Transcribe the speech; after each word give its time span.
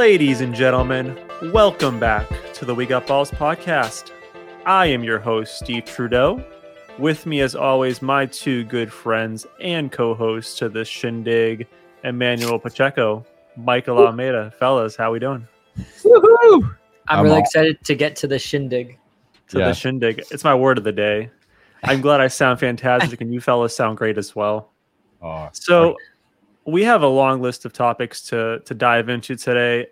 Ladies 0.00 0.40
and 0.40 0.54
gentlemen, 0.54 1.20
welcome 1.52 2.00
back 2.00 2.26
to 2.54 2.64
the 2.64 2.74
We 2.74 2.86
Got 2.86 3.06
Balls 3.06 3.30
podcast. 3.30 4.12
I 4.64 4.86
am 4.86 5.04
your 5.04 5.18
host, 5.18 5.58
Steve 5.58 5.84
Trudeau. 5.84 6.42
With 6.98 7.26
me, 7.26 7.42
as 7.42 7.54
always, 7.54 8.00
my 8.00 8.24
two 8.24 8.64
good 8.64 8.90
friends 8.90 9.46
and 9.60 9.92
co 9.92 10.14
hosts 10.14 10.56
to 10.60 10.70
this 10.70 10.88
shindig, 10.88 11.66
Emmanuel 12.02 12.58
Pacheco, 12.58 13.26
Michael 13.58 13.98
Almeida. 13.98 14.50
Fellas, 14.58 14.96
how 14.96 15.12
we 15.12 15.18
doing? 15.18 15.46
Woohoo! 16.02 16.62
I'm, 16.62 17.18
I'm 17.18 17.22
really 17.24 17.34
all- 17.36 17.42
excited 17.42 17.84
to 17.84 17.94
get 17.94 18.16
to 18.16 18.26
the 18.26 18.38
shindig. 18.38 18.96
To 19.48 19.58
Yeah. 19.58 19.66
the 19.68 19.74
shindig. 19.74 20.24
It's 20.30 20.44
my 20.44 20.54
word 20.54 20.78
of 20.78 20.84
the 20.84 20.92
day. 20.92 21.28
I'm 21.84 22.00
glad 22.00 22.22
I 22.22 22.28
sound 22.28 22.58
fantastic 22.58 23.20
and 23.20 23.34
you 23.34 23.40
fellas 23.42 23.76
sound 23.76 23.98
great 23.98 24.16
as 24.16 24.34
well. 24.34 24.72
Oh, 25.20 25.50
So 25.52 25.94
we 26.64 26.84
have 26.84 27.02
a 27.02 27.06
long 27.06 27.40
list 27.40 27.64
of 27.64 27.72
topics 27.72 28.22
to 28.22 28.60
to 28.64 28.74
dive 28.74 29.08
into 29.08 29.36
today. 29.36 29.86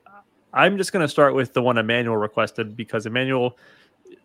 I'm 0.53 0.77
just 0.79 0.93
going 0.93 1.05
to 1.05 1.09
start 1.09 1.35
with 1.35 1.53
the 1.53 1.63
one 1.63 1.79
Emmanuel 1.79 2.17
requested 2.17 2.75
because 2.75 3.05
Emmanuel, 3.05 3.59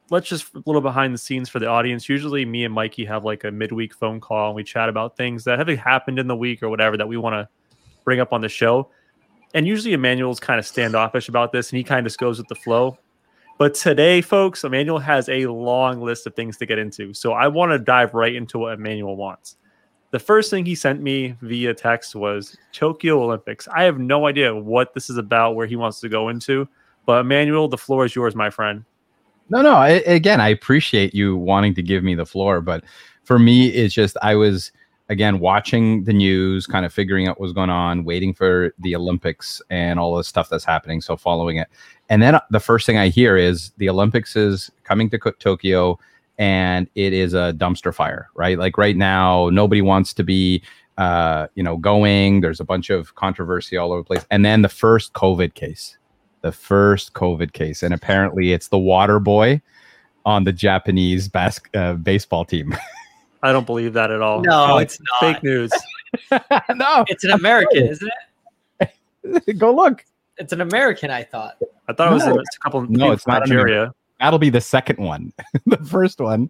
let's 0.09 0.27
just 0.27 0.53
a 0.55 0.63
little 0.65 0.81
behind 0.81 1.13
the 1.13 1.17
scenes 1.17 1.49
for 1.49 1.59
the 1.59 1.67
audience. 1.67 2.07
Usually, 2.07 2.45
me 2.45 2.63
and 2.65 2.73
Mikey 2.73 3.05
have 3.05 3.25
like 3.25 3.43
a 3.43 3.51
midweek 3.51 3.93
phone 3.93 4.19
call 4.19 4.47
and 4.47 4.55
we 4.55 4.63
chat 4.63 4.89
about 4.89 5.17
things 5.17 5.43
that 5.43 5.59
have 5.59 5.67
happened 5.77 6.19
in 6.19 6.27
the 6.27 6.35
week 6.35 6.63
or 6.63 6.69
whatever 6.69 6.97
that 6.97 7.07
we 7.07 7.17
want 7.17 7.33
to 7.33 7.47
bring 8.03 8.19
up 8.19 8.33
on 8.33 8.41
the 8.41 8.49
show. 8.49 8.89
And 9.53 9.67
usually, 9.67 9.93
Emmanuel's 9.93 10.39
kind 10.39 10.59
of 10.59 10.65
standoffish 10.65 11.29
about 11.29 11.51
this 11.51 11.71
and 11.71 11.77
he 11.77 11.83
kind 11.83 11.99
of 11.99 12.05
just 12.05 12.19
goes 12.19 12.37
with 12.37 12.47
the 12.47 12.55
flow. 12.55 12.97
But 13.59 13.75
today, 13.75 14.21
folks, 14.21 14.63
Emmanuel 14.63 14.97
has 14.99 15.29
a 15.29 15.45
long 15.45 16.01
list 16.01 16.25
of 16.25 16.35
things 16.35 16.57
to 16.57 16.65
get 16.65 16.79
into. 16.79 17.13
So 17.13 17.33
I 17.33 17.47
want 17.47 17.71
to 17.71 17.79
dive 17.79 18.13
right 18.13 18.33
into 18.33 18.57
what 18.57 18.73
Emmanuel 18.73 19.15
wants. 19.15 19.57
The 20.13 20.19
first 20.19 20.51
thing 20.51 20.63
he 20.63 20.75
sent 20.75 21.01
me 21.01 21.35
via 21.41 21.73
text 21.73 22.13
was 22.13 22.55
Tokyo 22.71 23.23
Olympics. 23.23 23.67
I 23.69 23.81
have 23.81 23.97
no 23.97 24.27
idea 24.27 24.55
what 24.55 24.93
this 24.93 25.09
is 25.09 25.17
about, 25.17 25.55
where 25.55 25.65
he 25.65 25.75
wants 25.75 25.99
to 26.01 26.07
go 26.07 26.29
into. 26.29 26.69
But 27.07 27.21
Emmanuel, 27.21 27.67
the 27.67 27.79
floor 27.79 28.05
is 28.05 28.13
yours, 28.13 28.35
my 28.35 28.51
friend. 28.51 28.85
no, 29.49 29.63
no. 29.63 29.73
I, 29.73 30.03
again, 30.05 30.39
I 30.39 30.49
appreciate 30.49 31.15
you 31.15 31.35
wanting 31.35 31.73
to 31.73 31.81
give 31.81 32.03
me 32.03 32.13
the 32.13 32.27
floor, 32.27 32.61
but 32.61 32.83
for 33.23 33.39
me, 33.39 33.69
it's 33.69 33.91
just 33.91 34.15
I 34.21 34.35
was 34.35 34.71
again 35.09 35.39
watching 35.39 36.03
the 36.03 36.13
news, 36.13 36.67
kind 36.67 36.85
of 36.85 36.93
figuring 36.93 37.27
out 37.27 37.39
what's 37.39 37.51
going 37.51 37.71
on, 37.71 38.03
waiting 38.03 38.35
for 38.35 38.71
the 38.77 38.95
Olympics 38.95 39.63
and 39.71 39.99
all 39.99 40.15
the 40.15 40.23
stuff 40.23 40.47
that's 40.47 40.63
happening. 40.63 41.01
So 41.01 41.17
following 41.17 41.57
it, 41.57 41.69
and 42.09 42.21
then 42.21 42.39
the 42.51 42.59
first 42.59 42.85
thing 42.85 42.99
I 42.99 43.07
hear 43.07 43.35
is 43.35 43.71
the 43.77 43.89
Olympics 43.89 44.35
is 44.35 44.69
coming 44.83 45.09
to 45.09 45.17
Tokyo, 45.39 45.97
and 46.37 46.89
it 46.95 47.13
is 47.13 47.33
a 47.33 47.53
dumpster 47.57 47.93
fire, 47.93 48.29
right? 48.35 48.57
Like 48.57 48.77
right 48.77 48.95
now, 48.97 49.49
nobody 49.51 49.81
wants 49.81 50.13
to 50.15 50.23
be. 50.23 50.63
Uh, 50.99 51.47
you 51.55 51.63
know, 51.63 51.75
going. 51.75 52.41
There's 52.41 52.59
a 52.59 52.63
bunch 52.63 52.91
of 52.91 53.15
controversy 53.15 53.77
all 53.77 53.91
over 53.91 54.01
the 54.01 54.05
place, 54.05 54.23
and 54.29 54.45
then 54.45 54.61
the 54.61 54.69
first 54.69 55.13
COVID 55.13 55.55
case. 55.55 55.97
the 56.41 56.51
first 56.51 57.13
COVID 57.13 57.51
case, 57.53 57.81
and 57.81 57.95
apparently 57.95 58.51
it's 58.53 58.67
the 58.67 58.77
water 58.77 59.19
boy 59.19 59.59
on 60.23 60.43
the 60.43 60.53
Japanese 60.53 61.27
bas- 61.27 61.59
uh, 61.73 61.93
baseball 61.93 62.45
team. 62.45 62.75
I 63.41 63.51
don't 63.51 63.65
believe 63.65 63.93
that 63.93 64.11
at 64.11 64.21
all. 64.21 64.41
No, 64.43 64.73
Oh, 64.73 64.77
it's 64.77 64.99
not. 64.99 65.19
fake 65.33 65.43
news. 65.43 65.71
no, 66.75 67.05
It's 67.07 67.23
an 67.23 67.31
American, 67.31 67.87
isn't 67.87 68.11
it? 68.81 69.57
go 69.57 69.73
look. 69.73 70.05
It's 70.37 70.53
an 70.53 70.61
American, 70.61 71.09
I 71.09 71.23
thought. 71.23 71.57
I 71.87 71.93
thought 71.93 72.11
it 72.11 72.13
was 72.13 72.25
No. 72.27 72.35
a, 72.35 72.39
it's 72.39 72.55
a 72.55 72.59
couple. 72.59 72.81
No, 72.83 73.11
it's 73.13 73.23
from 73.23 73.33
not 73.33 73.43
an 73.43 73.49
Nigeria. 73.49 73.93
That'll 74.23 74.39
be 74.39 74.49
the 74.49 74.61
second 74.61 74.99
one. 74.99 75.33
the 75.65 75.75
first 75.77 76.21
one 76.21 76.49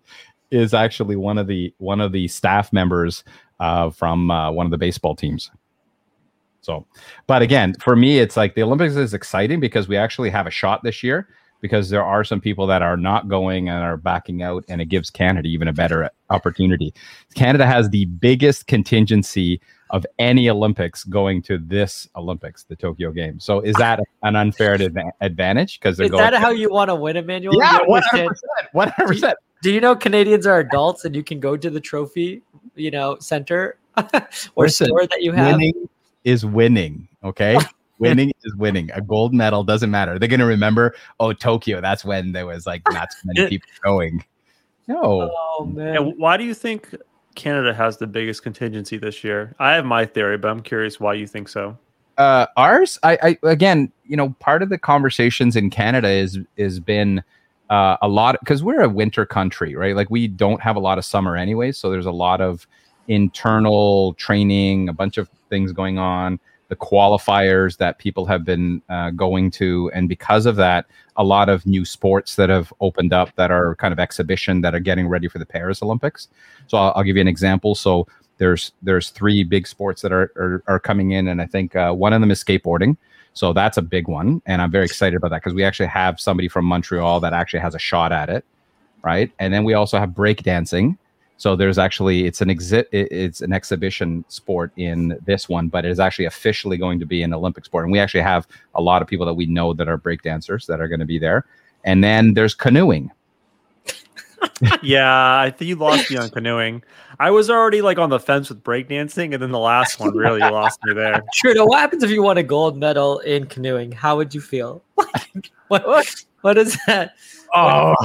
is 0.51 0.75
actually 0.75 1.15
one 1.15 1.39
of 1.39 1.47
the 1.47 1.73
one 1.79 1.99
of 1.99 2.11
the 2.11 2.27
staff 2.27 2.71
members 2.71 3.23
uh, 3.59 3.89
from 3.89 4.29
uh, 4.29 4.51
one 4.51 4.67
of 4.67 4.71
the 4.71 4.77
baseball 4.77 5.15
teams. 5.15 5.49
So, 6.61 6.85
but 7.25 7.41
again, 7.41 7.73
for 7.81 7.95
me, 7.95 8.19
it's 8.19 8.37
like 8.37 8.53
the 8.53 8.61
Olympics 8.61 8.95
is 8.95 9.15
exciting 9.15 9.59
because 9.59 9.87
we 9.87 9.97
actually 9.97 10.29
have 10.29 10.45
a 10.45 10.51
shot 10.51 10.83
this 10.83 11.01
year 11.01 11.27
because 11.63 11.89
there 11.89 12.03
are 12.03 12.25
some 12.25 12.41
people 12.41 12.67
that 12.67 12.81
are 12.81 12.97
not 12.97 13.29
going 13.29 13.69
and 13.69 13.81
are 13.81 13.95
backing 13.95 14.43
out, 14.43 14.65
and 14.67 14.81
it 14.81 14.87
gives 14.87 15.09
Canada 15.09 15.47
even 15.47 15.69
a 15.69 15.73
better 15.73 16.09
opportunity. 16.29 16.93
Canada 17.35 17.65
has 17.65 17.89
the 17.89 18.03
biggest 18.03 18.67
contingency 18.67 19.61
of 19.89 20.05
any 20.19 20.49
Olympics 20.49 21.05
going 21.05 21.41
to 21.43 21.57
this 21.57 22.05
Olympics, 22.17 22.65
the 22.65 22.75
Tokyo 22.75 23.11
Games. 23.11 23.45
So, 23.45 23.61
is 23.61 23.77
that 23.77 24.01
an 24.23 24.35
unfair 24.35 24.77
adva- 24.77 25.11
advantage? 25.21 25.79
Because 25.79 25.95
they're 25.95 26.07
Is 26.07 26.11
going. 26.11 26.21
that 26.21 26.33
how 26.33 26.49
you 26.49 26.69
want 26.69 26.89
to 26.89 26.95
win, 26.95 27.15
Emmanuel? 27.15 27.55
yeah, 27.57 27.79
one 27.85 28.03
hundred 28.11 28.27
percent, 28.27 28.67
one 28.73 28.89
hundred 28.89 29.07
percent. 29.07 29.37
Do 29.61 29.71
you 29.71 29.79
know 29.79 29.95
Canadians 29.95 30.45
are 30.45 30.59
adults 30.59 31.05
and 31.05 31.15
you 31.15 31.23
can 31.23 31.39
go 31.39 31.55
to 31.55 31.69
the 31.69 31.79
trophy, 31.79 32.41
you 32.75 32.91
know, 32.91 33.15
center 33.21 33.77
or 34.55 34.65
Listen, 34.65 34.87
store 34.87 35.07
that 35.07 35.21
you 35.21 35.31
have? 35.31 35.55
Winning 35.55 35.87
is 36.25 36.45
winning. 36.45 37.07
Okay. 37.23 37.57
winning 38.09 38.31
is 38.43 38.55
winning. 38.55 38.91
A 38.91 39.01
gold 39.01 39.33
medal 39.33 39.63
doesn't 39.63 39.91
matter. 39.91 40.19
They're 40.19 40.29
gonna 40.29 40.45
remember, 40.45 40.95
oh, 41.19 41.33
Tokyo, 41.33 41.81
that's 41.81 42.05
when 42.05 42.31
there 42.31 42.45
was 42.45 42.65
like 42.65 42.81
not 42.91 43.11
so 43.11 43.19
many 43.25 43.47
people 43.49 43.69
going. 43.83 44.23
No. 44.87 45.31
Oh 45.33 45.65
man. 45.65 45.95
And 45.95 46.17
why 46.17 46.37
do 46.37 46.43
you 46.43 46.53
think 46.53 46.95
Canada 47.35 47.73
has 47.73 47.97
the 47.97 48.07
biggest 48.07 48.43
contingency 48.43 48.97
this 48.97 49.23
year? 49.23 49.55
I 49.59 49.73
have 49.73 49.85
my 49.85 50.05
theory, 50.05 50.37
but 50.37 50.49
I'm 50.49 50.61
curious 50.61 50.99
why 50.99 51.13
you 51.13 51.27
think 51.27 51.49
so. 51.49 51.77
Uh 52.17 52.45
ours, 52.57 52.99
I, 53.03 53.17
I 53.23 53.47
again, 53.47 53.91
you 54.05 54.15
know, 54.15 54.35
part 54.39 54.61
of 54.61 54.69
the 54.69 54.77
conversations 54.77 55.55
in 55.55 55.69
Canada 55.69 56.09
is 56.09 56.37
is 56.57 56.79
been 56.79 57.23
uh, 57.69 57.97
a 58.03 58.07
lot 58.07 58.37
because 58.39 58.61
we're 58.61 58.81
a 58.81 58.89
winter 58.89 59.25
country, 59.25 59.75
right? 59.75 59.95
Like 59.95 60.09
we 60.11 60.27
don't 60.27 60.61
have 60.61 60.75
a 60.75 60.79
lot 60.79 60.99
of 60.99 61.05
summer 61.05 61.35
anyway, 61.35 61.71
so 61.71 61.89
there's 61.89 62.05
a 62.05 62.11
lot 62.11 62.39
of 62.39 62.67
internal 63.07 64.13
training, 64.13 64.89
a 64.89 64.93
bunch 64.93 65.17
of 65.17 65.27
things 65.49 65.71
going 65.71 65.97
on, 65.97 66.39
the 66.73 66.79
qualifiers 66.79 67.77
that 67.77 67.99
people 67.99 68.25
have 68.25 68.43
been 68.43 68.81
uh, 68.89 69.11
going 69.11 69.51
to, 69.51 69.91
and 69.93 70.09
because 70.09 70.47
of 70.47 70.55
that, 70.55 70.87
a 71.17 71.23
lot 71.23 71.47
of 71.47 71.67
new 71.67 71.85
sports 71.85 72.35
that 72.35 72.49
have 72.49 72.73
opened 72.81 73.13
up 73.13 73.29
that 73.35 73.51
are 73.51 73.75
kind 73.75 73.91
of 73.91 73.99
exhibition 73.99 74.61
that 74.61 74.73
are 74.73 74.79
getting 74.79 75.07
ready 75.07 75.27
for 75.27 75.37
the 75.37 75.45
Paris 75.45 75.83
Olympics. 75.83 76.29
So 76.65 76.79
I'll, 76.79 76.91
I'll 76.95 77.03
give 77.03 77.15
you 77.15 77.21
an 77.21 77.27
example. 77.27 77.75
So 77.75 78.07
there's 78.39 78.71
there's 78.81 79.11
three 79.11 79.43
big 79.43 79.67
sports 79.67 80.01
that 80.01 80.11
are 80.11 80.31
are, 80.35 80.63
are 80.65 80.79
coming 80.79 81.11
in, 81.11 81.27
and 81.27 81.41
I 81.43 81.45
think 81.45 81.75
uh, 81.75 81.93
one 81.93 82.11
of 82.11 82.21
them 82.21 82.31
is 82.31 82.43
skateboarding. 82.43 82.97
So 83.33 83.53
that's 83.53 83.77
a 83.77 83.83
big 83.83 84.07
one, 84.07 84.41
and 84.47 84.59
I'm 84.59 84.71
very 84.71 84.85
excited 84.85 85.15
about 85.17 85.29
that 85.29 85.41
because 85.43 85.53
we 85.53 85.63
actually 85.63 85.89
have 85.89 86.19
somebody 86.19 86.47
from 86.47 86.65
Montreal 86.65 87.19
that 87.19 87.33
actually 87.33 87.59
has 87.59 87.75
a 87.75 87.79
shot 87.79 88.11
at 88.11 88.29
it, 88.29 88.43
right? 89.03 89.31
And 89.37 89.53
then 89.53 89.63
we 89.63 89.75
also 89.75 89.99
have 89.99 90.09
breakdancing. 90.09 90.97
So 91.37 91.55
there's 91.55 91.77
actually 91.77 92.25
it's 92.25 92.41
an 92.41 92.49
exit 92.49 92.87
it's 92.91 93.41
an 93.41 93.53
exhibition 93.53 94.23
sport 94.27 94.71
in 94.77 95.17
this 95.25 95.49
one, 95.49 95.67
but 95.67 95.85
it 95.85 95.91
is 95.91 95.99
actually 95.99 96.25
officially 96.25 96.77
going 96.77 96.99
to 96.99 97.05
be 97.05 97.23
an 97.23 97.33
Olympic 97.33 97.65
sport. 97.65 97.85
And 97.85 97.91
we 97.91 97.99
actually 97.99 98.21
have 98.21 98.47
a 98.75 98.81
lot 98.81 99.01
of 99.01 99.07
people 99.07 99.25
that 99.25 99.33
we 99.33 99.45
know 99.45 99.73
that 99.73 99.87
are 99.87 99.97
breakdancers 99.97 100.65
that 100.67 100.79
are 100.79 100.87
going 100.87 100.99
to 100.99 101.05
be 101.05 101.19
there. 101.19 101.45
And 101.83 102.03
then 102.03 102.33
there's 102.33 102.53
canoeing. 102.53 103.11
yeah, 104.81 105.39
I 105.39 105.49
think 105.49 105.69
you 105.69 105.75
lost 105.75 106.09
me 106.09 106.17
on 106.17 106.29
canoeing. 106.31 106.83
I 107.19 107.31
was 107.31 107.49
already 107.49 107.81
like 107.81 107.97
on 107.97 108.09
the 108.09 108.19
fence 108.19 108.49
with 108.49 108.63
breakdancing, 108.63 109.33
and 109.33 109.41
then 109.41 109.51
the 109.51 109.59
last 109.59 109.99
one 109.99 110.15
really 110.15 110.39
lost 110.39 110.79
me 110.83 110.93
there. 110.93 111.21
Trudeau, 111.33 111.65
what 111.65 111.79
happens 111.79 112.03
if 112.03 112.09
you 112.09 112.23
won 112.23 112.37
a 112.37 112.43
gold 112.43 112.77
medal 112.77 113.19
in 113.19 113.45
canoeing? 113.45 113.91
How 113.91 114.17
would 114.17 114.33
you 114.33 114.41
feel? 114.41 114.83
what, 115.67 115.87
what, 115.87 116.15
what 116.41 116.57
is 116.57 116.77
that? 116.87 117.15
Oh, 117.53 117.95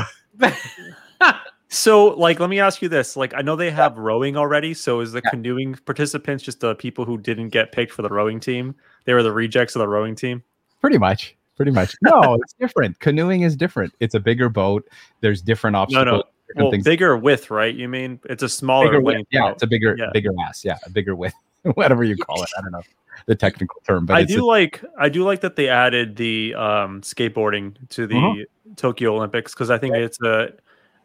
So, 1.71 2.07
like, 2.09 2.41
let 2.41 2.49
me 2.49 2.61
ask 2.61 2.81
you 2.81 2.89
this: 2.89 3.17
like, 3.17 3.35
I 3.35 3.43
know 3.43 3.55
they 3.57 3.71
have 3.71 3.99
rowing 3.99 4.37
already. 4.37 4.73
So, 4.75 5.01
is 5.01 5.13
the 5.13 5.21
canoeing 5.23 5.75
participants 5.85 6.43
just 6.43 6.61
the 6.61 6.75
people 6.75 7.05
who 7.05 7.19
didn't 7.19 7.51
get 7.51 7.73
picked 7.73 7.93
for 7.93 8.03
the 8.03 8.09
rowing 8.09 8.41
team? 8.41 8.75
They 9.05 9.13
were 9.15 9.23
the 9.23 9.33
rejects 9.33 9.77
of 9.77 9.81
the 9.81 9.89
rowing 9.89 10.15
team. 10.15 10.43
pretty 10.81 10.99
much. 10.99 11.37
Pretty 11.57 11.73
much. 11.73 11.95
No, 12.03 12.35
it's 12.43 12.53
different. 12.55 12.99
Canoeing 13.01 13.43
is 13.43 13.57
different. 13.57 13.93
It's 14.01 14.15
a 14.15 14.21
bigger 14.21 14.49
boat. 14.49 14.89
There's 15.21 15.43
different 15.43 15.73
No, 15.73 15.81
obstacles. 15.81 16.07
no. 16.07 16.13
different 16.47 16.65
Well, 16.65 16.71
things. 16.71 16.85
bigger 16.85 17.17
width, 17.17 17.51
right? 17.51 17.75
You 17.75 17.89
mean 17.89 18.21
it's 18.31 18.43
a 18.45 18.49
smaller 18.49 18.87
bigger 18.87 19.01
width. 19.01 19.29
Yeah, 19.31 19.51
it's 19.51 19.63
a 19.65 19.67
bigger, 19.67 19.97
Yeah. 19.99 20.11
bigger 20.13 20.31
ass. 20.47 20.65
Yeah, 20.65 20.79
a 20.87 20.91
bigger 20.91 21.15
width, 21.17 21.35
whatever 21.75 22.05
you 22.05 22.17
call 22.17 22.43
it. 22.45 22.49
I 22.57 22.63
don't 22.63 22.71
know 22.73 22.83
the 23.27 23.35
technical 23.35 23.81
term, 23.87 24.07
but 24.07 24.17
I 24.17 24.21
it's 24.21 24.33
do 24.33 24.45
a- 24.45 24.47
like 24.47 24.83
I 24.97 25.09
do 25.09 25.25
like 25.25 25.41
that 25.41 25.57
they 25.57 25.69
added 25.69 26.15
the 26.17 26.55
um, 26.55 27.01
skateboarding 27.03 27.75
to 27.91 28.07
the 28.07 28.15
Mhm. 28.15 28.45
Tokyo 28.77 29.17
Olympics 29.17 29.53
because 29.53 29.69
I 29.69 29.77
think 29.79 29.97
it's 29.97 30.23
a 30.23 30.53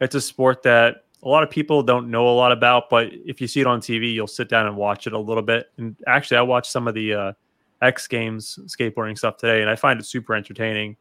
it's 0.04 0.16
a 0.16 0.22
sport 0.22 0.64
that 0.64 1.06
a 1.24 1.28
lot 1.28 1.44
of 1.44 1.50
people 1.50 1.82
don't 1.84 2.12
know 2.12 2.28
a 2.28 2.36
lot 2.36 2.52
about, 2.52 2.90
but 2.90 3.08
if 3.26 3.40
you 3.40 3.48
see 3.48 3.62
it 3.62 3.68
on 3.68 3.80
TV, 3.80 4.14
you'll 4.14 4.28
sit 4.28 4.50
down 4.50 4.68
and 4.68 4.76
watch 4.76 5.08
it 5.08 5.14
a 5.14 5.18
little 5.20 5.44
bit. 5.44 5.72
And 5.78 5.96
actually, 6.06 6.38
I 6.38 6.42
watched 6.42 6.72
some 6.72 6.88
of 6.88 6.94
the 6.94 7.14
uh, 7.14 7.34
X 7.82 8.08
Games 8.08 8.60
skateboarding 8.66 9.18
stuff 9.18 9.38
today, 9.38 9.62
and 9.62 9.70
I 9.70 9.76
find 9.76 10.00
it 10.00 10.06
super 10.06 10.36
entertaining. 10.36 10.98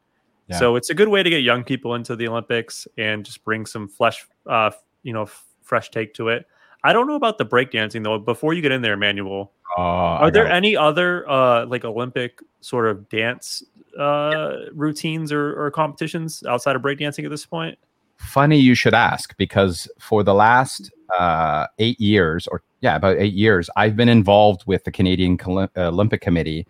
Yeah. 0.49 0.58
So 0.58 0.76
it's 0.76 0.90
a 0.90 0.94
good 0.94 1.08
way 1.08 1.22
to 1.22 1.31
get 1.31 1.43
young 1.43 1.64
people 1.64 1.94
into 1.94 2.14
the 2.16 2.28
Olympics 2.28 2.87
and 2.99 3.25
just 3.25 3.44
bring 3.44 3.66
some 3.66 3.88
flesh, 3.88 4.26
uh, 4.46 4.70
you 5.02 5.12
know, 5.12 5.22
f- 5.22 5.44
fresh 5.62 5.90
take 5.90 6.14
to 6.14 6.28
it. 6.28 6.46
I 6.84 6.93
don't 6.93 7.06
know 7.06 7.14
about 7.14 7.38
the 7.38 7.46
breakdancing 7.46 8.02
though. 8.05 8.19
Before 8.19 8.52
you 8.55 8.60
get 8.62 8.72
in 8.72 8.82
there, 8.82 8.96
Manuel, 8.96 9.52
Oh, 9.78 9.81
are 9.82 10.31
there 10.31 10.44
it. 10.46 10.52
any 10.52 10.76
other 10.76 11.26
uh 11.31 11.64
like 11.64 11.82
olympic 11.87 12.40
sort 12.60 12.88
of 12.88 13.08
dance 13.08 13.62
uh 13.98 14.56
routines 14.75 15.32
or, 15.32 15.58
or 15.58 15.70
competitions 15.70 16.43
outside 16.46 16.76
of 16.76 16.82
breakdancing 16.82 17.25
at 17.25 17.31
this 17.31 17.46
point 17.46 17.78
funny 18.16 18.58
you 18.58 18.74
should 18.74 18.94
ask 18.94 19.36
because 19.36 19.88
for 19.98 20.22
the 20.22 20.34
last 20.34 20.90
uh, 21.18 21.66
eight 21.78 22.00
years, 22.00 22.46
or 22.46 22.62
yeah, 22.80 22.96
about 22.96 23.18
eight 23.18 23.34
years, 23.34 23.68
I've 23.76 23.96
been 23.96 24.08
involved 24.08 24.64
with 24.66 24.84
the 24.84 24.92
Canadian 24.92 25.38
uh, 25.46 25.68
Olympic 25.76 26.20
Committee, 26.20 26.66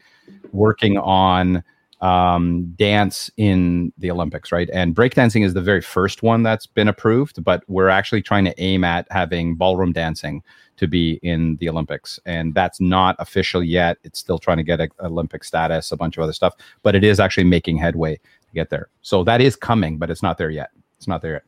working 0.53 0.99
on 0.99 1.63
um, 2.03 2.65
dance 2.77 3.31
in 3.37 3.93
the 3.97 4.11
Olympics, 4.11 4.51
right? 4.51 4.69
And 4.73 4.95
breakdancing 4.95 5.45
is 5.45 5.55
the 5.55 5.63
very 5.63 5.81
first 5.81 6.23
one 6.23 6.43
that's 6.43 6.67
been 6.67 6.89
approved, 6.89 7.43
but 7.45 7.63
we're 7.69 7.89
actually 7.89 8.23
trying 8.23 8.45
to 8.45 8.61
aim 8.61 8.83
at 8.83 9.07
having 9.11 9.55
ballroom 9.55 9.93
dancing 9.93 10.43
to 10.79 10.89
be 10.89 11.21
in 11.23 11.57
the 11.57 11.69
Olympics. 11.69 12.19
And 12.27 12.55
that's 12.55 12.81
not 12.81 13.15
official 13.21 13.63
yet. 13.63 13.99
It's 14.03 14.19
still 14.19 14.39
trying 14.39 14.57
to 14.57 14.65
get 14.65 14.81
a, 14.81 14.89
Olympic 15.01 15.45
status, 15.45 15.93
a 15.93 15.97
bunch 15.97 16.17
of 16.17 16.25
other 16.25 16.33
stuff, 16.33 16.55
but 16.83 16.97
it 16.97 17.05
is 17.05 17.21
actually 17.21 17.45
making 17.45 17.77
headway 17.77 18.17
to 18.17 18.53
get 18.53 18.71
there. 18.71 18.89
So 19.03 19.23
that 19.23 19.41
is 19.41 19.55
coming, 19.55 19.97
but 19.99 20.11
it's 20.11 20.25
not 20.25 20.39
there 20.39 20.51
yet. 20.51 20.71
It's 21.03 21.09
not 21.09 21.21
there 21.21 21.33
yet. 21.33 21.43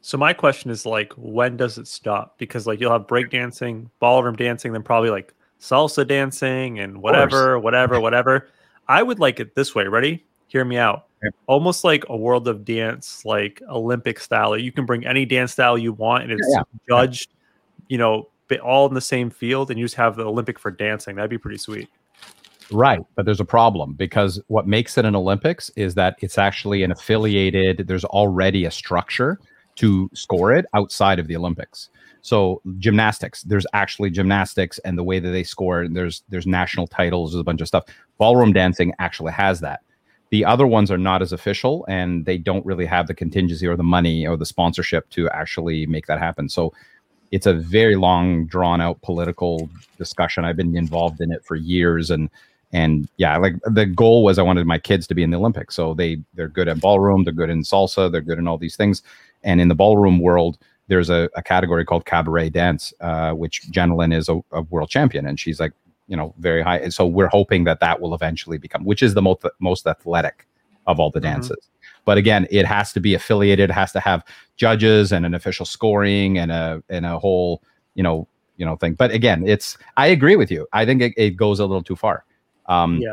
So 0.00 0.16
my 0.16 0.32
question 0.32 0.70
is 0.70 0.86
like, 0.86 1.12
when 1.18 1.58
does 1.58 1.76
it 1.76 1.86
stop? 1.86 2.38
Because 2.38 2.66
like 2.66 2.80
you'll 2.80 2.90
have 2.90 3.06
breakdancing, 3.06 3.90
ballroom 4.00 4.34
dancing, 4.34 4.72
then 4.72 4.82
probably 4.82 5.10
like 5.10 5.34
salsa 5.60 6.08
dancing 6.08 6.78
and 6.78 7.02
whatever, 7.02 7.58
whatever, 7.58 8.00
whatever. 8.08 8.48
I 8.88 9.02
would 9.02 9.18
like 9.18 9.40
it 9.40 9.54
this 9.54 9.74
way. 9.74 9.84
Ready? 9.88 10.24
Hear 10.46 10.64
me 10.64 10.78
out. 10.78 11.08
Almost 11.46 11.84
like 11.84 12.06
a 12.08 12.16
world 12.16 12.48
of 12.48 12.64
dance, 12.64 13.26
like 13.26 13.60
Olympic 13.68 14.20
style. 14.20 14.56
You 14.56 14.72
can 14.72 14.86
bring 14.86 15.04
any 15.04 15.26
dance 15.26 15.52
style 15.52 15.76
you 15.76 15.92
want, 15.92 16.22
and 16.22 16.32
it's 16.32 16.48
yeah, 16.50 16.60
yeah. 16.60 16.78
judged, 16.88 17.34
you 17.88 17.98
know, 17.98 18.30
all 18.62 18.86
in 18.88 18.94
the 18.94 19.02
same 19.02 19.28
field, 19.28 19.70
and 19.70 19.78
you 19.78 19.84
just 19.84 19.96
have 19.96 20.16
the 20.16 20.24
Olympic 20.24 20.58
for 20.58 20.70
dancing. 20.70 21.16
That'd 21.16 21.30
be 21.30 21.36
pretty 21.36 21.58
sweet. 21.58 21.90
Right, 22.70 23.00
but 23.14 23.24
there's 23.24 23.40
a 23.40 23.44
problem 23.44 23.94
because 23.94 24.40
what 24.48 24.66
makes 24.66 24.96
it 24.96 25.04
an 25.04 25.14
Olympics 25.14 25.70
is 25.76 25.94
that 25.94 26.16
it's 26.20 26.38
actually 26.38 26.82
an 26.82 26.92
affiliated. 26.92 27.86
There's 27.86 28.04
already 28.04 28.64
a 28.64 28.70
structure 28.70 29.38
to 29.76 30.10
score 30.14 30.52
it 30.52 30.66
outside 30.74 31.18
of 31.18 31.26
the 31.26 31.36
Olympics. 31.36 31.88
So 32.22 32.62
gymnastics, 32.78 33.42
there's 33.42 33.66
actually 33.74 34.10
gymnastics 34.10 34.78
and 34.78 34.96
the 34.96 35.04
way 35.04 35.18
that 35.18 35.30
they 35.30 35.42
score, 35.42 35.82
and 35.82 35.94
there's 35.94 36.22
there's 36.30 36.46
national 36.46 36.86
titles, 36.86 37.32
there's 37.32 37.40
a 37.40 37.44
bunch 37.44 37.60
of 37.60 37.68
stuff. 37.68 37.84
Ballroom 38.18 38.52
dancing 38.52 38.94
actually 38.98 39.32
has 39.32 39.60
that. 39.60 39.80
The 40.30 40.44
other 40.44 40.66
ones 40.66 40.90
are 40.90 40.98
not 40.98 41.22
as 41.22 41.32
official 41.32 41.84
and 41.88 42.24
they 42.24 42.38
don't 42.38 42.64
really 42.64 42.86
have 42.86 43.06
the 43.06 43.14
contingency 43.14 43.66
or 43.66 43.76
the 43.76 43.82
money 43.82 44.26
or 44.26 44.36
the 44.36 44.46
sponsorship 44.46 45.08
to 45.10 45.28
actually 45.30 45.86
make 45.86 46.06
that 46.06 46.18
happen. 46.18 46.48
So 46.48 46.72
it's 47.30 47.46
a 47.46 47.52
very 47.52 47.94
long, 47.94 48.46
drawn 48.46 48.80
out 48.80 49.00
political 49.02 49.68
discussion. 49.98 50.44
I've 50.44 50.56
been 50.56 50.76
involved 50.76 51.20
in 51.20 51.30
it 51.30 51.44
for 51.44 51.56
years 51.56 52.10
and 52.10 52.30
and 52.72 53.08
yeah, 53.16 53.36
like 53.36 53.54
the 53.64 53.86
goal 53.86 54.24
was 54.24 54.38
I 54.38 54.42
wanted 54.42 54.66
my 54.66 54.78
kids 54.78 55.06
to 55.08 55.14
be 55.14 55.22
in 55.22 55.30
the 55.30 55.36
Olympics. 55.36 55.74
So 55.74 55.94
they 55.94 56.18
they're 56.34 56.48
good 56.48 56.68
at 56.68 56.80
ballroom, 56.80 57.24
they're 57.24 57.32
good 57.32 57.50
in 57.50 57.62
salsa, 57.62 58.10
they're 58.10 58.20
good 58.20 58.38
in 58.38 58.48
all 58.48 58.58
these 58.58 58.76
things. 58.76 59.02
And 59.42 59.60
in 59.60 59.68
the 59.68 59.74
ballroom 59.74 60.20
world, 60.20 60.58
there's 60.88 61.10
a, 61.10 61.28
a 61.34 61.42
category 61.42 61.84
called 61.84 62.04
cabaret 62.04 62.50
dance, 62.50 62.92
uh, 63.00 63.32
which 63.32 63.62
Jenilyn 63.70 64.14
is 64.14 64.28
a, 64.28 64.40
a, 64.52 64.62
world 64.62 64.90
champion, 64.90 65.26
and 65.26 65.40
she's 65.40 65.60
like, 65.60 65.72
you 66.08 66.16
know, 66.16 66.34
very 66.38 66.62
high. 66.62 66.78
And 66.78 66.92
so 66.92 67.06
we're 67.06 67.28
hoping 67.28 67.64
that 67.64 67.80
that 67.80 68.00
will 68.00 68.14
eventually 68.14 68.58
become, 68.58 68.84
which 68.84 69.02
is 69.02 69.14
the 69.14 69.22
most 69.22 69.44
most 69.60 69.86
athletic 69.86 70.46
of 70.86 71.00
all 71.00 71.10
the 71.10 71.20
mm-hmm. 71.20 71.34
dances. 71.34 71.56
Mm-hmm. 71.56 72.00
But 72.04 72.18
again, 72.18 72.46
it 72.50 72.66
has 72.66 72.92
to 72.92 73.00
be 73.00 73.14
affiliated. 73.14 73.70
It 73.70 73.72
has 73.72 73.92
to 73.92 74.00
have 74.00 74.24
judges 74.56 75.12
and 75.12 75.24
an 75.24 75.34
official 75.34 75.64
scoring 75.64 76.38
and 76.38 76.52
a 76.52 76.82
and 76.88 77.06
a 77.06 77.18
whole, 77.18 77.62
you 77.94 78.02
know, 78.02 78.28
you 78.56 78.66
know 78.66 78.76
thing. 78.76 78.94
But 78.94 79.10
again, 79.10 79.46
it's 79.46 79.78
I 79.96 80.08
agree 80.08 80.36
with 80.36 80.50
you. 80.50 80.66
I 80.72 80.84
think 80.84 81.02
it, 81.02 81.14
it 81.16 81.30
goes 81.30 81.60
a 81.60 81.66
little 81.66 81.82
too 81.82 81.96
far. 81.96 82.24
Um, 82.66 82.98
yeah. 82.98 83.12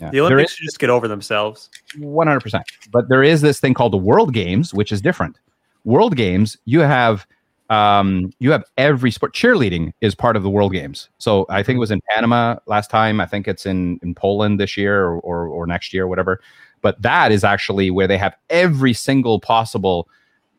Yeah. 0.00 0.10
The 0.10 0.20
Olympics 0.20 0.52
is, 0.52 0.56
should 0.56 0.64
just 0.64 0.78
get 0.80 0.90
over 0.90 1.06
themselves. 1.06 1.70
100%. 1.98 2.62
But 2.90 3.08
there 3.08 3.22
is 3.22 3.40
this 3.40 3.60
thing 3.60 3.72
called 3.72 3.92
the 3.92 3.98
World 3.98 4.34
Games, 4.34 4.74
which 4.74 4.90
is 4.90 5.00
different. 5.00 5.38
World 5.84 6.16
Games, 6.16 6.56
you 6.64 6.80
have 6.80 7.26
um, 7.70 8.32
you 8.38 8.50
have 8.52 8.64
every 8.76 9.10
sport. 9.10 9.34
Cheerleading 9.34 9.92
is 10.02 10.14
part 10.14 10.36
of 10.36 10.42
the 10.42 10.50
World 10.50 10.72
Games. 10.72 11.08
So 11.18 11.46
I 11.48 11.62
think 11.62 11.76
it 11.76 11.80
was 11.80 11.90
in 11.90 12.02
Panama 12.10 12.56
last 12.66 12.90
time. 12.90 13.20
I 13.20 13.26
think 13.26 13.48
it's 13.48 13.64
in 13.64 13.98
in 14.02 14.14
Poland 14.14 14.60
this 14.60 14.76
year 14.76 15.04
or 15.04 15.20
or, 15.20 15.46
or 15.46 15.66
next 15.66 15.94
year, 15.94 16.04
or 16.04 16.08
whatever. 16.08 16.40
But 16.82 17.00
that 17.00 17.32
is 17.32 17.44
actually 17.44 17.90
where 17.90 18.06
they 18.06 18.18
have 18.18 18.34
every 18.50 18.92
single 18.92 19.40
possible 19.40 20.08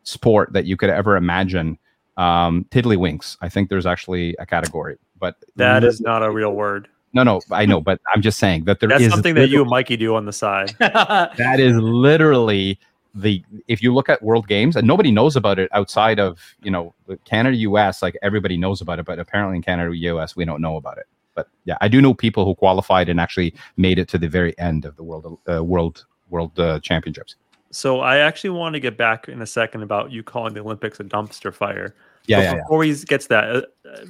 sport 0.03 0.53
that 0.53 0.65
you 0.65 0.75
could 0.75 0.89
ever 0.89 1.15
imagine. 1.15 1.77
Um, 2.17 2.65
tiddlywinks. 2.71 3.37
I 3.41 3.49
think 3.49 3.69
there's 3.69 3.85
actually 3.85 4.35
a 4.39 4.45
category, 4.45 4.97
but 5.19 5.35
that 5.55 5.83
is 5.83 5.99
not 5.99 6.23
a 6.23 6.31
real 6.31 6.53
word. 6.53 6.87
No, 7.13 7.21
no, 7.23 7.41
I 7.51 7.65
know, 7.65 7.79
but 7.79 8.01
I'm 8.13 8.21
just 8.21 8.39
saying 8.39 8.65
that 8.65 8.79
there 8.79 8.89
That's 8.89 9.03
is 9.03 9.11
something 9.11 9.35
that 9.35 9.49
you 9.49 9.61
and 9.61 9.69
Mikey 9.69 9.97
do 9.97 10.15
on 10.15 10.25
the 10.25 10.33
side. 10.33 10.75
that 10.79 11.59
is 11.59 11.77
literally 11.77 12.79
the 13.15 13.43
if 13.67 13.83
you 13.83 13.93
look 13.93 14.09
at 14.09 14.21
world 14.23 14.47
games 14.47 14.75
and 14.75 14.87
nobody 14.87 15.11
knows 15.11 15.35
about 15.35 15.59
it 15.59 15.69
outside 15.71 16.19
of 16.19 16.55
you 16.63 16.71
know 16.71 16.93
canada 17.25 17.55
us 17.57 18.01
like 18.01 18.17
everybody 18.23 18.57
knows 18.57 18.81
about 18.81 18.97
it 18.97 19.05
but 19.05 19.19
apparently 19.19 19.55
in 19.55 19.61
canada 19.61 19.93
us 19.95 20.35
we 20.35 20.43
don't 20.43 20.61
know 20.61 20.77
about 20.77 20.97
it 20.97 21.05
but 21.35 21.47
yeah 21.65 21.77
i 21.81 21.87
do 21.87 22.01
know 22.01 22.13
people 22.13 22.43
who 22.43 22.55
qualified 22.55 23.09
and 23.09 23.19
actually 23.19 23.53
made 23.77 23.99
it 23.99 24.07
to 24.07 24.17
the 24.17 24.27
very 24.27 24.57
end 24.57 24.83
of 24.83 24.95
the 24.95 25.03
world 25.03 25.37
uh, 25.47 25.63
world 25.63 26.05
world 26.31 26.59
uh, 26.59 26.79
championships 26.79 27.35
so 27.69 27.99
i 27.99 28.17
actually 28.17 28.49
want 28.49 28.73
to 28.73 28.79
get 28.79 28.97
back 28.97 29.27
in 29.29 29.43
a 29.43 29.47
second 29.47 29.83
about 29.83 30.11
you 30.11 30.23
calling 30.23 30.55
the 30.55 30.59
olympics 30.59 30.99
a 30.99 31.03
dumpster 31.03 31.53
fire 31.53 31.93
yeah, 32.25 32.41
yeah 32.41 32.55
before 32.55 32.83
yeah. 32.83 32.93
he 32.95 33.05
gets 33.05 33.27
that 33.27 33.55
uh, 33.55 33.61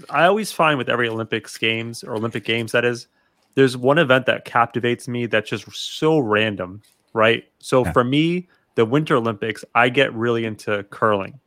i 0.09 0.25
always 0.25 0.51
find 0.51 0.77
with 0.77 0.89
every 0.89 1.07
olympics 1.07 1.57
games 1.57 2.03
or 2.03 2.15
olympic 2.15 2.45
games 2.45 2.71
that 2.71 2.85
is 2.85 3.07
there's 3.55 3.77
one 3.77 3.97
event 3.97 4.25
that 4.25 4.45
captivates 4.45 5.07
me 5.07 5.25
that's 5.25 5.49
just 5.49 5.65
so 5.75 6.19
random 6.19 6.81
right 7.13 7.45
so 7.59 7.85
yeah. 7.85 7.91
for 7.91 8.03
me 8.03 8.47
the 8.75 8.85
Winter 8.85 9.15
Olympics, 9.15 9.63
I 9.75 9.89
get 9.89 10.13
really 10.13 10.45
into 10.45 10.83
curling. 10.85 11.39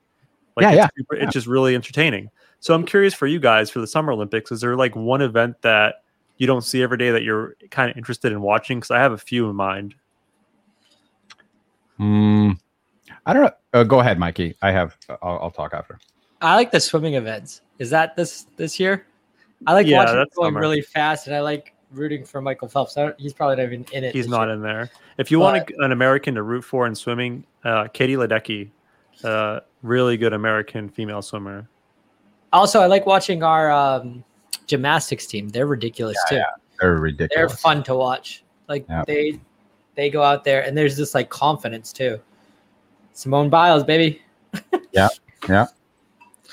Like 0.57 0.65
yeah, 0.65 0.71
it's, 0.71 0.79
yeah. 0.79 1.17
It's 1.19 1.23
yeah. 1.23 1.31
just 1.31 1.47
really 1.47 1.75
entertaining. 1.75 2.31
So 2.61 2.75
I'm 2.75 2.85
curious 2.85 3.15
for 3.15 3.27
you 3.27 3.39
guys 3.39 3.71
for 3.71 3.81
the 3.81 3.87
Summer 3.87 4.13
Olympics, 4.13 4.51
is 4.51 4.61
there 4.61 4.77
like 4.77 4.97
one 4.97 5.23
event 5.23 5.61
that 5.63 6.03
you 6.39 6.47
don't 6.47 6.63
see 6.63 6.83
every 6.83 6.99
day 6.99 7.11
that 7.11 7.23
you're 7.23 7.57
kind 7.71 7.91
of 7.91 7.97
interested 7.97 8.33
in 8.33 8.41
watching? 8.41 8.79
Because 8.79 8.91
I 8.91 8.99
have 8.99 9.13
a 9.13 9.19
few 9.19 9.49
in 9.49 9.57
mind. 9.57 9.95
Mm, 12.01 12.59
I 13.25 13.33
don't 13.33 13.43
know. 13.43 13.53
Uh, 13.73 13.85
go 13.85 14.01
ahead, 14.01 14.19
Mikey. 14.19 14.57
I 14.63 14.71
have. 14.71 14.97
I'll, 15.09 15.39
I'll, 15.43 15.51
talk 15.51 15.75
after. 15.75 15.99
I 16.41 16.55
like 16.55 16.71
the 16.71 16.81
swimming 16.81 17.15
events. 17.15 17.63
Is 17.79 17.91
that 17.91 18.17
this 18.17 18.47
this 18.57 18.81
year? 18.81 19.07
I 19.67 19.73
like 19.73 19.87
yeah, 19.87 19.99
watching 19.99 20.15
going 20.35 20.53
summer. 20.53 20.61
really 20.61 20.83
fast, 20.83 21.27
and 21.27 21.37
I 21.37 21.41
like 21.41 21.75
rooting 21.91 22.25
for 22.25 22.41
Michael 22.41 22.69
Phelps. 22.69 22.97
he's 23.19 23.33
probably 23.33 23.57
not 23.57 23.65
even 23.65 23.87
in 23.93 24.05
it. 24.05 24.15
He's 24.15 24.29
not 24.29 24.47
year. 24.47 24.55
in 24.55 24.63
there. 24.63 24.91
If 25.19 25.31
you 25.31 25.39
but, 25.39 25.55
want 25.55 25.71
a, 25.71 25.85
an 25.85 25.93
American 25.93 26.35
to 26.35 26.43
root 26.43 26.63
for 26.63 26.87
in 26.87 26.95
swimming, 26.95 27.45
uh, 27.65 27.89
Katie 27.89 28.17
Ledecky, 28.17 28.71
uh, 29.25 29.61
really 29.83 30.17
good 30.17 30.33
American 30.33 30.89
female 30.89 31.23
swimmer. 31.23 31.69
Also, 32.53 32.81
I 32.81 32.87
like 32.87 33.07
watching 33.07 33.43
our 33.43 33.71
um, 33.71 34.25
gymnastics 34.67 35.27
team. 35.27 35.49
They're 35.49 35.67
ridiculous 35.67 36.17
yeah, 36.25 36.31
too. 36.31 36.37
Yeah, 36.37 36.45
they're 36.81 36.97
ridiculous. 36.97 37.35
They're 37.35 37.49
fun 37.49 37.83
to 37.85 37.95
watch. 37.95 38.45
Like 38.69 38.87
yeah. 38.89 39.05
they 39.07 39.41
they 39.95 40.11
go 40.11 40.23
out 40.23 40.45
there 40.45 40.65
and 40.65 40.77
there's 40.77 40.97
this 40.97 41.15
like 41.15 41.31
confidence 41.31 41.93
too. 41.93 42.21
Simone 43.13 43.49
Biles, 43.49 43.85
baby. 43.85 44.21
yeah, 44.93 45.09
yeah. 45.49 45.67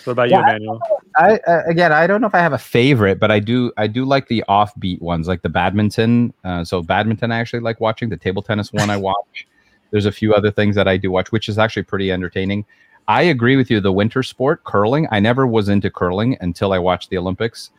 What 0.03 0.13
about 0.13 0.29
yeah, 0.29 0.38
you, 0.38 0.43
Emmanuel? 0.43 0.81
I, 1.15 1.39
uh, 1.48 1.62
again, 1.67 1.91
I 1.91 2.08
don't 2.08 2.22
know 2.22 2.27
if 2.27 2.36
I 2.36 2.39
have 2.39 2.53
a 2.53 2.58
favorite, 2.58 3.20
but 3.20 3.32
I 3.32 3.39
do. 3.39 3.72
I 3.77 3.88
do 3.88 4.05
like 4.05 4.27
the 4.27 4.43
offbeat 4.50 5.01
ones, 5.01 5.27
like 5.27 5.41
the 5.41 5.50
badminton. 5.50 6.34
Uh, 6.43 6.63
so 6.63 6.82
badminton, 6.82 7.32
I 7.32 7.39
actually 7.39 7.60
like 7.60 7.79
watching. 7.79 8.10
The 8.10 8.17
table 8.17 8.41
tennis 8.41 8.74
one, 8.74 8.89
I 8.89 8.98
watch. 9.10 9.48
There's 9.91 10.05
a 10.05 10.12
few 10.12 10.34
other 10.34 10.50
things 10.50 10.75
that 10.75 10.88
I 10.88 10.98
do 10.98 11.12
watch, 11.12 11.32
which 11.32 11.48
is 11.48 11.60
actually 11.60 11.84
pretty 11.84 12.12
entertaining. 12.12 12.65
I 13.08 13.24
agree 13.24 13.58
with 13.58 13.70
you. 13.70 13.79
The 13.79 13.91
winter 13.91 14.24
sport, 14.24 14.63
curling. 14.63 15.08
I 15.12 15.20
never 15.20 15.46
was 15.46 15.70
into 15.70 15.91
curling 15.91 16.38
until 16.41 16.74
I 16.74 16.79
watched 16.79 17.10
the 17.10 17.17
Olympics. 17.17 17.70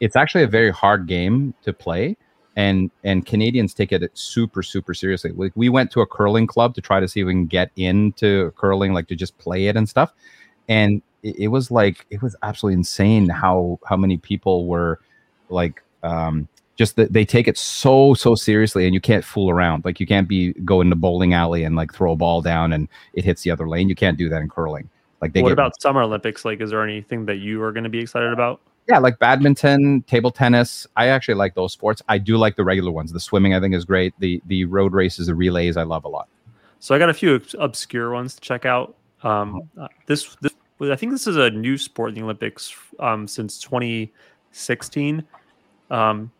It's 0.00 0.14
actually 0.14 0.44
a 0.44 0.48
very 0.48 0.70
hard 0.70 1.06
game 1.06 1.54
to 1.62 1.72
play, 1.72 2.16
and 2.54 2.90
and 3.02 3.26
Canadians 3.26 3.74
take 3.74 3.92
it 3.92 4.08
super 4.14 4.62
super 4.62 4.94
seriously. 4.94 5.32
Like 5.32 5.52
we 5.54 5.68
went 5.68 5.90
to 5.92 6.00
a 6.00 6.06
curling 6.06 6.46
club 6.46 6.74
to 6.74 6.80
try 6.80 7.00
to 7.00 7.08
see 7.08 7.20
if 7.20 7.26
we 7.26 7.32
can 7.32 7.46
get 7.46 7.70
into 7.76 8.52
curling, 8.56 8.92
like 8.92 9.08
to 9.08 9.16
just 9.16 9.36
play 9.38 9.66
it 9.66 9.76
and 9.76 9.88
stuff. 9.88 10.12
And 10.68 11.02
it, 11.22 11.36
it 11.36 11.48
was 11.48 11.70
like 11.70 12.06
it 12.10 12.22
was 12.22 12.36
absolutely 12.42 12.78
insane 12.78 13.28
how 13.28 13.80
how 13.86 13.96
many 13.96 14.18
people 14.18 14.66
were 14.66 15.00
like 15.48 15.82
um 16.02 16.48
just 16.76 16.96
that 16.96 17.12
they 17.12 17.24
take 17.24 17.46
it 17.46 17.56
so 17.56 18.14
so 18.14 18.34
seriously 18.34 18.84
and 18.84 18.94
you 18.94 19.00
can't 19.00 19.24
fool 19.24 19.50
around. 19.50 19.84
Like 19.84 20.00
you 20.00 20.06
can't 20.06 20.28
be 20.28 20.52
go 20.64 20.80
in 20.80 20.90
the 20.90 20.96
bowling 20.96 21.32
alley 21.32 21.64
and 21.64 21.76
like 21.76 21.92
throw 21.92 22.12
a 22.12 22.16
ball 22.16 22.42
down 22.42 22.72
and 22.72 22.88
it 23.14 23.24
hits 23.24 23.42
the 23.42 23.50
other 23.50 23.68
lane. 23.68 23.88
You 23.88 23.94
can't 23.94 24.18
do 24.18 24.28
that 24.28 24.42
in 24.42 24.48
curling. 24.48 24.88
Like 25.20 25.32
they 25.32 25.42
what 25.42 25.52
about 25.52 25.80
summer 25.80 26.02
olympics? 26.02 26.44
Like 26.44 26.60
is 26.60 26.70
there 26.70 26.82
anything 26.82 27.26
that 27.26 27.36
you 27.36 27.62
are 27.62 27.72
going 27.72 27.84
to 27.84 27.90
be 27.90 28.00
excited 28.00 28.32
about? 28.32 28.60
Yeah 28.88 28.98
like 28.98 29.18
badminton 29.18 30.02
table 30.02 30.30
tennis. 30.30 30.86
I 30.96 31.08
actually 31.08 31.34
like 31.34 31.54
those 31.54 31.72
sports. 31.72 32.02
I 32.08 32.18
do 32.18 32.36
like 32.36 32.56
the 32.56 32.64
regular 32.64 32.90
ones. 32.90 33.12
The 33.12 33.20
swimming 33.20 33.54
i 33.54 33.60
think 33.60 33.74
is 33.74 33.84
great. 33.84 34.14
The 34.18 34.42
the 34.46 34.64
road 34.64 34.92
races 34.92 35.28
the 35.28 35.34
relays 35.34 35.76
i 35.76 35.84
love 35.84 36.04
a 36.04 36.08
lot. 36.08 36.28
So 36.80 36.94
i 36.94 36.98
got 36.98 37.08
a 37.08 37.14
few 37.14 37.40
obscure 37.58 38.10
ones 38.10 38.34
to 38.34 38.40
check 38.40 38.66
out. 38.66 38.96
Um, 39.22 39.70
uh, 39.80 39.88
this 40.06 40.36
this 40.78 40.90
I 40.90 40.96
think 40.96 41.12
this 41.12 41.26
is 41.26 41.36
a 41.36 41.50
new 41.50 41.78
sport 41.78 42.10
in 42.10 42.14
the 42.14 42.22
Olympics 42.22 42.74
um, 42.98 43.26
since 43.26 43.58
2016. 43.60 45.24
Um, 45.90 46.32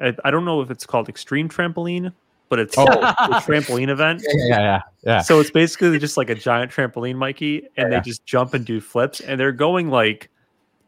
I, 0.00 0.14
I, 0.24 0.30
don't 0.30 0.44
know 0.44 0.60
if 0.60 0.70
it's 0.70 0.86
called 0.86 1.08
extreme 1.08 1.48
trampoline, 1.48 2.12
but 2.48 2.58
it's 2.58 2.76
oh. 2.78 2.84
a 2.84 3.14
trampoline 3.40 3.88
event. 3.88 4.22
Yeah, 4.34 4.60
yeah, 4.60 4.80
yeah. 5.04 5.20
So 5.20 5.40
it's 5.40 5.50
basically 5.50 5.98
just 5.98 6.16
like 6.16 6.30
a 6.30 6.34
giant 6.34 6.72
trampoline, 6.72 7.16
Mikey, 7.16 7.68
and 7.76 7.92
yeah, 7.92 8.00
they 8.00 8.04
just 8.04 8.24
jump 8.26 8.54
and 8.54 8.64
do 8.64 8.80
flips, 8.80 9.20
and 9.20 9.38
they're 9.38 9.52
going 9.52 9.90
like 9.90 10.30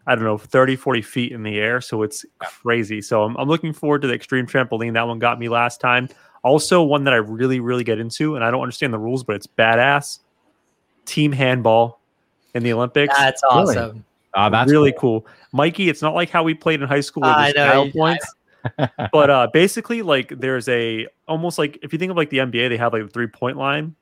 I 0.07 0.15
don't 0.15 0.25
know 0.25 0.39
30, 0.39 0.77
40 0.77 1.03
feet 1.03 1.33
in 1.33 1.43
the 1.43 1.59
air. 1.59 1.83
So 1.83 2.03
it's 2.03 2.25
crazy. 2.39 3.03
So 3.03 3.25
I'm, 3.25 3.37
I'm 3.37 3.47
looking 3.47 3.75
forward 3.75 4.01
to 4.03 4.09
the 4.09 4.15
extreme 4.15 4.47
trampoline. 4.47 4.95
That 4.95 5.07
one 5.07 5.19
got 5.19 5.39
me 5.39 5.51
last 5.51 5.83
time. 5.83 6.09
Also, 6.43 6.83
one 6.83 7.05
that 7.05 7.13
I 7.13 7.19
really, 7.19 7.61
really 7.61 7.85
get 7.85 7.99
into, 7.99 8.35
and 8.35 8.43
I 8.43 8.51
don't 8.51 8.63
understand 8.63 8.95
the 8.95 8.99
rules, 8.99 9.23
but 9.23 9.37
it's 9.37 9.47
badass. 9.47 10.21
Team 11.05 11.33
handball 11.33 12.01
in 12.55 12.63
the 12.63 12.73
Olympics. 12.73 13.17
That's 13.17 13.43
awesome. 13.43 13.75
Really? 13.75 14.03
Uh, 14.35 14.49
that's 14.49 14.71
really 14.71 14.93
cool. 14.93 15.23
cool. 15.23 15.31
Mikey, 15.53 15.89
it's 15.89 16.03
not 16.03 16.15
like 16.15 16.31
how 16.31 16.43
we 16.43 16.55
played 16.55 16.81
in 16.83 16.89
high 16.89 17.01
school 17.01 17.23
with 17.23 17.31
I 17.31 17.53
know, 17.53 17.91
points. 17.91 18.35
but 19.13 19.31
uh, 19.31 19.49
basically, 19.53 20.03
like 20.03 20.29
there's 20.39 20.69
a 20.69 21.07
almost 21.27 21.59
like 21.59 21.79
if 21.83 21.93
you 21.93 21.99
think 21.99 22.11
of 22.11 22.17
like 22.17 22.31
the 22.31 22.39
NBA, 22.39 22.69
they 22.69 22.77
have 22.77 22.93
like 22.93 23.03
a 23.03 23.09
three 23.09 23.27
point 23.27 23.57
line. 23.57 23.95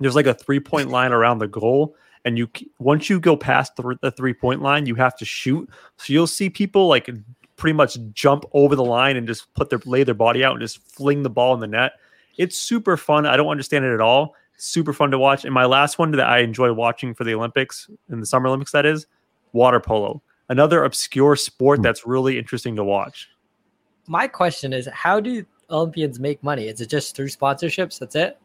There's 0.00 0.14
like 0.14 0.26
a 0.26 0.34
three 0.34 0.60
point 0.60 0.88
line 0.90 1.12
around 1.12 1.38
the 1.38 1.48
goal, 1.48 1.96
and 2.24 2.38
you 2.38 2.48
once 2.78 3.10
you 3.10 3.20
go 3.20 3.36
past 3.36 3.76
the, 3.76 3.96
the 4.00 4.10
three 4.10 4.34
point 4.34 4.62
line, 4.62 4.86
you 4.86 4.94
have 4.94 5.16
to 5.18 5.24
shoot. 5.24 5.68
So 5.96 6.12
you'll 6.12 6.26
see 6.26 6.48
people 6.50 6.88
like 6.88 7.10
pretty 7.56 7.74
much 7.74 7.98
jump 8.12 8.44
over 8.52 8.76
the 8.76 8.84
line 8.84 9.16
and 9.16 9.26
just 9.26 9.52
put 9.54 9.68
their 9.68 9.80
lay 9.84 10.04
their 10.04 10.14
body 10.14 10.44
out 10.44 10.52
and 10.52 10.60
just 10.60 10.78
fling 10.90 11.22
the 11.22 11.30
ball 11.30 11.54
in 11.54 11.60
the 11.60 11.66
net. 11.66 11.92
It's 12.36 12.56
super 12.56 12.96
fun. 12.96 13.26
I 13.26 13.36
don't 13.36 13.48
understand 13.48 13.84
it 13.84 13.92
at 13.92 14.00
all. 14.00 14.34
Super 14.58 14.92
fun 14.92 15.10
to 15.12 15.18
watch. 15.18 15.44
And 15.44 15.54
my 15.54 15.64
last 15.64 15.98
one 15.98 16.10
that 16.10 16.20
I 16.26 16.38
enjoy 16.38 16.72
watching 16.72 17.14
for 17.14 17.24
the 17.24 17.34
Olympics 17.34 17.88
in 18.10 18.20
the 18.20 18.26
Summer 18.26 18.48
Olympics, 18.48 18.72
that 18.72 18.84
is 18.84 19.06
water 19.52 19.80
polo, 19.80 20.22
another 20.48 20.84
obscure 20.84 21.36
sport 21.36 21.78
hmm. 21.78 21.82
that's 21.82 22.06
really 22.06 22.38
interesting 22.38 22.76
to 22.76 22.84
watch. 22.84 23.28
My 24.06 24.26
question 24.26 24.72
is, 24.72 24.88
how 24.92 25.20
do 25.20 25.44
Olympians 25.70 26.18
make 26.18 26.42
money? 26.42 26.68
Is 26.68 26.80
it 26.80 26.88
just 26.88 27.14
through 27.14 27.28
sponsorships? 27.28 27.98
That's 27.98 28.16
it? 28.16 28.38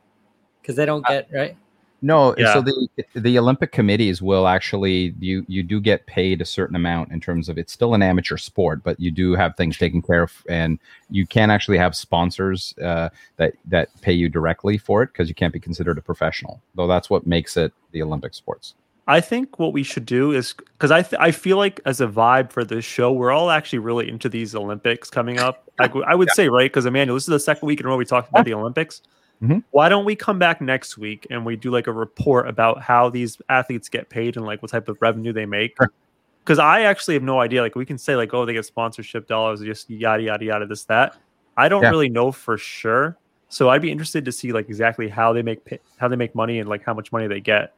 Because 0.62 0.76
they 0.76 0.86
don't 0.86 1.06
get 1.06 1.28
right. 1.34 1.58
No, 2.04 2.36
yeah. 2.38 2.52
so 2.52 2.62
the 2.62 3.06
the 3.16 3.40
Olympic 3.40 3.72
committees 3.72 4.22
will 4.22 4.46
actually 4.46 5.16
you 5.22 5.46
you 5.48 5.64
do 5.64 5.80
get 5.80 6.06
paid 6.06 6.42
a 6.42 6.46
certain 6.46 6.76
amount 6.76 7.14
in 7.14 7.22
terms 7.22 7.48
of 7.48 7.58
it's 7.58 7.72
still 7.72 7.94
an 7.94 8.04
amateur 8.04 8.36
sport, 8.36 8.84
but 8.84 9.00
you 9.00 9.10
do 9.10 9.36
have 9.36 9.56
things 9.56 9.78
taken 9.78 10.02
care 10.02 10.24
of, 10.24 10.44
and 10.50 10.80
you 11.10 11.26
can 11.26 11.50
actually 11.50 11.78
have 11.78 11.96
sponsors 11.96 12.76
uh, 12.84 13.08
that 13.38 13.54
that 13.66 13.90
pay 14.02 14.12
you 14.12 14.28
directly 14.28 14.78
for 14.78 15.02
it 15.02 15.14
because 15.14 15.30
you 15.30 15.34
can't 15.34 15.54
be 15.54 15.62
considered 15.62 15.98
a 15.98 16.02
professional. 16.02 16.62
Though 16.76 16.88
that's 16.88 17.10
what 17.10 17.26
makes 17.26 17.56
it 17.56 17.72
the 17.94 18.02
Olympic 18.02 18.34
sports. 18.34 18.76
I 19.08 19.22
think 19.22 19.58
what 19.58 19.72
we 19.72 19.84
should 19.84 20.06
do 20.06 20.34
is 20.34 20.52
because 20.54 20.92
I 20.92 21.04
th- 21.04 21.22
I 21.22 21.32
feel 21.32 21.56
like 21.56 21.80
as 21.86 22.02
a 22.02 22.08
vibe 22.08 22.52
for 22.52 22.66
this 22.66 22.84
show, 22.84 23.14
we're 23.14 23.32
all 23.32 23.50
actually 23.50 23.80
really 23.80 24.10
into 24.10 24.28
these 24.28 24.56
Olympics 24.56 25.10
coming 25.10 25.40
up. 25.40 25.70
Like 25.80 25.96
I 26.06 26.16
would 26.16 26.28
yeah. 26.32 26.36
say, 26.36 26.50
right? 26.50 26.70
Because 26.70 26.86
Emmanuel, 26.86 27.16
this 27.16 27.24
is 27.24 27.28
the 27.28 27.40
second 27.40 27.66
week 27.66 27.80
in 27.80 27.86
a 27.86 27.90
row 27.90 27.96
we 27.96 28.04
talked 28.04 28.28
about 28.28 28.44
the 28.44 28.54
Olympics. 28.54 29.02
Mm-hmm. 29.44 29.60
Why 29.72 29.90
don't 29.90 30.06
we 30.06 30.16
come 30.16 30.40
back 30.40 30.62
next 30.62 30.98
week 30.98 31.28
and 31.30 31.46
we 31.46 31.58
do 31.58 31.70
like 31.70 31.88
a 31.88 31.92
report 31.92 32.48
about 32.48 32.82
how 32.82 33.10
these 33.10 33.42
athletes 33.50 33.90
get 33.90 34.10
paid 34.10 34.38
and 34.38 34.46
like 34.46 34.62
what 34.62 34.72
type 34.72 34.88
of 34.88 34.98
revenue 35.02 35.34
they 35.34 35.46
make? 35.46 35.76
Because 35.78 36.58
sure. 36.58 36.62
I 36.62 36.84
actually 36.84 37.16
have 37.16 37.24
no 37.24 37.42
idea. 37.42 37.62
Like 37.62 37.76
we 37.76 37.86
can 37.86 37.98
say 37.98 38.16
like, 38.16 38.34
oh, 38.34 38.46
they 38.46 38.54
get 38.54 38.66
sponsorship 38.66 39.28
dollars, 39.28 39.60
just 39.60 39.90
yada 39.90 40.24
yada 40.24 40.46
yada, 40.46 40.66
this 40.66 40.86
that. 40.86 41.18
I 41.58 41.68
don't 41.68 41.84
yeah. 41.84 41.90
really 41.90 42.10
know 42.10 42.32
for 42.32 42.58
sure. 42.58 43.18
So 43.50 43.70
I'd 43.70 43.82
be 43.82 43.92
interested 43.92 44.24
to 44.26 44.32
see 44.32 44.54
like 44.54 44.70
exactly 44.70 45.10
how 45.10 45.34
they 45.34 45.42
make 45.42 45.66
pay- 45.66 45.80
how 45.98 46.08
they 46.08 46.16
make 46.16 46.34
money 46.34 46.60
and 46.60 46.70
like 46.70 46.84
how 46.84 46.94
much 46.94 47.12
money 47.12 47.28
they 47.28 47.42
get. 47.42 47.76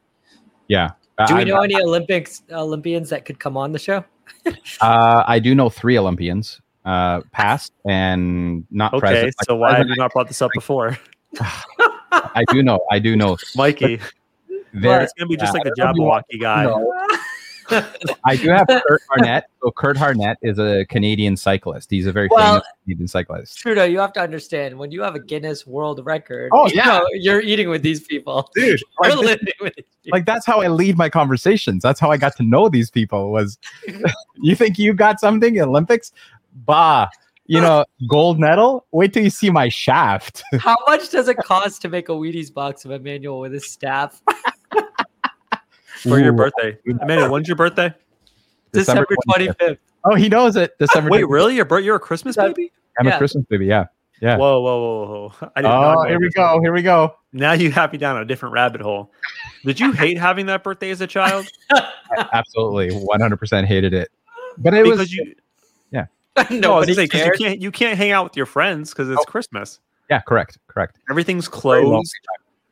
Yeah. 0.67 0.91
Do 1.27 1.35
we 1.35 1.45
know 1.45 1.55
I, 1.55 1.63
any 1.63 1.75
Olympics 1.81 2.43
Olympians 2.51 3.09
that 3.09 3.25
could 3.25 3.39
come 3.39 3.57
on 3.57 3.71
the 3.71 3.79
show? 3.79 4.05
uh, 4.81 5.23
I 5.25 5.39
do 5.39 5.55
know 5.55 5.69
three 5.69 5.97
Olympians 5.97 6.61
uh, 6.85 7.21
past 7.31 7.73
and 7.85 8.65
not 8.69 8.93
okay, 8.93 8.99
present. 8.99 9.35
so 9.45 9.55
why 9.55 9.75
have 9.75 9.87
you 9.87 9.95
not 9.97 10.13
brought 10.13 10.27
this 10.27 10.41
up 10.41 10.51
before? 10.53 10.97
I 11.39 12.43
do 12.51 12.63
know. 12.63 12.79
I 12.91 12.99
do 12.99 13.15
know. 13.15 13.37
Mikey. 13.55 13.99
There, 14.73 15.01
it's 15.01 15.13
gonna 15.13 15.29
be 15.29 15.37
just 15.37 15.53
yeah, 15.53 15.61
like 15.61 15.63
the 15.63 15.81
Jabberwocky 15.81 16.39
guy. 16.39 16.65
I 18.23 18.35
do 18.35 18.49
have 18.49 18.67
Curt 18.67 19.01
Harnett. 19.09 19.43
So 19.63 19.71
Curt 19.71 19.97
Harnett 19.97 20.35
is 20.41 20.59
a 20.59 20.85
Canadian 20.89 21.35
cyclist. 21.35 21.89
He's 21.89 22.05
a 22.05 22.11
very 22.11 22.27
well, 22.29 22.55
famous 22.55 22.67
Canadian 22.83 23.07
cyclist. 23.07 23.57
Trudeau, 23.57 23.85
you 23.85 23.99
have 23.99 24.13
to 24.13 24.21
understand 24.21 24.77
when 24.77 24.91
you 24.91 25.01
have 25.01 25.15
a 25.15 25.19
Guinness 25.19 25.65
World 25.65 26.05
Record. 26.05 26.51
Oh 26.53 26.67
you 26.67 26.75
yeah, 26.75 26.99
know, 26.99 27.07
you're 27.13 27.41
eating 27.41 27.69
with 27.69 27.81
these 27.81 28.01
people, 28.01 28.49
dude. 28.53 28.81
Like, 28.99 29.15
living 29.15 29.47
with 29.61 29.75
people. 29.75 29.89
like 30.11 30.25
that's 30.25 30.45
how 30.45 30.61
I 30.61 30.67
lead 30.67 30.97
my 30.97 31.09
conversations. 31.09 31.81
That's 31.81 31.99
how 31.99 32.11
I 32.11 32.17
got 32.17 32.35
to 32.37 32.43
know 32.43 32.69
these 32.69 32.91
people. 32.91 33.31
Was 33.31 33.57
you 34.35 34.55
think 34.55 34.77
you 34.77 34.93
got 34.93 35.19
something 35.19 35.59
Olympics? 35.59 36.11
Bah 36.65 37.07
you 37.45 37.61
know, 37.61 37.85
gold 38.07 38.39
medal. 38.39 38.85
Wait 38.91 39.13
till 39.13 39.23
you 39.23 39.29
see 39.29 39.49
my 39.49 39.69
shaft. 39.69 40.43
How 40.59 40.77
much 40.87 41.09
does 41.09 41.27
it 41.27 41.37
cost 41.37 41.81
to 41.83 41.89
make 41.89 42.09
a 42.09 42.13
Wheaties 42.13 42.53
box 42.53 42.85
of 42.85 42.91
Emmanuel 42.91 43.39
with 43.39 43.53
his 43.53 43.71
staff? 43.71 44.21
For 46.01 46.19
Ooh. 46.19 46.23
your 46.23 46.33
birthday, 46.33 46.77
Emmanuel. 46.85 47.31
When's 47.31 47.47
your 47.47 47.57
birthday? 47.57 47.93
December 48.71 49.07
twenty 49.29 49.49
fifth. 49.59 49.79
Oh, 50.03 50.15
he 50.15 50.29
knows 50.29 50.55
it. 50.55 50.77
December. 50.77 51.09
Wait, 51.09 51.23
25th. 51.23 51.29
really? 51.29 51.55
Your 51.55 51.65
birth? 51.65 51.83
You're 51.83 51.95
a 51.95 51.99
Christmas 51.99 52.35
baby? 52.35 52.71
I'm 52.99 53.07
yeah. 53.07 53.15
a 53.15 53.17
Christmas 53.17 53.45
baby. 53.49 53.65
Yeah. 53.65 53.85
Yeah. 54.21 54.37
Whoa, 54.37 54.61
whoa, 54.61 54.81
whoa, 54.81 55.27
whoa! 55.27 55.51
I 55.55 55.61
did 55.61 55.67
oh, 55.67 56.03
here 56.07 56.19
we 56.19 56.29
go. 56.29 56.59
Here 56.61 56.71
we 56.71 56.81
go. 56.81 57.15
Now 57.33 57.51
you 57.51 57.69
have 57.71 57.91
me 57.91 57.97
down 57.97 58.17
a 58.17 58.23
different 58.23 58.53
rabbit 58.53 58.79
hole. 58.79 59.11
Did 59.65 59.79
you 59.79 59.91
hate 59.91 60.17
having 60.17 60.45
that 60.45 60.63
birthday 60.63 60.89
as 60.91 61.01
a 61.01 61.07
child? 61.07 61.47
Absolutely, 62.31 62.91
100% 62.91 63.65
hated 63.65 63.93
it. 63.93 64.09
But 64.57 64.73
it 64.73 64.83
because 64.83 64.99
was 64.99 65.13
you 65.13 65.35
no, 66.51 66.85
because 66.85 66.97
you 67.11 67.31
can't 67.37 67.61
you 67.61 67.71
can't 67.71 67.97
hang 67.97 68.11
out 68.11 68.25
with 68.25 68.35
your 68.35 68.45
friends 68.45 68.89
because 68.91 69.09
it's 69.09 69.21
oh. 69.21 69.31
Christmas. 69.31 69.79
Yeah, 70.09 70.21
correct, 70.21 70.57
correct. 70.67 70.99
Everything's 71.09 71.47
closed. 71.47 72.13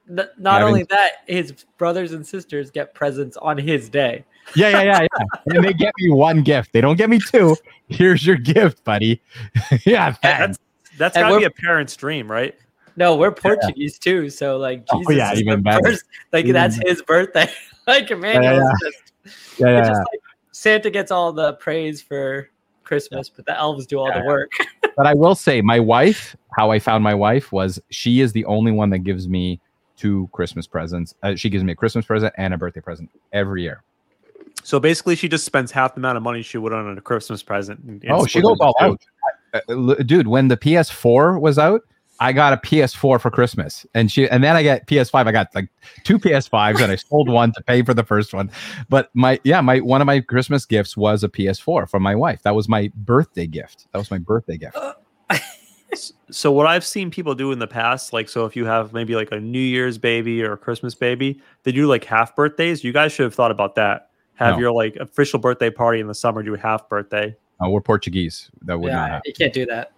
N- 0.09 0.27
not 0.37 0.59
yeah, 0.59 0.63
only 0.63 0.83
that, 0.83 1.11
his 1.27 1.53
brothers 1.77 2.11
and 2.11 2.27
sisters 2.27 2.69
get 2.69 2.93
presents 2.93 3.37
on 3.37 3.57
his 3.57 3.89
day. 3.89 4.25
Yeah, 4.55 4.69
yeah, 4.69 4.83
yeah, 4.83 5.01
yeah. 5.01 5.25
and 5.55 5.63
they 5.63 5.73
get 5.73 5.93
me 5.97 6.11
one 6.11 6.43
gift. 6.43 6.73
They 6.73 6.81
don't 6.81 6.97
get 6.97 7.09
me 7.09 7.19
two. 7.19 7.55
Here's 7.87 8.25
your 8.25 8.35
gift, 8.35 8.83
buddy. 8.83 9.21
yeah, 9.85 10.15
that's 10.21 10.59
that's 10.97 11.17
gotta 11.17 11.37
be 11.37 11.45
a 11.45 11.49
parent's 11.49 11.95
dream, 11.95 12.29
right? 12.29 12.53
No, 12.95 13.15
we're 13.15 13.31
Portuguese 13.31 13.99
yeah. 14.05 14.11
too, 14.11 14.29
so 14.29 14.57
like 14.57 14.83
oh, 14.91 14.99
Jesus 14.99 15.09
oh, 15.09 15.15
yeah, 15.15 15.33
even 15.35 15.63
better. 15.63 15.83
First, 15.83 16.05
like 16.31 16.43
even 16.43 16.53
that's 16.53 16.77
his 16.85 17.01
birthday. 17.01 17.49
like 17.87 18.11
Emmanuel, 18.11 18.43
yeah, 18.43 18.59
yeah. 18.59 18.71
Just, 18.81 19.59
yeah, 19.59 19.67
yeah. 19.67 19.87
Just, 19.87 19.99
like, 19.99 20.19
Santa 20.51 20.89
gets 20.89 21.11
all 21.11 21.31
the 21.33 21.53
praise 21.53 22.01
for 22.01 22.49
Christmas, 22.83 23.29
but 23.29 23.45
the 23.45 23.57
elves 23.57 23.85
do 23.85 23.99
all 23.99 24.09
yeah. 24.09 24.21
the 24.21 24.25
work. 24.25 24.51
but 24.97 25.05
I 25.05 25.13
will 25.13 25.35
say, 25.35 25.61
my 25.61 25.79
wife, 25.79 26.35
how 26.57 26.71
I 26.71 26.79
found 26.79 27.03
my 27.03 27.15
wife 27.15 27.51
was 27.51 27.79
she 27.89 28.21
is 28.21 28.33
the 28.33 28.45
only 28.45 28.71
one 28.71 28.89
that 28.91 28.99
gives 28.99 29.27
me 29.27 29.59
two 29.95 30.29
Christmas 30.31 30.67
presents. 30.67 31.15
Uh, 31.23 31.35
she 31.35 31.49
gives 31.49 31.63
me 31.63 31.73
a 31.73 31.75
Christmas 31.75 32.05
present 32.05 32.33
and 32.37 32.53
a 32.53 32.57
birthday 32.57 32.81
present 32.81 33.09
every 33.31 33.63
year. 33.63 33.83
So 34.63 34.79
basically, 34.79 35.15
she 35.15 35.27
just 35.27 35.45
spends 35.45 35.71
half 35.71 35.95
the 35.95 35.99
amount 35.99 36.17
of 36.17 36.23
money 36.23 36.41
she 36.41 36.57
would 36.57 36.73
on 36.73 36.97
a 36.97 37.01
Christmas 37.01 37.43
present. 37.43 37.79
And, 37.81 38.03
and 38.03 38.11
oh, 38.11 38.25
she 38.25 38.41
goes 38.41 38.57
all 38.59 38.75
out, 38.79 39.01
uh, 39.53 39.95
dude. 40.03 40.27
When 40.27 40.47
the 40.47 40.57
PS4 40.57 41.39
was 41.39 41.57
out, 41.59 41.81
I 42.23 42.31
got 42.31 42.53
a 42.53 42.57
PS4 42.57 43.19
for 43.19 43.29
Christmas, 43.29 43.85
and 43.93 44.09
she, 44.09 44.29
and 44.29 44.41
then 44.41 44.55
I 44.55 44.63
got 44.63 44.87
PS5. 44.87 45.27
I 45.27 45.31
got 45.33 45.53
like 45.53 45.67
two 46.05 46.17
PS5s, 46.17 46.81
and 46.81 46.89
I 46.89 46.95
sold 46.95 47.27
one 47.27 47.51
to 47.51 47.61
pay 47.61 47.81
for 47.81 47.93
the 47.93 48.05
first 48.05 48.33
one. 48.33 48.49
But 48.87 49.09
my, 49.13 49.41
yeah, 49.43 49.59
my 49.59 49.81
one 49.81 49.99
of 49.99 50.05
my 50.05 50.21
Christmas 50.21 50.65
gifts 50.65 50.95
was 50.95 51.25
a 51.25 51.27
PS4 51.27 51.89
from 51.89 52.01
my 52.01 52.15
wife. 52.15 52.41
That 52.43 52.55
was 52.55 52.69
my 52.69 52.89
birthday 52.95 53.45
gift. 53.45 53.87
That 53.91 53.97
was 53.97 54.09
my 54.09 54.19
birthday 54.19 54.55
gift. 54.55 54.77
so 56.31 56.49
what 56.49 56.65
I've 56.65 56.85
seen 56.85 57.11
people 57.11 57.35
do 57.35 57.51
in 57.51 57.59
the 57.59 57.67
past, 57.67 58.13
like, 58.13 58.29
so 58.29 58.45
if 58.45 58.55
you 58.55 58.63
have 58.63 58.93
maybe 58.93 59.17
like 59.17 59.33
a 59.33 59.39
New 59.41 59.59
Year's 59.59 59.97
baby 59.97 60.41
or 60.43 60.53
a 60.53 60.57
Christmas 60.57 60.95
baby, 60.95 61.41
they 61.63 61.73
do 61.73 61.87
like 61.87 62.05
half 62.05 62.37
birthdays. 62.37 62.85
You 62.85 62.93
guys 62.93 63.11
should 63.11 63.25
have 63.25 63.35
thought 63.35 63.51
about 63.51 63.75
that. 63.75 64.11
Have 64.35 64.55
no. 64.55 64.61
your 64.61 64.71
like 64.71 64.95
official 64.95 65.39
birthday 65.39 65.69
party 65.69 65.99
in 65.99 66.07
the 66.07 66.15
summer, 66.15 66.41
do 66.41 66.53
a 66.53 66.57
half 66.57 66.87
birthday. 66.87 67.35
Oh, 67.59 67.69
we're 67.69 67.81
Portuguese. 67.81 68.49
That 68.61 68.79
would 68.79 68.87
yeah, 68.87 68.95
not 68.95 69.09
happen. 69.09 69.23
You 69.25 69.33
can't 69.33 69.53
do 69.53 69.65
that. 69.65 69.91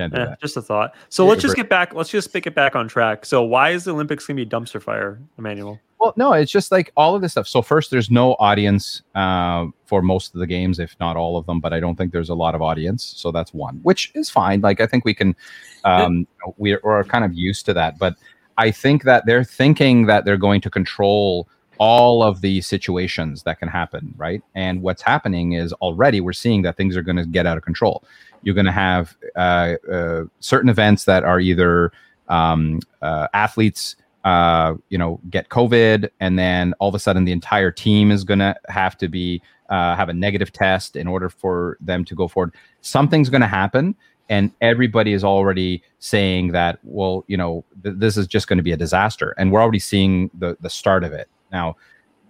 Can't 0.00 0.14
do 0.14 0.20
eh, 0.20 0.24
that. 0.24 0.40
Just 0.40 0.56
a 0.56 0.62
thought. 0.62 0.94
So 1.10 1.24
yeah, 1.24 1.30
let's 1.30 1.42
just 1.42 1.56
get 1.56 1.68
back. 1.68 1.92
Let's 1.92 2.08
just 2.08 2.32
pick 2.32 2.46
it 2.46 2.54
back 2.54 2.74
on 2.74 2.88
track. 2.88 3.26
So 3.26 3.42
why 3.42 3.70
is 3.70 3.84
the 3.84 3.92
Olympics 3.92 4.26
going 4.26 4.38
to 4.38 4.44
be 4.46 4.48
dumpster 4.48 4.80
fire, 4.80 5.20
Emmanuel? 5.36 5.78
Well, 5.98 6.14
no, 6.16 6.32
it's 6.32 6.50
just 6.50 6.72
like 6.72 6.90
all 6.96 7.14
of 7.14 7.20
this 7.20 7.32
stuff. 7.32 7.46
So 7.46 7.60
first, 7.60 7.90
there's 7.90 8.10
no 8.10 8.32
audience 8.38 9.02
uh, 9.14 9.66
for 9.84 10.00
most 10.00 10.32
of 10.32 10.40
the 10.40 10.46
games, 10.46 10.78
if 10.78 10.96
not 11.00 11.18
all 11.18 11.36
of 11.36 11.44
them. 11.44 11.60
But 11.60 11.74
I 11.74 11.80
don't 11.80 11.96
think 11.96 12.12
there's 12.12 12.30
a 12.30 12.34
lot 12.34 12.54
of 12.54 12.62
audience, 12.62 13.04
so 13.04 13.30
that's 13.30 13.52
one, 13.52 13.80
which 13.82 14.10
is 14.14 14.30
fine. 14.30 14.62
Like 14.62 14.80
I 14.80 14.86
think 14.86 15.04
we 15.04 15.12
can, 15.12 15.36
um, 15.84 16.26
we're, 16.56 16.80
we're 16.82 17.04
kind 17.04 17.26
of 17.26 17.34
used 17.34 17.66
to 17.66 17.74
that. 17.74 17.98
But 17.98 18.16
I 18.56 18.70
think 18.70 19.02
that 19.02 19.26
they're 19.26 19.44
thinking 19.44 20.06
that 20.06 20.24
they're 20.24 20.38
going 20.38 20.62
to 20.62 20.70
control 20.70 21.46
all 21.76 22.22
of 22.22 22.40
the 22.40 22.60
situations 22.62 23.42
that 23.42 23.58
can 23.58 23.68
happen, 23.68 24.14
right? 24.16 24.42
And 24.54 24.80
what's 24.82 25.02
happening 25.02 25.52
is 25.52 25.72
already 25.74 26.20
we're 26.20 26.34
seeing 26.34 26.62
that 26.62 26.76
things 26.76 26.96
are 26.96 27.02
going 27.02 27.16
to 27.16 27.26
get 27.26 27.46
out 27.46 27.58
of 27.58 27.64
control. 27.64 28.04
You're 28.42 28.54
going 28.54 28.66
to 28.66 28.72
have 28.72 29.16
uh, 29.36 29.74
uh, 29.90 30.24
certain 30.40 30.68
events 30.68 31.04
that 31.04 31.24
are 31.24 31.40
either 31.40 31.92
um, 32.28 32.80
uh, 33.02 33.28
athletes, 33.34 33.96
uh, 34.24 34.74
you 34.88 34.98
know, 34.98 35.20
get 35.30 35.48
COVID, 35.48 36.10
and 36.20 36.38
then 36.38 36.74
all 36.78 36.88
of 36.88 36.94
a 36.94 36.98
sudden 36.98 37.24
the 37.24 37.32
entire 37.32 37.70
team 37.70 38.10
is 38.10 38.24
going 38.24 38.38
to 38.38 38.54
have 38.68 38.96
to 38.98 39.08
be 39.08 39.42
uh, 39.68 39.94
have 39.94 40.08
a 40.08 40.12
negative 40.12 40.52
test 40.52 40.96
in 40.96 41.06
order 41.06 41.28
for 41.28 41.76
them 41.80 42.04
to 42.04 42.14
go 42.14 42.26
forward. 42.26 42.52
Something's 42.80 43.30
going 43.30 43.40
to 43.40 43.46
happen, 43.46 43.94
and 44.28 44.50
everybody 44.60 45.12
is 45.12 45.22
already 45.22 45.82
saying 46.00 46.52
that, 46.52 46.78
well, 46.82 47.24
you 47.28 47.36
know, 47.36 47.64
th- 47.82 47.96
this 47.98 48.16
is 48.16 48.26
just 48.26 48.48
going 48.48 48.56
to 48.56 48.62
be 48.62 48.72
a 48.72 48.76
disaster, 48.76 49.34
and 49.38 49.52
we're 49.52 49.62
already 49.62 49.78
seeing 49.78 50.30
the 50.38 50.56
the 50.60 50.70
start 50.70 51.04
of 51.04 51.12
it 51.12 51.28
now. 51.52 51.76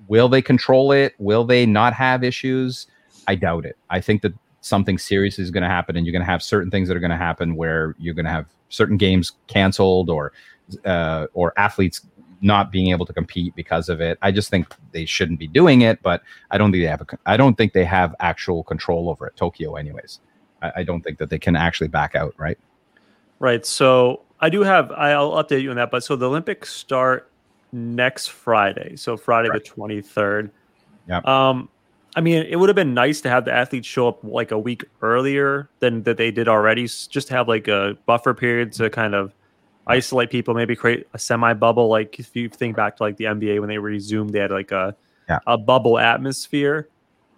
Will 0.09 0.29
they 0.29 0.43
control 0.43 0.91
it? 0.91 1.15
Will 1.19 1.45
they 1.45 1.67
not 1.67 1.95
have 1.95 2.25
issues? 2.25 2.89
I 3.29 3.37
doubt 3.37 3.65
it. 3.65 3.77
I 3.91 4.01
think 4.01 4.23
that 4.23 4.35
something 4.61 4.99
serious 4.99 5.39
is 5.39 5.51
going 5.51 5.63
to 5.63 5.69
happen 5.69 5.97
and 5.97 6.07
you're 6.07 6.13
going 6.13 6.25
to 6.25 6.31
have 6.31 6.43
certain 6.43 6.71
things 6.71 6.89
that 6.89 6.97
are 6.97 7.01
going 7.01 7.11
to 7.11 7.17
happen 7.17 7.57
where 7.57 7.95
you're 7.99 8.15
going 8.15 8.27
to 8.27 8.31
have 8.31 8.47
certain 8.69 8.97
games 8.97 9.33
canceled 9.47 10.11
or 10.11 10.33
uh, 10.85 11.27
or 11.33 11.53
athletes 11.57 12.07
not 12.43 12.73
being 12.73 12.91
able 12.91 13.05
to 13.05 13.13
compete 13.13 13.55
because 13.55 13.89
of 13.89 14.01
it. 14.01 14.19
I 14.23 14.31
just 14.31 14.49
think 14.51 14.75
they 14.93 15.05
shouldn't 15.05 15.39
be 15.39 15.47
doing 15.47 15.83
it, 15.83 16.03
but 16.03 16.23
I 16.51 16.59
don't 16.59 16.73
think 16.73 16.83
they 16.83 16.89
have 16.89 17.03
a, 17.03 17.07
I 17.27 17.37
don't 17.37 17.57
think 17.57 17.73
they 17.73 17.85
have 17.85 18.15
actual 18.21 18.63
control 18.65 19.11
over 19.11 19.27
it. 19.27 19.37
Tokyo, 19.37 19.77
anyways. 19.77 20.21
I, 20.63 20.73
I 20.77 20.83
don't 20.83 21.03
think 21.03 21.19
that 21.19 21.31
they 21.31 21.39
can 21.39 21.57
actually 21.57 21.89
back 21.89 22.15
out, 22.15 22.35
right? 22.39 22.59
Right. 23.39 23.65
So 23.67 24.23
I 24.41 24.49
do 24.49 24.63
have. 24.63 24.91
I'll 24.93 25.33
update 25.33 25.63
you 25.63 25.71
on 25.71 25.77
that. 25.77 25.91
But 25.91 26.05
so 26.05 26.17
the 26.17 26.29
Olympics 26.29 26.73
start 26.73 27.31
next 27.73 28.29
Friday. 28.29 28.97
So 28.97 29.17
Friday 29.17 29.49
right. 29.49 29.63
the 29.63 29.69
twenty 29.69 30.01
third. 30.01 30.51
Yeah. 31.09 31.21
Um, 31.25 31.69
I 32.17 32.21
mean, 32.21 32.45
it 32.45 32.57
would 32.57 32.69
have 32.69 32.77
been 32.77 32.95
nice 32.95 33.21
to 33.21 33.29
have 33.29 33.45
the 33.45 33.53
athletes 33.53 33.87
show 33.87 34.09
up 34.09 34.19
like 34.25 34.51
a 34.51 34.59
week 34.59 34.85
earlier 35.01 35.69
than 35.79 36.03
that 36.03 36.17
they 36.17 36.31
did 36.31 36.49
already. 36.49 36.87
Just 36.87 37.29
have 37.29 37.47
like 37.47 37.69
a 37.69 37.97
buffer 38.07 38.35
period 38.35 38.73
to 38.75 38.91
kind 38.91 39.15
of 39.15 39.33
isolate 39.87 40.31
people, 40.31 40.55
maybe 40.55 40.75
create 40.75 41.07
a 41.15 41.19
semi 41.19 41.53
bubble. 41.53 41.89
Like 41.89 42.19
if 42.19 42.35
you 42.35 42.49
think 42.49 42.77
back 42.77 42.97
to 42.97 43.05
like 43.05 43.17
the 43.17 43.25
NBA 43.25 43.61
when 43.61 43.69
they 43.69 43.79
resumed, 43.79 44.33
they 44.33 44.41
had 44.41 44.51
like 44.51 44.73
a 44.73 44.97
yeah. 45.29 45.39
a 45.47 45.57
bubble 45.57 45.99
atmosphere. 45.99 46.89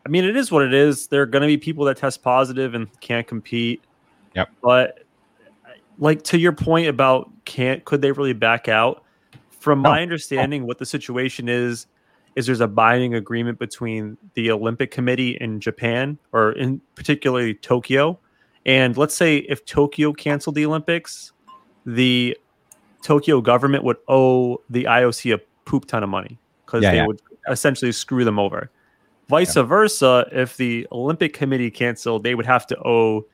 I 0.07 0.09
mean, 0.09 0.25
it 0.25 0.37
is 0.37 0.51
what 0.51 0.63
it 0.63 0.75
is. 0.75 1.07
There 1.07 1.23
are 1.23 1.27
going 1.27 1.43
to 1.43 1.47
be 1.47 1.59
people 1.59 1.85
that 1.85 1.99
test 1.99 2.23
positive 2.23 2.75
and 2.75 2.89
can't 3.01 3.27
compete. 3.27 3.83
Yep. 4.35 4.49
But 4.63 5.05
like 5.99 6.23
to 6.25 6.39
your 6.39 6.53
point 6.53 6.89
about 6.89 7.31
can't 7.45 7.85
could 7.85 8.01
they 8.01 8.13
really 8.13 8.33
back 8.33 8.69
out? 8.69 9.05
From 9.51 9.83
no. 9.83 9.91
my 9.91 10.03
understanding, 10.03 10.67
what 10.67 10.79
the 10.79 10.87
situation 10.87 11.49
is 11.49 11.87
is 12.37 12.47
there's 12.47 12.61
a 12.61 12.69
binding 12.69 13.15
agreement 13.15 13.59
between 13.59 14.17
the 14.35 14.51
Olympic 14.51 14.91
Committee 14.91 15.37
in 15.41 15.61
Japan, 15.61 16.19
or 16.33 16.53
in 16.53 16.81
particularly 16.95 17.55
Tokyo. 17.55 18.19
And 18.65 18.97
let's 18.97 19.15
say 19.15 19.39
if 19.39 19.65
Tokyo 19.65 20.13
canceled 20.13 20.55
the 20.55 20.65
Olympics, 20.65 21.33
the 21.85 22.37
Tokyo 23.03 23.41
government 23.41 23.85
would 23.85 23.99
owe 24.09 24.63
the 24.71 24.85
IOC 24.85 25.35
a 25.35 25.41
poop 25.65 25.87
ton 25.87 26.03
of 26.03 26.09
money 26.09 26.39
because 26.65 26.83
yeah, 26.83 26.91
they 26.93 26.97
yeah. 26.99 27.07
would 27.07 27.21
essentially 27.49 27.93
screw 27.93 28.25
them 28.25 28.39
over. 28.39 28.71
Vice 29.29 29.57
yeah. 29.57 29.63
versa, 29.63 30.27
if 30.33 30.57
the 30.57 30.87
Olympic 30.93 31.33
Committee 31.33 31.71
canceled, 31.71 32.23
they 32.23 32.35
would 32.35 32.47
have 32.47 32.67
to 32.69 32.79
owe 32.87 33.27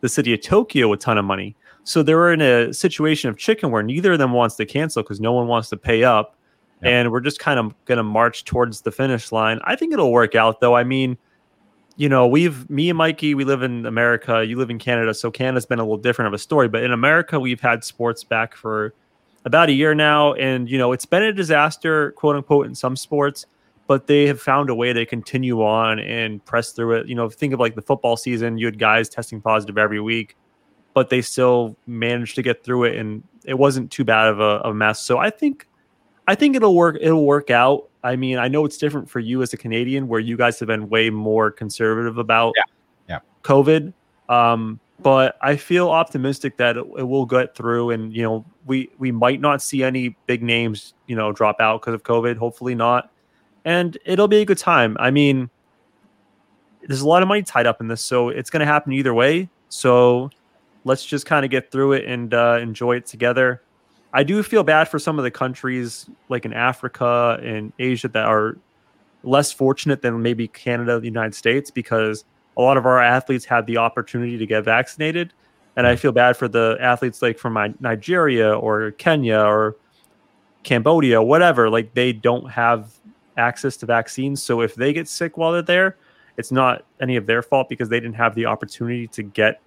the 0.00 0.08
city 0.08 0.32
of 0.32 0.40
Tokyo 0.40 0.92
a 0.92 0.96
ton 0.96 1.18
of 1.18 1.24
money. 1.24 1.56
So 1.84 2.02
they're 2.02 2.32
in 2.32 2.40
a 2.40 2.72
situation 2.72 3.30
of 3.30 3.36
chicken 3.36 3.70
where 3.70 3.82
neither 3.82 4.12
of 4.12 4.18
them 4.18 4.32
wants 4.32 4.56
to 4.56 4.66
cancel 4.66 5.02
because 5.02 5.20
no 5.20 5.32
one 5.32 5.46
wants 5.46 5.68
to 5.70 5.76
pay 5.76 6.04
up 6.04 6.36
and 6.82 7.12
we're 7.12 7.20
just 7.20 7.38
kind 7.38 7.58
of 7.58 7.74
going 7.84 7.98
to 7.98 8.02
march 8.02 8.44
towards 8.44 8.82
the 8.82 8.90
finish 8.90 9.32
line. 9.32 9.60
I 9.64 9.76
think 9.76 9.92
it'll 9.92 10.12
work 10.12 10.34
out, 10.34 10.60
though. 10.60 10.74
I 10.74 10.84
mean, 10.84 11.18
you 11.96 12.08
know, 12.08 12.26
we've 12.26 12.68
me 12.70 12.88
and 12.88 12.96
Mikey, 12.96 13.34
we 13.34 13.44
live 13.44 13.62
in 13.62 13.84
America. 13.84 14.44
You 14.44 14.56
live 14.56 14.70
in 14.70 14.78
Canada, 14.78 15.12
so 15.12 15.30
Canada's 15.30 15.66
been 15.66 15.78
a 15.78 15.82
little 15.82 15.98
different 15.98 16.28
of 16.28 16.34
a 16.34 16.38
story. 16.38 16.68
But 16.68 16.82
in 16.82 16.92
America, 16.92 17.38
we've 17.38 17.60
had 17.60 17.84
sports 17.84 18.24
back 18.24 18.54
for 18.54 18.94
about 19.44 19.68
a 19.68 19.72
year 19.72 19.94
now, 19.94 20.32
and 20.34 20.70
you 20.70 20.78
know, 20.78 20.92
it's 20.92 21.04
been 21.04 21.22
a 21.22 21.32
disaster, 21.32 22.12
quote 22.12 22.36
unquote, 22.36 22.66
in 22.66 22.74
some 22.74 22.96
sports. 22.96 23.46
But 23.86 24.06
they 24.06 24.26
have 24.28 24.40
found 24.40 24.70
a 24.70 24.74
way 24.74 24.92
to 24.92 25.04
continue 25.04 25.62
on 25.62 25.98
and 25.98 26.44
press 26.44 26.72
through 26.72 26.94
it. 26.94 27.08
You 27.08 27.16
know, 27.16 27.28
think 27.28 27.52
of 27.52 27.60
like 27.60 27.74
the 27.74 27.82
football 27.82 28.16
season; 28.16 28.56
you 28.56 28.66
had 28.66 28.78
guys 28.78 29.08
testing 29.08 29.40
positive 29.40 29.76
every 29.76 30.00
week, 30.00 30.36
but 30.94 31.10
they 31.10 31.20
still 31.20 31.76
managed 31.86 32.34
to 32.36 32.42
get 32.42 32.64
through 32.64 32.84
it, 32.84 32.96
and 32.96 33.22
it 33.44 33.58
wasn't 33.58 33.90
too 33.90 34.04
bad 34.04 34.28
of 34.28 34.40
a, 34.40 34.60
a 34.60 34.72
mess. 34.72 35.02
So 35.02 35.18
I 35.18 35.28
think 35.28 35.66
I 36.30 36.36
think 36.36 36.54
it'll 36.54 36.76
work. 36.76 36.96
It'll 37.00 37.26
work 37.26 37.50
out. 37.50 37.88
I 38.04 38.14
mean, 38.14 38.38
I 38.38 38.46
know 38.46 38.64
it's 38.64 38.78
different 38.78 39.10
for 39.10 39.18
you 39.18 39.42
as 39.42 39.52
a 39.52 39.56
Canadian, 39.56 40.06
where 40.06 40.20
you 40.20 40.36
guys 40.36 40.60
have 40.60 40.68
been 40.68 40.88
way 40.88 41.10
more 41.10 41.50
conservative 41.50 42.18
about 42.18 42.54
yeah, 42.56 42.62
yeah. 43.08 43.18
COVID. 43.42 43.92
Um, 44.28 44.78
but 45.00 45.36
I 45.42 45.56
feel 45.56 45.90
optimistic 45.90 46.56
that 46.58 46.76
it, 46.76 46.86
it, 46.98 47.02
will 47.02 47.26
get 47.26 47.56
through, 47.56 47.90
and 47.90 48.14
you 48.14 48.22
know, 48.22 48.44
we 48.64 48.90
we 48.98 49.10
might 49.10 49.40
not 49.40 49.60
see 49.60 49.82
any 49.82 50.16
big 50.26 50.40
names, 50.40 50.94
you 51.08 51.16
know, 51.16 51.32
drop 51.32 51.60
out 51.60 51.80
because 51.80 51.94
of 51.94 52.04
COVID. 52.04 52.36
Hopefully 52.36 52.76
not, 52.76 53.10
and 53.64 53.98
it'll 54.04 54.28
be 54.28 54.40
a 54.40 54.44
good 54.44 54.58
time. 54.58 54.96
I 55.00 55.10
mean, 55.10 55.50
there's 56.82 57.00
a 57.00 57.08
lot 57.08 57.22
of 57.22 57.28
money 57.28 57.42
tied 57.42 57.66
up 57.66 57.80
in 57.80 57.88
this, 57.88 58.02
so 58.02 58.28
it's 58.28 58.50
going 58.50 58.60
to 58.60 58.66
happen 58.66 58.92
either 58.92 59.12
way. 59.12 59.48
So 59.68 60.30
let's 60.84 61.04
just 61.04 61.26
kind 61.26 61.44
of 61.44 61.50
get 61.50 61.72
through 61.72 61.94
it 61.94 62.04
and 62.04 62.32
uh, 62.32 62.58
enjoy 62.60 62.94
it 62.98 63.06
together. 63.06 63.62
I 64.12 64.22
do 64.24 64.42
feel 64.42 64.62
bad 64.62 64.88
for 64.88 64.98
some 64.98 65.18
of 65.18 65.24
the 65.24 65.30
countries 65.30 66.08
like 66.28 66.44
in 66.44 66.52
Africa 66.52 67.38
and 67.42 67.72
Asia 67.78 68.08
that 68.08 68.26
are 68.26 68.56
less 69.22 69.52
fortunate 69.52 70.02
than 70.02 70.20
maybe 70.22 70.48
Canada, 70.48 70.98
the 70.98 71.06
United 71.06 71.34
States, 71.34 71.70
because 71.70 72.24
a 72.56 72.62
lot 72.62 72.76
of 72.76 72.86
our 72.86 73.00
athletes 73.00 73.44
had 73.44 73.66
the 73.66 73.76
opportunity 73.76 74.36
to 74.38 74.46
get 74.46 74.64
vaccinated. 74.64 75.32
And 75.76 75.86
I 75.86 75.94
feel 75.96 76.12
bad 76.12 76.36
for 76.36 76.48
the 76.48 76.76
athletes 76.80 77.22
like 77.22 77.38
from 77.38 77.76
Nigeria 77.80 78.52
or 78.52 78.90
Kenya 78.92 79.38
or 79.38 79.76
Cambodia, 80.64 81.22
whatever. 81.22 81.70
Like 81.70 81.94
they 81.94 82.12
don't 82.12 82.50
have 82.50 82.92
access 83.36 83.76
to 83.78 83.86
vaccines. 83.86 84.42
So 84.42 84.60
if 84.60 84.74
they 84.74 84.92
get 84.92 85.08
sick 85.08 85.36
while 85.36 85.52
they're 85.52 85.62
there, 85.62 85.96
it's 86.36 86.50
not 86.50 86.84
any 87.00 87.16
of 87.16 87.26
their 87.26 87.42
fault 87.42 87.68
because 87.68 87.88
they 87.88 88.00
didn't 88.00 88.16
have 88.16 88.34
the 88.34 88.46
opportunity 88.46 89.06
to 89.08 89.22
get 89.22 89.60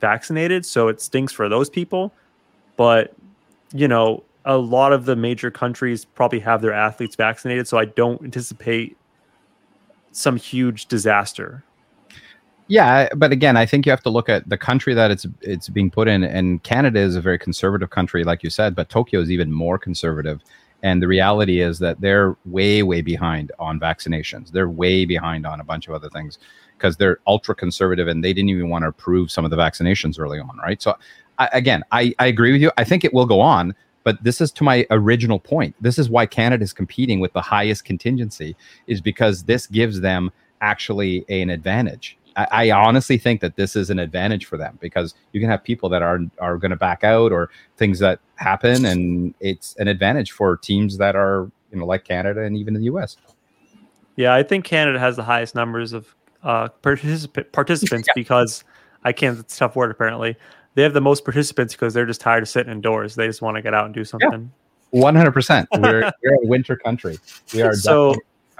vaccinated. 0.00 0.64
So 0.64 0.88
it 0.88 1.00
stinks 1.00 1.32
for 1.32 1.48
those 1.48 1.68
people. 1.68 2.12
But 2.76 3.14
you 3.72 3.88
know, 3.88 4.24
a 4.44 4.56
lot 4.56 4.92
of 4.92 5.04
the 5.04 5.16
major 5.16 5.50
countries 5.50 6.04
probably 6.04 6.40
have 6.40 6.62
their 6.62 6.72
athletes 6.72 7.16
vaccinated, 7.16 7.68
so 7.68 7.78
I 7.78 7.84
don't 7.84 8.22
anticipate 8.22 8.96
some 10.12 10.36
huge 10.36 10.86
disaster. 10.86 11.62
Yeah, 12.68 13.08
but 13.16 13.32
again, 13.32 13.56
I 13.56 13.66
think 13.66 13.84
you 13.84 13.90
have 13.90 14.02
to 14.02 14.10
look 14.10 14.28
at 14.28 14.48
the 14.48 14.56
country 14.56 14.94
that 14.94 15.10
it's 15.10 15.26
it's 15.40 15.68
being 15.68 15.90
put 15.90 16.08
in, 16.08 16.22
and 16.22 16.62
Canada 16.62 17.00
is 17.00 17.16
a 17.16 17.20
very 17.20 17.38
conservative 17.38 17.90
country, 17.90 18.22
like 18.22 18.42
you 18.42 18.50
said, 18.50 18.74
but 18.74 18.88
Tokyo 18.88 19.20
is 19.20 19.30
even 19.30 19.52
more 19.52 19.78
conservative. 19.78 20.40
And 20.82 21.02
the 21.02 21.08
reality 21.08 21.60
is 21.60 21.78
that 21.80 22.00
they're 22.00 22.36
way, 22.46 22.82
way 22.82 23.02
behind 23.02 23.52
on 23.58 23.78
vaccinations. 23.78 24.50
They're 24.50 24.70
way 24.70 25.04
behind 25.04 25.46
on 25.46 25.60
a 25.60 25.64
bunch 25.64 25.88
of 25.88 25.94
other 25.94 26.08
things 26.08 26.38
because 26.78 26.96
they're 26.96 27.18
ultra 27.26 27.54
conservative 27.54 28.08
and 28.08 28.24
they 28.24 28.32
didn't 28.32 28.48
even 28.48 28.70
want 28.70 28.84
to 28.84 28.88
approve 28.88 29.30
some 29.30 29.44
of 29.44 29.50
the 29.50 29.58
vaccinations 29.58 30.18
early 30.18 30.38
on, 30.38 30.56
right? 30.58 30.80
So 30.80 30.96
I, 31.40 31.48
again, 31.54 31.82
I, 31.90 32.14
I 32.18 32.26
agree 32.26 32.52
with 32.52 32.60
you. 32.60 32.70
I 32.76 32.84
think 32.84 33.02
it 33.02 33.14
will 33.14 33.24
go 33.24 33.40
on, 33.40 33.74
but 34.04 34.22
this 34.22 34.42
is 34.42 34.52
to 34.52 34.64
my 34.64 34.86
original 34.90 35.40
point. 35.40 35.74
This 35.80 35.98
is 35.98 36.10
why 36.10 36.26
Canada 36.26 36.62
is 36.62 36.74
competing 36.74 37.18
with 37.18 37.32
the 37.32 37.40
highest 37.40 37.86
contingency, 37.86 38.54
is 38.86 39.00
because 39.00 39.44
this 39.44 39.66
gives 39.66 40.02
them 40.02 40.30
actually 40.60 41.24
an 41.30 41.48
advantage. 41.48 42.18
I, 42.36 42.46
I 42.50 42.70
honestly 42.72 43.16
think 43.16 43.40
that 43.40 43.56
this 43.56 43.74
is 43.74 43.88
an 43.88 43.98
advantage 43.98 44.44
for 44.44 44.58
them 44.58 44.78
because 44.82 45.14
you 45.32 45.40
can 45.40 45.48
have 45.48 45.64
people 45.64 45.88
that 45.88 46.02
are 46.02 46.20
are 46.38 46.58
going 46.58 46.72
to 46.72 46.76
back 46.76 47.04
out 47.04 47.32
or 47.32 47.50
things 47.78 47.98
that 48.00 48.20
happen, 48.36 48.84
and 48.84 49.34
it's 49.40 49.74
an 49.76 49.88
advantage 49.88 50.32
for 50.32 50.58
teams 50.58 50.98
that 50.98 51.16
are 51.16 51.50
you 51.72 51.78
know 51.78 51.86
like 51.86 52.04
Canada 52.04 52.42
and 52.42 52.54
even 52.54 52.74
the 52.74 52.82
U.S. 52.82 53.16
Yeah, 54.16 54.34
I 54.34 54.42
think 54.42 54.66
Canada 54.66 54.98
has 54.98 55.16
the 55.16 55.24
highest 55.24 55.54
numbers 55.54 55.94
of 55.94 56.14
uh, 56.42 56.68
particip- 56.82 57.50
participants 57.52 58.08
yeah. 58.08 58.12
because 58.14 58.62
I 59.04 59.12
can't. 59.12 59.38
It's 59.38 59.56
a 59.56 59.60
tough 59.60 59.74
word 59.74 59.90
apparently 59.90 60.36
they 60.74 60.82
have 60.82 60.92
the 60.92 61.00
most 61.00 61.24
participants 61.24 61.74
because 61.74 61.94
they're 61.94 62.06
just 62.06 62.20
tired 62.20 62.42
of 62.42 62.48
sitting 62.48 62.72
indoors. 62.72 63.14
They 63.14 63.26
just 63.26 63.42
want 63.42 63.56
to 63.56 63.62
get 63.62 63.74
out 63.74 63.86
and 63.86 63.94
do 63.94 64.04
something. 64.04 64.50
One 64.90 65.14
hundred 65.14 65.32
percent. 65.32 65.68
We're 65.78 66.02
a 66.02 66.12
winter 66.42 66.76
country. 66.76 67.18
We 67.54 67.62
are 67.62 67.74
so. 67.74 68.14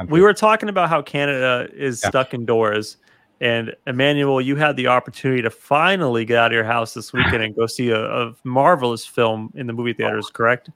We 0.09 0.23
were 0.23 0.33
talking 0.33 0.71
about 0.71 0.89
how 0.89 1.03
Canada 1.03 1.69
is 1.75 2.03
yeah. 2.03 2.09
stuck 2.09 2.33
indoors, 2.33 2.97
and 3.41 3.75
Emmanuel, 3.87 4.41
you 4.41 4.57
had 4.57 4.77
the 4.77 4.87
opportunity 4.87 5.43
to 5.43 5.51
finally 5.51 6.25
get 6.25 6.39
out 6.39 6.47
of 6.47 6.53
your 6.53 6.65
house 6.65 6.95
this 6.95 7.13
weekend 7.13 7.43
and 7.43 7.55
go 7.55 7.67
see 7.67 7.91
a, 7.91 8.29
a 8.29 8.35
marvelous 8.43 9.05
film 9.05 9.53
in 9.55 9.67
the 9.67 9.75
movie 9.75 9.93
theaters. 9.93 10.31
Correct? 10.33 10.71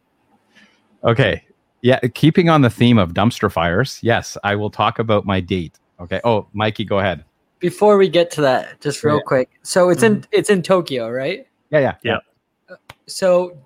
Okay. 1.05 1.43
Yeah. 1.81 2.01
Keeping 2.15 2.51
on 2.51 2.61
the 2.61 2.71
theme 2.71 2.99
of 2.99 3.15
dumpster 3.15 3.51
fires, 3.51 3.99
yes, 4.03 4.37
I 4.45 4.57
will 4.57 4.71
talk 4.71 4.99
about 4.99 5.25
my 5.25 5.41
date. 5.41 5.79
Okay. 6.01 6.21
Oh, 6.23 6.49
Mikey, 6.53 6.85
go 6.85 6.99
ahead 6.99 7.25
before 7.65 7.97
we 7.97 8.11
get 8.11 8.31
to 8.31 8.43
that, 8.43 8.79
just 8.83 9.03
real 9.03 9.17
yeah. 9.17 9.23
quick. 9.25 9.49
So 9.63 9.89
it's 9.89 10.05
mm-hmm. 10.05 10.17
in 10.17 10.27
it's 10.33 10.51
in 10.51 10.61
Tokyo, 10.61 11.09
right? 11.09 11.47
Yeah, 11.71 11.79
yeah, 11.79 11.95
yeah. 12.03 12.77
So 13.07 13.57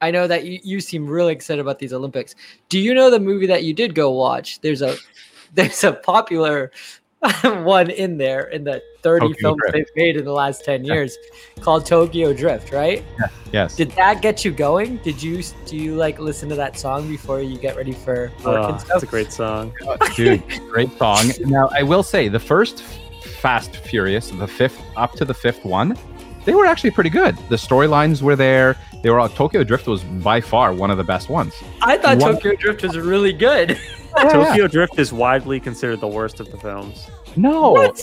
I 0.00 0.10
know 0.10 0.26
that 0.26 0.46
you, 0.46 0.60
you 0.64 0.80
seem 0.80 1.06
really 1.06 1.34
excited 1.34 1.60
about 1.60 1.78
these 1.78 1.92
Olympics. 1.92 2.34
Do 2.70 2.78
you 2.78 2.94
know 2.94 3.10
the 3.10 3.20
movie 3.20 3.46
that 3.48 3.62
you 3.62 3.74
did 3.74 3.94
go 3.94 4.12
watch? 4.12 4.62
There's 4.62 4.80
a 4.80 4.96
there's 5.54 5.84
a 5.84 5.92
popular 5.92 6.72
one 7.44 7.90
in 7.90 8.16
there 8.16 8.44
in 8.44 8.64
the 8.64 8.82
30 9.02 9.28
Tokyo 9.28 9.40
films 9.40 9.60
Drift. 9.60 9.74
they've 9.74 9.96
made 9.96 10.16
in 10.16 10.24
the 10.24 10.32
last 10.32 10.64
10 10.64 10.84
years 10.86 11.18
yeah. 11.56 11.62
called 11.62 11.84
Tokyo 11.84 12.32
Drift, 12.32 12.72
right? 12.72 13.04
Yeah. 13.18 13.26
Yes. 13.52 13.76
Did 13.76 13.90
that 13.92 14.22
get 14.22 14.42
you 14.42 14.52
going? 14.52 14.96
Did 14.98 15.22
you 15.22 15.42
do 15.66 15.76
you 15.76 15.96
like 15.96 16.18
listen 16.18 16.48
to 16.48 16.54
that 16.54 16.78
song 16.78 17.06
before 17.08 17.42
you 17.42 17.58
get 17.58 17.76
ready 17.76 17.92
for 17.92 18.32
work 18.42 18.64
oh, 18.64 18.68
and 18.70 18.80
stuff? 18.80 18.88
That's 18.88 19.02
a 19.02 19.06
great 19.06 19.32
song. 19.32 19.74
Dude, 20.16 20.42
great 20.70 20.96
song. 20.96 21.30
Now, 21.40 21.68
I 21.74 21.82
will 21.82 22.02
say 22.02 22.28
the 22.28 22.40
first 22.40 22.82
Fast 23.24 23.76
Furious, 23.76 24.30
the 24.30 24.46
fifth 24.46 24.82
up 24.96 25.12
to 25.12 25.24
the 25.24 25.34
fifth 25.34 25.64
one, 25.64 25.96
they 26.44 26.54
were 26.54 26.66
actually 26.66 26.90
pretty 26.90 27.10
good. 27.10 27.36
The 27.48 27.56
storylines 27.56 28.22
were 28.22 28.36
there. 28.36 28.76
they 29.02 29.10
were 29.10 29.18
all 29.20 29.28
Tokyo 29.28 29.64
Drift 29.64 29.86
was 29.86 30.02
by 30.02 30.40
far 30.40 30.72
one 30.74 30.90
of 30.90 30.98
the 30.98 31.04
best 31.04 31.28
ones. 31.28 31.54
I 31.82 31.96
thought 31.96 32.18
one, 32.18 32.34
Tokyo 32.34 32.54
Drift 32.56 32.82
was 32.82 32.96
really 32.96 33.32
good. 33.32 33.78
Yeah, 34.16 34.28
Tokyo 34.28 34.68
Drift 34.68 34.96
is 35.00 35.12
widely 35.12 35.58
considered 35.58 35.98
the 35.98 36.06
worst 36.06 36.38
of 36.38 36.48
the 36.52 36.56
films. 36.56 37.10
No. 37.34 37.72
What? 37.72 38.00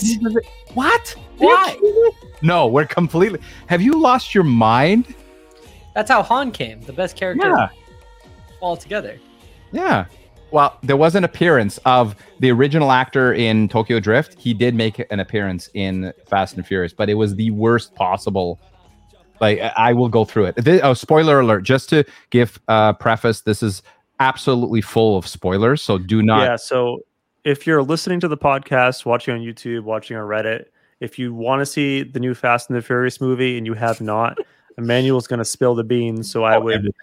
What? 0.74 1.16
Why? 1.38 2.12
No, 2.42 2.68
we're 2.68 2.86
completely. 2.86 3.40
Have 3.68 3.82
you 3.82 3.94
lost 3.94 4.36
your 4.36 4.44
mind? 4.44 5.16
That's 5.96 6.12
how 6.12 6.22
Han 6.24 6.52
came, 6.52 6.82
the 6.82 6.92
best 6.92 7.16
character 7.16 7.48
yeah. 7.48 7.70
altogether. 8.62 9.22
Yeah. 9.72 10.04
Well, 10.52 10.78
there 10.84 10.98
was 10.98 11.16
an 11.16 11.24
appearance 11.24 11.80
of 11.86 12.16
the 12.40 12.52
original 12.52 12.92
actor 12.92 13.34
in 13.34 13.70
Tokyo 13.70 14.00
Drift. 14.00 14.38
He 14.38 14.54
did 14.54 14.76
make 14.76 15.06
an 15.12 15.20
appearance 15.20 15.70
in 15.74 16.14
Fast 16.28 16.58
and 16.58 16.68
Furious, 16.68 16.94
but 16.94 17.10
it 17.10 17.14
was 17.14 17.36
the 17.36 17.52
worst 17.52 17.96
possible. 17.96 18.60
Like 19.40 19.60
I 19.60 19.94
will 19.94 20.10
go 20.10 20.26
through 20.26 20.46
it. 20.46 20.56
This, 20.56 20.82
oh, 20.84 20.94
spoiler 20.94 21.40
alert! 21.40 21.62
Just 21.62 21.90
to 21.90 22.04
give 22.30 22.60
uh, 22.68 22.94
preface, 22.94 23.42
this 23.42 23.64
is 23.64 23.82
absolutely 24.20 24.82
full 24.82 25.18
of 25.18 25.26
spoilers, 25.26 25.82
so 25.82 25.98
do 25.98 26.22
not. 26.22 26.44
Yeah. 26.44 26.56
So 26.58 27.00
if 27.44 27.66
you're 27.66 27.82
listening 27.82 28.20
to 28.20 28.28
the 28.28 28.38
podcast, 28.38 29.06
watching 29.06 29.34
on 29.34 29.40
YouTube, 29.40 29.84
watching 29.84 30.16
on 30.16 30.28
Reddit, 30.28 30.66
if 31.00 31.18
you 31.18 31.34
want 31.34 31.62
to 31.62 31.66
see 31.66 32.04
the 32.04 32.20
new 32.20 32.36
Fast 32.36 32.70
and 32.70 32.78
the 32.78 32.82
Furious 32.84 33.20
movie 33.20 33.58
and 33.58 33.66
you 33.66 33.74
have 33.74 34.00
not, 34.00 34.38
Emmanuel's 34.78 35.26
going 35.26 35.40
to 35.40 35.46
spill 35.46 35.74
the 35.74 35.84
beans. 35.84 36.30
So 36.32 36.44
I 36.44 36.58
would 36.58 36.94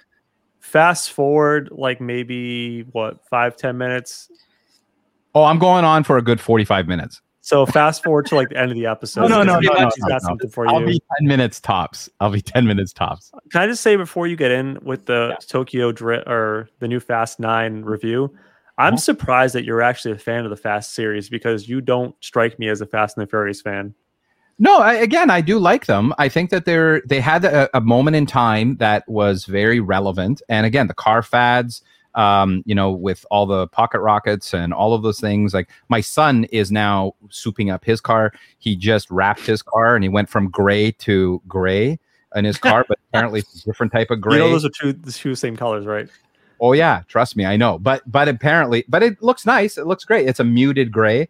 fast 0.61 1.13
forward 1.13 1.71
like 1.73 2.01
maybe 2.01 2.83
what 2.93 3.27
five 3.29 3.57
ten 3.57 3.79
minutes. 3.79 4.31
Oh, 5.35 5.45
I'm 5.45 5.59
going 5.59 5.85
on 5.85 6.05
for 6.05 6.17
a 6.17 6.23
good 6.23 6.41
45 6.41 6.89
minutes. 6.89 7.21
So 7.49 7.65
fast 7.65 8.05
forward 8.05 8.27
to 8.27 8.35
like 8.35 8.51
the 8.51 8.59
end 8.59 8.71
of 8.71 8.77
the 8.77 8.87
episode. 8.87 9.21
no, 9.29 9.43
no, 9.43 9.59
no, 9.59 9.61
no, 9.61 9.73
no, 9.73 9.91
no, 9.99 10.19
something 10.19 10.51
for 10.51 10.69
I'll 10.69 10.81
you. 10.81 10.87
be 10.87 11.03
10 11.21 11.29
minutes 11.29 11.61
tops. 11.61 12.11
I'll 12.21 12.31
be 12.31 12.43
10 12.43 12.67
minutes 12.67 12.93
tops. 12.93 13.31
Can 13.51 13.63
I 13.63 13.67
just 13.67 13.83
say 13.83 13.97
before 13.97 14.27
you 14.27 14.37
get 14.37 14.51
in 14.51 14.79
with 14.83 15.07
the 15.07 15.29
yeah. 15.31 15.37
Tokyo 15.47 15.93
Drift 15.93 16.29
or 16.29 16.69
the 16.81 16.89
new 16.89 17.01
Fast 17.01 17.41
Nine 17.41 17.83
review? 17.83 18.35
I'm 18.77 18.95
uh-huh. 18.95 19.01
surprised 19.01 19.55
that 19.55 19.65
you're 19.65 19.81
actually 19.81 20.13
a 20.13 20.19
fan 20.19 20.45
of 20.45 20.51
the 20.51 20.57
Fast 20.57 20.95
series 20.95 21.31
because 21.31 21.69
you 21.69 21.81
don't 21.81 22.15
strike 22.21 22.59
me 22.59 22.69
as 22.69 22.81
a 22.81 22.87
Fast 22.87 23.17
and 23.17 23.27
the 23.27 23.31
Furious 23.31 23.63
fan. 23.63 23.95
No, 24.59 24.79
I, 24.79 24.95
again, 24.95 25.31
I 25.31 25.41
do 25.41 25.59
like 25.59 25.87
them. 25.87 26.13
I 26.19 26.29
think 26.29 26.51
that 26.51 26.65
they're 26.65 27.01
they 27.03 27.21
had 27.21 27.45
a, 27.45 27.77
a, 27.77 27.81
moment 27.81 28.17
in 28.17 28.27
time 28.27 28.77
that 28.79 29.09
was 29.09 29.45
very 29.45 29.79
relevant, 29.79 30.43
and 30.49 30.67
again, 30.67 30.89
the 30.89 30.95
car 30.95 31.23
fads, 31.23 31.81
um, 32.17 32.65
you 32.67 32.75
know, 32.75 32.91
with 32.91 33.25
all 33.31 33.47
the 33.47 33.69
pocket 33.69 34.01
rockets 34.01 34.53
and 34.53 34.75
all 34.75 34.95
of 34.95 35.03
those 35.03 35.21
things. 35.21 35.55
Like 35.55 35.71
my 35.89 36.01
son 36.01 36.45
is 36.51 36.73
now 36.73 37.13
souping 37.29 37.73
up 37.73 37.85
his 37.85 38.01
car. 38.01 38.33
He 38.59 38.75
just 38.75 39.09
wrapped 39.13 39.47
his 39.47 39.63
car, 39.63 39.95
and 39.95 40.03
he 40.03 40.09
went 40.09 40.29
from 40.29 40.51
gray 40.51 40.91
to 40.93 41.41
gray 41.47 42.01
in 42.35 42.45
his 42.45 42.59
car, 42.59 42.85
but 42.89 42.99
apparently 43.13 43.41
it's 43.41 43.63
a 43.63 43.65
different 43.65 43.93
type 43.93 44.11
of 44.11 44.21
gray. 44.21 44.39
You 44.39 44.41
know, 44.41 44.51
those 44.51 44.65
are 44.65 44.71
two 44.71 44.93
the 44.93 45.13
two 45.13 45.37
same 45.37 45.57
colors, 45.57 45.87
right? 45.87 46.09
Oh 46.61 46.73
yeah, 46.73 47.03
trust 47.07 47.37
me, 47.37 47.47
I 47.47 47.57
know. 47.57 47.79
But 47.79 48.03
but 48.11 48.29
apparently, 48.29 48.85
but 48.89 49.05
it 49.05 49.23
looks 49.23 49.47
nice. 49.47 49.79
It 49.79 49.87
looks 49.87 50.05
great. 50.05 50.29
It's 50.29 50.41
a 50.41 50.45
muted 50.45 50.91
gray 50.91 51.29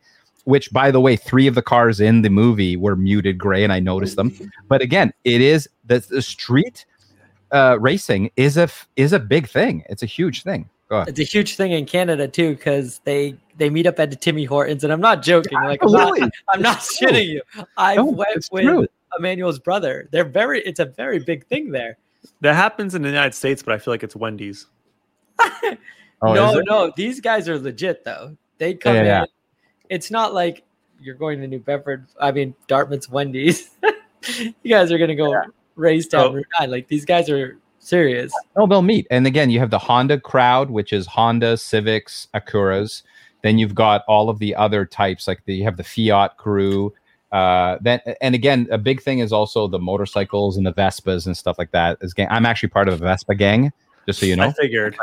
which 0.48 0.72
by 0.72 0.90
the 0.90 0.98
way, 0.98 1.14
three 1.14 1.46
of 1.46 1.54
the 1.54 1.60
cars 1.60 2.00
in 2.00 2.22
the 2.22 2.30
movie 2.30 2.74
were 2.74 2.96
muted 2.96 3.36
gray, 3.36 3.64
and 3.64 3.72
I 3.72 3.80
noticed 3.80 4.16
them. 4.16 4.32
But 4.66 4.80
again, 4.80 5.12
it 5.24 5.42
is 5.42 5.68
the, 5.84 5.98
the 5.98 6.22
street 6.22 6.86
uh, 7.52 7.76
racing 7.78 8.30
is 8.36 8.56
a 8.56 8.70
is 8.96 9.12
a 9.12 9.18
big 9.18 9.46
thing. 9.46 9.84
It's 9.90 10.02
a 10.02 10.06
huge 10.06 10.44
thing. 10.44 10.70
It's 10.90 11.20
a 11.20 11.24
huge 11.24 11.56
thing 11.56 11.72
in 11.72 11.84
Canada 11.84 12.26
too, 12.26 12.54
because 12.54 13.02
they 13.04 13.36
they 13.58 13.68
meet 13.68 13.86
up 13.86 14.00
at 14.00 14.08
the 14.08 14.16
Timmy 14.16 14.44
Hortons, 14.44 14.84
and 14.84 14.92
I'm 14.92 15.02
not 15.02 15.22
joking. 15.22 15.52
Like 15.52 15.82
I'm 15.82 15.92
not, 15.92 16.18
I'm 16.54 16.62
not 16.62 16.78
shitting 16.78 17.26
you. 17.26 17.42
I 17.76 17.96
no, 17.96 18.06
went 18.06 18.48
with 18.50 18.64
true. 18.64 18.86
Emmanuel's 19.18 19.58
brother. 19.58 20.08
They're 20.12 20.24
very. 20.24 20.62
It's 20.62 20.80
a 20.80 20.86
very 20.86 21.18
big 21.18 21.46
thing 21.48 21.72
there. 21.72 21.98
That 22.40 22.54
happens 22.54 22.94
in 22.94 23.02
the 23.02 23.08
United 23.08 23.34
States, 23.34 23.62
but 23.62 23.74
I 23.74 23.78
feel 23.78 23.92
like 23.92 24.02
it's 24.02 24.16
Wendy's. 24.16 24.66
oh, 25.38 25.76
no, 26.22 26.62
no, 26.64 26.90
these 26.96 27.20
guys 27.20 27.50
are 27.50 27.58
legit 27.58 28.02
though. 28.02 28.34
They 28.56 28.72
come 28.72 28.94
yeah, 28.94 29.00
in. 29.00 29.06
Yeah 29.06 29.24
it's 29.90 30.10
not 30.10 30.34
like 30.34 30.64
you're 31.00 31.14
going 31.14 31.40
to 31.40 31.46
New 31.46 31.60
Bedford. 31.60 32.06
I 32.20 32.32
mean, 32.32 32.54
Dartmouth's 32.66 33.08
Wendy's. 33.08 33.70
you 34.62 34.70
guys 34.70 34.90
are 34.92 34.98
gonna 34.98 35.14
go 35.14 35.32
yeah. 35.32 35.44
race 35.76 36.06
down. 36.06 36.34
Route 36.34 36.46
9. 36.60 36.70
Like 36.70 36.88
these 36.88 37.04
guys 37.04 37.28
are 37.30 37.58
serious. 37.78 38.32
Oh, 38.56 38.66
they'll 38.66 38.82
meet. 38.82 39.06
And 39.10 39.26
again, 39.26 39.50
you 39.50 39.58
have 39.60 39.70
the 39.70 39.78
Honda 39.78 40.20
crowd, 40.20 40.70
which 40.70 40.92
is 40.92 41.06
Honda, 41.06 41.56
Civics, 41.56 42.28
Acuras. 42.34 43.02
Then 43.42 43.58
you've 43.58 43.74
got 43.74 44.02
all 44.08 44.28
of 44.30 44.40
the 44.40 44.54
other 44.56 44.84
types, 44.84 45.28
like 45.28 45.44
the, 45.44 45.54
you 45.54 45.64
have 45.64 45.76
the 45.76 45.84
Fiat 45.84 46.36
crew. 46.36 46.92
Uh, 47.30 47.78
then 47.80 48.00
and 48.20 48.34
again, 48.34 48.66
a 48.70 48.78
big 48.78 49.02
thing 49.02 49.20
is 49.20 49.32
also 49.32 49.68
the 49.68 49.78
motorcycles 49.78 50.56
and 50.56 50.66
the 50.66 50.72
Vespas 50.72 51.26
and 51.26 51.36
stuff 51.36 51.58
like 51.58 51.70
that. 51.72 51.98
Is 52.00 52.14
gang. 52.14 52.28
I'm 52.30 52.46
actually 52.46 52.70
part 52.70 52.88
of 52.88 52.94
a 52.94 52.96
Vespa 52.98 53.34
gang, 53.34 53.70
just 54.06 54.20
so 54.20 54.26
you 54.26 54.34
know. 54.34 54.44
I 54.44 54.52
figured. 54.52 54.96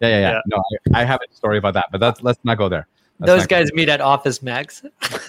Yeah, 0.00 0.08
yeah, 0.08 0.20
yeah. 0.20 0.30
yeah. 0.32 0.40
No, 0.46 0.62
I, 0.94 1.02
I 1.02 1.04
have 1.04 1.20
a 1.20 1.34
story 1.34 1.56
about 1.56 1.74
that, 1.74 1.86
but 1.92 1.98
that's 1.98 2.22
let's 2.22 2.40
not 2.44 2.58
go 2.58 2.68
there. 2.68 2.88
Those 3.20 3.46
guys 3.46 3.72
meet 3.72 3.88
at 3.88 4.00
Office 4.00 4.42
Max. 4.42 4.82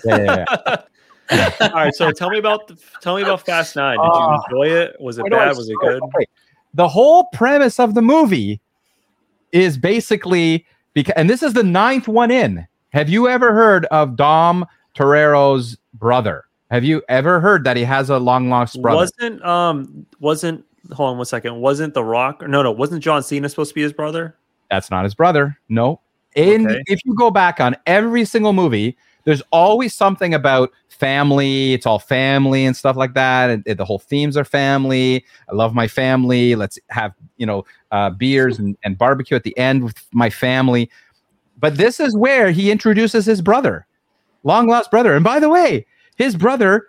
yeah, 0.06 0.18
yeah, 0.24 0.46
yeah. 0.68 0.76
All 1.62 1.70
right, 1.72 1.94
so 1.94 2.12
tell 2.12 2.30
me 2.30 2.40
about 2.40 2.68
the, 2.68 2.78
tell 3.02 3.16
me 3.16 3.22
about 3.22 3.46
Fast 3.46 3.76
Nine. 3.76 3.98
Did 3.98 4.06
you 4.06 4.12
uh, 4.12 4.40
enjoy 4.50 4.68
it? 4.68 4.96
Was 5.00 5.20
it 5.20 5.30
bad? 5.30 5.56
Was 5.56 5.70
it 5.70 5.78
good? 5.80 6.02
The 6.74 6.88
whole 6.88 7.26
premise 7.34 7.80
of 7.80 7.94
the 7.94 8.02
movie 8.02 8.62
is 9.52 9.78
basically 9.78 10.66
because, 10.94 11.14
and 11.16 11.30
this 11.30 11.44
is 11.44 11.54
the 11.54 11.64
ninth 11.64 12.08
one 12.08 12.32
in. 12.32 12.68
Have 12.92 13.10
you 13.10 13.28
ever 13.28 13.54
heard 13.54 13.86
of 13.88 14.16
Dom 14.16 14.66
Toretto's 14.96 15.78
brother? 15.94 16.46
Have 16.72 16.84
you 16.84 17.02
ever 17.10 17.40
heard 17.40 17.64
that 17.64 17.78
he 17.78 17.84
has 17.84 18.10
a 18.10 18.20
long 18.20 18.50
lost 18.50 18.82
brother? 18.82 18.98
Wasn't 18.98 19.44
um 19.44 20.06
wasn't 20.20 20.66
hold 20.94 21.12
on 21.12 21.18
one 21.18 21.26
second. 21.26 21.60
Wasn't 21.60 21.94
The 21.94 22.04
Rock? 22.04 22.42
No, 22.48 22.62
no. 22.64 22.72
Wasn't 22.72 23.04
John 23.04 23.24
Cena 23.24 23.50
supposed 23.50 23.70
to 23.70 23.76
be 23.76 23.82
his 23.82 23.94
brother? 23.94 24.36
That's 24.70 24.92
not 24.92 25.04
his 25.04 25.16
brother. 25.16 25.58
No, 25.68 26.00
in 26.36 26.70
okay. 26.70 26.84
if 26.88 27.00
you 27.06 27.16
go 27.16 27.32
back 27.32 27.60
on 27.60 27.76
every 27.86 28.26
single 28.26 28.54
movie, 28.54 28.98
there's 29.24 29.42
always 29.52 29.94
something 29.94 30.34
about 30.34 30.72
family. 30.88 31.74
It's 31.74 31.86
all 31.86 32.00
family 32.00 32.66
and 32.66 32.76
stuff 32.76 32.96
like 32.96 33.14
that. 33.14 33.50
And, 33.50 33.64
and 33.66 33.78
the 33.78 33.86
whole 33.86 34.00
themes 34.00 34.36
are 34.38 34.44
family. 34.44 35.26
I 35.50 35.56
love 35.56 35.74
my 35.74 35.88
family. 35.88 36.56
Let's 36.56 36.78
have 36.90 37.14
you 37.38 37.46
know 37.46 37.66
uh, 37.92 38.12
beers 38.12 38.60
and, 38.60 38.78
and 38.84 38.98
barbecue 38.98 39.36
at 39.36 39.44
the 39.44 39.58
end 39.58 39.84
with 39.84 40.06
my 40.12 40.30
family. 40.30 40.90
But 41.60 41.78
this 41.78 42.00
is 42.00 42.16
where 42.16 42.52
he 42.52 42.72
introduces 42.72 43.26
his 43.26 43.42
brother, 43.42 43.86
long 44.44 44.68
lost 44.68 44.92
brother. 44.92 45.14
And 45.14 45.24
by 45.24 45.40
the 45.40 45.50
way, 45.50 45.86
his 46.16 46.36
brother 46.36 46.88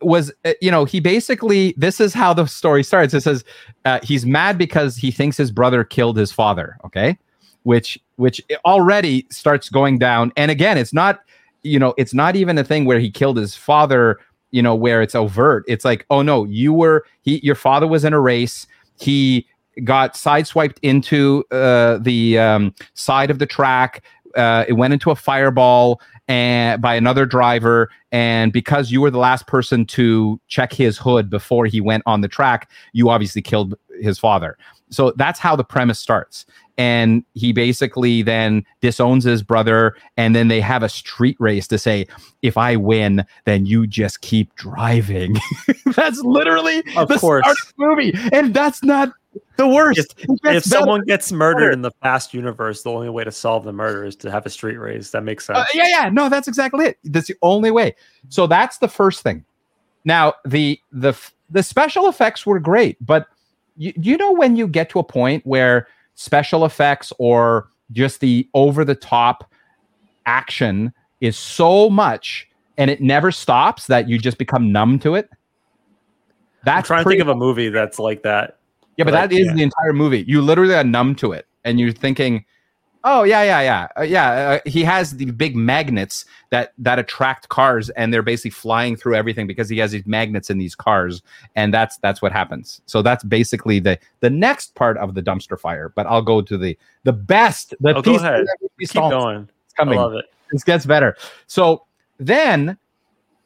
was 0.00 0.32
uh, 0.44 0.52
you 0.60 0.70
know 0.70 0.84
he 0.84 1.00
basically 1.00 1.74
this 1.76 2.00
is 2.00 2.14
how 2.14 2.32
the 2.32 2.46
story 2.46 2.82
starts 2.82 3.12
it 3.12 3.20
says 3.20 3.44
uh, 3.84 4.00
he's 4.02 4.24
mad 4.24 4.56
because 4.56 4.96
he 4.96 5.10
thinks 5.10 5.36
his 5.36 5.50
brother 5.50 5.84
killed 5.84 6.16
his 6.16 6.32
father 6.32 6.78
okay 6.84 7.18
which 7.64 7.98
which 8.16 8.40
already 8.64 9.26
starts 9.30 9.68
going 9.68 9.98
down. 9.98 10.32
And 10.36 10.50
again, 10.50 10.78
it's 10.78 10.94
not 10.94 11.20
you 11.62 11.78
know 11.78 11.94
it's 11.98 12.14
not 12.14 12.36
even 12.36 12.56
a 12.56 12.64
thing 12.64 12.84
where 12.84 12.98
he 12.98 13.10
killed 13.10 13.36
his 13.36 13.54
father. 13.54 14.20
You 14.52 14.62
know 14.62 14.74
where 14.74 15.02
it's 15.02 15.14
overt. 15.14 15.64
It's 15.66 15.84
like 15.84 16.06
oh 16.10 16.22
no, 16.22 16.44
you 16.44 16.72
were 16.72 17.04
he 17.22 17.40
your 17.42 17.56
father 17.56 17.86
was 17.86 18.04
in 18.04 18.12
a 18.12 18.20
race. 18.20 18.66
He 18.98 19.46
got 19.82 20.14
sideswiped 20.14 20.78
into 20.82 21.44
uh, 21.50 21.98
the 21.98 22.38
um, 22.38 22.74
side 22.94 23.30
of 23.30 23.40
the 23.40 23.46
track. 23.46 24.04
Uh, 24.36 24.64
it 24.68 24.74
went 24.74 24.92
into 24.92 25.10
a 25.10 25.16
fireball 25.16 26.00
and 26.28 26.80
by 26.80 26.94
another 26.94 27.26
driver 27.26 27.90
and 28.10 28.52
because 28.52 28.90
you 28.90 29.00
were 29.00 29.10
the 29.10 29.18
last 29.18 29.46
person 29.46 29.84
to 29.84 30.40
check 30.48 30.72
his 30.72 30.96
hood 30.96 31.28
before 31.28 31.66
he 31.66 31.80
went 31.80 32.02
on 32.06 32.22
the 32.22 32.28
track 32.28 32.70
you 32.92 33.10
obviously 33.10 33.42
killed 33.42 33.74
his 34.00 34.18
father 34.18 34.56
so 34.88 35.12
that's 35.16 35.38
how 35.38 35.54
the 35.54 35.64
premise 35.64 35.98
starts 35.98 36.46
and 36.76 37.24
he 37.34 37.52
basically 37.52 38.22
then 38.22 38.64
disowns 38.80 39.24
his 39.24 39.42
brother 39.42 39.94
and 40.16 40.34
then 40.34 40.48
they 40.48 40.60
have 40.60 40.82
a 40.82 40.88
street 40.88 41.36
race 41.38 41.68
to 41.68 41.78
say 41.78 42.06
if 42.42 42.56
i 42.56 42.74
win 42.74 43.24
then 43.44 43.66
you 43.66 43.86
just 43.86 44.20
keep 44.20 44.54
driving. 44.56 45.36
That's 45.96 46.20
literally 46.20 46.82
of 46.96 47.08
the 47.08 47.18
course. 47.18 47.44
movie 47.76 48.12
and 48.32 48.52
that's 48.54 48.82
not 48.82 49.12
the 49.56 49.68
worst. 49.68 50.14
If, 50.18 50.38
if 50.44 50.64
someone 50.64 51.02
gets 51.04 51.30
murdered 51.32 51.72
in 51.72 51.82
the 51.82 51.90
past 51.90 52.34
universe 52.34 52.82
the 52.82 52.90
only 52.90 53.08
way 53.08 53.24
to 53.24 53.32
solve 53.32 53.64
the 53.64 53.72
murder 53.72 54.04
is 54.04 54.16
to 54.16 54.30
have 54.30 54.46
a 54.46 54.50
street 54.50 54.76
race. 54.76 55.10
That 55.10 55.22
makes 55.22 55.48
uh, 55.48 55.54
sense. 55.54 55.68
uh, 55.68 55.70
yeah 55.74 55.88
yeah. 55.88 56.08
No 56.08 56.28
that's 56.28 56.48
exactly 56.48 56.86
it. 56.86 56.98
That's 57.04 57.28
the 57.28 57.36
only 57.42 57.70
way. 57.70 57.94
So 58.28 58.46
that's 58.46 58.78
the 58.78 58.88
first 58.88 59.22
thing. 59.22 59.44
Now 60.04 60.34
the 60.44 60.80
the 60.92 61.14
the 61.50 61.62
special 61.62 62.08
effects 62.08 62.46
were 62.46 62.58
great 62.58 62.96
but 63.04 63.28
you, 63.76 63.92
you 63.96 64.16
know 64.16 64.32
when 64.32 64.56
you 64.56 64.66
get 64.66 64.88
to 64.90 64.98
a 64.98 65.04
point 65.04 65.44
where 65.46 65.88
special 66.14 66.64
effects 66.64 67.12
or 67.18 67.68
just 67.92 68.20
the 68.20 68.48
over 68.54 68.84
the 68.84 68.94
top 68.94 69.50
action 70.26 70.92
is 71.20 71.36
so 71.36 71.90
much 71.90 72.48
and 72.76 72.90
it 72.90 73.00
never 73.00 73.30
stops 73.30 73.86
that 73.86 74.08
you 74.08 74.18
just 74.18 74.38
become 74.38 74.72
numb 74.72 74.98
to 75.00 75.14
it. 75.14 75.30
That's 76.64 76.90
I'm 76.90 76.96
trying 76.96 77.04
to 77.04 77.10
think 77.10 77.20
of 77.20 77.28
a 77.28 77.34
movie 77.34 77.68
that's 77.68 77.98
like 77.98 78.22
that. 78.22 78.58
Yeah, 78.96 79.04
but, 79.04 79.12
but 79.12 79.28
that 79.28 79.32
is 79.32 79.46
yeah. 79.46 79.54
the 79.54 79.62
entire 79.62 79.92
movie. 79.92 80.24
You 80.26 80.40
literally 80.40 80.74
are 80.74 80.84
numb 80.84 81.14
to 81.16 81.32
it 81.32 81.46
and 81.64 81.78
you're 81.78 81.92
thinking, 81.92 82.44
Oh 83.06 83.22
yeah, 83.22 83.42
yeah, 83.42 83.60
yeah, 83.60 83.88
uh, 83.98 84.02
yeah. 84.02 84.30
Uh, 84.30 84.58
he 84.64 84.82
has 84.82 85.18
the 85.18 85.26
big 85.26 85.54
magnets 85.54 86.24
that 86.48 86.72
that 86.78 86.98
attract 86.98 87.50
cars, 87.50 87.90
and 87.90 88.14
they're 88.14 88.22
basically 88.22 88.50
flying 88.50 88.96
through 88.96 89.14
everything 89.14 89.46
because 89.46 89.68
he 89.68 89.76
has 89.78 89.90
these 89.92 90.06
magnets 90.06 90.48
in 90.48 90.56
these 90.56 90.74
cars, 90.74 91.20
and 91.54 91.72
that's 91.72 91.98
that's 91.98 92.22
what 92.22 92.32
happens. 92.32 92.80
So 92.86 93.02
that's 93.02 93.22
basically 93.22 93.78
the 93.78 93.98
the 94.20 94.30
next 94.30 94.74
part 94.74 94.96
of 94.96 95.12
the 95.12 95.22
dumpster 95.22 95.60
fire. 95.60 95.90
But 95.94 96.06
I'll 96.06 96.22
go 96.22 96.40
to 96.40 96.56
the 96.56 96.78
the 97.02 97.12
best. 97.12 97.74
The 97.80 97.94
oh, 97.94 98.00
piece 98.00 98.22
go 98.22 98.26
ahead. 98.26 98.46
Keep 98.80 98.94
going. 98.94 99.50
It's 99.66 99.74
coming. 99.74 99.98
I 99.98 100.02
love 100.02 100.14
it. 100.14 100.24
This 100.50 100.64
gets 100.64 100.86
better. 100.86 101.14
So 101.46 101.84
then, 102.18 102.78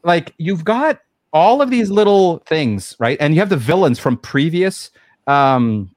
like 0.04 0.34
you've 0.38 0.64
got 0.64 1.00
all 1.32 1.60
of 1.62 1.70
these 1.70 1.90
little 1.90 2.38
things, 2.46 2.94
right? 3.00 3.16
And 3.18 3.34
you 3.34 3.40
have 3.40 3.50
the 3.50 3.56
villains 3.56 3.98
from 3.98 4.18
previous 4.18 4.92
um 5.26 5.90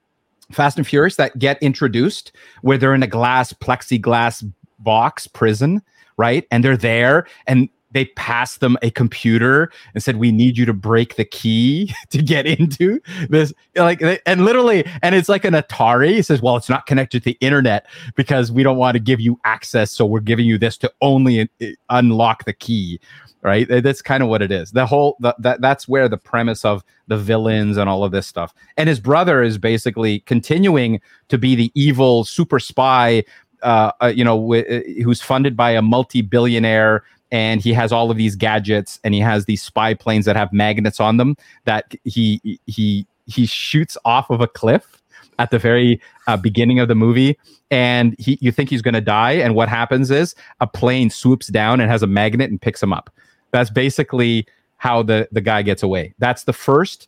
Fast 0.52 0.78
and 0.78 0.88
Furious 0.88 1.16
that 1.16 1.38
get 1.40 1.62
introduced 1.62 2.32
where 2.62 2.78
they're 2.78 2.96
in 2.96 3.04
a 3.04 3.08
glass 3.08 3.54
plexiglass 3.54 4.50
box 4.80 5.28
prison, 5.28 5.82
right? 6.18 6.48
And 6.52 6.64
they're 6.64 6.78
there 6.78 7.28
and 7.48 7.70
they 7.92 8.06
passed 8.06 8.60
them 8.60 8.78
a 8.82 8.92
computer 8.92 9.72
and 9.94 10.04
said, 10.04 10.18
"We 10.18 10.32
need 10.32 10.58
you 10.58 10.66
to 10.66 10.74
break 10.74 11.16
the 11.16 11.26
key 11.26 11.94
to 12.10 12.22
get 12.22 12.46
into 12.46 13.00
this." 13.30 13.54
Like, 13.76 14.02
and 14.26 14.46
literally, 14.46 14.86
and 15.02 15.16
it's 15.16 15.30
like 15.30 15.46
an 15.46 15.54
Atari. 15.54 16.20
It 16.20 16.26
says, 16.26 16.42
"Well, 16.42 16.58
it's 16.58 16.70
not 16.70 16.86
connected 16.86 17.24
to 17.24 17.26
the 17.26 17.38
internet 17.42 17.86
because 18.16 18.52
we 18.52 18.64
don't 18.64 18.78
want 18.78 18.96
to 18.96 19.00
give 19.00 19.20
you 19.20 19.40
access, 19.46 19.92
so 19.92 20.06
we're 20.06 20.20
giving 20.20 20.46
you 20.46 20.58
this 20.58 20.78
to 20.80 20.92
only 21.02 21.50
unlock 21.90 22.46
the 22.46 22.54
key." 22.54 23.00
right? 23.44 23.68
That's 23.68 24.02
kind 24.02 24.22
of 24.22 24.30
what 24.30 24.42
it 24.42 24.52
is. 24.52 24.72
The 24.72 24.86
whole 24.86 25.18
that 25.20 25.62
that's 25.62 25.88
where 25.88 26.08
the 26.08 26.18
premise 26.18 26.64
of 26.64 26.84
the 27.08 27.18
villains 27.18 27.78
and 27.78 27.90
all 27.90 28.04
of 28.04 28.12
this 28.12 28.28
stuff. 28.28 28.54
And 28.78 28.88
his 28.88 29.00
brother 29.00 29.42
is 29.42 29.58
basically 29.58 30.20
continuing 30.22 31.02
to 31.30 31.38
be 31.38 31.56
the 31.56 31.72
evil 31.74 32.24
super 32.24 32.60
spy, 32.60 33.24
uh, 33.64 33.92
uh 34.02 34.08
you 34.08 34.24
know, 34.24 34.38
w- 34.38 34.64
uh, 34.64 35.04
who's 35.04 35.22
funded 35.22 35.58
by 35.58 35.72
a 35.72 35.82
multi-billionaire. 35.82 37.04
And 37.32 37.62
he 37.62 37.74
has 37.74 37.92
all 37.92 38.12
of 38.12 38.18
these 38.18 38.36
gadgets, 38.36 39.00
and 39.04 39.14
he 39.14 39.22
has 39.22 39.46
these 39.46 39.62
spy 39.62 39.94
planes 39.94 40.26
that 40.26 40.36
have 40.36 40.52
magnets 40.52 41.00
on 41.00 41.18
them 41.18 41.36
that 41.66 41.94
he 42.04 42.60
he 42.66 43.08
he 43.26 43.46
shoots 43.46 43.98
off 44.04 44.30
of 44.30 44.42
a 44.42 44.48
cliff 44.48 45.02
at 45.40 45.50
the 45.50 45.60
very 45.60 46.02
uh, 46.28 46.36
beginning 46.36 46.80
of 46.80 46.88
the 46.88 46.96
movie 46.96 47.38
and 47.70 48.16
he 48.20 48.38
you 48.42 48.52
think 48.52 48.70
he's 48.70 48.82
going 48.82 48.94
to 48.94 49.02
die 49.02 49.32
and 49.32 49.56
what 49.56 49.70
happens 49.70 50.12
is 50.12 50.36
a 50.60 50.68
plane 50.68 51.10
swoops 51.10 51.48
down 51.48 51.80
and 51.80 51.90
has 51.90 52.04
a 52.04 52.08
magnet 52.08 52.50
and 52.52 52.62
picks 52.62 52.84
him 52.84 52.92
up 52.92 53.10
that's 53.52 53.70
basically 53.70 54.46
how 54.78 55.04
the 55.04 55.28
the 55.32 55.42
guy 55.42 55.62
gets 55.62 55.84
away. 55.84 56.14
That's 56.18 56.46
the 56.46 56.54
first 56.54 57.08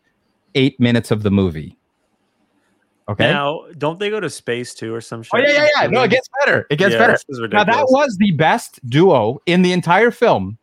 eight 0.54 0.80
minutes 0.80 1.10
of 1.10 1.24
the 1.24 1.32
movie. 1.32 1.76
Okay. 3.10 3.30
Now, 3.30 3.66
don't 3.78 4.00
they 4.00 4.10
go 4.10 4.20
to 4.20 4.30
space 4.30 4.74
too, 4.74 4.94
or 4.94 5.02
some 5.02 5.24
shit? 5.24 5.32
Oh 5.34 5.38
yeah, 5.40 5.52
yeah, 5.52 5.68
yeah. 5.82 5.88
No, 5.88 6.04
it 6.04 6.12
gets 6.12 6.30
better. 6.40 6.66
It 6.70 6.78
gets 6.78 6.94
yeah, 6.94 7.00
better. 7.00 7.48
Now 7.50 7.64
that 7.66 7.86
was 7.90 8.16
the 8.18 8.32
best 8.32 8.80
duo 8.90 9.42
in 9.46 9.62
the 9.62 9.74
entire 9.74 10.12
film. 10.12 10.58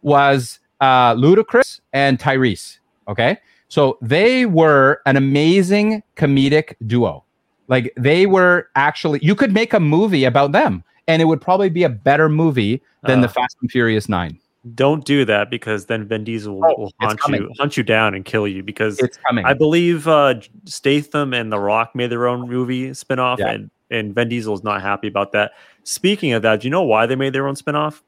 Was 0.00 0.58
uh, 0.80 1.14
Ludacris 1.14 1.80
and 1.92 2.18
Tyrese. 2.18 2.78
Okay, 3.08 3.38
so 3.68 3.98
they 4.00 4.46
were 4.46 5.02
an 5.06 5.16
amazing 5.16 6.02
comedic 6.16 6.74
duo. 6.86 7.24
Like 7.68 7.92
they 7.96 8.26
were 8.26 8.68
actually, 8.74 9.20
you 9.22 9.34
could 9.34 9.52
make 9.52 9.72
a 9.72 9.80
movie 9.80 10.24
about 10.24 10.52
them, 10.52 10.82
and 11.06 11.22
it 11.22 11.26
would 11.26 11.40
probably 11.40 11.70
be 11.70 11.84
a 11.84 11.88
better 11.88 12.28
movie 12.28 12.82
than 13.04 13.20
uh, 13.20 13.22
the 13.22 13.28
Fast 13.28 13.56
and 13.60 13.70
Furious 13.70 14.08
Nine. 14.08 14.38
Don't 14.74 15.04
do 15.04 15.24
that 15.24 15.50
because 15.50 15.86
then 15.86 16.06
Vin 16.06 16.22
Diesel 16.22 16.54
will, 16.54 16.64
oh, 16.64 16.74
will 16.78 16.92
hunt 17.00 17.20
you, 17.28 17.50
hunt 17.58 17.76
you 17.76 17.82
down, 17.82 18.14
and 18.14 18.24
kill 18.24 18.46
you. 18.46 18.62
Because 18.62 18.98
it's 19.00 19.16
coming. 19.16 19.44
I 19.44 19.54
believe 19.54 20.06
uh, 20.06 20.34
Statham 20.66 21.34
and 21.34 21.52
The 21.52 21.58
Rock 21.58 21.96
made 21.96 22.10
their 22.10 22.28
own 22.28 22.48
movie 22.48 22.90
spinoff, 22.90 23.38
yeah. 23.38 23.50
and 23.50 23.70
and 23.90 24.14
Vin 24.14 24.28
Diesel 24.28 24.54
is 24.54 24.62
not 24.62 24.80
happy 24.80 25.08
about 25.08 25.32
that. 25.32 25.52
Speaking 25.82 26.32
of 26.32 26.42
that, 26.42 26.60
do 26.60 26.66
you 26.66 26.70
know 26.70 26.84
why 26.84 27.06
they 27.06 27.16
made 27.16 27.32
their 27.32 27.48
own 27.48 27.56
spinoff? 27.56 28.02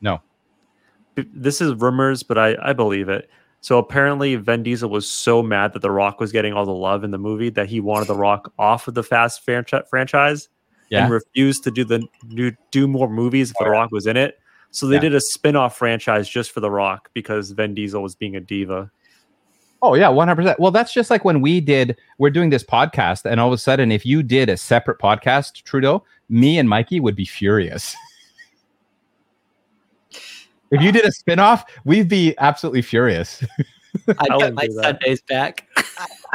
No. 0.00 0.22
This 1.14 1.60
is 1.60 1.74
rumors, 1.74 2.22
but 2.22 2.38
I 2.38 2.56
I 2.62 2.72
believe 2.72 3.10
it. 3.10 3.28
So 3.60 3.78
apparently, 3.78 4.34
Vin 4.36 4.62
Diesel 4.62 4.90
was 4.90 5.08
so 5.08 5.42
mad 5.42 5.72
that 5.74 5.82
The 5.82 5.90
Rock 5.90 6.20
was 6.20 6.32
getting 6.32 6.52
all 6.52 6.64
the 6.64 6.72
love 6.72 7.04
in 7.04 7.12
the 7.12 7.18
movie 7.18 7.50
that 7.50 7.68
he 7.68 7.80
wanted 7.80 8.08
The 8.08 8.16
Rock 8.16 8.52
off 8.58 8.88
of 8.88 8.94
the 8.94 9.04
Fast 9.04 9.44
franchise 9.44 10.48
yeah. 10.90 11.04
and 11.04 11.12
refused 11.12 11.64
to 11.64 11.70
do 11.70 11.84
the 11.84 12.02
do, 12.28 12.52
do 12.70 12.88
more 12.88 13.08
movies 13.08 13.50
if 13.50 13.56
The 13.58 13.70
Rock 13.70 13.92
was 13.92 14.06
in 14.06 14.16
it. 14.16 14.38
So 14.72 14.86
they 14.86 14.96
yeah. 14.96 15.02
did 15.02 15.14
a 15.14 15.20
spin-off 15.20 15.76
franchise 15.76 16.28
just 16.28 16.50
for 16.50 16.60
The 16.60 16.70
Rock 16.70 17.10
because 17.12 17.50
Vin 17.50 17.74
Diesel 17.74 18.02
was 18.02 18.14
being 18.14 18.36
a 18.36 18.40
diva. 18.40 18.90
Oh 19.82 19.94
yeah, 19.94 20.08
one 20.08 20.28
hundred 20.28 20.42
percent. 20.42 20.60
Well, 20.60 20.70
that's 20.70 20.94
just 20.94 21.10
like 21.10 21.24
when 21.24 21.42
we 21.42 21.60
did. 21.60 21.98
We're 22.18 22.30
doing 22.30 22.50
this 22.50 22.64
podcast, 22.64 23.30
and 23.30 23.38
all 23.38 23.48
of 23.48 23.52
a 23.52 23.58
sudden, 23.58 23.92
if 23.92 24.06
you 24.06 24.22
did 24.22 24.48
a 24.48 24.56
separate 24.56 24.98
podcast, 24.98 25.64
Trudeau, 25.64 26.04
me 26.28 26.58
and 26.58 26.68
Mikey 26.68 27.00
would 27.00 27.16
be 27.16 27.26
furious. 27.26 27.94
if 30.70 30.80
you 30.80 30.90
did 30.90 31.04
a 31.04 31.12
spin-off, 31.12 31.64
we'd 31.84 32.08
be 32.08 32.34
absolutely 32.38 32.82
furious. 32.82 33.44
I 34.08 34.38
get 34.38 34.54
my 34.54 34.68
Sundays 34.68 35.20
back. 35.20 35.66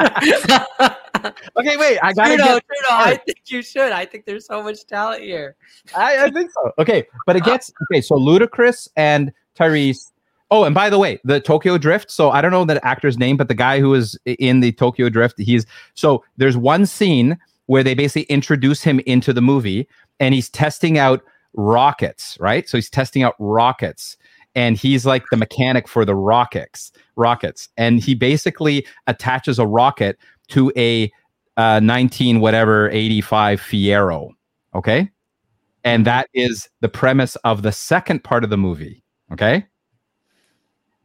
okay, 1.58 1.76
wait. 1.76 1.98
I 2.02 2.12
gotta 2.12 2.36
Trudeau, 2.36 2.54
get. 2.54 2.64
Trudeau, 2.66 2.90
I 2.90 3.20
think 3.24 3.38
you 3.46 3.62
should. 3.62 3.92
I 3.92 4.04
think 4.04 4.26
there's 4.26 4.46
so 4.46 4.62
much 4.62 4.86
talent 4.86 5.22
here. 5.22 5.56
I, 5.96 6.24
I 6.24 6.30
think 6.30 6.50
so. 6.52 6.72
Okay, 6.78 7.06
but 7.26 7.36
it 7.36 7.42
uh, 7.42 7.46
gets 7.46 7.72
okay. 7.90 8.00
So 8.00 8.14
Ludacris 8.16 8.88
and 8.96 9.32
Tyrese. 9.58 10.12
Oh, 10.50 10.64
and 10.64 10.74
by 10.74 10.88
the 10.88 10.98
way, 10.98 11.20
the 11.24 11.40
Tokyo 11.40 11.76
Drift. 11.76 12.10
So 12.10 12.30
I 12.30 12.40
don't 12.40 12.50
know 12.50 12.64
the 12.64 12.84
actor's 12.86 13.18
name, 13.18 13.36
but 13.36 13.48
the 13.48 13.54
guy 13.54 13.80
who 13.80 13.94
is 13.94 14.18
in 14.24 14.60
the 14.60 14.72
Tokyo 14.72 15.08
Drift, 15.08 15.38
he's 15.38 15.66
so 15.94 16.24
there's 16.36 16.56
one 16.56 16.86
scene 16.86 17.38
where 17.66 17.82
they 17.82 17.94
basically 17.94 18.22
introduce 18.24 18.82
him 18.82 19.00
into 19.00 19.32
the 19.32 19.42
movie, 19.42 19.88
and 20.20 20.34
he's 20.34 20.48
testing 20.48 20.98
out 20.98 21.22
rockets. 21.54 22.38
Right. 22.40 22.68
So 22.68 22.78
he's 22.78 22.90
testing 22.90 23.22
out 23.22 23.34
rockets 23.38 24.16
and 24.58 24.76
he's 24.76 25.06
like 25.06 25.24
the 25.30 25.36
mechanic 25.36 25.86
for 25.86 26.04
the 26.04 26.16
rockets 26.16 26.90
rockets. 27.14 27.68
And 27.76 28.00
he 28.00 28.16
basically 28.16 28.84
attaches 29.06 29.60
a 29.60 29.66
rocket 29.66 30.18
to 30.48 30.72
a 30.76 31.12
uh, 31.56 31.78
19 31.80 32.40
whatever 32.40 32.90
85 32.90 33.60
fiero 33.60 34.30
okay? 34.74 35.10
And 35.84 36.04
that 36.06 36.28
is 36.34 36.68
the 36.80 36.88
premise 36.88 37.36
of 37.36 37.62
the 37.62 37.72
second 37.72 38.24
part 38.24 38.42
of 38.42 38.50
the 38.50 38.58
movie 38.58 39.04
okay? 39.32 39.64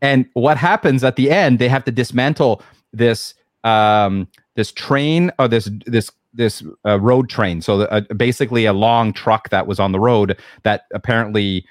And 0.02 0.26
what 0.34 0.58
happens 0.58 1.04
at 1.04 1.16
the 1.16 1.30
end 1.30 1.60
they 1.60 1.70
have 1.70 1.86
to 1.86 1.92
dismantle 1.92 2.64
this 2.92 3.36
um 3.64 4.28
this 4.56 4.72
train 4.72 5.32
or 5.38 5.48
this 5.48 5.70
this 5.86 6.12
this 6.34 6.64
uh, 6.88 7.00
road 7.00 7.30
train. 7.30 7.62
So 7.62 7.82
uh, 7.82 8.02
basically 8.18 8.66
a 8.66 8.74
long 8.74 9.14
truck 9.14 9.50
that 9.50 9.68
was 9.68 9.80
on 9.80 9.92
the 9.92 10.00
road 10.00 10.40
that 10.64 10.86
apparently 10.92 11.66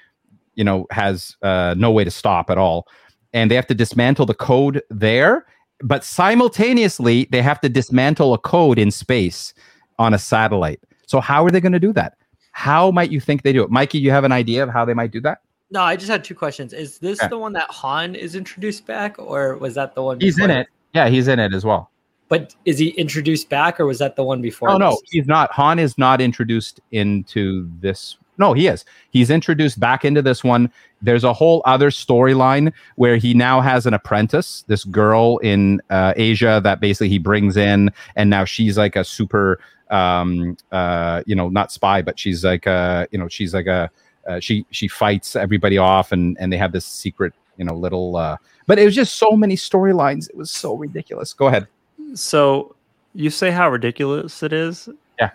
you 0.55 0.63
know 0.63 0.85
has 0.91 1.35
uh, 1.41 1.75
no 1.77 1.91
way 1.91 2.03
to 2.03 2.11
stop 2.11 2.49
at 2.49 2.57
all. 2.57 2.87
And 3.33 3.49
they 3.49 3.55
have 3.55 3.67
to 3.67 3.75
dismantle 3.75 4.27
the 4.27 4.35
code 4.35 4.81
there 4.89 5.45
but 5.83 6.03
simultaneously 6.03 7.27
they 7.31 7.41
have 7.41 7.59
to 7.61 7.69
dismantle 7.69 8.33
a 8.33 8.37
code 8.37 8.79
in 8.79 8.89
space 8.89 9.53
on 9.99 10.13
a 10.13 10.17
satellite. 10.17 10.79
So 11.05 11.19
how 11.19 11.45
are 11.45 11.51
they 11.51 11.61
going 11.61 11.73
to 11.73 11.79
do 11.79 11.93
that? 11.93 12.17
How 12.53 12.89
might 12.89 13.11
you 13.11 13.19
think 13.19 13.43
they 13.43 13.53
do 13.53 13.63
it? 13.63 13.69
Mikey 13.69 13.99
you 13.99 14.09
have 14.09 14.23
an 14.23 14.31
idea 14.31 14.63
of 14.63 14.69
how 14.69 14.85
they 14.85 14.93
might 14.93 15.11
do 15.11 15.21
that? 15.21 15.39
No 15.71 15.81
i 15.81 15.95
just 15.95 16.09
had 16.09 16.23
two 16.23 16.35
questions. 16.35 16.71
Is 16.71 16.99
this 16.99 17.19
okay. 17.19 17.27
the 17.27 17.37
one 17.37 17.53
that 17.53 17.69
han 17.69 18.15
is 18.15 18.35
introduced 18.35 18.85
back 18.85 19.19
or 19.19 19.57
was 19.57 19.75
that 19.75 19.93
the 19.93 20.01
one 20.01 20.19
he's 20.19 20.39
in 20.39 20.49
it. 20.49 20.67
Yeah 20.93 21.09
he's 21.09 21.27
in 21.27 21.39
it 21.39 21.53
as 21.53 21.65
well. 21.65 21.91
But 22.29 22.55
is 22.65 22.79
he 22.79 22.89
introduced 22.89 23.49
back 23.49 23.79
or 23.79 23.85
was 23.85 23.99
that 23.99 24.15
the 24.15 24.23
one 24.23 24.41
before 24.41 24.69
oh 24.69 24.77
no 24.77 24.97
he's 25.11 25.27
not. 25.27 25.51
Han 25.51 25.79
is 25.79 25.97
not 25.97 26.21
introduced 26.21 26.79
into 26.91 27.69
this 27.79 28.17
no, 28.37 28.53
he 28.53 28.67
is. 28.67 28.85
He's 29.11 29.29
introduced 29.29 29.79
back 29.79 30.03
into 30.05 30.21
this 30.21 30.43
one. 30.43 30.71
There's 31.01 31.23
a 31.23 31.33
whole 31.33 31.61
other 31.65 31.89
storyline 31.89 32.73
where 32.95 33.17
he 33.17 33.33
now 33.33 33.61
has 33.61 33.85
an 33.85 33.93
apprentice, 33.93 34.63
this 34.67 34.83
girl 34.85 35.37
in 35.39 35.81
uh, 35.89 36.13
Asia 36.15 36.61
that 36.63 36.79
basically 36.79 37.09
he 37.09 37.19
brings 37.19 37.57
in, 37.57 37.91
and 38.15 38.29
now 38.29 38.45
she's 38.45 38.77
like 38.77 38.95
a 38.95 39.03
super, 39.03 39.59
um, 39.89 40.57
uh, 40.71 41.21
you 41.25 41.35
know, 41.35 41.49
not 41.49 41.71
spy, 41.71 42.01
but 42.01 42.17
she's 42.17 42.43
like 42.43 42.65
a, 42.65 43.07
you 43.11 43.19
know, 43.19 43.27
she's 43.27 43.53
like 43.53 43.67
a, 43.67 43.89
uh, 44.27 44.39
she 44.39 44.65
she 44.71 44.87
fights 44.87 45.35
everybody 45.35 45.77
off, 45.77 46.11
and 46.11 46.37
and 46.39 46.51
they 46.51 46.57
have 46.57 46.71
this 46.71 46.85
secret, 46.85 47.33
you 47.57 47.65
know, 47.65 47.75
little. 47.75 48.15
Uh, 48.15 48.37
but 48.65 48.79
it 48.79 48.85
was 48.85 48.95
just 48.95 49.15
so 49.15 49.33
many 49.33 49.55
storylines. 49.55 50.29
It 50.29 50.37
was 50.37 50.49
so 50.49 50.75
ridiculous. 50.75 51.33
Go 51.33 51.47
ahead. 51.47 51.67
So 52.15 52.75
you 53.13 53.29
say 53.29 53.51
how 53.51 53.69
ridiculous 53.69 54.41
it 54.43 54.53
is. 54.53 54.89
Yeah. 55.19 55.31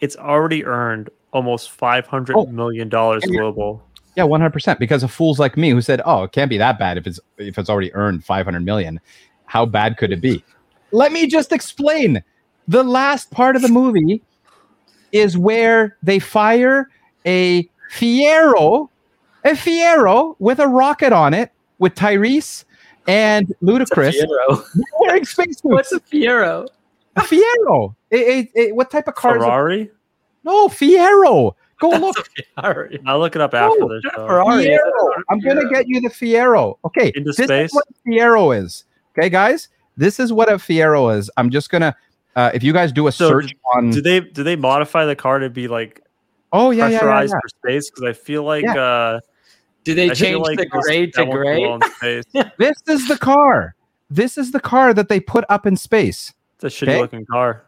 It's 0.00 0.16
already 0.16 0.64
earned 0.64 1.10
almost 1.36 1.70
five 1.70 2.06
hundred 2.06 2.36
oh. 2.36 2.46
million 2.46 2.88
dollars 2.88 3.22
global. 3.24 3.82
Yeah, 4.16 4.24
one 4.24 4.40
hundred 4.40 4.54
percent. 4.54 4.78
Because 4.78 5.02
of 5.02 5.12
fools 5.12 5.38
like 5.38 5.56
me 5.56 5.70
who 5.70 5.82
said, 5.82 6.00
"Oh, 6.04 6.24
it 6.24 6.32
can't 6.32 6.48
be 6.48 6.58
that 6.58 6.78
bad 6.78 6.96
if 6.96 7.06
it's 7.06 7.20
if 7.36 7.58
it's 7.58 7.68
already 7.68 7.94
earned 7.94 8.24
five 8.24 8.46
hundred 8.46 8.64
million. 8.64 8.98
How 9.44 9.66
bad 9.66 9.98
could 9.98 10.10
it 10.12 10.20
be?" 10.20 10.42
Let 10.92 11.12
me 11.12 11.26
just 11.26 11.52
explain. 11.52 12.22
The 12.68 12.82
last 12.82 13.30
part 13.30 13.54
of 13.54 13.62
the 13.62 13.68
movie 13.68 14.22
is 15.12 15.38
where 15.38 15.96
they 16.02 16.18
fire 16.18 16.90
a 17.24 17.68
Fiero, 17.92 18.88
a 19.44 19.50
Fiero 19.50 20.34
with 20.40 20.58
a 20.58 20.66
rocket 20.66 21.12
on 21.12 21.32
it 21.34 21.52
with 21.78 21.94
Tyrese 21.94 22.64
and 23.06 23.54
Ludacris 23.62 24.14
wearing 24.98 25.24
spacesuits. 25.24 25.62
What's 25.62 25.92
a 25.92 26.00
Fiero? 26.00 26.66
A 27.14 27.20
Fiero. 27.20 27.94
A, 28.10 28.16
a, 28.16 28.50
a, 28.56 28.72
what 28.72 28.90
type 28.90 29.06
of 29.06 29.14
car? 29.14 29.34
Ferrari. 29.34 29.90
No, 30.46 30.68
Fiero. 30.68 31.54
Go 31.78 31.90
That's 31.90 32.02
look. 32.02 32.28
I'll 32.56 33.18
look 33.18 33.36
it 33.36 33.42
up 33.42 33.52
after 33.52 33.86
this. 33.88 34.02
Fiero. 34.14 34.78
I'm 35.28 35.40
gonna 35.40 35.68
get 35.68 35.86
you 35.86 36.00
the 36.00 36.08
Fiero. 36.08 36.78
Okay, 36.84 37.12
into 37.14 37.32
this 37.32 37.36
space. 37.36 37.70
Is 37.70 37.74
what 37.74 37.84
Fiero 38.06 38.56
is. 38.58 38.84
Okay, 39.18 39.28
guys, 39.28 39.68
this 39.96 40.18
is 40.18 40.32
what 40.32 40.50
a 40.50 40.54
Fiero 40.54 41.14
is. 41.14 41.30
I'm 41.36 41.50
just 41.50 41.68
gonna. 41.68 41.94
Uh, 42.34 42.50
if 42.54 42.62
you 42.62 42.72
guys 42.72 42.92
do 42.92 43.08
a 43.08 43.12
so 43.12 43.28
search 43.28 43.48
do, 43.48 43.56
on, 43.74 43.90
do 43.90 44.00
they 44.00 44.20
do 44.20 44.42
they 44.42 44.56
modify 44.56 45.04
the 45.04 45.16
car 45.16 45.38
to 45.38 45.50
be 45.50 45.68
like 45.68 46.02
Oh 46.52 46.70
yeah, 46.70 46.88
pressurized 46.88 47.30
yeah, 47.30 47.34
yeah, 47.34 47.36
yeah. 47.36 47.40
for 47.40 47.48
space 47.48 47.90
because 47.90 48.04
I 48.04 48.12
feel 48.12 48.42
like. 48.44 48.64
Yeah. 48.64 48.76
uh 48.76 49.20
Do 49.84 49.94
they 49.94 50.10
I 50.10 50.14
change 50.14 50.38
like 50.38 50.58
the 50.58 50.66
gray 50.66 51.06
to 51.10 51.26
gray? 51.26 51.78
this 52.58 52.76
is 52.86 53.08
the 53.08 53.18
car. 53.18 53.74
This 54.08 54.38
is 54.38 54.52
the 54.52 54.60
car 54.60 54.94
that 54.94 55.08
they 55.08 55.20
put 55.20 55.44
up 55.48 55.66
in 55.66 55.76
space. 55.76 56.32
It's 56.54 56.64
a 56.64 56.68
shitty 56.68 56.90
okay? 56.90 57.00
looking 57.00 57.26
car. 57.26 57.64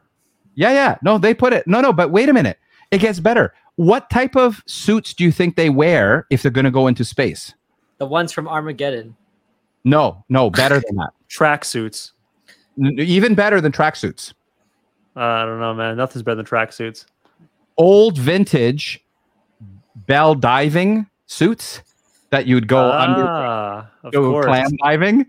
Yeah, 0.55 0.73
yeah. 0.73 0.99
No, 1.03 1.19
they 1.19 1.35
put 1.35 1.53
it. 1.53 1.67
No, 1.67 1.81
no. 1.81 1.93
But 1.93 2.11
wait 2.11 2.29
a 2.29 2.33
minute. 2.33 2.59
It 2.91 2.99
gets 2.99 3.21
better. 3.21 3.53
What 3.77 4.11
type 4.11 4.37
of 4.37 4.63
suits 4.67 5.15
do 5.15 5.25
you 5.25 5.31
think 5.31 5.57
they 5.57 5.71
wear 5.71 6.27
if 6.31 6.43
they're 6.43 6.51
going 6.51 6.65
to 6.65 6.71
go 6.71 6.87
into 6.87 7.05
space? 7.05 7.55
The 7.99 8.07
ones 8.07 8.33
from 8.33 8.49
Armageddon. 8.49 9.17
No, 9.85 10.25
no, 10.29 10.51
better 10.51 10.81
than 10.87 10.97
that. 10.97 11.11
Track 11.29 11.65
suits. 11.65 12.13
N- 12.83 12.95
even 12.99 13.35
better 13.35 13.61
than 13.61 13.73
track 13.73 13.97
suits. 13.97 14.35
Uh, 15.17 15.21
I 15.21 15.45
don't 15.45 15.61
know, 15.61 15.75
man. 15.75 15.97
Nothing's 15.97 16.23
better 16.23 16.37
than 16.37 16.45
track 16.45 16.73
suits 16.73 17.07
old 17.79 18.19
vintage 18.19 19.01
bell 20.07 20.35
diving 20.35 21.07
suits 21.27 21.81
that 22.31 22.47
you'd 22.47 22.69
go 22.69 22.91
ah, 22.93 23.89
under 24.03 24.11
go 24.11 24.43
clam 24.43 24.69
diving 24.83 25.25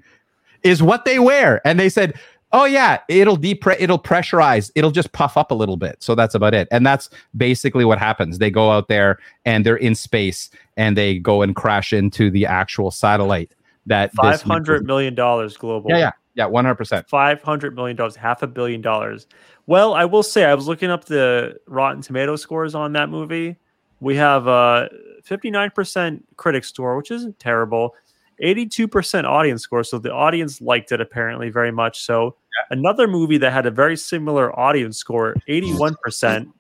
is 0.64 0.84
what 0.84 1.06
they 1.06 1.20
wear 1.20 1.66
and 1.66 1.80
they 1.80 1.88
said 1.88 2.20
oh 2.52 2.66
yeah 2.66 3.00
it'll 3.10 3.38
depre- 3.38 3.78
it'll 3.80 4.00
pressurize 4.00 4.72
it'll 4.76 4.92
just 4.92 5.12
puff 5.12 5.38
up 5.38 5.52
a 5.52 5.54
little 5.56 5.78
bit. 5.78 5.98
So 6.00 6.16
that's 6.16 6.36
about 6.36 6.54
it. 6.54 6.68
And 6.72 6.86
that's 6.86 7.10
basically 7.36 7.86
what 7.86 8.00
happens. 8.00 8.40
They 8.40 8.50
go 8.52 8.72
out 8.72 8.88
there 8.88 9.20
and 9.46 9.66
they're 9.66 9.76
in 9.78 9.96
space 9.96 10.50
and 10.78 10.98
they 10.98 11.20
go 11.20 11.42
and 11.42 11.56
crash 11.56 11.94
into 11.94 12.30
the 12.30 12.46
actual 12.46 12.92
satellite 12.92 13.54
that 13.86 14.14
five 14.14 14.42
hundred 14.42 14.86
million 14.86 15.16
dollars 15.16 15.58
global. 15.58 15.90
Yeah 15.90 15.98
yeah. 15.98 16.12
Yeah 16.36 16.48
100% 16.48 17.08
500 17.08 17.76
million 17.76 17.98
dollars 17.98 18.16
half 18.16 18.42
a 18.44 18.48
billion 18.48 18.82
dollars. 18.82 19.28
Well, 19.68 19.94
I 19.94 20.06
will 20.06 20.24
say 20.24 20.46
I 20.46 20.56
was 20.56 20.68
looking 20.68 20.90
up 20.90 21.06
the 21.06 21.60
Rotten 21.68 22.02
Tomato 22.02 22.36
scores 22.36 22.74
on 22.74 22.94
that 22.94 23.10
movie. 23.10 23.58
We 24.00 24.16
have 24.16 24.48
a 24.48 24.90
59% 25.28 26.24
critic 26.38 26.64
score, 26.64 26.98
which 26.98 27.12
isn't 27.12 27.38
terrible. 27.40 27.94
82% 28.42 29.24
audience 29.26 29.62
score, 29.62 29.84
so 29.84 30.00
the 30.00 30.12
audience 30.12 30.62
liked 30.62 30.92
it 30.92 31.02
apparently 31.02 31.50
very 31.50 31.72
much. 31.72 32.04
So 32.04 32.26
yeah. 32.26 32.78
another 32.78 33.08
movie 33.08 33.38
that 33.38 33.52
had 33.52 33.66
a 33.66 33.72
very 33.72 33.98
similar 33.98 34.58
audience 34.60 34.98
score, 34.98 35.36
81%. 35.48 36.52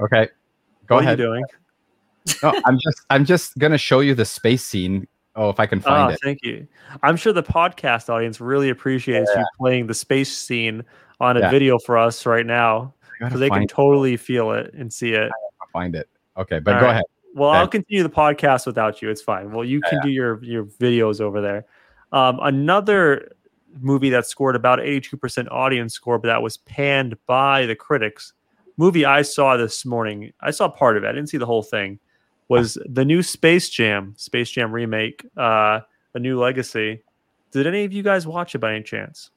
Okay. 0.00 0.28
Go 0.86 0.94
what 0.96 1.04
ahead. 1.04 1.20
Are 1.20 1.22
you 1.22 1.28
doing? 1.28 1.44
no, 2.42 2.60
I'm 2.64 2.78
just 2.78 3.00
I'm 3.10 3.24
just 3.24 3.56
gonna 3.58 3.78
show 3.78 4.00
you 4.00 4.14
the 4.14 4.24
space 4.24 4.64
scene 4.64 5.06
Oh, 5.36 5.48
if 5.48 5.60
I 5.60 5.66
can 5.66 5.80
find 5.80 6.10
oh, 6.10 6.14
it. 6.14 6.20
Thank 6.22 6.40
you. 6.42 6.66
I'm 7.02 7.16
sure 7.16 7.32
the 7.32 7.42
podcast 7.42 8.10
audience 8.10 8.40
really 8.40 8.68
appreciates 8.68 9.30
yeah. 9.32 9.40
you 9.40 9.46
playing 9.58 9.86
the 9.86 9.94
space 9.94 10.36
scene 10.36 10.82
on 11.20 11.36
a 11.36 11.40
yeah. 11.40 11.50
video 11.50 11.78
for 11.78 11.96
us 11.96 12.26
right 12.26 12.44
now. 12.44 12.92
because 13.20 13.38
they 13.38 13.50
can 13.50 13.66
totally 13.66 14.16
feel 14.16 14.52
it 14.52 14.72
and 14.74 14.92
see 14.92 15.12
it. 15.12 15.30
find 15.72 15.94
it. 15.94 16.08
Okay, 16.36 16.58
but 16.58 16.74
All 16.74 16.80
go 16.80 16.86
right. 16.86 16.92
ahead. 16.92 17.04
Well, 17.34 17.50
I'll 17.50 17.68
continue 17.68 18.02
the 18.02 18.10
podcast 18.10 18.66
without 18.66 19.00
you. 19.00 19.10
It's 19.10 19.22
fine. 19.22 19.52
Well, 19.52 19.64
you 19.64 19.80
can 19.80 19.98
yeah, 19.98 20.02
do 20.02 20.10
your 20.10 20.44
your 20.44 20.64
videos 20.64 21.20
over 21.20 21.40
there. 21.40 21.66
Um, 22.12 22.40
another 22.42 23.32
movie 23.80 24.10
that 24.10 24.26
scored 24.26 24.56
about 24.56 24.80
82% 24.80 25.48
audience 25.50 25.94
score, 25.94 26.18
but 26.18 26.26
that 26.26 26.42
was 26.42 26.56
panned 26.56 27.16
by 27.26 27.66
the 27.66 27.76
critics. 27.76 28.32
Movie 28.76 29.04
I 29.04 29.22
saw 29.22 29.56
this 29.56 29.86
morning. 29.86 30.32
I 30.40 30.50
saw 30.50 30.68
part 30.68 30.96
of 30.96 31.04
it. 31.04 31.08
I 31.08 31.12
didn't 31.12 31.28
see 31.28 31.38
the 31.38 31.46
whole 31.46 31.62
thing 31.62 32.00
was 32.50 32.76
the 32.84 33.04
new 33.04 33.22
Space 33.22 33.68
Jam, 33.68 34.12
Space 34.16 34.50
Jam 34.50 34.72
remake, 34.72 35.24
uh, 35.36 35.80
A 36.14 36.18
New 36.18 36.38
Legacy. 36.38 37.00
Did 37.52 37.66
any 37.68 37.84
of 37.84 37.92
you 37.92 38.02
guys 38.02 38.26
watch 38.26 38.56
it 38.56 38.58
by 38.58 38.74
any 38.74 38.82
chance? 38.82 39.30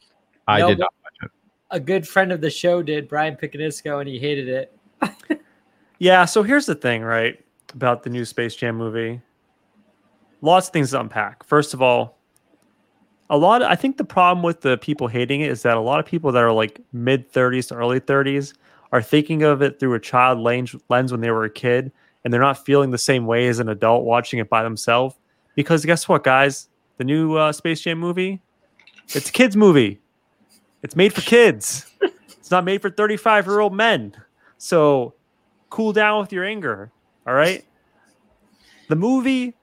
I 0.48 0.60
no, 0.60 0.70
did 0.70 0.80
not 0.80 0.94
watch 1.04 1.14
it. 1.22 1.32
A 1.70 1.80
good 1.80 2.08
friend 2.08 2.32
of 2.32 2.42
the 2.42 2.50
show 2.50 2.82
did, 2.82 3.08
Brian 3.08 3.36
Picanisco, 3.36 4.00
and 4.00 4.10
he 4.10 4.18
hated 4.18 4.50
it. 4.50 5.42
yeah, 6.00 6.26
so 6.26 6.42
here's 6.42 6.66
the 6.66 6.74
thing, 6.74 7.04
right, 7.04 7.40
about 7.74 8.04
the 8.04 8.10
new 8.10 8.26
Space 8.26 8.56
Jam 8.56 8.78
movie. 8.78 9.22
Lots 10.42 10.68
of 10.68 10.74
things 10.74 10.92
to 10.92 11.00
unpack. 11.00 11.44
First 11.44 11.74
of 11.74 11.82
all, 11.82 12.18
a 13.30 13.38
lot 13.38 13.62
of, 13.62 13.70
I 13.70 13.76
think 13.76 13.98
the 13.98 14.04
problem 14.04 14.44
with 14.44 14.62
the 14.62 14.78
people 14.78 15.08
hating 15.08 15.42
it 15.42 15.50
is 15.50 15.64
that 15.64 15.78
a 15.78 15.82
lot 15.82 16.00
of 16.00 16.06
people 16.06 16.32
that 16.32 16.44
are 16.44 16.52
like 16.52 16.82
mid 16.92 17.32
30s 17.32 17.70
to 17.70 17.76
early 17.76 18.00
30s 18.00 18.54
are 18.92 19.02
thinking 19.02 19.44
of 19.44 19.62
it 19.62 19.80
through 19.80 19.96
a 19.96 20.00
child 20.00 20.40
lens 20.40 21.12
when 21.12 21.22
they 21.22 21.32
were 21.32 21.46
a 21.46 21.50
kid 21.50 21.92
and 22.24 22.34
they're 22.34 22.42
not 22.42 22.64
feeling 22.64 22.92
the 22.92 22.98
same 22.98 23.26
way 23.26 23.48
as 23.48 23.60
an 23.60 23.70
adult 23.70 24.04
watching 24.04 24.40
it 24.40 24.50
by 24.50 24.64
themselves. 24.64 25.16
Because 25.56 25.86
guess 25.86 26.08
what, 26.08 26.24
guys? 26.24 26.70
The 26.98 27.04
new 27.04 27.36
uh, 27.36 27.52
Space 27.52 27.82
Jam 27.82 27.98
movie, 27.98 28.42
it's 29.16 29.30
a 29.30 29.32
kids' 29.32 29.58
movie. 29.58 30.00
It's 30.84 30.96
made 30.96 31.14
for 31.14 31.22
kids. 31.22 31.92
it's 32.02 32.52
not 32.52 32.66
made 32.66 32.82
for 32.82 32.90
35 32.90 33.48
year 33.48 33.60
old 33.60 33.74
men. 33.74 34.16
So 34.58 35.16
cool 35.70 35.92
down 35.92 36.22
with 36.22 36.32
your 36.32 36.44
anger. 36.44 36.92
All 37.26 37.34
right. 37.34 37.66
The 38.90 38.96
movie, 38.96 39.56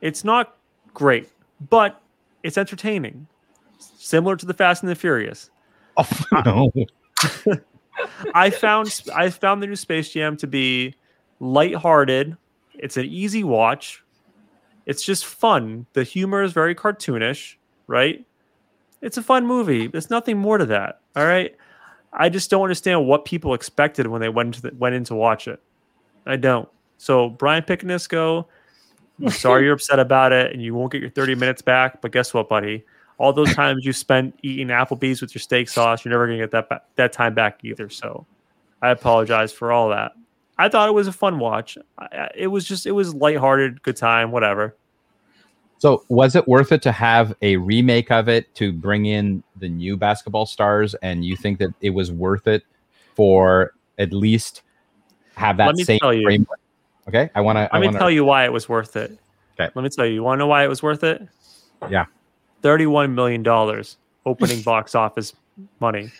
it's 0.00 0.24
not 0.24 0.56
great, 0.94 1.28
but 1.70 2.00
it's 2.42 2.58
entertaining. 2.58 3.26
Similar 3.78 4.36
to 4.36 4.46
the 4.46 4.54
Fast 4.54 4.82
and 4.82 4.90
the 4.90 4.94
Furious. 4.94 5.50
Oh 5.98 6.40
no. 6.44 6.72
I 8.34 8.48
found 8.50 9.02
I 9.14 9.28
found 9.28 9.62
the 9.62 9.66
new 9.66 9.76
Space 9.76 10.10
Jam 10.10 10.36
to 10.38 10.46
be 10.46 10.94
lighthearted. 11.40 12.36
It's 12.74 12.96
an 12.96 13.04
easy 13.04 13.44
watch. 13.44 14.02
It's 14.86 15.02
just 15.04 15.26
fun. 15.26 15.86
The 15.92 16.02
humor 16.02 16.42
is 16.42 16.52
very 16.52 16.74
cartoonish, 16.74 17.56
right? 17.86 18.24
It's 19.02 19.18
a 19.18 19.22
fun 19.22 19.46
movie. 19.46 19.86
There's 19.86 20.10
nothing 20.10 20.38
more 20.38 20.58
to 20.58 20.66
that. 20.66 21.00
All 21.14 21.26
right. 21.26 21.54
I 22.12 22.28
just 22.28 22.50
don't 22.50 22.62
understand 22.62 23.06
what 23.06 23.24
people 23.24 23.54
expected 23.54 24.06
when 24.06 24.20
they 24.20 24.28
went 24.28 24.54
to 24.54 24.62
the, 24.62 24.74
went 24.76 24.94
in 24.94 25.04
to 25.04 25.14
watch 25.14 25.46
it. 25.46 25.60
I 26.26 26.36
don't. 26.36 26.68
So 26.98 27.30
Brian 27.30 27.62
Picanisco, 27.62 28.46
sorry 29.28 29.64
you're 29.64 29.74
upset 29.74 29.98
about 29.98 30.32
it 30.32 30.52
and 30.52 30.62
you 30.62 30.74
won't 30.74 30.92
get 30.92 31.00
your 31.00 31.10
30 31.10 31.34
minutes 31.34 31.62
back. 31.62 32.00
But 32.00 32.12
guess 32.12 32.32
what, 32.32 32.48
buddy? 32.48 32.84
All 33.18 33.32
those 33.32 33.54
times 33.54 33.84
you 33.84 33.92
spent 33.92 34.38
eating 34.42 34.68
Applebee's 34.68 35.20
with 35.20 35.34
your 35.34 35.40
steak 35.40 35.68
sauce, 35.68 36.04
you're 36.04 36.10
never 36.10 36.26
gonna 36.26 36.38
get 36.38 36.50
that 36.52 36.86
that 36.96 37.12
time 37.12 37.34
back 37.34 37.60
either. 37.64 37.88
So 37.88 38.26
I 38.80 38.90
apologize 38.90 39.52
for 39.52 39.72
all 39.72 39.88
that. 39.90 40.12
I 40.58 40.68
thought 40.68 40.88
it 40.88 40.92
was 40.92 41.08
a 41.08 41.12
fun 41.12 41.38
watch. 41.38 41.78
It 42.36 42.48
was 42.48 42.64
just 42.64 42.86
it 42.86 42.92
was 42.92 43.14
lighthearted, 43.14 43.82
good 43.82 43.96
time, 43.96 44.30
whatever. 44.30 44.76
So, 45.82 46.04
was 46.08 46.36
it 46.36 46.46
worth 46.46 46.70
it 46.70 46.80
to 46.82 46.92
have 46.92 47.34
a 47.42 47.56
remake 47.56 48.12
of 48.12 48.28
it 48.28 48.54
to 48.54 48.72
bring 48.72 49.06
in 49.06 49.42
the 49.56 49.68
new 49.68 49.96
basketball 49.96 50.46
stars? 50.46 50.94
And 51.02 51.24
you 51.24 51.36
think 51.36 51.58
that 51.58 51.70
it 51.80 51.90
was 51.90 52.12
worth 52.12 52.46
it 52.46 52.62
for 53.16 53.74
at 53.98 54.12
least 54.12 54.62
have 55.34 55.56
that 55.56 55.76
same 55.78 55.98
framework? 56.00 56.60
Okay, 57.08 57.30
I 57.34 57.40
want 57.40 57.56
to. 57.56 57.68
Let 57.72 57.80
me 57.80 57.88
wanna... 57.88 57.98
tell 57.98 58.10
you 58.10 58.24
why 58.24 58.44
it 58.44 58.52
was 58.52 58.68
worth 58.68 58.96
it. 58.96 59.18
Okay, 59.54 59.70
let 59.74 59.82
me 59.82 59.88
tell 59.88 60.06
you. 60.06 60.14
You 60.14 60.22
want 60.22 60.38
to 60.38 60.40
know 60.40 60.46
why 60.46 60.64
it 60.64 60.68
was 60.68 60.82
worth 60.82 61.04
it? 61.04 61.26
Yeah, 61.90 62.06
thirty-one 62.62 63.14
million 63.14 63.42
dollars 63.42 63.96
opening 64.24 64.62
box 64.64 64.94
office 64.94 65.34
money. 65.80 66.10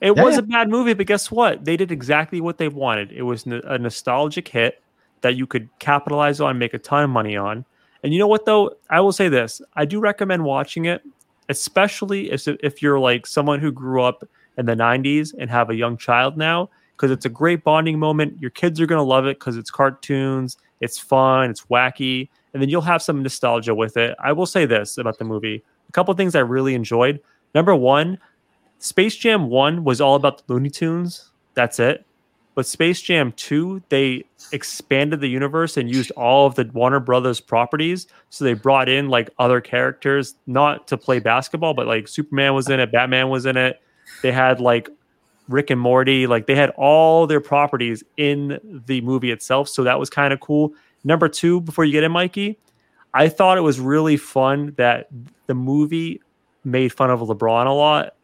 It 0.00 0.16
yeah, 0.16 0.22
was 0.24 0.34
yeah. 0.34 0.40
a 0.40 0.42
bad 0.42 0.68
movie, 0.68 0.94
but 0.94 1.06
guess 1.06 1.30
what? 1.30 1.64
They 1.64 1.76
did 1.76 1.92
exactly 1.92 2.40
what 2.40 2.58
they 2.58 2.68
wanted. 2.68 3.12
It 3.12 3.22
was 3.22 3.46
a 3.46 3.78
nostalgic 3.78 4.48
hit 4.48 4.82
that 5.20 5.36
you 5.36 5.46
could 5.46 5.68
capitalize 5.78 6.40
on, 6.40 6.58
make 6.58 6.74
a 6.74 6.78
ton 6.78 7.04
of 7.04 7.10
money 7.10 7.36
on. 7.36 7.64
And 8.02 8.12
you 8.12 8.18
know 8.18 8.26
what, 8.26 8.44
though? 8.44 8.76
I 8.90 9.00
will 9.00 9.12
say 9.12 9.28
this 9.28 9.62
I 9.74 9.84
do 9.84 10.00
recommend 10.00 10.44
watching 10.44 10.86
it, 10.86 11.02
especially 11.48 12.32
if, 12.32 12.48
if 12.48 12.82
you're 12.82 12.98
like 12.98 13.26
someone 13.26 13.60
who 13.60 13.70
grew 13.70 14.02
up 14.02 14.28
in 14.58 14.66
the 14.66 14.74
90s 14.74 15.34
and 15.38 15.48
have 15.48 15.70
a 15.70 15.74
young 15.74 15.96
child 15.96 16.36
now, 16.36 16.68
because 17.02 17.10
it's 17.10 17.26
a 17.26 17.28
great 17.28 17.64
bonding 17.64 17.98
moment. 17.98 18.40
Your 18.40 18.50
kids 18.50 18.80
are 18.80 18.86
going 18.86 19.00
to 19.00 19.02
love 19.02 19.26
it 19.26 19.40
because 19.40 19.56
it's 19.56 19.72
cartoons, 19.72 20.56
it's 20.80 21.00
fun, 21.00 21.50
it's 21.50 21.62
wacky, 21.62 22.28
and 22.54 22.62
then 22.62 22.68
you'll 22.68 22.80
have 22.80 23.02
some 23.02 23.24
nostalgia 23.24 23.74
with 23.74 23.96
it. 23.96 24.14
I 24.22 24.30
will 24.30 24.46
say 24.46 24.66
this 24.66 24.98
about 24.98 25.18
the 25.18 25.24
movie 25.24 25.64
a 25.88 25.92
couple 25.92 26.14
things 26.14 26.36
I 26.36 26.40
really 26.40 26.76
enjoyed. 26.76 27.20
Number 27.56 27.74
one, 27.74 28.18
Space 28.78 29.16
Jam 29.16 29.48
1 29.48 29.82
was 29.82 30.00
all 30.00 30.14
about 30.14 30.46
the 30.46 30.52
Looney 30.52 30.70
Tunes. 30.70 31.32
That's 31.54 31.80
it. 31.80 32.06
But 32.54 32.66
Space 32.66 33.02
Jam 33.02 33.32
2, 33.32 33.82
they 33.88 34.24
expanded 34.52 35.20
the 35.20 35.28
universe 35.28 35.76
and 35.76 35.92
used 35.92 36.12
all 36.12 36.46
of 36.46 36.54
the 36.54 36.70
Warner 36.72 37.00
Brothers 37.00 37.40
properties. 37.40 38.06
So 38.30 38.44
they 38.44 38.54
brought 38.54 38.88
in 38.88 39.08
like 39.08 39.28
other 39.40 39.60
characters, 39.60 40.36
not 40.46 40.86
to 40.86 40.96
play 40.96 41.18
basketball, 41.18 41.74
but 41.74 41.88
like 41.88 42.06
Superman 42.06 42.54
was 42.54 42.70
in 42.70 42.78
it, 42.78 42.92
Batman 42.92 43.28
was 43.28 43.44
in 43.44 43.56
it. 43.56 43.80
They 44.22 44.30
had 44.30 44.60
like 44.60 44.88
Rick 45.48 45.70
and 45.70 45.80
Morty, 45.80 46.26
like 46.26 46.46
they 46.46 46.54
had 46.54 46.70
all 46.70 47.26
their 47.26 47.40
properties 47.40 48.02
in 48.16 48.60
the 48.86 49.00
movie 49.00 49.30
itself. 49.30 49.68
So 49.68 49.84
that 49.84 49.98
was 49.98 50.08
kind 50.10 50.32
of 50.32 50.40
cool. 50.40 50.74
Number 51.04 51.28
two, 51.28 51.60
before 51.60 51.84
you 51.84 51.92
get 51.92 52.04
in, 52.04 52.12
Mikey, 52.12 52.58
I 53.12 53.28
thought 53.28 53.58
it 53.58 53.62
was 53.62 53.80
really 53.80 54.16
fun 54.16 54.74
that 54.76 55.08
the 55.46 55.54
movie 55.54 56.20
made 56.64 56.92
fun 56.92 57.10
of 57.10 57.20
LeBron 57.20 57.66
a 57.66 57.70
lot 57.70 58.14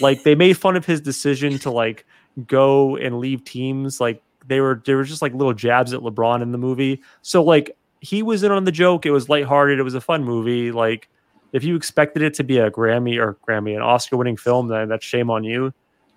like 0.00 0.22
they 0.22 0.34
made 0.34 0.56
fun 0.56 0.76
of 0.76 0.86
his 0.86 1.00
decision 1.00 1.58
to 1.58 1.70
like 1.70 2.04
go 2.46 2.96
and 2.96 3.18
leave 3.18 3.44
teams 3.44 4.00
like 4.00 4.22
they 4.46 4.60
were 4.60 4.82
there 4.84 4.96
were 4.96 5.04
just 5.04 5.22
like 5.22 5.34
little 5.34 5.52
jabs 5.52 5.92
at 5.92 6.00
LeBron 6.00 6.42
in 6.42 6.52
the 6.52 6.58
movie. 6.58 7.00
So 7.22 7.42
like 7.42 7.76
he 8.00 8.22
was 8.22 8.42
in 8.42 8.50
on 8.50 8.64
the 8.64 8.72
joke. 8.72 9.06
It 9.06 9.12
was 9.12 9.28
lighthearted. 9.28 9.78
It 9.78 9.82
was 9.82 9.94
a 9.94 10.00
fun 10.00 10.24
movie. 10.24 10.72
Like 10.72 11.08
if 11.52 11.64
you 11.64 11.76
expected 11.76 12.22
it 12.22 12.34
to 12.34 12.44
be 12.44 12.58
a 12.58 12.70
Grammy 12.70 13.18
or 13.18 13.36
Grammy, 13.46 13.76
an 13.76 13.82
Oscar 13.82 14.16
winning 14.16 14.36
film, 14.36 14.68
then 14.68 14.88
that's 14.88 15.04
shame 15.04 15.30
on 15.30 15.44
you. 15.44 15.72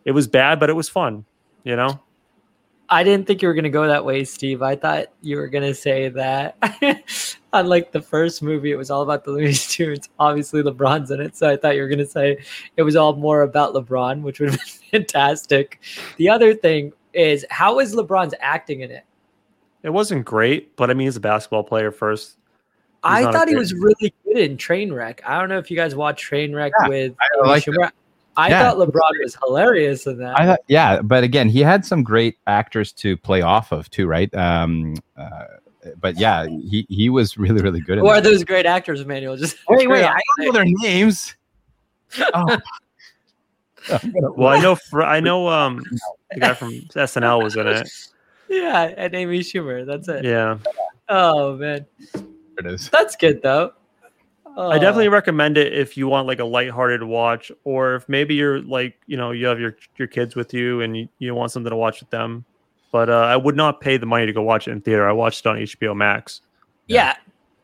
It 0.06 0.12
was 0.12 0.28
bad, 0.28 0.60
but 0.60 0.70
it 0.70 0.74
was 0.74 0.88
fun, 0.88 1.26
you 1.64 1.76
know? 1.76 2.00
I 2.88 3.04
didn't 3.04 3.26
think 3.26 3.42
you 3.42 3.48
were 3.48 3.54
going 3.54 3.64
to 3.64 3.70
go 3.70 3.88
that 3.88 4.06
way, 4.06 4.24
Steve. 4.24 4.62
I 4.62 4.76
thought 4.76 5.08
you 5.22 5.38
were 5.38 5.48
going 5.48 5.64
to 5.64 5.74
say 5.74 6.10
that, 6.10 6.56
unlike 7.54 7.92
the 7.92 8.02
first 8.02 8.44
movie, 8.44 8.72
it 8.72 8.76
was 8.76 8.92
all 8.92 9.02
about 9.02 9.24
the 9.24 9.32
Looney 9.32 9.54
Tunes. 9.54 10.08
Obviously, 10.20 10.62
LeBron's 10.62 11.10
in 11.10 11.20
it. 11.20 11.36
So 11.36 11.50
I 11.50 11.58
thought 11.58 11.76
you 11.76 11.82
were 11.82 11.88
going 11.88 12.00
to 12.00 12.06
say 12.06 12.38
it 12.78 12.84
was 12.84 12.96
all 12.96 13.16
more 13.16 13.42
about 13.42 13.74
LeBron, 13.74 14.22
which 14.22 14.40
would 14.40 14.52
have 14.52 14.60
been 14.60 15.02
fantastic. 15.02 15.82
The 16.18 16.30
other 16.30 16.54
thing 16.54 16.94
is, 17.14 17.46
how 17.50 17.80
is 17.80 17.96
LeBron's 17.96 18.36
acting 18.40 18.82
in 18.82 18.92
it? 18.92 19.04
It 19.82 19.90
wasn't 19.90 20.26
great, 20.26 20.76
but 20.76 20.90
I 20.90 20.94
mean, 20.94 21.08
he's 21.08 21.16
a 21.16 21.22
basketball 21.22 21.64
player 21.64 21.92
first. 21.92 22.38
He's 23.04 23.26
I 23.26 23.32
thought 23.32 23.48
he 23.48 23.56
was 23.56 23.74
really 23.74 24.14
good 24.26 24.38
in 24.38 24.58
Trainwreck. 24.58 25.20
I 25.26 25.40
don't 25.40 25.48
know 25.48 25.60
if 25.60 25.70
you 25.70 25.78
guys 25.78 25.96
watch 25.96 26.28
Trainwreck 26.28 26.72
yeah, 26.82 26.88
with 26.88 27.16
I 27.20 27.48
like 27.48 27.66
I 28.38 28.50
yeah. 28.50 28.64
thought 28.64 28.78
LeBron 28.78 29.24
was 29.24 29.38
hilarious 29.44 30.08
in 30.08 30.18
that. 30.18 30.40
I 30.40 30.46
thought, 30.46 30.60
yeah, 30.68 31.02
but 31.02 31.24
again, 31.24 31.50
he 31.50 31.62
had 31.62 31.86
some 31.86 32.04
great 32.04 32.38
actors 32.48 32.92
to 32.94 33.16
play 33.18 33.42
off 33.42 33.72
of 33.72 33.90
too, 33.90 34.08
right? 34.08 34.34
Um, 34.36 34.96
uh, 35.18 35.46
but 36.00 36.18
yeah, 36.20 36.46
he 36.48 36.86
he 36.90 37.10
was 37.10 37.38
really 37.38 37.62
really 37.62 37.80
good. 37.80 37.98
Who 38.00 38.08
are 38.08 38.22
those 38.22 38.44
great 38.44 38.66
actors, 38.66 39.02
Emmanuel? 39.02 39.38
Just 39.38 39.58
wait, 39.70 39.88
wait, 39.88 40.04
I 40.04 40.20
don't 40.38 40.48
know 40.48 40.52
their 40.52 40.66
names. 40.66 41.36
Oh. 42.34 42.58
well, 44.36 44.48
I 44.48 44.60
know, 44.60 44.76
fr- 44.76 45.04
I 45.04 45.20
know, 45.20 45.48
um, 45.48 45.84
the 46.32 46.40
guy 46.40 46.54
from 46.56 46.72
SNL 46.72 47.44
was 47.44 47.56
in 47.56 47.68
it. 47.68 47.90
Yeah, 48.50 48.94
and 48.98 49.14
Amy 49.14 49.40
Schumer. 49.40 49.86
That's 49.86 50.08
it. 50.08 50.26
Yeah. 50.26 50.58
Oh 51.08 51.56
man, 51.56 51.86
it 52.58 52.66
is. 52.66 52.90
That's 52.90 53.16
good 53.16 53.42
though. 53.42 53.74
I 54.58 54.80
definitely 54.80 55.10
recommend 55.10 55.58
it 55.58 55.74
if 55.74 55.98
you 55.98 56.08
want 56.08 56.28
like 56.28 56.40
a 56.40 56.46
lighthearted 56.46 57.04
watch, 57.04 57.52
or 57.64 57.96
if 57.96 58.08
maybe 58.08 58.36
you're 58.36 58.62
like 58.62 58.98
you 59.06 59.18
know 59.18 59.32
you 59.32 59.46
have 59.48 59.60
your 59.60 59.76
your 59.98 60.08
kids 60.08 60.36
with 60.36 60.54
you 60.54 60.82
and 60.82 60.96
you, 60.98 61.10
you 61.20 61.36
want 61.36 61.52
something 61.52 61.70
to 61.70 61.76
watch 61.76 62.00
with 62.00 62.10
them. 62.10 62.46
But 62.92 63.10
uh, 63.10 63.14
I 63.14 63.36
would 63.36 63.58
not 63.58 63.82
pay 63.82 63.98
the 63.98 64.06
money 64.06 64.26
to 64.26 64.32
go 64.32 64.42
watch 64.42 64.68
it 64.68 64.72
in 64.72 64.82
theater. 64.82 65.08
I 65.08 65.12
watched 65.12 65.46
it 65.46 65.50
on 65.50 65.58
HBO 65.58 65.96
Max. 65.96 66.42
Yeah, 66.88 67.16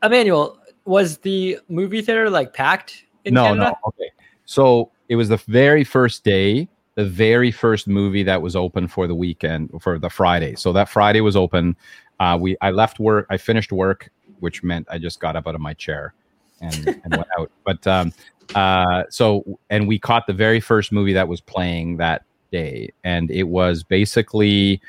yeah. 0.01 0.07
Emmanuel, 0.07 0.59
was 0.83 1.19
the 1.19 1.59
movie 1.69 2.01
theater 2.01 2.29
like 2.29 2.53
packed? 2.53 3.05
no, 3.25 3.43
Canada? 3.43 3.71
no. 3.71 3.89
Okay, 3.89 4.11
so 4.45 4.91
it 5.07 5.15
was 5.15 5.29
the 5.29 5.37
very 5.37 5.85
first 5.85 6.25
day, 6.25 6.67
the 6.95 7.05
very 7.05 7.51
first 7.51 7.87
movie 7.87 8.23
that 8.23 8.41
was 8.41 8.55
open 8.55 8.87
for 8.89 9.07
the 9.07 9.15
weekend 9.15 9.71
for 9.79 9.97
the 9.97 10.09
Friday. 10.09 10.55
So 10.55 10.73
that 10.73 10.89
Friday 10.89 11.21
was 11.21 11.37
open. 11.37 11.77
Uh, 12.19 12.37
we 12.39 12.57
I 12.59 12.71
left 12.71 12.99
work. 12.99 13.27
I 13.29 13.37
finished 13.37 13.71
work, 13.71 14.09
which 14.41 14.61
meant 14.61 14.87
I 14.91 14.97
just 14.97 15.21
got 15.21 15.37
up 15.37 15.47
out 15.47 15.55
of 15.55 15.61
my 15.61 15.73
chair 15.73 16.13
and, 16.61 16.87
and 17.03 17.15
went 17.15 17.27
out. 17.37 17.51
But 17.65 17.85
um, 17.87 18.13
uh, 18.55 19.03
so, 19.09 19.59
and 19.69 19.87
we 19.87 19.99
caught 19.99 20.27
the 20.27 20.33
very 20.33 20.59
first 20.59 20.91
movie 20.91 21.13
that 21.13 21.27
was 21.27 21.41
playing 21.41 21.97
that 21.97 22.23
day, 22.51 22.91
and 23.03 23.29
it 23.31 23.43
was 23.43 23.83
basically 23.83 24.81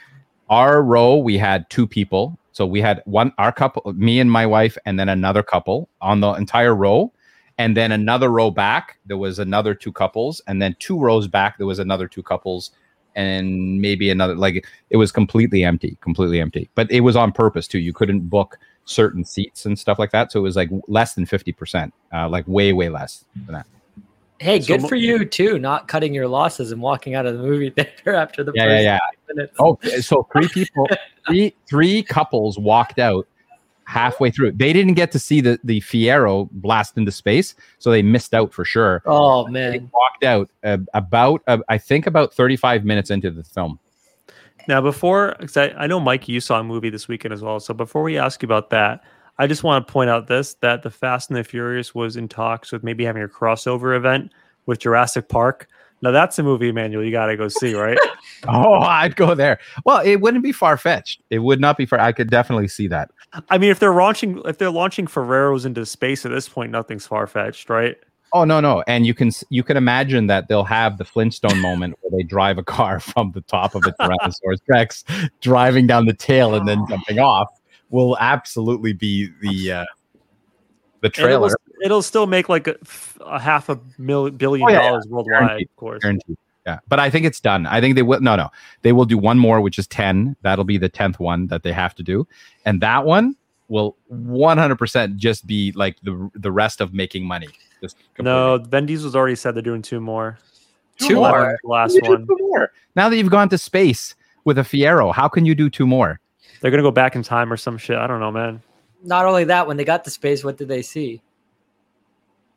our 0.51 0.83
row. 0.83 1.17
We 1.17 1.39
had 1.39 1.69
two 1.71 1.87
people, 1.87 2.39
so 2.53 2.67
we 2.67 2.81
had 2.81 3.03
one 3.05 3.33
our 3.39 3.53
couple, 3.53 3.93
me 3.95 4.21
and 4.21 4.31
my 4.31 4.47
wife, 4.47 4.77
and 4.85 4.99
then 4.99 5.09
another 5.09 5.43
couple 5.43 5.89
on 6.01 6.21
the 6.21 6.33
entire 6.33 6.75
row. 6.75 7.13
And 7.59 7.77
then 7.77 7.93
another 7.93 8.31
row 8.31 8.51
back, 8.51 8.99
there 9.07 9.19
was 9.19 9.39
another 9.39 9.75
two 9.75 9.93
couples, 9.93 10.41
and 10.47 10.61
then 10.61 10.75
two 10.79 10.99
rows 10.99 11.29
back, 11.29 11.59
there 11.59 11.67
was 11.67 11.79
another 11.79 12.09
two 12.09 12.23
couples, 12.23 12.73
and 13.15 13.81
maybe 13.81 14.11
another. 14.11 14.35
Like 14.35 14.67
it 14.91 14.97
was 14.97 15.13
completely 15.13 15.63
empty, 15.63 15.97
completely 16.01 16.41
empty. 16.41 16.71
But 16.75 16.91
it 16.91 17.01
was 17.01 17.15
on 17.15 17.31
purpose 17.31 17.69
too. 17.69 17.79
You 17.79 17.93
couldn't 17.93 18.29
book 18.29 18.59
certain 18.85 19.25
seats 19.25 19.67
and 19.67 19.79
stuff 19.79 19.99
like 19.99 20.11
that. 20.11 20.33
So 20.33 20.41
it 20.41 20.43
was 20.43 20.57
like 20.57 20.71
less 20.89 21.15
than 21.15 21.27
50%, 21.27 21.93
uh, 22.13 22.29
like 22.29 22.47
way, 22.47 22.73
way 22.73 22.89
less 22.89 23.25
than 23.47 23.55
that. 23.55 23.67
Hey, 24.43 24.59
good 24.59 24.81
so, 24.81 24.89
for 24.89 24.97
you 24.97 25.25
too, 25.25 25.61
not 25.61 25.87
cutting 25.87 26.13
your 26.13 26.27
losses 26.27 26.73
and 26.73 26.83
walking 26.83 27.15
out 27.15 27.27
of 27.27 27.37
the 27.39 27.43
movie 27.43 27.71
theater 27.77 28.15
after 28.15 28.43
the 28.43 28.53
yeah, 28.55 28.67
yeah, 28.67 28.81
yeah. 28.81 28.99
Minutes. 29.29 29.57
Oh, 29.61 29.79
so 30.01 30.27
three 30.33 30.49
people, 30.49 30.89
three 31.27 31.55
three 31.69 32.03
couples 32.03 32.59
walked 32.59 32.99
out 32.99 33.29
halfway 33.85 34.33
through. 34.33 34.53
They 34.53 34.73
didn't 34.73 34.95
get 34.95 35.13
to 35.13 35.21
see 35.21 35.41
the 35.41 35.61
the 35.63 35.81
Fiero 35.81 36.51
blast 36.51 36.99
into 36.99 37.13
space, 37.13 37.55
so 37.79 37.93
they 37.93 38.03
missed 38.03 38.35
out 38.35 38.53
for 38.53 38.65
sure. 38.65 39.03
Oh 39.07 39.47
man, 39.47 39.73
they 39.73 39.79
walked 39.79 40.25
out 40.25 40.51
uh, 40.65 40.79
about 40.93 41.43
uh, 41.47 41.59
I 41.69 41.79
think 41.79 42.09
about 42.09 42.35
thirty 42.35 42.57
five 42.57 42.85
minutes 42.85 43.11
into 43.11 43.31
the 43.31 43.45
film. 43.45 43.79
Now, 44.69 44.81
before, 44.81 45.37
I, 45.57 45.73
I 45.77 45.87
know 45.87 46.01
Mike, 46.01 46.29
you 46.29 46.41
saw 46.41 46.61
a 46.61 46.65
movie 46.65 46.91
this 46.91 47.09
weekend 47.09 47.35
as 47.35 47.43
well. 47.43 47.61
So 47.61 47.75
before 47.75 48.03
we 48.03 48.19
ask 48.19 48.43
you 48.43 48.47
about 48.47 48.71
that, 48.71 49.03
I 49.39 49.47
just 49.47 49.65
want 49.65 49.87
to 49.87 49.93
point 49.93 50.11
out 50.11 50.27
this 50.27 50.55
that 50.55 50.83
the 50.83 50.91
Fast 50.91 51.31
and 51.31 51.37
the 51.37 51.45
Furious 51.45 51.95
was 51.95 52.17
in 52.17 52.29
talks 52.29 52.71
with 52.71 52.85
maybe 52.85 53.05
having 53.05 53.23
a 53.23 53.29
crossover 53.29 53.97
event 53.97 54.33
with 54.67 54.79
Jurassic 54.79 55.29
Park. 55.29 55.69
Now 56.03 56.11
that's 56.11 56.39
a 56.39 56.43
movie, 56.43 56.69
Emmanuel. 56.69 57.05
You 57.05 57.13
got 57.13 57.27
to 57.27 57.37
go 57.37 57.49
see, 57.49 57.75
right? 57.75 57.99
oh, 58.49 58.81
I'd 58.81 59.17
go 59.17 59.35
there. 59.35 59.59
Well, 59.85 60.01
it 60.05 60.17
wouldn't 60.17 60.43
be 60.43 60.53
far 60.53 60.77
fetched. 60.77 61.23
It 61.31 61.39
would 61.39 61.61
not 61.61 61.77
be 61.77 61.87
far. 61.87 62.01
I 62.01 62.13
could 62.13 62.29
definitely 62.29 62.69
see 62.69 62.89
that. 62.89 63.11
I 63.49 63.57
mean, 63.57 63.71
if 63.71 63.79
they're 63.79 63.95
launching, 63.95 64.43
if 64.45 64.59
they're 64.59 64.71
launching 64.71 65.07
Fieros 65.07 65.65
into 65.65 65.87
space 65.87 66.27
at 66.27 66.33
this 66.33 66.49
point, 66.49 66.73
nothing's 66.73 67.07
far 67.07 67.27
fetched, 67.27 67.71
right? 67.71 67.97
Oh 68.35 68.45
no, 68.45 68.61
no, 68.61 68.83
and 68.87 69.07
you 69.07 69.13
can 69.13 69.31
you 69.51 69.63
can 69.63 69.77
imagine 69.77 70.27
that 70.29 70.49
they'll 70.49 70.65
have 70.65 70.97
the 70.97 71.05
Flintstone 71.05 71.59
moment 71.61 71.97
where 72.01 72.19
they 72.19 72.25
drive 72.25 72.57
a 72.57 72.63
car 72.63 72.99
from 73.01 73.33
the 73.33 73.43
top 73.43 73.75
of 73.75 73.83
a 73.85 73.93
Tyrannosaurus 73.93 74.61
Rex, 74.69 75.05
driving 75.41 75.87
down 75.87 76.07
the 76.07 76.15
tail 76.15 76.55
and 76.55 76.67
then 76.67 76.85
jumping 76.89 77.19
off. 77.19 77.49
Will 77.91 78.17
absolutely 78.19 78.95
be 78.95 79.29
the 79.43 79.73
uh, 79.73 79.85
the 81.03 81.11
trailer. 81.11 81.49
It'll, 81.49 81.57
it'll, 81.85 82.03
still 82.03 82.27
make 82.27 82.49
like 82.49 82.67
a, 82.67 82.77
a 83.21 83.39
half 83.39 83.69
a 83.69 83.79
mil, 83.99 84.31
billion 84.31 84.67
oh, 84.67 84.73
yeah, 84.73 84.89
dollars 84.89 85.05
yeah. 85.07 85.15
worldwide, 85.15 85.41
Guaranteed. 85.41 85.69
of 85.69 85.77
course. 85.77 86.03
Guaranteed. 86.03 86.39
Yeah, 86.67 86.79
but 86.89 87.01
I 87.01 87.11
think 87.11 87.27
it's 87.27 87.41
done. 87.41 87.67
I 87.67 87.83
think 87.83 87.97
they 87.97 88.03
will. 88.03 88.21
No, 88.21 88.35
no, 88.35 88.49
they 88.81 88.93
will 88.93 89.05
do 89.05 89.19
one 89.19 89.39
more, 89.39 89.61
which 89.61 89.79
is 89.79 89.87
ten. 89.87 90.37
That'll 90.41 90.65
be 90.65 90.79
the 90.79 90.89
tenth 90.89 91.21
one 91.21 91.49
that 91.49 91.65
they 91.65 91.73
have 91.73 91.95
to 91.97 92.03
do, 92.03 92.27
and 92.65 92.81
that 92.81 93.05
one 93.05 93.37
will 93.69 93.97
100% 94.13 95.17
just 95.17 95.47
be 95.47 95.73
like 95.73 95.97
the 96.03 96.31
the 96.35 96.53
rest 96.53 96.81
of 96.81 96.95
making 96.95 97.27
money. 97.27 97.49
Just 97.83 97.97
no, 98.19 98.59
Vin 98.59 98.87
Diesel's 98.87 99.17
already 99.17 99.35
said 99.35 99.55
they're 99.55 99.63
doing 99.63 99.83
two 99.83 100.01
more. 100.01 100.39
Two, 100.99 101.09
two 101.09 101.15
more. 101.17 101.59
Last 101.65 102.01
one. 102.03 102.27
Two 102.27 102.37
more. 102.39 102.73
Now 102.95 103.09
that 103.09 103.17
you've 103.17 103.31
gone 103.31 103.49
to 103.49 103.59
space 103.59 104.15
with 104.45 104.59
a 104.59 104.63
Fiero, 104.63 105.13
how 105.13 105.29
can 105.29 105.45
you 105.45 105.55
do 105.55 105.69
two 105.69 105.87
more? 105.87 106.21
They're 106.61 106.71
gonna 106.71 106.83
go 106.83 106.93
back 106.93 107.17
in 107.17 107.23
time 107.23 107.53
or 107.53 107.57
some 107.57 107.77
shit. 107.77 107.99
I 107.99 108.07
don't 108.07 108.21
know, 108.21 108.31
man. 108.31 108.63
Not 109.03 109.27
only 109.27 109.45
that, 109.45 109.67
when 109.67 109.77
they 109.77 109.85
got 109.85 110.05
to 110.05 110.11
space, 110.11 110.45
what 110.45 110.57
did 110.57 110.69
they 110.69 110.81
see? 110.81 111.21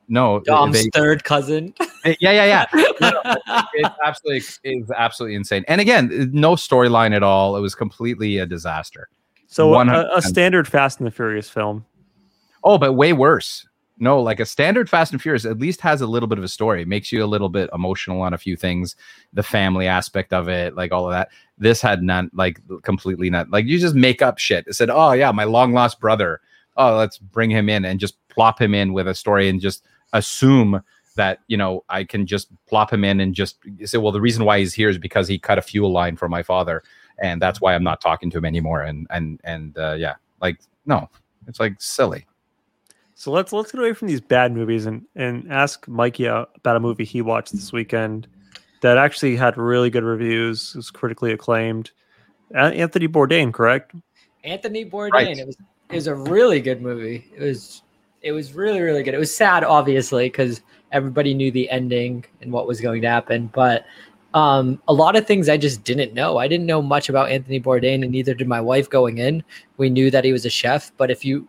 No, 0.07 0.39
Dom's 0.41 0.83
they, 0.83 0.89
third 0.93 1.23
cousin. 1.23 1.73
yeah, 2.05 2.13
yeah, 2.31 2.45
yeah. 2.45 2.65
No, 3.01 3.11
it's 3.73 3.95
absolutely, 4.05 4.43
it's 4.63 4.91
absolutely 4.91 5.35
insane. 5.35 5.65
And 5.67 5.81
again, 5.81 6.29
no 6.31 6.55
storyline 6.55 7.13
at 7.13 7.23
all. 7.23 7.57
It 7.57 7.61
was 7.61 7.75
completely 7.75 8.37
a 8.37 8.45
disaster. 8.45 9.09
So 9.47 9.73
a, 9.73 10.09
a, 10.15 10.21
standard 10.21 10.67
Fast 10.67 10.99
and 10.99 11.07
the 11.07 11.11
Furious 11.11 11.49
film. 11.49 11.85
Oh, 12.63 12.77
but 12.77 12.93
way 12.93 13.13
worse 13.13 13.67
no, 13.97 14.21
like 14.21 14.39
a 14.39 14.45
standard 14.45 14.89
Fast 14.89 15.13
and 15.13 15.21
Furious 15.21 15.45
at 15.45 15.59
least 15.59 15.79
has 15.81 16.01
a 16.01 16.07
little 16.07 16.27
bit 16.27 16.37
of 16.37 16.43
a 16.43 16.49
story, 16.49 16.81
it 16.81 16.87
makes 16.87 17.11
you 17.11 17.23
a 17.23 17.27
little 17.27 17.49
bit 17.49 17.69
emotional 17.73 18.21
on 18.21 18.33
a 18.33 18.37
few 18.37 18.57
things, 18.57 18.95
the 19.33 19.43
family 19.43 19.87
aspect 19.87 20.33
of 20.33 20.49
it, 20.49 20.75
like 20.75 20.91
all 20.91 21.05
of 21.05 21.11
that. 21.11 21.29
This 21.57 21.81
had 21.81 22.03
none, 22.03 22.29
like 22.33 22.59
completely 22.83 23.29
not. 23.29 23.49
Like 23.49 23.65
you 23.65 23.79
just 23.79 23.95
make 23.95 24.21
up 24.21 24.37
shit. 24.37 24.65
It 24.67 24.73
said, 24.73 24.89
"Oh 24.89 25.13
yeah, 25.13 25.31
my 25.31 25.45
long 25.45 25.73
lost 25.73 25.99
brother. 25.99 26.41
Oh, 26.75 26.97
let's 26.97 27.17
bring 27.17 27.49
him 27.49 27.69
in 27.69 27.85
and 27.85 27.99
just 27.99 28.15
plop 28.27 28.61
him 28.61 28.73
in 28.73 28.91
with 28.91 29.07
a 29.07 29.15
story 29.15 29.47
and 29.47 29.61
just 29.61 29.85
assume 30.11 30.81
that 31.15 31.39
you 31.47 31.55
know 31.55 31.83
I 31.87 32.03
can 32.03 32.25
just 32.25 32.49
plop 32.67 32.91
him 32.91 33.05
in 33.05 33.21
and 33.21 33.33
just 33.33 33.57
say, 33.85 33.97
well, 33.97 34.11
the 34.11 34.21
reason 34.21 34.45
why 34.45 34.59
he's 34.59 34.73
here 34.73 34.89
is 34.89 34.97
because 34.97 35.27
he 35.27 35.39
cut 35.39 35.57
a 35.57 35.61
fuel 35.61 35.91
line 35.91 36.17
for 36.17 36.27
my 36.27 36.43
father, 36.43 36.83
and 37.21 37.41
that's 37.41 37.61
why 37.61 37.73
I'm 37.73 37.83
not 37.83 38.01
talking 38.01 38.29
to 38.31 38.37
him 38.37 38.45
anymore. 38.45 38.81
And 38.81 39.07
and 39.09 39.39
and 39.45 39.77
uh, 39.77 39.95
yeah, 39.97 40.15
like 40.41 40.59
no, 40.85 41.09
it's 41.47 41.59
like 41.59 41.75
silly. 41.79 42.25
So 43.17 43.31
let's 43.31 43.53
let's 43.53 43.71
get 43.71 43.79
away 43.79 43.93
from 43.93 44.09
these 44.09 44.21
bad 44.21 44.53
movies 44.53 44.85
and 44.85 45.05
and 45.15 45.51
ask 45.51 45.87
Mikey 45.87 46.25
about 46.25 46.75
a 46.75 46.79
movie 46.79 47.05
he 47.05 47.21
watched 47.21 47.53
this 47.53 47.71
weekend 47.71 48.27
that 48.81 48.97
actually 48.97 49.37
had 49.37 49.57
really 49.57 49.89
good 49.89 50.03
reviews, 50.03 50.75
was 50.75 50.91
critically 50.91 51.31
acclaimed. 51.31 51.91
Anthony 52.53 53.07
Bourdain, 53.07 53.53
correct? 53.53 53.95
Anthony 54.43 54.85
Bourdain. 54.85 55.11
Right. 55.11 55.37
It 55.37 55.47
was 55.47 55.57
it 55.89 55.95
was 55.95 56.07
a 56.07 56.15
really 56.15 56.59
good 56.59 56.81
movie. 56.81 57.25
It 57.35 57.41
was 57.41 57.83
it 58.21 58.33
was 58.33 58.53
really 58.53 58.81
really 58.81 59.01
good. 59.01 59.13
It 59.13 59.19
was 59.19 59.35
sad, 59.35 59.63
obviously, 59.63 60.25
because 60.25 60.61
everybody 60.91 61.33
knew 61.33 61.51
the 61.51 61.69
ending 61.69 62.25
and 62.41 62.51
what 62.51 62.67
was 62.67 62.81
going 62.81 63.01
to 63.01 63.09
happen, 63.09 63.49
but. 63.53 63.85
Um, 64.33 64.81
a 64.89 64.93
lot 64.93 65.15
of 65.15 65.25
things 65.25 65.47
I 65.47 65.55
just 65.55 65.85
didn't 65.85 66.13
know. 66.13 66.39
I 66.39 66.49
didn't 66.49 66.65
know 66.65 66.81
much 66.81 67.07
about 67.07 67.29
Anthony 67.29 67.57
Bourdain, 67.57 68.03
and 68.03 68.11
neither 68.11 68.33
did 68.33 68.49
my 68.49 68.59
wife 68.59 68.89
going 68.89 69.17
in. 69.17 69.41
We 69.77 69.89
knew 69.89 70.11
that 70.11 70.25
he 70.25 70.33
was 70.33 70.45
a 70.45 70.49
chef, 70.49 70.91
but 70.97 71.09
if 71.09 71.23
you 71.23 71.47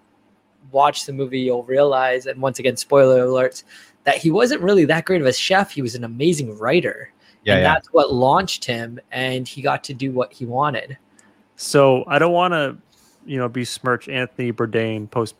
watch 0.76 1.06
the 1.06 1.12
movie, 1.12 1.40
you'll 1.40 1.64
realize, 1.64 2.26
and 2.26 2.40
once 2.40 2.58
again, 2.58 2.76
spoiler 2.76 3.26
alerts, 3.26 3.64
that 4.04 4.18
he 4.18 4.30
wasn't 4.30 4.60
really 4.60 4.84
that 4.84 5.06
great 5.06 5.22
of 5.22 5.26
a 5.26 5.32
chef. 5.32 5.70
He 5.70 5.80
was 5.80 5.94
an 5.94 6.04
amazing 6.04 6.56
writer. 6.58 7.10
Yeah, 7.44 7.54
and 7.54 7.62
yeah. 7.62 7.74
that's 7.74 7.88
what 7.92 8.12
launched 8.12 8.64
him, 8.64 9.00
and 9.10 9.48
he 9.48 9.62
got 9.62 9.82
to 9.84 9.94
do 9.94 10.12
what 10.12 10.32
he 10.32 10.44
wanted. 10.44 10.98
So 11.56 12.04
I 12.06 12.18
don't 12.18 12.32
want 12.32 12.52
to, 12.52 12.76
you 13.24 13.38
know, 13.38 13.48
besmirch 13.48 14.08
Anthony 14.08 14.52
Bourdain 14.52 15.10
post, 15.10 15.34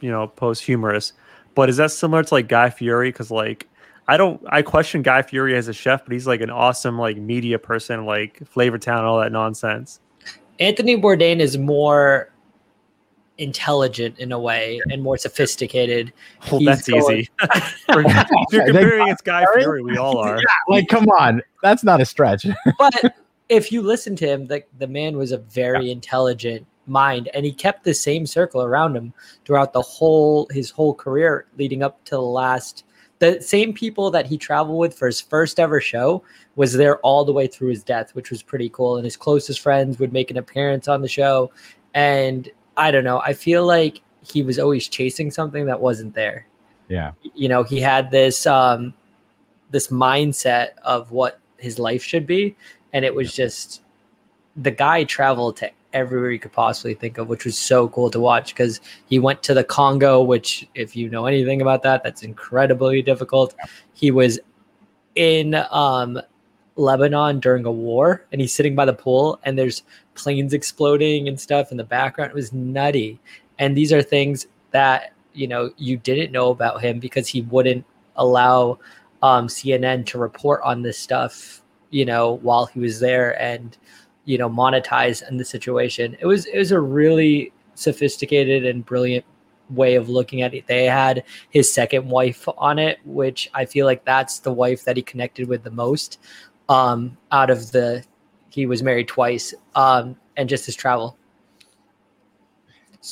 you 0.00 0.10
know, 0.10 0.28
post 0.28 0.62
humorous, 0.62 1.12
but 1.54 1.68
is 1.68 1.76
that 1.78 1.90
similar 1.90 2.22
to 2.22 2.34
like 2.34 2.48
Guy 2.48 2.70
Fieri? 2.70 3.10
Because 3.10 3.30
like 3.30 3.66
I 4.06 4.16
don't, 4.16 4.40
I 4.48 4.62
question 4.62 5.02
Guy 5.02 5.22
Fieri 5.22 5.56
as 5.56 5.68
a 5.68 5.72
chef, 5.72 6.04
but 6.04 6.12
he's 6.12 6.26
like 6.26 6.40
an 6.40 6.50
awesome 6.50 6.98
like 6.98 7.16
media 7.16 7.58
person, 7.58 8.06
like 8.06 8.46
Flavor 8.46 8.78
Town, 8.78 9.04
all 9.04 9.18
that 9.20 9.32
nonsense. 9.32 10.00
Anthony 10.58 11.00
Bourdain 11.00 11.40
is 11.40 11.56
more 11.56 12.30
intelligent 13.40 14.18
in 14.18 14.30
a 14.32 14.38
way 14.38 14.80
and 14.90 15.02
more 15.02 15.18
sophisticated. 15.18 16.12
Well, 16.52 16.60
that's 16.62 16.88
going... 16.88 17.02
easy. 17.18 17.28
if 17.40 18.52
you're 18.52 18.66
comparing 18.66 19.02
against 19.02 19.24
Guy 19.24 19.44
Fieri, 19.54 19.82
we 19.82 19.96
all 19.96 20.18
are. 20.18 20.36
Yeah, 20.36 20.44
like, 20.68 20.88
come 20.88 21.08
on, 21.08 21.42
that's 21.62 21.82
not 21.82 22.00
a 22.00 22.04
stretch. 22.04 22.46
but 22.78 23.16
if 23.48 23.72
you 23.72 23.82
listen 23.82 24.14
to 24.16 24.26
him, 24.26 24.46
the, 24.46 24.62
the 24.78 24.86
man 24.86 25.16
was 25.16 25.32
a 25.32 25.38
very 25.38 25.86
yeah. 25.86 25.92
intelligent 25.92 26.66
mind 26.86 27.28
and 27.34 27.44
he 27.44 27.52
kept 27.52 27.84
the 27.84 27.94
same 27.94 28.26
circle 28.26 28.62
around 28.62 28.96
him 28.96 29.12
throughout 29.44 29.72
the 29.72 29.82
whole 29.82 30.48
his 30.50 30.70
whole 30.70 30.92
career 30.92 31.46
leading 31.56 31.82
up 31.82 32.02
to 32.04 32.12
the 32.12 32.20
last 32.20 32.84
the 33.20 33.40
same 33.40 33.72
people 33.72 34.10
that 34.10 34.26
he 34.26 34.36
traveled 34.36 34.78
with 34.78 34.96
for 34.96 35.06
his 35.06 35.20
first 35.20 35.60
ever 35.60 35.80
show 35.80 36.22
was 36.56 36.72
there 36.72 36.98
all 37.00 37.24
the 37.24 37.32
way 37.32 37.46
through 37.46 37.68
his 37.68 37.84
death 37.84 38.14
which 38.14 38.30
was 38.30 38.42
pretty 38.42 38.68
cool 38.70 38.96
and 38.96 39.04
his 39.04 39.16
closest 39.16 39.60
friends 39.60 40.00
would 40.00 40.12
make 40.12 40.30
an 40.30 40.38
appearance 40.38 40.88
on 40.88 41.00
the 41.00 41.08
show 41.08 41.50
and 41.94 42.50
I 42.80 42.90
don't 42.90 43.04
know. 43.04 43.20
I 43.20 43.34
feel 43.34 43.66
like 43.66 44.00
he 44.22 44.42
was 44.42 44.58
always 44.58 44.88
chasing 44.88 45.30
something 45.30 45.66
that 45.66 45.80
wasn't 45.80 46.14
there. 46.14 46.46
Yeah. 46.88 47.12
You 47.34 47.48
know, 47.48 47.62
he 47.62 47.80
had 47.80 48.10
this 48.10 48.46
um 48.46 48.94
this 49.70 49.88
mindset 49.88 50.70
of 50.82 51.12
what 51.12 51.38
his 51.58 51.78
life 51.78 52.02
should 52.02 52.26
be 52.26 52.56
and 52.92 53.04
it 53.04 53.14
was 53.14 53.32
just 53.32 53.82
the 54.56 54.70
guy 54.70 55.04
traveled 55.04 55.58
to 55.58 55.70
everywhere 55.92 56.30
you 56.30 56.38
could 56.38 56.52
possibly 56.52 56.94
think 56.94 57.18
of, 57.18 57.28
which 57.28 57.44
was 57.44 57.56
so 57.56 57.88
cool 57.88 58.10
to 58.10 58.20
watch 58.20 58.54
because 58.54 58.80
he 59.06 59.18
went 59.18 59.42
to 59.42 59.54
the 59.54 59.64
Congo, 59.64 60.22
which, 60.22 60.68
if 60.74 60.96
you 60.96 61.08
know 61.08 61.26
anything 61.26 61.60
about 61.60 61.82
that, 61.82 62.02
that's 62.02 62.22
incredibly 62.22 63.02
difficult. 63.02 63.54
He 63.92 64.10
was 64.10 64.38
in 65.14 65.54
um, 65.70 66.20
Lebanon 66.76 67.40
during 67.40 67.64
a 67.64 67.72
war 67.72 68.26
and 68.32 68.40
he's 68.40 68.54
sitting 68.54 68.74
by 68.74 68.84
the 68.84 68.92
pool 68.92 69.40
and 69.44 69.58
there's 69.58 69.82
planes 70.22 70.52
exploding 70.52 71.28
and 71.28 71.40
stuff 71.40 71.70
in 71.70 71.76
the 71.76 71.84
background. 71.84 72.30
It 72.30 72.34
was 72.34 72.52
nutty. 72.52 73.20
And 73.58 73.76
these 73.76 73.92
are 73.92 74.02
things 74.02 74.46
that, 74.70 75.12
you 75.32 75.46
know, 75.46 75.70
you 75.76 75.96
didn't 75.96 76.32
know 76.32 76.50
about 76.50 76.82
him 76.82 76.98
because 76.98 77.28
he 77.28 77.42
wouldn't 77.42 77.84
allow 78.16 78.78
um, 79.22 79.48
CNN 79.48 80.06
to 80.06 80.18
report 80.18 80.60
on 80.62 80.82
this 80.82 80.98
stuff, 80.98 81.62
you 81.90 82.04
know, 82.04 82.34
while 82.42 82.66
he 82.66 82.80
was 82.80 83.00
there 83.00 83.40
and, 83.40 83.76
you 84.24 84.38
know, 84.38 84.48
monetize 84.48 85.26
in 85.28 85.36
the 85.36 85.44
situation. 85.44 86.16
It 86.20 86.26
was, 86.26 86.46
it 86.46 86.58
was 86.58 86.72
a 86.72 86.80
really 86.80 87.52
sophisticated 87.74 88.64
and 88.64 88.84
brilliant 88.84 89.24
way 89.70 89.94
of 89.94 90.08
looking 90.08 90.42
at 90.42 90.54
it. 90.54 90.66
They 90.66 90.84
had 90.84 91.24
his 91.50 91.72
second 91.72 92.08
wife 92.08 92.46
on 92.58 92.78
it, 92.78 92.98
which 93.04 93.50
I 93.54 93.64
feel 93.64 93.86
like 93.86 94.04
that's 94.04 94.40
the 94.40 94.52
wife 94.52 94.84
that 94.84 94.96
he 94.96 95.02
connected 95.02 95.48
with 95.48 95.62
the 95.62 95.70
most 95.70 96.18
um, 96.68 97.16
out 97.32 97.50
of 97.50 97.72
the 97.72 98.04
he 98.50 98.66
was 98.66 98.82
married 98.82 99.08
twice 99.08 99.54
um, 99.74 100.16
and 100.36 100.48
just 100.48 100.66
his 100.66 100.74
travel. 100.74 101.16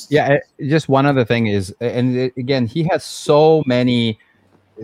Yeah 0.09 0.37
just 0.67 0.87
one 0.87 1.07
other 1.07 1.25
thing 1.25 1.47
is 1.47 1.73
and 1.81 2.31
again 2.37 2.67
he 2.67 2.83
has 2.91 3.03
so 3.03 3.63
many 3.65 4.19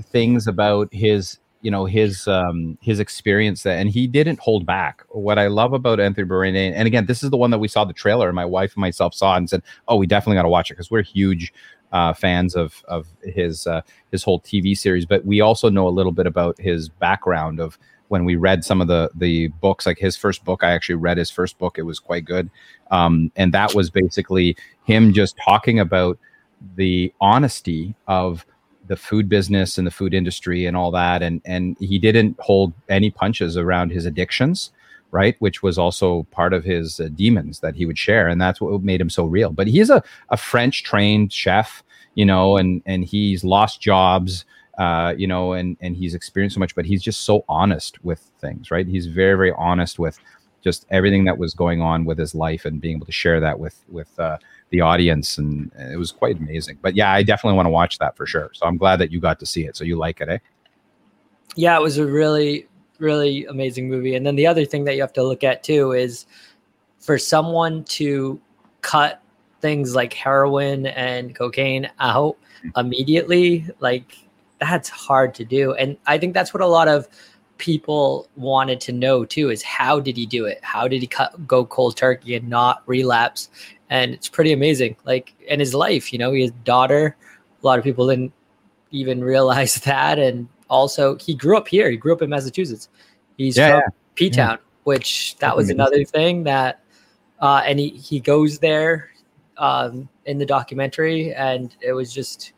things 0.02 0.48
about 0.48 0.92
his 0.92 1.38
you 1.62 1.70
know 1.70 1.86
his 1.86 2.28
um 2.28 2.76
his 2.82 3.00
experience 3.00 3.62
that 3.64 3.78
and 3.78 3.92
he 3.92 4.08
didn't 4.08 4.40
hold 4.40 4.66
back. 4.66 5.04
What 5.10 5.38
i 5.38 5.46
love 5.46 5.74
about 5.74 6.00
anthony 6.00 6.28
Bourdain, 6.28 6.74
and 6.76 6.88
again 6.88 7.06
this 7.06 7.22
is 7.22 7.30
the 7.30 7.38
one 7.38 7.52
that 7.52 7.60
we 7.60 7.68
saw 7.68 7.86
the 7.86 7.94
trailer 7.94 8.34
my 8.34 8.46
wife 8.46 8.74
and 8.74 8.82
myself 8.82 9.14
saw 9.14 9.36
and 9.36 9.48
said 9.48 9.62
oh 9.88 9.96
we 9.96 10.08
definitely 10.08 10.38
got 10.38 10.44
to 10.44 10.50
watch 10.50 10.72
it 10.72 10.74
because 10.74 10.90
we're 10.90 11.04
huge 11.04 11.54
uh, 11.92 12.12
fans 12.12 12.56
of 12.56 12.84
of 12.88 13.08
his 13.24 13.68
uh, 13.68 13.82
his 14.12 14.24
whole 14.24 14.40
tv 14.40 14.76
series 14.76 15.06
but 15.06 15.24
we 15.24 15.40
also 15.40 15.70
know 15.70 15.88
a 15.88 15.90
little 15.90 16.12
bit 16.12 16.26
about 16.26 16.60
his 16.60 16.90
background 16.90 17.60
of 17.60 17.78
when 18.10 18.26
we 18.26 18.36
read 18.36 18.64
some 18.64 18.82
of 18.82 18.88
the 18.88 19.10
the 19.16 19.48
books 19.48 19.86
like 19.86 19.98
his 19.98 20.16
first 20.16 20.44
book 20.46 20.64
i 20.64 20.72
actually 20.72 20.96
read 20.96 21.18
his 21.18 21.30
first 21.30 21.58
book. 21.58 21.78
It 21.78 21.84
was 21.84 22.00
quite 22.00 22.26
good. 22.26 22.50
Um, 22.92 23.32
and 23.36 23.54
that 23.54 23.74
was 23.74 23.90
basically 23.90 24.56
him 24.84 25.14
just 25.14 25.38
talking 25.38 25.80
about 25.80 26.18
the 26.76 27.14
honesty 27.20 27.96
of 28.08 28.46
the 28.88 28.96
food 28.96 29.28
business 29.28 29.78
and 29.78 29.88
the 29.88 29.92
food 29.92 30.14
industry 30.14 30.66
and 30.66 30.78
all 30.78 30.92
that. 30.92 31.24
And 31.24 31.42
and 31.46 31.76
he 31.80 32.00
didn't 32.00 32.40
hold 32.40 32.74
any 32.90 33.10
punches 33.10 33.58
around 33.58 33.92
his 33.92 34.06
addictions 34.06 34.72
right? 35.12 35.38
Which 35.40 35.64
was 35.64 35.78
also 35.78 36.24
part 36.32 36.52
of 36.52 36.66
his 36.66 37.00
uh, 37.00 37.08
demons 37.16 37.62
that 37.62 37.76
he 37.76 37.86
would 37.86 37.98
share. 37.98 38.28
And 38.28 38.42
that's 38.42 38.60
what 38.60 38.82
made 38.82 39.00
him 39.00 39.10
so 39.10 39.24
real. 39.24 39.50
But 39.50 39.68
he's 39.68 39.90
a, 39.90 40.04
a 40.30 40.36
french 40.36 40.84
trained 40.84 41.32
chef 41.32 41.84
you 42.16 42.26
know 42.26 42.58
and 42.58 42.82
and 42.86 43.06
he's 43.06 43.44
lost 43.44 43.80
jobs 43.80 44.46
uh, 44.78 45.14
you 45.18 45.28
know, 45.28 45.54
and 45.54 45.78
and 45.82 45.96
he's 45.96 46.14
experienced 46.14 46.56
so 46.56 46.60
much, 46.60 46.76
but 46.76 46.86
he's 46.86 47.02
just 47.02 47.22
so 47.22 47.46
honest 47.48 48.04
with 48.04 48.20
things, 48.40 48.72
right? 48.72 48.88
He's 48.88 49.08
very 49.08 49.36
very 49.36 49.54
honest 49.58 50.00
with 50.00 50.20
just 50.64 50.86
everything 50.90 51.26
that 51.26 51.38
was 51.38 51.54
going 51.54 51.82
on 51.82 52.06
with 52.06 52.18
his 52.18 52.34
life 52.34 52.66
and 52.66 52.82
being 52.82 52.98
able 52.98 53.06
to 53.06 53.12
share 53.12 53.40
that 53.40 53.60
with 53.60 53.84
with 53.90 54.20
uh, 54.20 54.38
the 54.70 54.82
audience, 54.82 55.38
and 55.38 55.72
it 55.78 55.98
was 55.98 56.12
quite 56.12 56.38
amazing. 56.40 56.78
But 56.82 56.96
yeah, 56.96 57.12
I 57.12 57.24
definitely 57.24 57.56
want 57.56 57.68
to 57.68 57.72
watch 57.72 58.00
that 58.00 58.18
for 58.18 58.26
sure. 58.26 58.52
So 58.54 58.66
I'm 58.66 58.78
glad 58.78 58.98
that 58.98 59.12
you 59.12 59.20
got 59.20 59.40
to 59.40 59.46
see 59.46 59.66
it. 59.66 59.76
So 59.76 59.84
you 59.84 59.96
like 59.98 60.22
it, 60.22 60.30
eh? 60.30 60.38
Yeah, 61.56 61.78
it 61.78 61.82
was 61.82 61.98
a 61.98 62.06
really 62.06 62.68
really 63.00 63.46
amazing 63.46 63.90
movie. 63.90 64.16
And 64.16 64.26
then 64.26 64.36
the 64.36 64.48
other 64.48 64.66
thing 64.66 64.86
that 64.86 64.96
you 64.96 65.02
have 65.02 65.14
to 65.14 65.24
look 65.24 65.44
at 65.44 65.64
too 65.64 65.92
is 65.92 66.26
for 67.00 67.18
someone 67.18 67.84
to 67.86 68.40
cut 68.82 69.22
things 69.62 69.96
like 69.96 70.14
heroin 70.14 70.86
and 70.88 71.36
cocaine 71.36 71.90
out 72.00 72.38
immediately, 72.78 73.68
like 73.80 74.18
that's 74.60 74.90
hard 74.90 75.34
to 75.36 75.46
do. 75.46 75.74
And 75.74 75.98
I 76.06 76.18
think 76.18 76.34
that's 76.34 76.54
what 76.54 76.62
a 76.62 76.68
lot 76.68 76.88
of 76.88 77.08
people 77.58 78.28
wanted 78.36 78.82
to 78.82 78.92
know 78.92 79.24
too 79.24 79.50
is 79.50 79.64
how 79.64 80.00
did 80.00 80.18
he 80.18 80.26
do 80.26 80.46
it? 80.46 80.60
How 80.62 80.88
did 80.88 81.02
he 81.02 81.08
cut, 81.08 81.48
go 81.48 81.66
cold 81.66 81.96
turkey 81.96 82.36
and 82.36 82.50
not 82.50 82.84
relapse? 82.86 83.50
And 83.90 84.14
it's 84.14 84.28
pretty 84.28 84.52
amazing. 84.52 84.98
Like 85.06 85.34
in 85.48 85.60
his 85.60 85.74
life, 85.74 86.12
you 86.12 86.20
know, 86.20 86.34
his 86.34 86.52
daughter, 86.64 87.16
a 87.62 87.66
lot 87.66 87.78
of 87.78 87.84
people 87.84 88.08
didn't 88.08 88.34
even 88.92 89.24
realize 89.24 89.76
that. 89.86 90.20
And 90.20 90.48
also 90.70 91.18
he 91.18 91.36
grew 91.36 91.58
up 91.58 91.68
here. 91.68 91.90
He 91.90 91.98
grew 91.98 92.14
up 92.14 92.22
in 92.22 92.30
Massachusetts. 92.30 92.90
He's 93.38 93.58
yeah, 93.58 93.72
from 93.72 93.78
yeah. 93.80 93.90
P 94.16 94.30
Town, 94.30 94.58
yeah. 94.58 94.66
which 94.84 95.38
that 95.38 95.56
was 95.56 95.70
another 95.70 96.04
thing 96.06 96.44
that 96.44 96.82
uh, 97.42 97.62
and 97.66 97.80
he, 97.80 97.90
he 97.90 98.20
goes 98.20 98.60
there 98.60 99.12
um, 99.58 100.08
in 100.26 100.38
the 100.38 100.46
documentary 100.46 101.34
and 101.34 101.76
it 101.82 101.92
was 101.94 102.14
just 102.14 102.54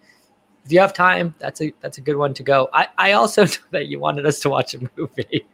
if 0.68 0.74
you 0.74 0.82
have 0.82 0.92
time, 0.92 1.34
that's 1.40 1.62
a 1.62 1.74
that's 1.80 1.98
a 1.98 2.02
good 2.02 2.18
one 2.18 2.34
to 2.34 2.44
go. 2.44 2.68
I, 2.74 2.88
I 2.98 3.12
also 3.14 3.46
know 3.46 3.52
that 3.72 3.88
you 3.88 4.00
wanted 4.00 4.26
us 4.26 4.42
to 4.42 4.50
watch 4.50 4.74
a 4.74 4.90
movie 4.98 5.46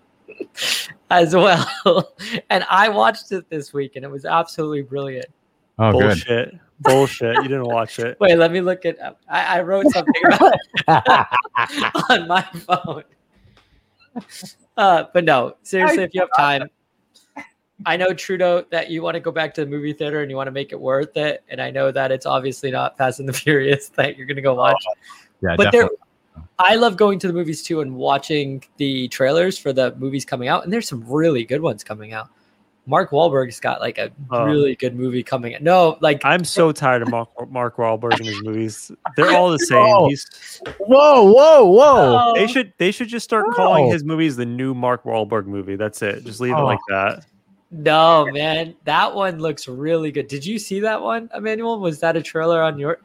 as 1.11 1.35
well. 1.35 1.69
and 2.49 2.65
I 2.67 2.89
watched 2.89 3.31
it 3.31 3.47
this 3.47 3.73
week 3.73 3.95
and 3.95 4.03
it 4.03 4.09
was 4.09 4.25
absolutely 4.25 4.81
brilliant. 4.81 5.27
Oh, 5.77 5.91
Bullshit. 5.91 6.25
Good. 6.49 6.59
Bullshit. 6.79 7.35
You 7.35 7.43
didn't 7.43 7.67
watch 7.67 7.99
it. 7.99 8.19
Wait, 8.19 8.35
let 8.35 8.51
me 8.51 8.59
look 8.59 8.85
it 8.85 8.99
up. 8.99 9.21
I, 9.29 9.59
I 9.59 9.61
wrote 9.61 9.85
something 9.91 10.13
on 10.87 12.27
my 12.27 12.41
phone. 12.41 13.03
Uh, 14.75 15.03
but 15.13 15.23
no, 15.25 15.57
seriously, 15.61 16.03
if 16.03 16.15
you 16.15 16.21
have 16.21 16.29
time, 16.35 16.67
I 17.85 17.97
know 17.97 18.13
Trudeau 18.13 18.63
that 18.71 18.89
you 18.89 19.01
want 19.01 19.15
to 19.15 19.19
go 19.19 19.31
back 19.31 19.53
to 19.55 19.65
the 19.65 19.69
movie 19.69 19.93
theater 19.93 20.21
and 20.21 20.29
you 20.29 20.37
want 20.37 20.47
to 20.47 20.51
make 20.51 20.71
it 20.71 20.79
worth 20.79 21.17
it, 21.17 21.43
and 21.49 21.61
I 21.61 21.71
know 21.71 21.91
that 21.91 22.11
it's 22.11 22.25
obviously 22.25 22.71
not 22.71 22.97
Fast 22.97 23.19
and 23.19 23.27
the 23.27 23.33
Furious 23.43 23.89
that 23.89 24.17
you're 24.17 24.27
going 24.27 24.35
to 24.35 24.41
go 24.41 24.53
oh, 24.53 24.55
watch. 24.55 24.83
Oh, 24.87 24.93
yeah, 25.41 25.55
but 25.57 25.71
there, 25.71 25.89
I 26.59 26.75
love 26.75 26.97
going 26.97 27.19
to 27.19 27.27
the 27.27 27.33
movies 27.33 27.63
too 27.63 27.81
and 27.81 27.95
watching 27.95 28.63
the 28.77 29.07
trailers 29.09 29.57
for 29.57 29.73
the 29.73 29.95
movies 29.95 30.25
coming 30.25 30.47
out, 30.47 30.63
and 30.63 30.71
there's 30.71 30.87
some 30.87 31.03
really 31.05 31.43
good 31.43 31.61
ones 31.61 31.83
coming 31.83 32.13
out. 32.13 32.29
Mark 32.85 33.11
Wahlberg's 33.11 33.61
got 33.61 33.79
like 33.79 33.97
a 33.97 34.11
oh. 34.29 34.43
really 34.43 34.75
good 34.75 34.93
movie 34.95 35.23
coming. 35.23 35.55
No, 35.61 35.97
like 36.01 36.21
I'm 36.25 36.43
so 36.43 36.71
tired 36.73 37.01
of 37.01 37.09
Mark, 37.09 37.29
Mark 37.49 37.77
Wahlberg 37.77 38.19
in 38.19 38.25
his 38.25 38.43
movies. 38.43 38.91
They're 39.15 39.31
all 39.31 39.51
the 39.51 39.59
same. 39.59 39.77
Whoa, 39.79 40.09
He's, 40.09 40.61
whoa, 40.79 41.31
whoa, 41.31 41.65
whoa! 41.65 42.33
They 42.35 42.47
should 42.47 42.73
they 42.77 42.91
should 42.91 43.07
just 43.07 43.23
start 43.23 43.45
calling 43.53 43.89
his 43.89 44.03
movies 44.03 44.35
the 44.35 44.45
new 44.45 44.73
Mark 44.73 45.05
Wahlberg 45.05 45.45
movie. 45.45 45.77
That's 45.77 46.01
it. 46.01 46.25
Just 46.25 46.41
leave 46.41 46.55
oh. 46.55 46.61
it 46.61 46.63
like 46.63 46.79
that. 46.89 47.25
No, 47.73 48.27
man, 48.31 48.75
that 48.85 49.13
one 49.13 49.39
looks 49.39 49.67
really 49.67 50.11
good. 50.11 50.27
Did 50.27 50.45
you 50.45 50.59
see 50.59 50.79
that 50.81 51.01
one, 51.01 51.29
Emmanuel? 51.33 51.79
Was 51.79 51.99
that 52.01 52.15
a 52.15 52.21
trailer 52.21 52.61
on 52.61 52.77
your? 52.77 52.99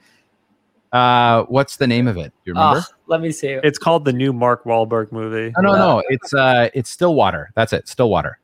Uh, 0.92 1.44
what's 1.44 1.76
the 1.76 1.86
name 1.86 2.06
of 2.06 2.16
it? 2.16 2.32
Do 2.44 2.50
you 2.50 2.52
remember? 2.52 2.80
Oh, 2.80 2.94
let 3.06 3.20
me 3.20 3.32
see. 3.32 3.48
It's 3.48 3.78
called 3.78 4.04
the 4.04 4.12
new 4.12 4.32
Mark 4.32 4.64
Wahlberg 4.64 5.10
movie. 5.10 5.52
No, 5.58 5.72
no, 5.72 5.76
no. 5.76 6.02
It's 6.08 6.34
uh, 6.34 6.68
it's 6.74 6.90
Stillwater. 6.90 7.50
That's 7.54 7.72
it. 7.72 7.88
Stillwater. 7.88 8.38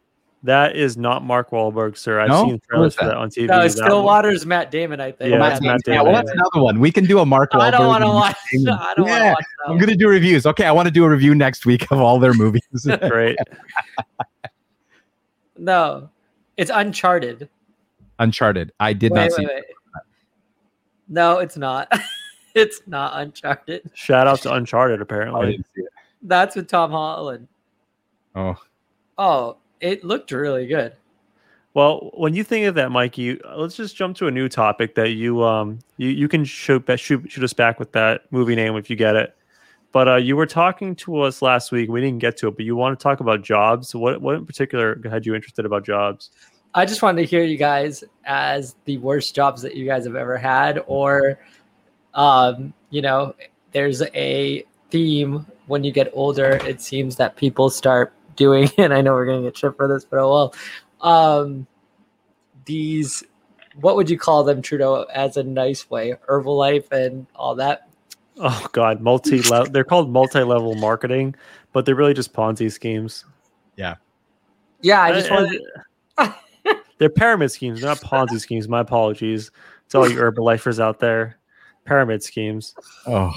That 0.44 0.76
is 0.76 0.98
not 0.98 1.24
Mark 1.24 1.50
Wahlberg, 1.50 1.96
sir. 1.96 2.20
I've 2.20 2.28
no? 2.28 2.44
seen 2.44 2.60
trailers 2.68 2.94
for 2.94 3.06
that 3.06 3.16
on 3.16 3.30
TV. 3.30 3.46
No, 3.46 3.62
it's 3.62 3.76
Stillwater's 3.76 4.44
Matt 4.44 4.70
Damon, 4.70 5.00
I 5.00 5.10
think. 5.10 5.30
Yeah, 5.30 5.38
Matt, 5.38 5.62
Matt 5.62 5.80
Damon. 5.84 5.96
Yeah, 5.96 6.02
well, 6.02 6.12
that's 6.12 6.30
another 6.30 6.62
one. 6.62 6.80
We 6.80 6.92
can 6.92 7.06
do 7.06 7.20
a 7.20 7.24
Mark 7.24 7.52
Wahlberg. 7.52 7.60
I 7.60 7.70
don't 7.70 7.86
want 7.86 8.04
to 8.04 8.10
watch. 8.10 8.36
I 8.52 8.92
don't 8.94 9.06
yeah, 9.06 9.32
watch 9.32 9.44
I'm 9.66 9.78
going 9.78 9.88
to 9.88 9.96
do 9.96 10.06
reviews. 10.06 10.44
Okay, 10.44 10.66
I 10.66 10.72
want 10.72 10.86
to 10.86 10.92
do 10.92 11.04
a 11.04 11.08
review 11.08 11.34
next 11.34 11.64
week 11.64 11.90
of 11.90 11.98
all 11.98 12.18
their 12.18 12.34
movies. 12.34 12.62
Great. 13.08 13.38
no, 15.58 16.10
it's 16.56 16.70
Uncharted. 16.72 17.48
Uncharted. 18.18 18.72
I 18.80 18.92
did 18.92 19.12
wait, 19.12 19.18
not 19.18 19.24
wait, 19.24 19.32
see. 19.36 19.46
Wait. 19.46 19.64
No, 21.08 21.38
it's 21.38 21.56
not. 21.56 21.92
it's 22.54 22.82
not 22.86 23.12
Uncharted. 23.20 23.90
Shout 23.94 24.26
out 24.26 24.40
to 24.42 24.52
Uncharted. 24.54 25.00
Apparently, 25.00 25.62
that's 26.22 26.56
with 26.56 26.68
Tom 26.68 26.90
Holland. 26.90 27.48
Oh. 28.34 28.56
Oh, 29.18 29.56
it 29.80 30.04
looked 30.04 30.32
really 30.32 30.66
good. 30.66 30.94
Well, 31.74 32.10
when 32.14 32.34
you 32.34 32.44
think 32.44 32.66
of 32.66 32.76
that, 32.76 32.92
Mikey, 32.92 33.40
let's 33.56 33.76
just 33.76 33.96
jump 33.96 34.16
to 34.18 34.28
a 34.28 34.30
new 34.30 34.48
topic 34.48 34.94
that 34.94 35.10
you 35.10 35.42
um 35.42 35.80
you, 35.96 36.08
you 36.08 36.28
can 36.28 36.44
shoot, 36.44 36.84
shoot 36.98 37.30
shoot 37.30 37.44
us 37.44 37.52
back 37.52 37.78
with 37.78 37.92
that 37.92 38.22
movie 38.30 38.54
name 38.54 38.76
if 38.76 38.88
you 38.88 38.96
get 38.96 39.16
it. 39.16 39.36
But 39.94 40.08
uh, 40.08 40.16
you 40.16 40.34
were 40.34 40.44
talking 40.44 40.96
to 40.96 41.20
us 41.20 41.40
last 41.40 41.70
week. 41.70 41.88
We 41.88 42.00
didn't 42.00 42.18
get 42.18 42.36
to 42.38 42.48
it, 42.48 42.56
but 42.56 42.64
you 42.64 42.74
want 42.74 42.98
to 42.98 43.02
talk 43.02 43.20
about 43.20 43.42
jobs. 43.42 43.94
What 43.94 44.20
what 44.20 44.34
in 44.34 44.44
particular 44.44 45.00
had 45.08 45.24
you 45.24 45.36
interested 45.36 45.64
about 45.64 45.86
jobs? 45.86 46.32
I 46.74 46.84
just 46.84 47.00
wanted 47.00 47.22
to 47.22 47.28
hear 47.28 47.44
you 47.44 47.56
guys 47.56 48.02
as 48.24 48.74
the 48.86 48.98
worst 48.98 49.36
jobs 49.36 49.62
that 49.62 49.76
you 49.76 49.86
guys 49.86 50.04
have 50.04 50.16
ever 50.16 50.36
had, 50.36 50.82
or 50.88 51.38
um, 52.12 52.74
you 52.90 53.02
know, 53.02 53.36
there's 53.70 54.02
a 54.02 54.64
theme 54.90 55.46
when 55.68 55.84
you 55.84 55.92
get 55.92 56.10
older. 56.12 56.58
It 56.66 56.80
seems 56.80 57.14
that 57.16 57.36
people 57.36 57.70
start 57.70 58.12
doing, 58.34 58.68
and 58.78 58.92
I 58.92 59.00
know 59.00 59.12
we're 59.12 59.26
going 59.26 59.44
to 59.44 59.48
get 59.48 59.56
shit 59.56 59.76
for 59.76 59.86
this, 59.86 60.04
but 60.04 60.18
oh 60.18 60.28
well. 60.28 60.54
Um, 61.02 61.68
these, 62.64 63.22
what 63.80 63.94
would 63.94 64.10
you 64.10 64.18
call 64.18 64.42
them, 64.42 64.60
Trudeau, 64.60 65.04
as 65.14 65.36
a 65.36 65.44
nice 65.44 65.88
way? 65.88 66.16
Herbalife 66.28 66.90
and 66.90 67.28
all 67.36 67.54
that. 67.54 67.88
Oh 68.38 68.66
God, 68.72 69.00
multi 69.00 69.42
level. 69.42 69.66
they're 69.72 69.84
called 69.84 70.10
multi 70.10 70.42
level 70.42 70.74
marketing, 70.74 71.34
but 71.72 71.86
they're 71.86 71.94
really 71.94 72.14
just 72.14 72.32
Ponzi 72.32 72.70
schemes. 72.70 73.24
Yeah. 73.76 73.96
Yeah, 74.80 75.00
I 75.00 75.10
uh, 75.10 75.14
just 75.14 75.30
wanted. 75.30 75.62
they're 76.98 77.08
pyramid 77.08 77.50
schemes, 77.50 77.82
not 77.82 77.98
Ponzi 77.98 78.40
schemes. 78.40 78.68
My 78.68 78.80
apologies 78.80 79.50
to 79.90 79.98
all 79.98 80.08
you 80.08 80.16
Herbalifers 80.16 80.80
out 80.80 81.00
there. 81.00 81.38
Pyramid 81.84 82.22
schemes. 82.22 82.74
Oh. 83.06 83.32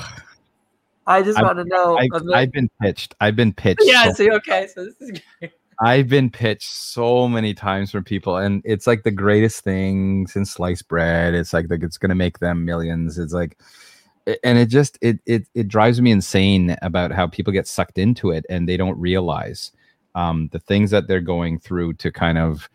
I 1.06 1.22
just 1.22 1.42
want 1.42 1.58
to 1.58 1.64
know. 1.64 1.98
I, 1.98 2.42
have 2.42 2.52
been 2.52 2.70
pitched. 2.82 3.16
I've 3.22 3.36
been 3.36 3.54
pitched. 3.54 3.82
Yeah. 3.84 4.06
So, 4.06 4.14
see, 4.14 4.32
okay. 4.32 4.68
So 4.74 4.86
this 4.86 4.96
is 5.00 5.22
great. 5.40 5.54
I've 5.80 6.10
been 6.10 6.30
pitched 6.30 6.70
so 6.70 7.28
many 7.28 7.54
times 7.54 7.92
from 7.92 8.04
people, 8.04 8.36
and 8.38 8.62
it's 8.66 8.88
like 8.88 9.04
the 9.04 9.12
greatest 9.12 9.64
thing 9.64 10.28
since 10.28 10.52
sliced 10.52 10.88
bread. 10.88 11.34
It's 11.34 11.54
like, 11.54 11.70
like 11.70 11.84
it's 11.84 11.98
gonna 11.98 12.16
make 12.16 12.40
them 12.40 12.66
millions. 12.66 13.18
It's 13.18 13.32
like, 13.32 13.58
and 14.44 14.58
it 14.58 14.68
just 14.68 14.98
it 15.02 15.20
it 15.26 15.48
it 15.54 15.68
drives 15.68 16.02
me 16.02 16.12
insane 16.12 16.76
about 16.82 17.12
how 17.12 17.28
people 17.28 17.54
get 17.54 17.68
sucked 17.68 17.98
into 17.98 18.32
it 18.32 18.46
and 18.50 18.68
they 18.68 18.78
don't 18.78 19.00
realize 19.00 19.72
um, 20.16 20.50
the 20.52 20.60
things 20.60 20.92
that 20.92 21.08
they're 21.08 21.22
going 21.22 21.60
through 21.60 21.94
to 21.94 22.12
kind 22.12 22.38
of 22.38 22.70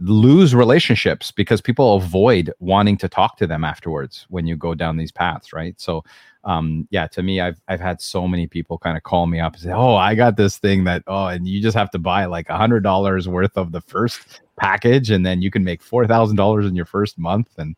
lose 0.00 0.54
relationships 0.54 1.32
because 1.32 1.60
people 1.60 1.96
avoid 1.96 2.52
wanting 2.60 2.96
to 2.96 3.08
talk 3.08 3.36
to 3.36 3.46
them 3.46 3.64
afterwards 3.64 4.26
when 4.28 4.46
you 4.46 4.56
go 4.56 4.72
down 4.74 4.96
these 4.96 5.10
paths, 5.10 5.52
right? 5.52 5.74
So 5.80 6.04
um, 6.44 6.86
yeah, 6.90 7.06
to 7.08 7.22
me, 7.22 7.40
I've 7.40 7.60
I've 7.68 7.80
had 7.80 8.00
so 8.00 8.26
many 8.26 8.46
people 8.46 8.78
kind 8.78 8.96
of 8.96 9.02
call 9.02 9.26
me 9.26 9.40
up 9.40 9.54
and 9.54 9.62
say, 9.62 9.72
"Oh, 9.72 9.96
I 9.96 10.14
got 10.14 10.36
this 10.36 10.56
thing 10.56 10.84
that 10.84 11.02
oh, 11.06 11.26
and 11.26 11.46
you 11.46 11.60
just 11.60 11.76
have 11.76 11.90
to 11.90 11.98
buy 11.98 12.24
like 12.24 12.48
a 12.48 12.56
hundred 12.56 12.82
dollars 12.82 13.28
worth 13.28 13.56
of 13.56 13.72
the 13.72 13.82
first 13.82 14.40
package, 14.56 15.10
and 15.10 15.26
then 15.26 15.42
you 15.42 15.50
can 15.50 15.64
make 15.64 15.82
four 15.82 16.06
thousand 16.06 16.36
dollars 16.36 16.64
in 16.66 16.74
your 16.74 16.86
first 16.86 17.18
month." 17.18 17.50
And 17.58 17.76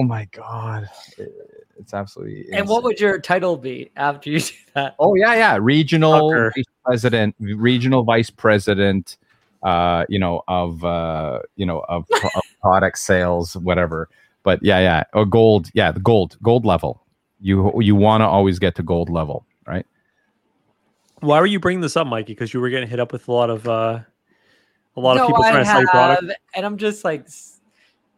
oh 0.00 0.04
my 0.04 0.26
god, 0.32 0.88
it's 1.78 1.92
absolutely. 1.92 2.46
And 2.52 2.68
what 2.68 2.82
would 2.84 3.00
your 3.00 3.18
title 3.20 3.56
be 3.56 3.90
after 3.96 4.30
you 4.30 4.40
do 4.40 4.52
that? 4.74 4.94
Oh 4.98 5.14
yeah, 5.14 5.34
yeah, 5.34 5.58
regional 5.60 6.30
vice 6.30 6.64
president, 6.84 7.34
regional 7.38 8.02
vice 8.02 8.30
president. 8.30 9.16
Uh, 9.62 10.06
you 10.08 10.18
know 10.18 10.42
of 10.48 10.82
uh, 10.84 11.40
you 11.56 11.66
know 11.66 11.84
of, 11.88 12.06
of 12.24 12.42
product 12.62 12.98
sales, 12.98 13.56
whatever. 13.56 14.08
But 14.42 14.60
yeah, 14.62 14.78
yeah, 14.78 15.04
or 15.12 15.26
gold, 15.26 15.68
yeah, 15.74 15.92
the 15.92 16.00
gold, 16.00 16.38
gold 16.42 16.64
level 16.64 17.04
you 17.40 17.72
you 17.80 17.94
want 17.94 18.20
to 18.20 18.26
always 18.26 18.58
get 18.58 18.74
to 18.76 18.82
gold 18.82 19.08
level, 19.08 19.46
right? 19.66 19.86
Why 21.20 21.40
were 21.40 21.46
you 21.46 21.58
bringing 21.58 21.80
this 21.80 21.96
up, 21.96 22.06
Mikey? 22.06 22.32
Because 22.32 22.54
you 22.54 22.60
were 22.60 22.70
getting 22.70 22.88
hit 22.88 23.00
up 23.00 23.12
with 23.12 23.28
a 23.28 23.32
lot 23.32 23.50
of 23.50 23.66
uh, 23.66 24.00
a 24.96 25.00
lot 25.00 25.16
no, 25.16 25.22
of 25.22 25.28
people 25.28 25.42
trying 25.42 25.56
I 25.56 25.60
to 25.60 25.64
sell 25.64 25.80
your 25.80 25.88
product, 25.88 26.32
and 26.54 26.66
I'm 26.66 26.76
just 26.76 27.04
like, 27.04 27.26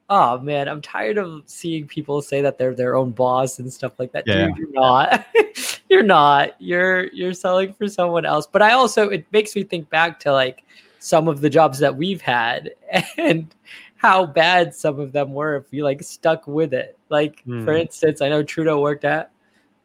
oh 0.08 0.38
man, 0.38 0.68
I'm 0.68 0.82
tired 0.82 1.18
of 1.18 1.42
seeing 1.46 1.86
people 1.86 2.22
say 2.22 2.42
that 2.42 2.58
they're 2.58 2.74
their 2.74 2.96
own 2.96 3.10
boss 3.10 3.58
and 3.58 3.72
stuff 3.72 3.98
like 3.98 4.12
that. 4.12 4.24
Yeah. 4.26 4.48
Dude, 4.48 4.56
you're 4.58 4.72
not. 4.72 5.26
you're 5.88 6.02
not. 6.02 6.54
You're 6.58 7.12
you're 7.12 7.34
selling 7.34 7.72
for 7.74 7.88
someone 7.88 8.26
else. 8.26 8.46
But 8.46 8.62
I 8.62 8.72
also 8.72 9.08
it 9.08 9.26
makes 9.32 9.54
me 9.56 9.62
think 9.62 9.88
back 9.90 10.20
to 10.20 10.32
like 10.32 10.64
some 10.98 11.28
of 11.28 11.40
the 11.40 11.50
jobs 11.50 11.78
that 11.80 11.96
we've 11.96 12.20
had 12.20 12.70
and 13.16 13.54
how 13.96 14.26
bad 14.26 14.74
some 14.74 14.98
of 14.98 15.12
them 15.12 15.32
were 15.32 15.56
if 15.56 15.72
you 15.72 15.84
like 15.84 16.02
stuck 16.02 16.46
with 16.46 16.74
it. 16.74 16.98
Like 17.08 17.42
mm. 17.46 17.64
for 17.64 17.72
instance, 17.72 18.20
I 18.20 18.28
know 18.28 18.42
Trudeau 18.42 18.80
worked 18.80 19.04
at 19.04 19.30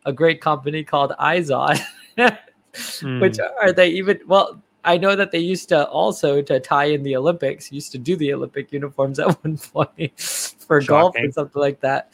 a 0.06 0.14
great 0.14 0.42
company 0.42 0.84
called 0.84 1.12
Izod, 1.20 1.82
mm. 2.18 3.22
which 3.22 3.38
are 3.62 3.72
they 3.72 3.90
even 3.90 4.20
well 4.28 4.62
I 4.88 4.98
know 4.98 5.18
that 5.18 5.32
they 5.32 5.40
used 5.40 5.68
to 5.70 5.86
also 5.90 6.42
to 6.42 6.62
tie 6.62 6.86
in 6.86 7.04
the 7.04 7.18
Olympics, 7.18 7.74
used 7.74 7.92
to 7.92 7.98
do 7.98 8.16
the 8.16 8.34
Olympic 8.34 8.72
uniforms 8.72 9.20
at 9.20 9.28
one 9.44 9.58
point 9.58 10.18
for 10.18 10.82
Shocking. 10.82 10.88
golf 10.88 11.16
and 11.18 11.34
something 11.34 11.62
like 11.62 11.82
that. 11.82 12.14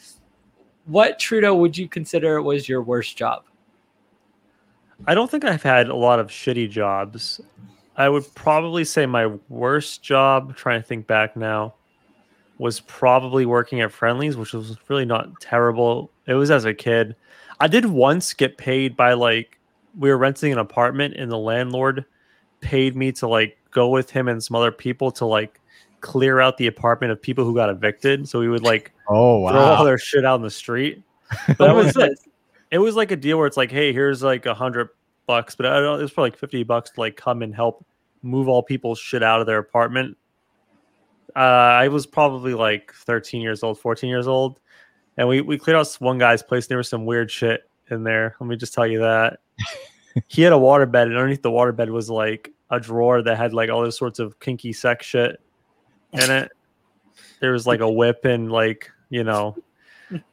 What 0.86 1.20
Trudeau 1.20 1.54
would 1.54 1.78
you 1.78 1.88
consider 1.88 2.42
was 2.42 2.68
your 2.68 2.82
worst 2.82 3.16
job? 3.16 3.44
I 5.06 5.14
don't 5.14 5.30
think 5.30 5.44
I've 5.44 5.62
had 5.62 5.88
a 5.88 5.94
lot 5.94 6.18
of 6.18 6.26
shitty 6.26 6.68
jobs. 6.68 7.40
I 7.96 8.08
would 8.08 8.26
probably 8.34 8.84
say 8.84 9.06
my 9.06 9.26
worst 9.48 10.02
job, 10.02 10.56
trying 10.56 10.82
to 10.82 10.86
think 10.86 11.06
back 11.06 11.36
now, 11.36 11.74
was 12.58 12.80
probably 12.80 13.46
working 13.46 13.82
at 13.82 13.92
Friendly's, 13.92 14.36
which 14.36 14.52
was 14.52 14.76
really 14.88 15.04
not 15.04 15.40
terrible. 15.40 16.10
It 16.26 16.34
was 16.34 16.50
as 16.50 16.64
a 16.64 16.74
kid. 16.74 17.14
I 17.60 17.68
did 17.68 17.86
once 17.86 18.34
get 18.34 18.58
paid 18.58 18.96
by 18.96 19.12
like 19.12 19.60
we 19.96 20.10
were 20.10 20.18
renting 20.18 20.52
an 20.52 20.58
apartment 20.58 21.14
and 21.14 21.30
the 21.30 21.38
landlord 21.38 22.04
paid 22.64 22.96
me 22.96 23.12
to 23.12 23.28
like 23.28 23.56
go 23.70 23.88
with 23.88 24.10
him 24.10 24.26
and 24.26 24.42
some 24.42 24.56
other 24.56 24.72
people 24.72 25.12
to 25.12 25.24
like 25.24 25.60
clear 26.00 26.40
out 26.40 26.56
the 26.58 26.66
apartment 26.66 27.12
of 27.12 27.22
people 27.22 27.44
who 27.44 27.54
got 27.54 27.70
evicted. 27.70 28.28
So 28.28 28.40
we 28.40 28.48
would 28.48 28.64
like 28.64 28.92
oh 29.08 29.38
wow. 29.38 29.52
throw 29.52 29.60
all 29.60 29.84
their 29.84 29.98
shit 29.98 30.24
out 30.24 30.36
in 30.36 30.42
the 30.42 30.50
street. 30.50 31.02
But 31.46 31.58
that 31.58 31.74
was 31.74 31.96
like, 31.96 32.12
it 32.70 32.78
was 32.78 32.96
like 32.96 33.10
a 33.10 33.16
deal 33.16 33.38
where 33.38 33.46
it's 33.46 33.56
like, 33.56 33.70
hey, 33.70 33.92
here's 33.92 34.22
like 34.22 34.46
a 34.46 34.54
hundred 34.54 34.90
bucks, 35.26 35.54
but 35.54 35.66
I 35.66 35.80
don't, 35.80 35.98
it 35.98 36.02
was 36.02 36.12
probably 36.12 36.30
like 36.30 36.38
fifty 36.38 36.62
bucks 36.64 36.90
to 36.90 37.00
like 37.00 37.16
come 37.16 37.42
and 37.42 37.54
help 37.54 37.84
move 38.22 38.48
all 38.48 38.62
people's 38.62 38.98
shit 38.98 39.22
out 39.22 39.40
of 39.40 39.46
their 39.46 39.58
apartment 39.58 40.16
uh, 41.36 41.38
I 41.38 41.88
was 41.88 42.06
probably 42.06 42.54
like 42.54 42.92
13 42.92 43.40
years 43.40 43.62
old, 43.62 43.78
14 43.78 44.08
years 44.08 44.28
old, 44.28 44.60
and 45.16 45.28
we 45.28 45.40
we 45.40 45.58
cleared 45.58 45.78
out 45.78 45.92
one 45.98 46.18
guy's 46.18 46.42
place. 46.42 46.66
There 46.66 46.78
was 46.78 46.88
some 46.88 47.06
weird 47.06 47.30
shit 47.30 47.68
in 47.90 48.04
there. 48.04 48.36
Let 48.40 48.46
me 48.46 48.56
just 48.56 48.72
tell 48.72 48.86
you 48.86 49.00
that 49.00 49.40
he 50.28 50.42
had 50.42 50.52
a 50.52 50.58
water 50.58 50.86
bed, 50.86 51.08
and 51.08 51.16
underneath 51.16 51.42
the 51.42 51.50
water 51.50 51.72
bed 51.72 51.90
was 51.90 52.08
like 52.10 52.52
a 52.70 52.80
drawer 52.80 53.22
that 53.22 53.36
had 53.36 53.52
like 53.52 53.70
all 53.70 53.82
those 53.82 53.96
sorts 53.96 54.18
of 54.18 54.38
kinky 54.40 54.72
sex 54.72 55.06
shit 55.06 55.40
in 56.12 56.30
it. 56.30 56.52
There 57.40 57.52
was 57.52 57.66
like 57.66 57.80
a 57.80 57.90
whip 57.90 58.24
and 58.24 58.50
like 58.50 58.90
you 59.10 59.24
know 59.24 59.56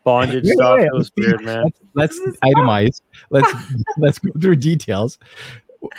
bondage 0.04 0.46
yeah, 0.46 0.54
stuff. 0.54 0.80
Yeah, 0.80 0.86
it 0.86 0.94
was 0.94 1.12
weird, 1.18 1.44
man. 1.44 1.66
Let's, 1.94 2.20
let's 2.20 2.38
itemize. 2.40 3.02
Let's 3.30 3.52
let's 3.98 4.20
go 4.20 4.32
through 4.40 4.58
details. 4.58 5.18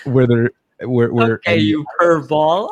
Where 0.04 0.26
there 0.26 0.50
where 0.80 1.12
where 1.12 1.34
okay, 1.34 1.58
you 1.58 1.84
curveball 2.00 2.70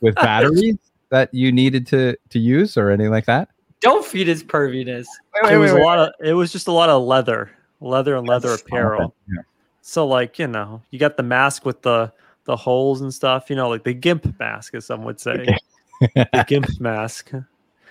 with 0.00 0.14
batteries 0.16 0.76
that 1.10 1.32
you 1.34 1.52
needed 1.52 1.86
to 1.88 2.16
to 2.30 2.38
use 2.38 2.76
or 2.76 2.90
anything 2.90 3.12
like 3.12 3.26
that? 3.26 3.48
Don't 3.80 4.04
feed 4.04 4.28
his 4.28 4.44
perviness. 4.44 5.06
Wait, 5.34 5.44
wait, 5.44 5.54
it 5.54 5.58
was 5.58 5.72
wait, 5.72 5.80
a 5.80 5.84
lot 5.84 5.98
of 5.98 6.12
it 6.20 6.34
was 6.34 6.52
just 6.52 6.68
a 6.68 6.72
lot 6.72 6.88
of 6.88 7.02
leather, 7.02 7.50
leather 7.80 8.16
and 8.16 8.28
leather 8.28 8.50
oh, 8.50 8.54
apparel. 8.54 9.14
Yeah. 9.28 9.42
So 9.82 10.06
like 10.06 10.38
you 10.38 10.46
know, 10.46 10.82
you 10.90 10.98
got 10.98 11.16
the 11.16 11.22
mask 11.22 11.66
with 11.66 11.82
the 11.82 12.12
the 12.44 12.56
holes 12.56 13.00
and 13.00 13.12
stuff. 13.12 13.50
You 13.50 13.56
know, 13.56 13.68
like 13.68 13.84
the 13.84 13.92
gimp 13.92 14.38
mask, 14.38 14.74
as 14.74 14.86
some 14.86 15.04
would 15.04 15.20
say, 15.20 15.56
the 16.00 16.44
gimp 16.48 16.80
mask. 16.80 17.32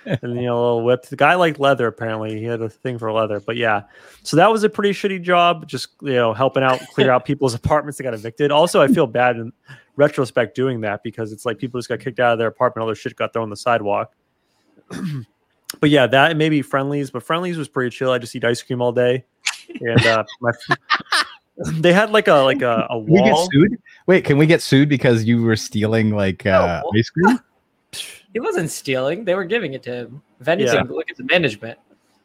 And 0.03 0.35
you 0.35 0.47
know, 0.47 0.57
a 0.57 0.61
little 0.61 0.83
whip. 0.83 1.05
The 1.05 1.15
guy 1.15 1.35
liked 1.35 1.59
leather. 1.59 1.85
Apparently, 1.85 2.39
he 2.39 2.45
had 2.45 2.61
a 2.61 2.69
thing 2.69 2.97
for 2.97 3.11
leather. 3.11 3.39
But 3.39 3.55
yeah, 3.55 3.83
so 4.23 4.35
that 4.37 4.51
was 4.51 4.63
a 4.63 4.69
pretty 4.69 4.93
shitty 4.93 5.21
job. 5.21 5.67
Just 5.67 5.89
you 6.01 6.13
know, 6.13 6.33
helping 6.33 6.63
out 6.63 6.79
clear 6.93 7.11
out 7.11 7.23
people's 7.23 7.53
apartments 7.53 7.97
that 7.97 8.03
got 8.03 8.15
evicted. 8.15 8.51
Also, 8.51 8.81
I 8.81 8.87
feel 8.87 9.05
bad 9.05 9.35
in 9.35 9.53
retrospect 9.97 10.55
doing 10.55 10.81
that 10.81 11.03
because 11.03 11.31
it's 11.31 11.45
like 11.45 11.59
people 11.59 11.79
just 11.79 11.89
got 11.89 11.99
kicked 11.99 12.19
out 12.19 12.33
of 12.33 12.39
their 12.39 12.47
apartment, 12.47 12.81
all 12.81 12.87
their 12.87 12.95
shit 12.95 13.15
got 13.15 13.33
thrown 13.33 13.43
on 13.43 13.49
the 13.51 13.55
sidewalk. 13.57 14.13
but 15.79 15.89
yeah, 15.89 16.07
that 16.07 16.35
maybe 16.35 16.63
Friendly's, 16.63 17.11
but 17.11 17.21
Friendly's 17.21 17.57
was 17.57 17.67
pretty 17.67 17.95
chill. 17.95 18.11
I 18.11 18.17
just 18.17 18.35
eat 18.35 18.43
ice 18.43 18.63
cream 18.63 18.81
all 18.81 18.91
day, 18.91 19.25
and 19.81 20.05
uh, 20.05 20.23
my 20.41 20.51
they 21.73 21.93
had 21.93 22.11
like 22.11 22.27
a 22.27 22.35
like 22.35 22.61
a, 22.61 22.87
a 22.89 22.97
wall. 22.97 23.23
We 23.23 23.29
get 23.29 23.51
sued. 23.51 23.81
Wait, 24.07 24.25
can 24.25 24.37
we 24.37 24.45
get 24.45 24.61
sued 24.61 24.89
because 24.89 25.23
you 25.23 25.41
were 25.41 25.55
stealing 25.55 26.11
like 26.11 26.45
uh, 26.45 26.81
ice 26.95 27.09
cream? 27.09 27.39
He 28.33 28.39
wasn't 28.39 28.71
stealing. 28.71 29.25
They 29.25 29.35
were 29.35 29.43
giving 29.43 29.73
it 29.73 29.83
to 29.83 29.93
him. 29.93 30.21
If 30.39 30.47
anything, 30.47 30.73
yeah. 30.73 30.83
look 30.83 31.11
at 31.11 31.17
the 31.17 31.25
management. 31.25 31.77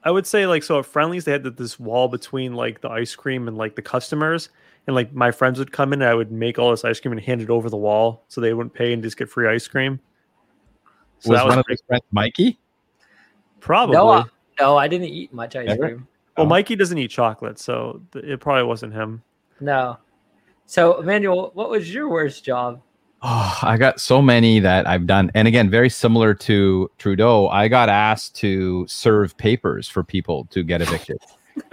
I 0.04 0.12
would 0.12 0.24
say 0.24 0.46
like 0.46 0.62
so 0.62 0.78
at 0.78 0.86
Friendly's 0.86 1.24
they 1.24 1.32
had 1.32 1.42
this 1.42 1.80
wall 1.80 2.06
between 2.06 2.54
like 2.54 2.80
the 2.80 2.88
ice 2.88 3.16
cream 3.16 3.48
and 3.48 3.56
like 3.56 3.74
the 3.74 3.82
customers, 3.82 4.50
and 4.86 4.94
like 4.94 5.12
my 5.12 5.32
friends 5.32 5.58
would 5.58 5.72
come 5.72 5.92
in 5.92 6.02
and 6.02 6.08
I 6.08 6.14
would 6.14 6.30
make 6.30 6.60
all 6.60 6.70
this 6.70 6.84
ice 6.84 7.00
cream 7.00 7.10
and 7.10 7.20
hand 7.20 7.42
it 7.42 7.50
over 7.50 7.68
the 7.68 7.76
wall 7.76 8.22
so 8.28 8.40
they 8.40 8.54
wouldn't 8.54 8.72
pay 8.72 8.92
and 8.92 9.02
just 9.02 9.16
get 9.16 9.28
free 9.28 9.48
ice 9.48 9.66
cream. 9.66 9.98
So 11.18 11.32
was, 11.32 11.40
was 11.40 11.48
one 11.48 11.58
of 11.58 11.64
those 11.68 11.82
friends 11.88 12.04
Mikey? 12.12 12.56
Probably. 13.58 13.96
No, 13.96 14.08
I, 14.10 14.24
no, 14.60 14.76
I 14.76 14.86
didn't 14.86 15.08
eat 15.08 15.32
much 15.32 15.56
ice 15.56 15.66
Never? 15.66 15.88
cream. 15.88 16.08
Well, 16.36 16.46
oh. 16.46 16.48
Mikey 16.48 16.76
doesn't 16.76 16.98
eat 16.98 17.08
chocolate, 17.08 17.58
so 17.58 18.02
it 18.14 18.40
probably 18.40 18.64
wasn't 18.64 18.92
him. 18.92 19.22
No. 19.60 19.98
So, 20.66 21.00
Emmanuel, 21.00 21.50
what 21.54 21.70
was 21.70 21.92
your 21.92 22.08
worst 22.08 22.44
job? 22.44 22.80
Oh, 23.22 23.58
I 23.62 23.76
got 23.78 23.98
so 23.98 24.20
many 24.20 24.60
that 24.60 24.86
I've 24.86 25.06
done. 25.06 25.30
And 25.34 25.48
again, 25.48 25.70
very 25.70 25.88
similar 25.88 26.34
to 26.34 26.90
Trudeau, 26.98 27.48
I 27.48 27.68
got 27.68 27.88
asked 27.88 28.36
to 28.36 28.86
serve 28.86 29.36
papers 29.38 29.88
for 29.88 30.04
people 30.04 30.46
to 30.50 30.62
get 30.62 30.82
evicted. 30.82 31.18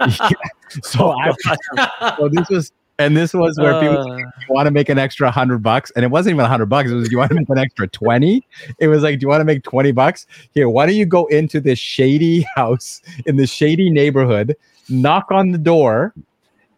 so 0.82 1.12
oh, 1.12 1.34
I 1.76 2.16
so 2.18 2.28
this 2.30 2.48
was 2.48 2.72
and 2.98 3.16
this 3.16 3.34
was 3.34 3.58
where 3.58 3.74
uh, 3.74 3.80
people 3.80 4.08
like, 4.08 4.20
you 4.20 4.54
want 4.54 4.66
to 4.66 4.70
make 4.70 4.88
an 4.88 4.98
extra 4.98 5.30
hundred 5.30 5.62
bucks, 5.62 5.90
and 5.96 6.04
it 6.04 6.08
wasn't 6.08 6.34
even 6.34 6.44
a 6.44 6.48
hundred 6.48 6.66
bucks. 6.66 6.90
It 6.90 6.94
was 6.94 7.10
you 7.10 7.18
want 7.18 7.30
to 7.30 7.34
make 7.36 7.48
an 7.48 7.58
extra 7.58 7.88
twenty. 7.88 8.46
It 8.78 8.88
was 8.88 9.02
like, 9.02 9.18
do 9.18 9.24
you 9.24 9.28
want 9.28 9.40
to 9.40 9.44
make 9.44 9.62
twenty 9.64 9.92
bucks? 9.92 10.26
Here, 10.52 10.68
why 10.68 10.86
don't 10.86 10.94
you 10.94 11.06
go 11.06 11.26
into 11.26 11.60
this 11.60 11.78
shady 11.78 12.46
house 12.54 13.02
in 13.26 13.36
this 13.36 13.50
shady 13.50 13.90
neighborhood, 13.90 14.56
knock 14.88 15.26
on 15.30 15.50
the 15.50 15.58
door, 15.58 16.14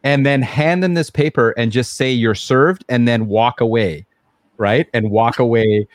and 0.05 0.25
then 0.25 0.43
hand 0.43 0.83
them 0.83 0.95
this 0.95 1.11
paper 1.11 1.51
and 1.59 1.71
just 1.71 1.95
say 1.95 2.11
you're 2.11 2.35
served, 2.35 2.85
and 2.89 3.07
then 3.07 3.27
walk 3.27 3.61
away, 3.61 4.07
right? 4.57 4.89
And 4.95 5.11
walk 5.11 5.39
away 5.39 5.87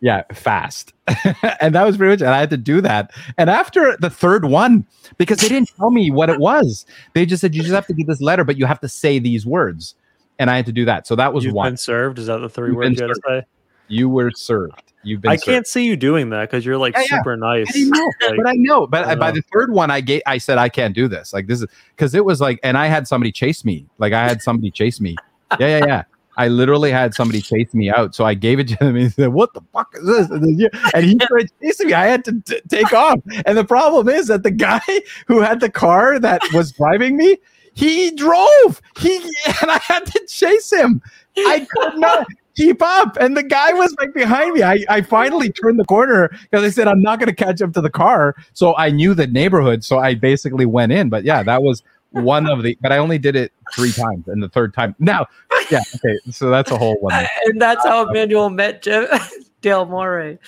yeah, 0.00 0.22
fast. 0.32 0.92
and 1.60 1.74
that 1.74 1.84
was 1.84 1.96
pretty 1.96 2.12
much, 2.12 2.20
and 2.20 2.30
I 2.30 2.38
had 2.38 2.50
to 2.50 2.56
do 2.56 2.80
that. 2.82 3.12
And 3.38 3.48
after 3.48 3.96
the 4.00 4.10
third 4.10 4.44
one, 4.44 4.86
because 5.18 5.38
they 5.38 5.48
didn't 5.48 5.70
tell 5.76 5.90
me 5.90 6.10
what 6.10 6.28
it 6.28 6.38
was, 6.38 6.86
they 7.14 7.26
just 7.26 7.40
said, 7.40 7.54
you 7.54 7.62
just 7.62 7.74
have 7.74 7.86
to 7.86 7.94
get 7.94 8.06
this 8.06 8.20
letter, 8.20 8.44
but 8.44 8.58
you 8.58 8.66
have 8.66 8.80
to 8.80 8.88
say 8.88 9.18
these 9.18 9.46
words. 9.46 9.94
And 10.38 10.50
I 10.50 10.56
had 10.56 10.66
to 10.66 10.72
do 10.72 10.84
that. 10.84 11.06
So 11.06 11.16
that 11.16 11.32
was 11.32 11.44
You've 11.44 11.54
one. 11.54 11.72
been 11.72 11.76
served. 11.78 12.18
Is 12.18 12.26
that 12.26 12.38
the 12.38 12.48
3 12.48 12.68
You've 12.68 12.76
words 12.76 13.00
you 13.00 13.06
had 13.06 13.14
to 13.14 13.20
say? 13.26 13.46
You 13.88 14.08
were 14.08 14.30
served. 14.32 14.92
You've 15.02 15.20
been. 15.20 15.30
I 15.30 15.36
served. 15.36 15.44
can't 15.46 15.66
see 15.66 15.86
you 15.86 15.96
doing 15.96 16.30
that 16.30 16.50
because 16.50 16.66
you're 16.66 16.76
like 16.76 16.94
yeah, 16.96 17.18
super 17.18 17.34
yeah. 17.34 17.62
nice. 17.64 17.72
I 17.74 17.82
know, 17.84 18.10
like, 18.28 18.36
but 18.36 18.46
I 18.48 18.54
know. 18.54 18.86
But 18.86 19.04
I 19.04 19.14
by 19.14 19.28
uh, 19.28 19.32
the 19.32 19.42
third 19.52 19.70
one, 19.70 19.90
I 19.90 20.00
gave. 20.00 20.20
I 20.26 20.38
said 20.38 20.58
I 20.58 20.68
can't 20.68 20.94
do 20.94 21.06
this. 21.06 21.32
Like 21.32 21.46
this 21.46 21.62
is 21.62 21.68
because 21.94 22.12
it 22.14 22.24
was 22.24 22.40
like, 22.40 22.58
and 22.64 22.76
I 22.76 22.88
had 22.88 23.06
somebody 23.06 23.30
chase 23.30 23.64
me. 23.64 23.86
Like 23.98 24.12
I 24.12 24.26
had 24.26 24.42
somebody 24.42 24.72
chase 24.72 25.00
me. 25.00 25.14
Yeah, 25.60 25.78
yeah, 25.78 25.86
yeah. 25.86 26.02
I 26.36 26.48
literally 26.48 26.90
had 26.90 27.14
somebody 27.14 27.40
chase 27.40 27.72
me 27.72 27.90
out. 27.90 28.14
So 28.14 28.24
I 28.24 28.34
gave 28.34 28.58
it 28.58 28.68
to 28.68 28.74
him 28.76 28.96
and 28.96 28.98
he 28.98 29.08
said, 29.08 29.28
What 29.28 29.54
the 29.54 29.62
fuck 29.72 29.94
is 29.96 30.06
this? 30.06 30.30
And 30.30 31.04
he 31.04 31.18
started 31.24 31.50
chasing 31.62 31.86
me. 31.88 31.92
I 31.94 32.06
had 32.06 32.24
to 32.26 32.40
t- 32.40 32.60
take 32.68 32.92
off. 32.92 33.20
And 33.46 33.56
the 33.56 33.64
problem 33.64 34.08
is 34.08 34.26
that 34.28 34.42
the 34.42 34.50
guy 34.50 34.80
who 35.26 35.40
had 35.40 35.60
the 35.60 35.70
car 35.70 36.18
that 36.18 36.42
was 36.52 36.72
driving 36.72 37.16
me, 37.16 37.38
he 37.74 38.10
drove. 38.12 38.80
He 38.98 39.16
and 39.62 39.70
I 39.70 39.78
had 39.78 40.06
to 40.06 40.26
chase 40.28 40.72
him. 40.72 41.02
I 41.38 41.66
could 41.70 41.98
not 41.98 42.26
keep 42.56 42.82
up. 42.82 43.16
And 43.20 43.36
the 43.36 43.42
guy 43.42 43.72
was 43.72 43.94
like 44.00 44.14
behind 44.14 44.54
me. 44.54 44.62
I, 44.62 44.78
I 44.88 45.02
finally 45.02 45.52
turned 45.52 45.78
the 45.78 45.84
corner 45.84 46.28
because 46.28 46.64
I 46.64 46.70
said, 46.70 46.88
I'm 46.88 47.02
not 47.02 47.18
going 47.18 47.28
to 47.28 47.34
catch 47.34 47.60
up 47.62 47.72
to 47.74 47.80
the 47.80 47.90
car. 47.90 48.34
So 48.54 48.74
I 48.76 48.90
knew 48.90 49.14
the 49.14 49.26
neighborhood. 49.26 49.84
So 49.84 49.98
I 49.98 50.14
basically 50.14 50.66
went 50.66 50.92
in. 50.92 51.10
But 51.10 51.24
yeah, 51.24 51.42
that 51.42 51.62
was 51.62 51.82
one 52.22 52.48
of 52.48 52.62
the, 52.62 52.76
but 52.80 52.92
I 52.92 52.98
only 52.98 53.18
did 53.18 53.36
it 53.36 53.52
three 53.74 53.92
times, 53.92 54.28
and 54.28 54.42
the 54.42 54.48
third 54.48 54.74
time. 54.74 54.94
Now, 54.98 55.26
yeah, 55.70 55.82
okay, 55.96 56.18
so 56.30 56.50
that's 56.50 56.70
a 56.70 56.78
whole 56.78 56.96
one. 57.00 57.26
And 57.46 57.60
that's 57.60 57.84
how 57.84 58.08
Emmanuel 58.08 58.50
met 58.50 58.82
Jeff, 58.82 59.30
Dale 59.60 59.86
Morey. 59.86 60.38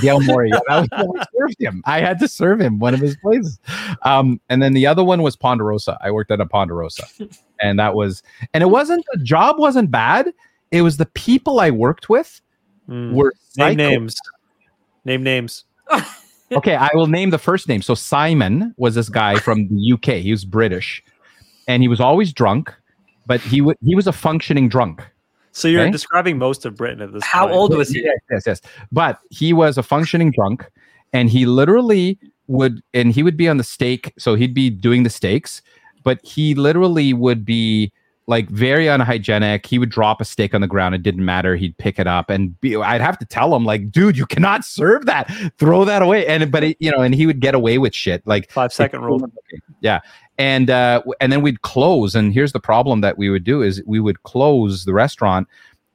Dale 0.00 0.20
Morey. 0.20 0.50
Was 0.50 0.88
I 0.92 1.24
served 1.38 1.56
him. 1.60 1.82
I 1.86 2.00
had 2.00 2.18
to 2.20 2.28
serve 2.28 2.60
him 2.60 2.78
one 2.78 2.94
of 2.94 3.00
his 3.00 3.16
places. 3.16 3.58
Um, 4.02 4.40
and 4.48 4.62
then 4.62 4.74
the 4.74 4.86
other 4.86 5.04
one 5.04 5.22
was 5.22 5.36
Ponderosa. 5.36 5.98
I 6.00 6.10
worked 6.10 6.30
at 6.30 6.40
a 6.40 6.46
Ponderosa, 6.46 7.04
and 7.60 7.78
that 7.78 7.94
was, 7.94 8.22
and 8.52 8.62
it 8.62 8.68
wasn't 8.68 9.04
the 9.12 9.22
job 9.22 9.58
wasn't 9.58 9.90
bad. 9.90 10.32
It 10.70 10.82
was 10.82 10.96
the 10.96 11.06
people 11.06 11.60
I 11.60 11.70
worked 11.70 12.08
with 12.08 12.40
mm. 12.88 13.12
were 13.12 13.32
name 13.56 13.76
names. 13.76 14.16
Name 15.04 15.22
names. 15.22 15.64
okay, 16.52 16.76
I 16.76 16.90
will 16.94 17.06
name 17.06 17.30
the 17.30 17.38
first 17.38 17.68
name. 17.68 17.82
So 17.82 17.94
Simon 17.94 18.74
was 18.76 18.94
this 18.94 19.08
guy 19.08 19.36
from 19.36 19.68
the 19.68 19.92
UK. 19.94 20.22
He 20.22 20.30
was 20.30 20.44
British, 20.44 21.02
and 21.70 21.82
he 21.84 21.88
was 21.88 22.00
always 22.00 22.32
drunk, 22.32 22.74
but 23.26 23.40
he 23.40 23.60
w- 23.60 23.76
he 23.84 23.94
was 23.94 24.08
a 24.08 24.12
functioning 24.12 24.68
drunk. 24.68 25.02
So 25.52 25.68
you're 25.68 25.82
okay? 25.82 25.90
describing 25.90 26.36
most 26.36 26.66
of 26.66 26.76
Britain 26.76 27.00
at 27.00 27.12
this. 27.12 27.22
Point. 27.22 27.24
How 27.24 27.46
point. 27.46 27.56
old 27.56 27.76
was 27.76 27.90
he? 27.90 28.02
Yes, 28.02 28.18
yes, 28.30 28.42
yes. 28.46 28.60
But 28.90 29.20
he 29.30 29.52
was 29.52 29.78
a 29.78 29.82
functioning 29.82 30.32
drunk, 30.32 30.68
and 31.12 31.30
he 31.30 31.46
literally 31.46 32.18
would, 32.48 32.82
and 32.92 33.12
he 33.12 33.22
would 33.22 33.36
be 33.36 33.48
on 33.48 33.56
the 33.56 33.64
steak. 33.64 34.12
So 34.18 34.34
he'd 34.34 34.54
be 34.54 34.68
doing 34.68 35.04
the 35.04 35.10
steaks, 35.10 35.62
but 36.02 36.18
he 36.24 36.54
literally 36.54 37.12
would 37.12 37.44
be 37.44 37.92
like 38.26 38.48
very 38.48 38.86
unhygienic. 38.86 39.66
He 39.66 39.78
would 39.78 39.90
drop 39.90 40.20
a 40.20 40.24
steak 40.24 40.54
on 40.54 40.60
the 40.60 40.68
ground. 40.68 40.94
It 40.94 41.02
didn't 41.02 41.24
matter. 41.24 41.56
He'd 41.56 41.76
pick 41.78 41.98
it 41.98 42.06
up 42.06 42.30
and 42.30 42.58
be, 42.60 42.76
I'd 42.76 43.00
have 43.00 43.18
to 43.18 43.26
tell 43.26 43.54
him 43.54 43.64
like, 43.64 43.90
dude, 43.90 44.16
you 44.16 44.24
cannot 44.24 44.64
serve 44.64 45.06
that. 45.06 45.28
Throw 45.58 45.84
that 45.84 46.00
away. 46.00 46.26
And 46.26 46.50
but 46.50 46.62
it, 46.62 46.76
you 46.78 46.92
know, 46.92 47.00
and 47.02 47.12
he 47.12 47.26
would 47.26 47.40
get 47.40 47.54
away 47.54 47.78
with 47.78 47.92
shit 47.92 48.24
like 48.26 48.50
five 48.50 48.72
second 48.72 49.02
rule. 49.02 49.20
Yeah. 49.80 49.98
And 50.40 50.70
uh, 50.70 51.02
and 51.20 51.30
then 51.30 51.42
we'd 51.42 51.60
close. 51.60 52.14
And 52.14 52.32
here's 52.32 52.52
the 52.52 52.60
problem 52.60 53.02
that 53.02 53.18
we 53.18 53.28
would 53.28 53.44
do 53.44 53.60
is 53.60 53.82
we 53.84 54.00
would 54.00 54.22
close 54.22 54.86
the 54.86 54.94
restaurant, 54.94 55.46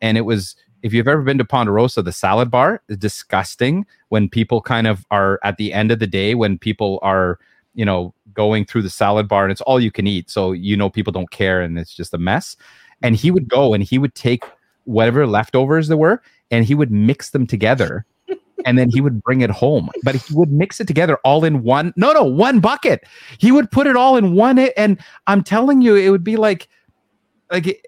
and 0.01 0.19
it 0.19 0.21
was 0.21 0.55
if 0.83 0.93
you've 0.93 1.07
ever 1.07 1.23
been 1.23 1.39
to 1.39 1.45
Ponderosa, 1.45 2.03
the 2.03 2.11
salad 2.11 2.51
bar 2.51 2.79
is 2.87 2.97
disgusting 2.97 3.87
when 4.09 4.29
people 4.29 4.61
kind 4.61 4.85
of 4.85 5.03
are 5.09 5.39
at 5.43 5.57
the 5.57 5.73
end 5.73 5.91
of 5.91 5.97
the 5.97 6.05
day 6.05 6.35
when 6.35 6.59
people 6.59 6.99
are 7.01 7.39
you 7.73 7.83
know 7.83 8.13
going 8.35 8.65
through 8.65 8.83
the 8.83 8.89
salad 8.91 9.27
bar 9.27 9.45
and 9.45 9.51
it's 9.51 9.61
all 9.61 9.79
you 9.79 9.89
can 9.89 10.05
eat. 10.05 10.29
So 10.29 10.51
you 10.51 10.77
know 10.77 10.91
people 10.91 11.11
don't 11.11 11.31
care 11.31 11.59
and 11.59 11.79
it's 11.79 11.95
just 11.95 12.13
a 12.13 12.19
mess. 12.19 12.55
And 13.01 13.15
he 13.15 13.31
would 13.31 13.47
go 13.47 13.73
and 13.73 13.83
he 13.83 13.97
would 13.97 14.13
take 14.13 14.43
whatever 14.83 15.25
leftovers 15.25 15.87
there 15.87 15.97
were 15.97 16.21
and 16.51 16.65
he 16.65 16.75
would 16.75 16.91
mix 16.91 17.31
them 17.31 17.47
together 17.47 18.05
and 18.65 18.77
then 18.77 18.89
he 18.89 18.99
would 18.99 19.21
bring 19.23 19.41
it 19.41 19.49
home 19.49 19.89
but 20.03 20.15
he 20.15 20.33
would 20.33 20.51
mix 20.51 20.79
it 20.79 20.87
together 20.87 21.17
all 21.23 21.43
in 21.43 21.63
one 21.63 21.93
no 21.95 22.11
no 22.11 22.23
one 22.23 22.59
bucket 22.59 23.03
he 23.37 23.51
would 23.51 23.71
put 23.71 23.87
it 23.87 23.95
all 23.95 24.17
in 24.17 24.33
one 24.33 24.59
and 24.59 24.99
i'm 25.27 25.43
telling 25.43 25.81
you 25.81 25.95
it 25.95 26.09
would 26.09 26.23
be 26.23 26.35
like 26.35 26.67
like 27.51 27.81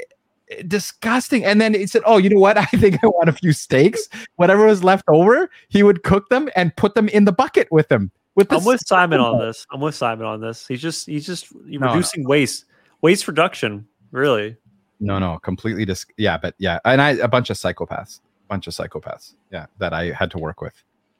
disgusting 0.67 1.43
and 1.43 1.59
then 1.59 1.73
he 1.73 1.85
said 1.85 2.01
oh 2.05 2.17
you 2.17 2.29
know 2.29 2.39
what 2.39 2.57
i 2.57 2.65
think 2.65 2.97
i 3.03 3.07
want 3.07 3.27
a 3.27 3.33
few 3.33 3.51
steaks 3.51 4.07
whatever 4.37 4.65
was 4.65 4.83
left 4.83 5.03
over 5.09 5.49
he 5.67 5.83
would 5.83 6.03
cook 6.03 6.29
them 6.29 6.49
and 6.55 6.75
put 6.77 6.95
them 6.95 7.09
in 7.09 7.25
the 7.25 7.33
bucket 7.33 7.67
with 7.71 7.91
him 7.91 8.11
with 8.37 8.53
I'm 8.53 8.63
with 8.63 8.81
Simon 8.85 9.19
on 9.19 9.39
this. 9.39 9.65
I'm 9.71 9.81
with 9.81 9.95
Simon 9.95 10.25
on 10.27 10.39
this. 10.39 10.67
He's 10.67 10.79
just 10.79 11.07
he's 11.07 11.25
just 11.25 11.53
no, 11.65 11.87
reducing 11.87 12.21
no. 12.21 12.29
waste 12.29 12.65
waste 13.01 13.27
reduction. 13.27 13.85
Really. 14.11 14.55
No, 14.99 15.19
no, 15.19 15.39
completely. 15.39 15.85
Dis- 15.85 16.05
yeah, 16.17 16.37
but 16.37 16.55
yeah, 16.59 16.79
and 16.85 17.01
I 17.01 17.11
a 17.11 17.27
bunch 17.27 17.49
of 17.49 17.57
psychopaths, 17.57 18.21
bunch 18.47 18.67
of 18.67 18.73
psychopaths. 18.73 19.33
Yeah, 19.51 19.67
that 19.77 19.93
I 19.93 20.11
had 20.11 20.31
to 20.31 20.37
work 20.37 20.61
with. 20.61 20.73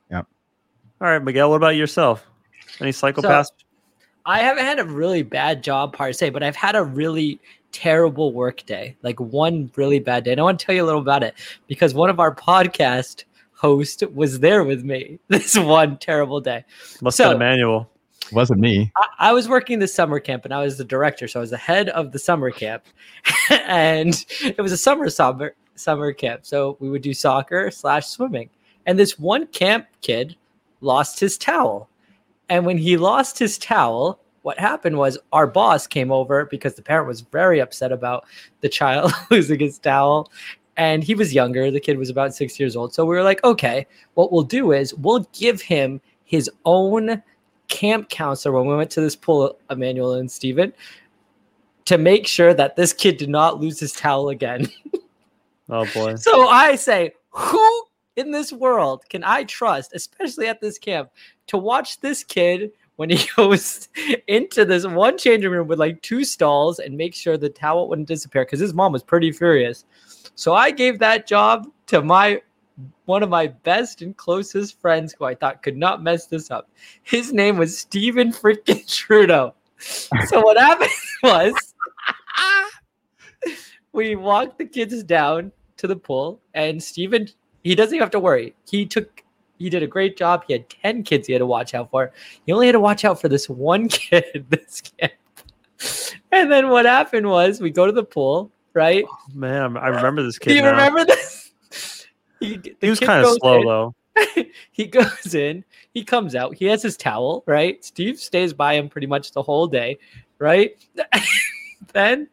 Yeah. 0.09 0.23
All 1.01 1.07
right, 1.07 1.23
Miguel. 1.23 1.49
What 1.49 1.57
about 1.57 1.75
yourself? 1.75 2.25
Any 2.80 2.91
psychopaths? 2.91 3.45
So, 3.45 3.53
I 4.25 4.39
haven't 4.39 4.65
had 4.65 4.80
a 4.80 4.84
really 4.84 5.23
bad 5.23 5.63
job 5.63 5.93
per 5.93 6.11
se, 6.11 6.32
but 6.32 6.43
I've 6.43 6.55
had 6.55 6.75
a 6.75 6.84
really 6.84 7.39
terrible 7.71 8.34
work 8.34 8.65
day, 8.65 8.97
like 9.01 9.19
one 9.19 9.71
really 9.75 9.99
bad 9.99 10.25
day. 10.25 10.32
And 10.32 10.39
I 10.39 10.43
want 10.43 10.59
to 10.59 10.65
tell 10.65 10.75
you 10.75 10.84
a 10.84 10.86
little 10.86 11.01
about 11.01 11.23
it 11.23 11.34
because 11.67 11.93
one 11.93 12.09
of 12.09 12.19
our 12.19 12.36
podcast 12.36 13.23
host 13.53 14.03
was 14.13 14.39
there 14.39 14.63
with 14.63 14.84
me 14.84 15.19
this 15.28 15.57
one 15.57 15.97
terrible 15.97 16.41
day. 16.41 16.65
Must 17.01 17.17
so, 17.17 17.30
have 17.30 17.39
been 17.39 17.47
Emmanuel. 17.47 17.89
Wasn't 18.34 18.59
me. 18.59 18.91
I, 18.97 19.30
I, 19.30 19.34
was 19.34 19.47
working 19.47 19.80
the 19.80 19.88
summer 19.88 20.19
camp 20.19 20.43
and 20.43 20.53
I 20.53 20.61
was 20.61 20.78
the 20.78 20.84
director, 20.84 21.30
so 21.30 21.39
I 21.39 21.41
was 21.41 21.51
the 21.51 21.57
head 21.57 21.88
of 21.89 22.11
the 22.11 22.19
summer 22.19 22.51
camp, 22.51 22.84
and 23.49 24.25
it 24.41 24.59
was 24.59 24.73
a 24.73 24.78
summer 24.78 25.09
summer 25.09 25.55
summer 25.78 26.11
camp. 26.13 26.45
So 26.45 26.78
we 26.80 26.89
would 26.89 27.01
do 27.01 27.13
soccer 27.13 27.71
slash 27.71 28.07
swimming, 28.07 28.49
and 28.86 28.97
this 28.97 29.17
one 29.19 29.47
camp 29.47 29.88
kid 30.01 30.36
lost 30.82 31.19
his 31.19 31.38
towel, 31.38 31.89
and 32.49 32.65
when 32.65 32.78
he 32.78 32.97
lost 32.97 33.39
his 33.39 33.57
towel, 33.57 34.19
what 34.43 34.59
happened 34.59 34.97
was 34.97 35.17
our 35.34 35.47
boss 35.47 35.88
came 35.88 36.11
over 36.11 36.45
because 36.45 36.75
the 36.75 36.82
parent 36.82 37.07
was 37.07 37.21
very 37.21 37.59
upset 37.59 37.91
about 37.91 38.25
the 38.61 38.69
child 38.69 39.11
losing 39.32 39.59
his 39.59 39.78
towel 39.78 40.32
and 40.78 41.03
he 41.03 41.15
was 41.15 41.34
younger. 41.34 41.69
The 41.71 41.80
kid 41.80 41.97
was 41.97 42.09
about 42.09 42.36
six 42.36 42.59
years 42.59 42.75
old. 42.75 42.93
So 42.93 43.03
we 43.03 43.15
were 43.15 43.23
like, 43.23 43.43
okay, 43.43 43.88
what 44.13 44.32
we'll 44.32 44.43
do 44.43 44.71
is 44.71 44.93
we'll 44.93 45.28
give 45.34 45.61
him 45.61 45.99
his 46.23 46.49
own 46.65 47.21
camp 47.67 48.09
counselor 48.09 48.55
when 48.55 48.67
we 48.67 48.75
went 48.75 48.91
to 48.91 49.01
this 49.01 49.15
pool, 49.15 49.57
Emmanuel 49.69 50.13
and 50.13 50.32
Stephen, 50.32 50.71
to 51.86 51.97
make 51.97 52.28
sure 52.28 52.53
that 52.53 52.75
this 52.75 52.93
kid 52.93 53.17
did 53.17 53.30
not 53.30 53.59
lose 53.59 53.80
his 53.80 53.91
towel 53.91 54.30
again. 54.30 54.67
oh 55.70 55.86
boy. 55.93 56.15
So 56.15 56.47
I 56.47 56.76
say, 56.76 57.13
who 57.32 57.84
in 58.15 58.32
this 58.32 58.51
world 58.51 59.03
can 59.09 59.24
I 59.24 59.43
trust, 59.43 59.93
especially 59.93 60.47
at 60.47 60.59
this 60.59 60.78
camp, 60.78 61.09
to 61.47 61.57
watch 61.57 61.99
this 61.99 62.24
kid 62.24 62.72
when 62.97 63.09
he 63.09 63.28
goes 63.38 63.89
into 64.28 64.65
this 64.65 64.86
one 64.86 65.18
changing 65.18 65.51
room 65.51 65.68
with 65.68 65.80
like 65.80 66.01
two 66.01 66.24
stalls 66.24 66.80
and 66.80 66.97
make 66.97 67.15
sure 67.15 67.38
the 67.38 67.49
towel 67.49 67.88
wouldn't 67.88 68.07
disappear 68.07 68.43
because 68.43 68.59
his 68.59 68.74
mom 68.74 68.91
was 68.91 69.03
pretty 69.03 69.32
furious. 69.32 69.86
So 70.36 70.53
I 70.53 70.72
gave 70.72 70.99
that 70.99 71.26
job 71.26 71.68
to 71.88 72.01
my 72.01 72.41
one 73.05 73.24
of 73.24 73.30
my 73.30 73.47
best 73.47 74.03
and 74.03 74.15
closest 74.18 74.80
friends 74.80 75.15
who 75.18 75.26
I 75.26 75.34
thought 75.34 75.63
could 75.63 75.78
not 75.78 76.03
mess 76.03 76.28
this 76.28 76.51
up. 76.51 76.70
His 77.01 77.34
name 77.34 77.57
was 77.57 77.76
Stephen 77.78 78.32
freaking 78.32 78.88
Trudeau. 78.95 79.55
So 79.80 80.41
what 80.41 80.57
happened 80.57 80.91
was 81.24 81.53
we 83.93 84.15
walked 84.15 84.57
the 84.57 84.65
kids 84.65 85.01
down 85.03 85.51
to 85.78 85.88
the 85.88 85.95
pool, 85.95 86.39
and 86.53 86.82
Stephen 86.82 87.28
he 87.63 87.75
doesn't 87.75 87.95
even 87.95 88.03
have 88.03 88.11
to 88.11 88.19
worry. 88.19 88.55
He 88.69 88.86
took 88.86 89.23
he 89.59 89.69
did 89.69 89.84
a 89.84 89.88
great 89.88 90.17
job. 90.17 90.43
He 90.47 90.53
had 90.53 90.69
10 90.69 91.03
kids 91.03 91.28
he 91.28 91.34
had 91.34 91.39
to 91.39 91.45
watch 91.45 91.73
out 91.73 91.89
for. 91.89 92.11
He 92.45 92.53
only 92.53 92.67
had 92.67 92.73
to 92.73 92.80
watch 92.80 93.03
out 93.03 93.19
for 93.19 93.28
this 93.28 93.49
one 93.49 93.88
kid, 93.89 94.45
this 94.49 94.82
kid. 94.82 95.11
And 96.32 96.51
then 96.51 96.69
what 96.69 96.86
happened 96.86 97.28
was 97.28 97.59
we 97.59 97.71
go 97.71 97.86
to 97.86 97.91
the 97.91 98.03
pool, 98.03 98.51
right? 98.73 99.03
Oh, 99.07 99.17
man, 99.34 99.75
I 99.78 99.88
remember 99.88 100.23
this 100.23 100.38
kid. 100.38 100.49
Do 100.49 100.55
you 100.55 100.61
now. 100.61 100.71
remember 100.71 101.05
this? 101.05 101.45
He, 102.39 102.61
he 102.82 102.91
was 102.91 102.99
kind 102.99 103.25
of 103.25 103.34
slow 103.41 103.61
in, 103.61 103.65
though. 103.65 103.95
he 104.71 104.86
goes 104.86 105.34
in, 105.34 105.65
he 105.95 106.03
comes 106.03 106.36
out, 106.36 106.53
he 106.53 106.65
has 106.65 106.84
his 106.84 106.95
towel, 106.95 107.43
right? 107.47 107.84
Steve 107.84 108.19
stays 108.19 108.53
by 108.53 108.75
him 108.75 108.89
pretty 108.89 109.07
much 109.07 109.32
the 109.32 109.41
whole 109.41 109.65
day, 109.65 109.97
right? 110.38 110.78
then 111.93 112.28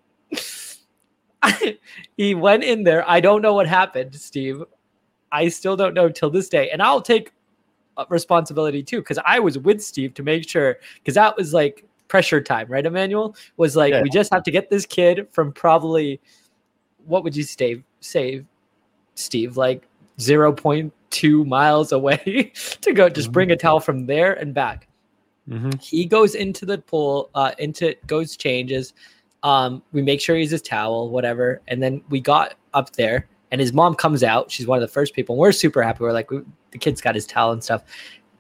he 2.16 2.34
went 2.34 2.64
in 2.64 2.84
there. 2.84 3.08
I 3.08 3.20
don't 3.20 3.42
know 3.42 3.54
what 3.54 3.66
happened, 3.66 4.14
Steve. 4.14 4.62
I 5.32 5.48
still 5.48 5.76
don't 5.76 5.94
know 5.94 6.08
till 6.08 6.30
this 6.30 6.48
day. 6.48 6.70
And 6.70 6.82
I'll 6.82 7.02
take 7.02 7.32
responsibility 8.08 8.82
too, 8.82 9.00
because 9.00 9.18
I 9.24 9.38
was 9.38 9.58
with 9.58 9.82
Steve 9.82 10.14
to 10.14 10.22
make 10.22 10.48
sure, 10.48 10.78
because 10.94 11.14
that 11.14 11.36
was 11.36 11.52
like 11.52 11.84
pressure 12.08 12.40
time, 12.40 12.68
right? 12.68 12.84
Emmanuel 12.84 13.36
was 13.56 13.76
like, 13.76 13.92
yeah. 13.92 14.02
we 14.02 14.10
just 14.10 14.32
have 14.32 14.42
to 14.44 14.50
get 14.50 14.70
this 14.70 14.86
kid 14.86 15.26
from 15.32 15.52
probably, 15.52 16.20
what 17.06 17.24
would 17.24 17.34
you 17.34 17.42
say, 17.42 17.82
say, 18.00 18.44
Steve, 19.14 19.56
like 19.56 19.86
0.2 20.18 21.46
miles 21.46 21.92
away 21.92 22.52
to 22.80 22.92
go 22.92 23.08
just 23.08 23.32
bring 23.32 23.50
a 23.50 23.56
towel 23.56 23.80
from 23.80 24.06
there 24.06 24.34
and 24.34 24.54
back. 24.54 24.88
Mm-hmm. 25.48 25.78
He 25.80 26.06
goes 26.06 26.34
into 26.34 26.64
the 26.64 26.78
pool, 26.78 27.30
uh, 27.34 27.52
into 27.58 27.94
goes 28.06 28.36
changes. 28.36 28.94
Um, 29.44 29.82
we 29.92 30.02
make 30.02 30.20
sure 30.20 30.36
he's 30.36 30.50
his 30.50 30.62
towel, 30.62 31.10
whatever, 31.10 31.60
and 31.68 31.82
then 31.82 32.02
we 32.08 32.18
got 32.18 32.54
up 32.72 32.92
there, 32.94 33.28
and 33.52 33.60
his 33.60 33.72
mom 33.72 33.94
comes 33.94 34.24
out. 34.24 34.50
She's 34.50 34.66
one 34.66 34.78
of 34.78 34.80
the 34.80 34.92
first 34.92 35.14
people. 35.14 35.34
And 35.34 35.40
we're 35.40 35.52
super 35.52 35.82
happy. 35.82 35.98
We're 36.00 36.12
like, 36.12 36.30
we, 36.30 36.40
the 36.70 36.78
kid's 36.78 37.00
got 37.00 37.14
his 37.14 37.26
towel 37.26 37.52
and 37.52 37.62
stuff. 37.62 37.84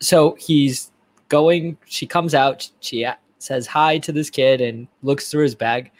So 0.00 0.34
he's 0.40 0.90
going. 1.28 1.76
She 1.84 2.06
comes 2.06 2.34
out. 2.34 2.68
She 2.80 3.06
says 3.38 3.66
hi 3.66 3.98
to 3.98 4.12
this 4.12 4.30
kid 4.30 4.62
and 4.62 4.88
looks 5.02 5.30
through 5.30 5.44
his 5.44 5.54
bag, 5.54 5.92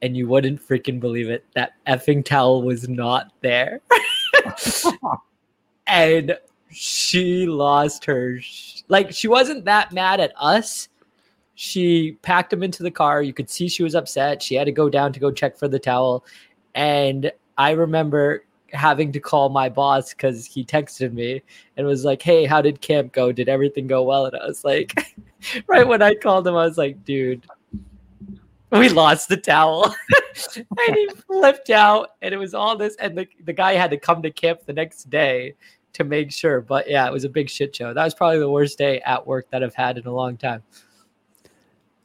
and 0.00 0.16
you 0.16 0.26
wouldn't 0.26 0.66
freaking 0.66 0.98
believe 0.98 1.28
it. 1.28 1.44
That 1.54 1.74
effing 1.86 2.24
towel 2.24 2.62
was 2.62 2.88
not 2.88 3.30
there. 3.42 3.82
and 5.86 6.36
she 6.70 7.46
lost 7.46 8.04
her 8.04 8.40
sh- 8.40 8.82
like 8.88 9.12
she 9.12 9.28
wasn't 9.28 9.64
that 9.64 9.92
mad 9.92 10.18
at 10.18 10.32
us 10.36 10.88
she 11.54 12.12
packed 12.22 12.52
him 12.52 12.62
into 12.62 12.82
the 12.82 12.90
car 12.90 13.22
you 13.22 13.32
could 13.32 13.48
see 13.48 13.68
she 13.68 13.82
was 13.82 13.94
upset 13.94 14.42
she 14.42 14.54
had 14.54 14.64
to 14.64 14.72
go 14.72 14.88
down 14.88 15.12
to 15.12 15.20
go 15.20 15.30
check 15.30 15.56
for 15.56 15.68
the 15.68 15.78
towel 15.78 16.24
and 16.74 17.30
i 17.58 17.70
remember 17.70 18.44
having 18.72 19.12
to 19.12 19.20
call 19.20 19.48
my 19.48 19.68
boss 19.68 20.12
because 20.12 20.44
he 20.44 20.64
texted 20.64 21.12
me 21.12 21.40
and 21.76 21.86
was 21.86 22.04
like 22.04 22.20
hey 22.20 22.44
how 22.44 22.60
did 22.60 22.80
camp 22.80 23.12
go 23.12 23.30
did 23.30 23.48
everything 23.48 23.86
go 23.86 24.02
well 24.02 24.26
and 24.26 24.36
i 24.36 24.46
was 24.46 24.64
like 24.64 25.14
right 25.68 25.86
when 25.86 26.02
i 26.02 26.14
called 26.14 26.46
him 26.46 26.56
i 26.56 26.64
was 26.64 26.76
like 26.76 27.04
dude 27.04 27.46
we 28.78 28.88
lost 28.88 29.28
the 29.28 29.36
towel. 29.36 29.94
and 30.56 30.96
he 30.96 31.08
flipped 31.26 31.70
out, 31.70 32.10
and 32.22 32.34
it 32.34 32.36
was 32.36 32.54
all 32.54 32.76
this. 32.76 32.96
And 32.96 33.16
the, 33.16 33.26
the 33.44 33.52
guy 33.52 33.74
had 33.74 33.90
to 33.90 33.96
come 33.96 34.22
to 34.22 34.30
camp 34.30 34.60
the 34.66 34.72
next 34.72 35.10
day 35.10 35.54
to 35.92 36.04
make 36.04 36.32
sure. 36.32 36.60
But 36.60 36.88
yeah, 36.88 37.06
it 37.06 37.12
was 37.12 37.24
a 37.24 37.28
big 37.28 37.48
shit 37.48 37.74
show. 37.74 37.94
That 37.94 38.04
was 38.04 38.14
probably 38.14 38.38
the 38.38 38.50
worst 38.50 38.78
day 38.78 39.00
at 39.00 39.26
work 39.26 39.48
that 39.50 39.62
I've 39.62 39.74
had 39.74 39.98
in 39.98 40.06
a 40.06 40.12
long 40.12 40.36
time. 40.36 40.62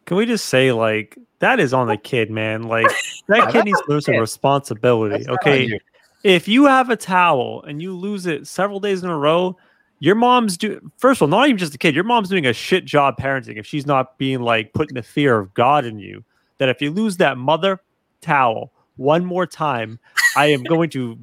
Can 0.09 0.17
we 0.17 0.25
just 0.25 0.47
say, 0.47 0.71
like, 0.71 1.19
that 1.37 1.59
is 1.59 1.71
on 1.71 1.85
the 1.85 1.95
kid, 2.11 2.31
man? 2.31 2.63
Like, 2.63 2.87
that 3.27 3.51
kid 3.51 3.65
needs 3.65 3.79
to 3.81 3.85
lose 3.87 4.05
some 4.05 4.15
responsibility. 4.15 5.29
okay. 5.29 5.79
If 6.23 6.47
you 6.47 6.65
have 6.65 6.89
a 6.89 6.95
towel 6.95 7.61
and 7.61 7.79
you 7.79 7.95
lose 7.95 8.25
it 8.25 8.47
several 8.47 8.79
days 8.79 9.03
in 9.03 9.09
a 9.11 9.15
row, 9.15 9.55
your 9.99 10.15
mom's 10.15 10.57
do 10.57 10.81
first 10.97 11.19
of 11.19 11.21
all, 11.21 11.27
not 11.27 11.47
even 11.47 11.59
just 11.59 11.75
a 11.75 11.77
kid, 11.77 11.93
your 11.93 12.03
mom's 12.03 12.27
doing 12.27 12.47
a 12.47 12.53
shit 12.53 12.85
job 12.85 13.17
parenting 13.17 13.57
if 13.59 13.67
she's 13.67 13.85
not 13.85 14.17
being 14.17 14.41
like 14.41 14.73
putting 14.73 14.95
the 14.95 15.03
fear 15.03 15.37
of 15.37 15.53
God 15.53 15.85
in 15.85 15.99
you 15.99 16.23
that 16.57 16.69
if 16.69 16.81
you 16.81 16.89
lose 16.89 17.17
that 17.17 17.37
mother 17.37 17.79
towel 18.19 18.73
one 18.97 19.23
more 19.23 19.45
time, 19.45 19.99
I 20.35 20.47
am 20.47 20.63
going 20.63 20.89
to 20.89 21.19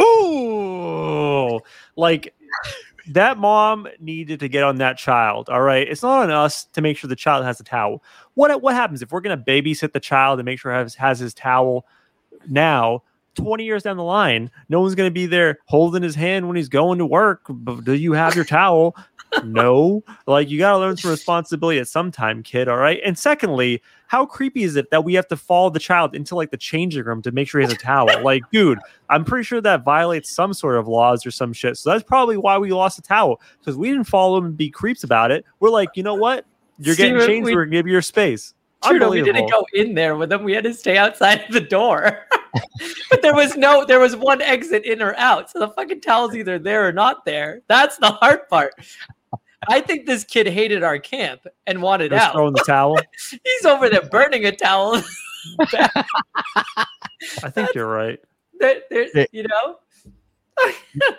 ooh 0.00 1.60
like 1.94 2.34
that 3.10 3.38
mom 3.38 3.88
needed 3.98 4.40
to 4.40 4.48
get 4.48 4.62
on 4.62 4.76
that 4.76 4.98
child. 4.98 5.48
All 5.48 5.62
right. 5.62 5.86
It's 5.86 6.02
not 6.02 6.22
on 6.22 6.30
us 6.30 6.64
to 6.66 6.80
make 6.80 6.96
sure 6.96 7.08
the 7.08 7.16
child 7.16 7.44
has 7.44 7.60
a 7.60 7.64
towel. 7.64 8.02
What 8.34 8.62
what 8.62 8.74
happens 8.74 9.02
if 9.02 9.12
we're 9.12 9.20
gonna 9.20 9.36
babysit 9.36 9.92
the 9.92 10.00
child 10.00 10.38
and 10.38 10.46
make 10.46 10.58
sure 10.58 10.72
has 10.72 10.94
has 10.94 11.18
his 11.18 11.34
towel 11.34 11.86
now? 12.48 13.02
20 13.36 13.64
years 13.64 13.84
down 13.84 13.96
the 13.96 14.02
line, 14.02 14.50
no 14.68 14.80
one's 14.80 14.96
going 14.96 15.08
to 15.08 15.14
be 15.14 15.24
there 15.24 15.58
holding 15.66 16.02
his 16.02 16.16
hand 16.16 16.48
when 16.48 16.56
he's 16.56 16.68
going 16.68 16.98
to 16.98 17.06
work. 17.06 17.48
Do 17.84 17.94
you 17.94 18.12
have 18.12 18.34
your 18.34 18.44
towel? 18.44 18.96
No. 19.44 20.02
Like, 20.26 20.50
you 20.50 20.58
got 20.58 20.72
to 20.72 20.78
learn 20.78 20.96
some 20.96 21.10
responsibility 21.10 21.78
at 21.78 21.88
some 21.88 22.10
time, 22.10 22.42
kid. 22.42 22.68
All 22.68 22.76
right. 22.76 23.00
And 23.04 23.18
secondly, 23.18 23.82
how 24.06 24.26
creepy 24.26 24.64
is 24.64 24.76
it 24.76 24.90
that 24.90 25.04
we 25.04 25.14
have 25.14 25.28
to 25.28 25.36
follow 25.36 25.70
the 25.70 25.78
child 25.78 26.14
into 26.14 26.34
like 26.34 26.50
the 26.50 26.56
changing 26.56 27.04
room 27.04 27.22
to 27.22 27.30
make 27.30 27.48
sure 27.48 27.60
he 27.60 27.64
has 27.64 27.72
a 27.72 27.76
towel? 27.76 28.08
like, 28.22 28.42
dude, 28.50 28.78
I'm 29.08 29.24
pretty 29.24 29.44
sure 29.44 29.60
that 29.60 29.84
violates 29.84 30.30
some 30.30 30.52
sort 30.52 30.76
of 30.76 30.88
laws 30.88 31.24
or 31.24 31.30
some 31.30 31.52
shit. 31.52 31.76
So 31.76 31.90
that's 31.90 32.02
probably 32.02 32.36
why 32.36 32.58
we 32.58 32.72
lost 32.72 32.96
the 32.96 33.02
towel 33.02 33.40
because 33.60 33.76
we 33.76 33.88
didn't 33.88 34.04
follow 34.04 34.38
him 34.38 34.46
and 34.46 34.56
be 34.56 34.68
creeps 34.68 35.04
about 35.04 35.30
it. 35.30 35.44
We're 35.60 35.70
like, 35.70 35.90
you 35.94 36.02
know 36.02 36.14
what? 36.14 36.44
You're 36.78 36.96
getting 36.96 37.18
changed. 37.26 37.46
We, 37.46 37.54
we're 37.54 37.66
gonna 37.66 37.76
give 37.76 37.86
you 37.86 37.92
your 37.92 38.02
space. 38.02 38.54
True, 38.82 39.10
we 39.10 39.22
didn't 39.22 39.50
go 39.50 39.66
in 39.74 39.94
there 39.94 40.16
with 40.16 40.30
them. 40.30 40.42
We 40.42 40.54
had 40.54 40.64
to 40.64 40.72
stay 40.72 40.96
outside 40.96 41.44
the 41.50 41.60
door. 41.60 42.26
but 43.10 43.20
there 43.20 43.34
was 43.34 43.54
no, 43.54 43.84
there 43.84 44.00
was 44.00 44.16
one 44.16 44.40
exit 44.40 44.84
in 44.86 45.02
or 45.02 45.14
out. 45.16 45.50
So 45.50 45.58
the 45.58 45.68
fucking 45.68 46.00
towel's 46.00 46.34
either 46.34 46.58
there 46.58 46.88
or 46.88 46.92
not 46.92 47.26
there. 47.26 47.60
That's 47.68 47.98
the 47.98 48.10
hard 48.10 48.48
part. 48.48 48.72
I 49.68 49.80
think 49.80 50.06
this 50.06 50.24
kid 50.24 50.46
hated 50.46 50.82
our 50.82 50.98
camp 50.98 51.46
and 51.66 51.82
wanted 51.82 52.12
out. 52.12 52.32
Throwing 52.32 52.54
the 52.54 52.64
towel. 52.66 52.98
He's 53.44 53.64
over 53.66 53.88
there 53.88 54.02
burning 54.02 54.46
a 54.46 54.52
towel. 54.52 55.02
I 57.42 57.50
think 57.50 57.74
you're 57.74 57.86
right. 57.86 58.18
There, 58.58 58.80
there, 58.90 59.26
you 59.32 59.44
know. 59.44 59.78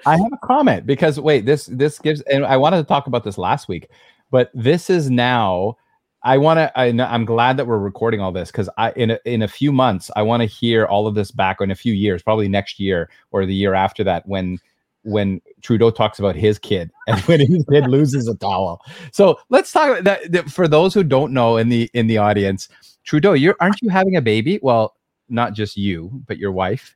I 0.05 0.17
have 0.17 0.33
a 0.33 0.37
comment 0.45 0.85
because 0.85 1.19
wait, 1.19 1.45
this 1.45 1.65
this 1.67 1.99
gives, 1.99 2.21
and 2.21 2.45
I 2.45 2.57
wanted 2.57 2.77
to 2.77 2.83
talk 2.83 3.07
about 3.07 3.23
this 3.23 3.37
last 3.37 3.67
week, 3.67 3.89
but 4.29 4.51
this 4.53 4.89
is 4.89 5.09
now. 5.09 5.77
I 6.23 6.37
want 6.37 6.57
to. 6.59 6.79
I 6.79 6.91
know 6.91 7.05
I'm 7.05 7.25
glad 7.25 7.57
that 7.57 7.65
we're 7.65 7.79
recording 7.79 8.21
all 8.21 8.31
this 8.31 8.51
because 8.51 8.69
I 8.77 8.91
in 8.91 9.11
a, 9.11 9.19
in 9.25 9.41
a 9.41 9.47
few 9.47 9.71
months 9.71 10.11
I 10.15 10.21
want 10.21 10.41
to 10.41 10.45
hear 10.45 10.85
all 10.85 11.07
of 11.07 11.15
this 11.15 11.31
back. 11.31 11.59
Or 11.59 11.63
in 11.63 11.71
a 11.71 11.75
few 11.75 11.93
years, 11.93 12.21
probably 12.21 12.47
next 12.47 12.79
year 12.79 13.09
or 13.31 13.43
the 13.47 13.55
year 13.55 13.73
after 13.73 14.03
that, 14.03 14.27
when 14.27 14.59
when 15.03 15.41
Trudeau 15.61 15.91
talks 15.91 16.19
about 16.19 16.35
his 16.35 16.59
kid 16.59 16.91
and 17.07 17.19
when 17.21 17.39
his 17.39 17.65
kid 17.69 17.87
loses 17.87 18.27
a 18.27 18.35
towel. 18.35 18.81
So 19.11 19.39
let's 19.49 19.71
talk 19.71 19.89
about 19.89 20.03
that, 20.03 20.31
that, 20.31 20.49
for 20.49 20.67
those 20.67 20.93
who 20.93 21.03
don't 21.03 21.33
know 21.33 21.57
in 21.57 21.69
the 21.69 21.89
in 21.93 22.07
the 22.07 22.17
audience. 22.17 22.69
Trudeau, 23.03 23.33
you 23.33 23.55
aren't 23.59 23.81
you 23.81 23.89
having 23.89 24.15
a 24.15 24.21
baby? 24.21 24.59
Well, 24.61 24.95
not 25.29 25.53
just 25.53 25.77
you, 25.77 26.23
but 26.27 26.37
your 26.37 26.51
wife, 26.51 26.95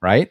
right? 0.00 0.30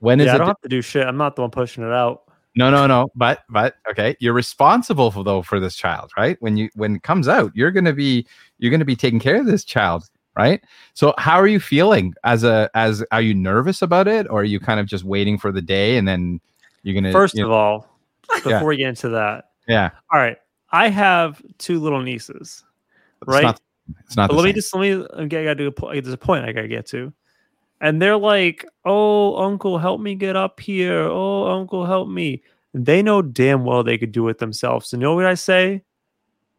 When 0.00 0.20
is 0.20 0.26
yeah, 0.26 0.34
I 0.34 0.38
don't 0.38 0.46
have 0.46 0.60
to 0.62 0.68
do 0.68 0.80
shit. 0.80 1.06
I'm 1.06 1.16
not 1.16 1.36
the 1.36 1.42
one 1.42 1.50
pushing 1.50 1.84
it 1.84 1.92
out. 1.92 2.22
No, 2.54 2.70
no, 2.70 2.86
no. 2.86 3.08
But 3.14 3.40
but 3.48 3.76
okay, 3.90 4.16
you're 4.20 4.32
responsible 4.32 5.10
for 5.10 5.22
though 5.22 5.42
for 5.42 5.60
this 5.60 5.76
child, 5.76 6.12
right? 6.16 6.36
When 6.40 6.56
you 6.56 6.68
when 6.74 6.96
it 6.96 7.02
comes 7.02 7.28
out, 7.28 7.52
you're 7.54 7.70
gonna 7.70 7.92
be 7.92 8.26
you're 8.58 8.70
gonna 8.70 8.84
be 8.84 8.96
taking 8.96 9.20
care 9.20 9.36
of 9.36 9.46
this 9.46 9.64
child 9.64 10.08
right? 10.38 10.62
So 10.94 11.14
how 11.18 11.38
are 11.38 11.48
you 11.48 11.60
feeling 11.60 12.14
as 12.24 12.44
a 12.44 12.70
as 12.74 13.04
are 13.10 13.22
you 13.22 13.34
nervous 13.34 13.82
about 13.82 14.08
it 14.08 14.26
or 14.30 14.40
are 14.40 14.44
you 14.44 14.60
kind 14.60 14.80
of 14.80 14.86
just 14.86 15.04
waiting 15.04 15.36
for 15.36 15.52
the 15.52 15.62
day 15.62 15.96
and 15.96 16.06
then 16.06 16.40
you're 16.82 16.94
gonna 16.94 17.12
first 17.12 17.34
you 17.34 17.42
know, 17.42 17.48
of 17.48 17.52
all 17.52 17.88
before 18.36 18.52
yeah. 18.52 18.62
we 18.62 18.76
get 18.76 18.88
into 18.88 19.08
that 19.08 19.50
yeah. 19.66 19.90
all 20.12 20.20
right 20.20 20.38
i 20.70 20.88
have 20.88 21.42
two 21.58 21.80
little 21.80 22.00
nieces 22.00 22.64
right? 23.26 23.38
it's 23.38 23.44
not, 23.44 23.60
it's 24.04 24.16
not 24.16 24.30
let 24.30 24.38
same. 24.38 24.44
me 24.44 24.52
just 24.52 24.74
let 24.74 24.80
me 24.80 25.06
I 25.20 25.26
gotta 25.26 25.54
do 25.54 25.68
a, 25.68 26.00
there's 26.00 26.12
a 26.12 26.18
point 26.18 26.44
i 26.44 26.52
gotta 26.52 26.68
get 26.68 26.86
to. 26.86 27.12
And 27.80 28.02
they're 28.02 28.16
like 28.16 28.64
oh 28.84 29.36
uncle 29.36 29.78
help 29.78 30.00
me 30.00 30.14
get 30.14 30.36
up 30.36 30.58
here. 30.60 31.02
Oh 31.02 31.46
uncle 31.46 31.86
help 31.86 32.08
me. 32.08 32.42
They 32.74 33.02
know 33.02 33.22
damn 33.22 33.64
well 33.64 33.84
they 33.84 33.98
could 33.98 34.12
do 34.12 34.28
it 34.28 34.38
themselves. 34.38 34.88
So 34.88 34.96
you 34.96 35.00
know 35.00 35.14
what 35.14 35.26
i 35.26 35.34
say? 35.34 35.82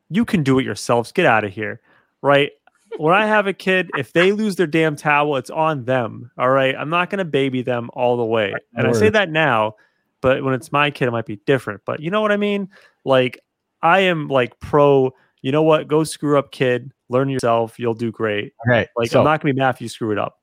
You 0.09 0.25
can 0.25 0.43
do 0.43 0.59
it 0.59 0.65
yourselves. 0.65 1.11
Get 1.11 1.25
out 1.25 1.43
of 1.43 1.51
here. 1.51 1.81
Right 2.21 2.51
when 2.97 3.13
I 3.13 3.25
have 3.27 3.47
a 3.47 3.53
kid, 3.53 3.89
if 3.97 4.13
they 4.13 4.31
lose 4.31 4.55
their 4.55 4.67
damn 4.67 4.95
towel, 4.95 5.37
it's 5.37 5.49
on 5.49 5.85
them. 5.85 6.31
All 6.37 6.49
right. 6.49 6.75
I'm 6.75 6.89
not 6.89 7.09
going 7.09 7.19
to 7.19 7.25
baby 7.25 7.61
them 7.61 7.89
all 7.93 8.17
the 8.17 8.25
way. 8.25 8.53
And 8.75 8.87
I 8.87 8.91
say 8.93 9.09
that 9.09 9.29
now, 9.29 9.75
but 10.21 10.43
when 10.43 10.53
it's 10.53 10.71
my 10.71 10.91
kid, 10.91 11.07
it 11.07 11.11
might 11.11 11.25
be 11.25 11.37
different. 11.45 11.81
But 11.85 11.99
you 11.99 12.11
know 12.11 12.21
what 12.21 12.31
I 12.31 12.37
mean? 12.37 12.69
Like, 13.05 13.39
I 13.81 14.01
am 14.01 14.27
like 14.27 14.59
pro. 14.59 15.13
You 15.41 15.51
know 15.51 15.63
what? 15.63 15.87
Go 15.87 16.03
screw 16.03 16.37
up, 16.37 16.51
kid. 16.51 16.91
Learn 17.09 17.29
yourself. 17.29 17.79
You'll 17.79 17.93
do 17.93 18.11
great. 18.11 18.53
Okay. 18.67 18.87
Like 18.95 19.09
so, 19.09 19.19
I'm 19.19 19.25
not 19.25 19.41
gonna 19.41 19.53
be 19.53 19.59
mad 19.59 19.75
if 19.75 19.81
you 19.81 19.89
screw 19.89 20.11
it 20.11 20.17
up. 20.17 20.39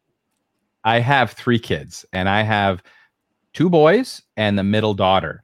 I 0.84 1.01
have 1.01 1.32
three 1.32 1.59
kids, 1.59 2.07
and 2.12 2.28
I 2.28 2.42
have 2.42 2.82
two 3.53 3.68
boys 3.68 4.22
and 4.36 4.59
the 4.59 4.64
middle 4.64 4.94
daughter. 4.94 5.42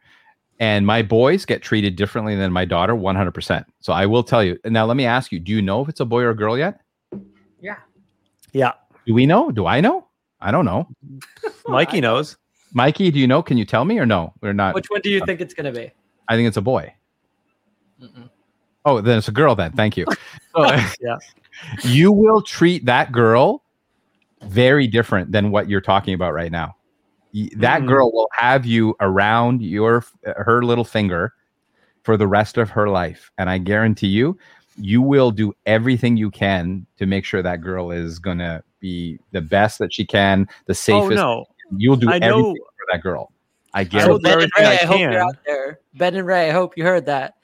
And 0.58 0.86
my 0.86 1.02
boys 1.02 1.44
get 1.44 1.62
treated 1.62 1.96
differently 1.96 2.36
than 2.36 2.52
my 2.52 2.64
daughter, 2.64 2.94
100%. 2.94 3.64
So 3.80 3.92
I 3.92 4.06
will 4.06 4.22
tell 4.22 4.44
you. 4.44 4.56
Now, 4.64 4.86
let 4.86 4.96
me 4.96 5.04
ask 5.04 5.32
you 5.32 5.40
do 5.40 5.50
you 5.50 5.60
know 5.60 5.82
if 5.82 5.88
it's 5.88 6.00
a 6.00 6.04
boy 6.04 6.22
or 6.22 6.30
a 6.30 6.36
girl 6.36 6.56
yet? 6.56 6.80
Yeah. 8.52 8.66
Yeah. 8.66 8.72
Do 9.06 9.14
we 9.14 9.26
know? 9.26 9.50
Do 9.50 9.66
I 9.66 9.80
know? 9.80 10.06
I 10.40 10.50
don't 10.50 10.64
know. 10.64 10.88
Mikey 11.66 12.00
knows. 12.00 12.36
Mikey, 12.72 13.10
do 13.10 13.18
you 13.18 13.26
know? 13.26 13.42
Can 13.42 13.58
you 13.58 13.64
tell 13.64 13.84
me 13.84 13.98
or 13.98 14.06
no? 14.06 14.32
We're 14.40 14.52
not. 14.52 14.74
Which 14.74 14.88
one 14.88 15.00
do 15.02 15.10
you 15.10 15.24
think 15.24 15.40
it's 15.40 15.54
going 15.54 15.72
to 15.72 15.78
be? 15.78 15.90
I 16.28 16.36
think 16.36 16.48
it's 16.48 16.56
a 16.56 16.62
boy. 16.62 16.92
Mm-mm. 18.00 18.30
Oh, 18.84 19.00
then 19.00 19.18
it's 19.18 19.28
a 19.28 19.32
girl 19.32 19.54
then. 19.54 19.72
Thank 19.72 19.96
you. 19.96 20.06
So, 20.54 20.66
yeah. 21.00 21.16
You 21.82 22.12
will 22.12 22.42
treat 22.42 22.84
that 22.84 23.10
girl 23.10 23.62
very 24.42 24.86
different 24.86 25.32
than 25.32 25.50
what 25.50 25.66
you're 25.66 25.80
talking 25.80 26.12
about 26.12 26.34
right 26.34 26.52
now 26.52 26.76
that 27.32 27.82
mm. 27.82 27.88
girl 27.88 28.12
will 28.12 28.28
have 28.32 28.66
you 28.66 28.94
around 29.00 29.62
your 29.62 30.04
her 30.24 30.62
little 30.62 30.84
finger 30.84 31.32
for 32.02 32.16
the 32.16 32.26
rest 32.26 32.58
of 32.58 32.70
her 32.70 32.88
life 32.88 33.30
and 33.38 33.48
i 33.48 33.58
guarantee 33.58 34.08
you 34.08 34.36
you 34.76 35.02
will 35.02 35.30
do 35.30 35.52
everything 35.66 36.16
you 36.16 36.30
can 36.30 36.86
to 36.98 37.06
make 37.06 37.24
sure 37.24 37.42
that 37.42 37.60
girl 37.60 37.90
is 37.90 38.18
going 38.18 38.38
to 38.38 38.62
be 38.80 39.18
the 39.32 39.40
best 39.40 39.78
that 39.78 39.92
she 39.92 40.04
can 40.04 40.46
the 40.66 40.72
oh, 40.72 40.74
safest 40.74 41.22
oh, 41.22 41.44
no. 41.44 41.46
you'll 41.76 41.96
do 41.96 42.08
I 42.10 42.16
everything 42.16 42.54
know, 42.54 42.54
for 42.54 42.86
that 42.92 43.02
girl 43.02 43.32
i 43.74 43.84
guarantee 43.84 44.22
ben 44.22 44.40
and 44.42 44.52
ray 44.58 44.66
I, 44.66 44.72
I 44.72 44.76
hope 44.76 45.00
you're 45.00 45.18
out 45.18 45.36
there 45.46 45.80
ben 45.94 46.14
and 46.16 46.26
ray 46.26 46.48
i 46.48 46.52
hope 46.52 46.76
you 46.76 46.84
heard 46.84 47.06
that 47.06 47.34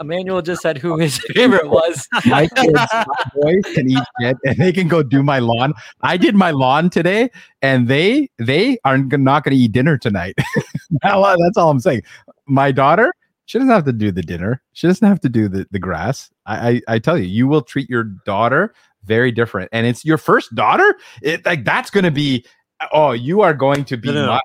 Emmanuel 0.00 0.42
just 0.42 0.62
said 0.62 0.78
who 0.78 0.96
his 0.96 1.18
favorite 1.34 1.68
was. 1.68 2.06
my 2.26 2.46
kids, 2.46 2.72
my 2.72 3.04
boys 3.34 3.74
can 3.74 3.90
eat 3.90 4.04
shit 4.20 4.36
and 4.44 4.56
they 4.56 4.72
can 4.72 4.88
go 4.88 5.02
do 5.02 5.22
my 5.22 5.38
lawn. 5.38 5.74
I 6.02 6.16
did 6.16 6.34
my 6.34 6.50
lawn 6.50 6.90
today, 6.90 7.30
and 7.62 7.88
they 7.88 8.30
they 8.38 8.78
are 8.84 8.98
not 8.98 9.44
going 9.44 9.56
to 9.56 9.62
eat 9.62 9.72
dinner 9.72 9.98
tonight. 9.98 10.36
That's 11.02 11.56
all 11.56 11.70
I'm 11.70 11.80
saying. 11.80 12.02
My 12.46 12.72
daughter, 12.72 13.12
she 13.48 13.58
doesn't 13.58 13.72
have 13.72 13.86
to 13.86 13.94
do 13.94 14.12
the 14.12 14.20
dinner. 14.20 14.62
She 14.74 14.86
doesn't 14.86 15.08
have 15.08 15.20
to 15.20 15.28
do 15.30 15.48
the, 15.48 15.66
the 15.70 15.78
grass. 15.78 16.30
I, 16.44 16.68
I, 16.68 16.80
I 16.86 16.98
tell 16.98 17.16
you, 17.16 17.24
you 17.24 17.48
will 17.48 17.62
treat 17.62 17.88
your 17.88 18.04
daughter 18.04 18.74
very 19.04 19.32
different, 19.32 19.70
and 19.72 19.86
it's 19.86 20.04
your 20.04 20.18
first 20.18 20.54
daughter. 20.54 20.94
It 21.22 21.46
like 21.46 21.64
that's 21.64 21.90
going 21.90 22.04
to 22.04 22.10
be. 22.10 22.44
Oh, 22.92 23.12
you 23.12 23.40
are 23.40 23.54
going 23.54 23.86
to 23.86 23.96
be 23.96 24.12
no, 24.12 24.26
no. 24.26 24.40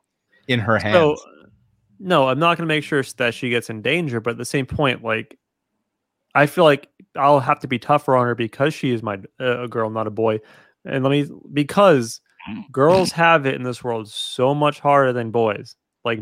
in 0.47 0.61
her 0.61 0.79
hands. 0.79 0.95
So, 0.95 1.17
no, 1.99 2.29
I'm 2.29 2.39
not 2.39 2.57
going 2.57 2.65
to 2.65 2.73
make 2.73 2.85
sure 2.85 3.03
that 3.17 3.33
she 3.33 3.49
gets 3.49 3.69
in 3.69 3.81
danger. 3.81 4.21
But 4.21 4.31
at 4.31 4.37
the 4.37 4.45
same 4.45 4.65
point, 4.65 5.03
like, 5.03 5.37
I 6.33 6.45
feel 6.45 6.63
like 6.63 6.87
I'll 7.17 7.41
have 7.41 7.59
to 7.59 7.67
be 7.67 7.79
tougher 7.79 8.15
on 8.15 8.25
her 8.25 8.35
because 8.35 8.73
she 8.73 8.91
is 8.91 9.03
my 9.03 9.19
uh, 9.37 9.63
a 9.63 9.67
girl, 9.67 9.89
not 9.89 10.07
a 10.07 10.11
boy. 10.11 10.39
And 10.85 11.03
let 11.03 11.11
me 11.11 11.29
because 11.51 12.21
girls 12.71 13.11
have 13.11 13.45
it 13.45 13.55
in 13.55 13.63
this 13.63 13.83
world 13.83 14.09
so 14.09 14.55
much 14.55 14.79
harder 14.79 15.11
than 15.11 15.31
boys. 15.31 15.75
Like, 16.05 16.21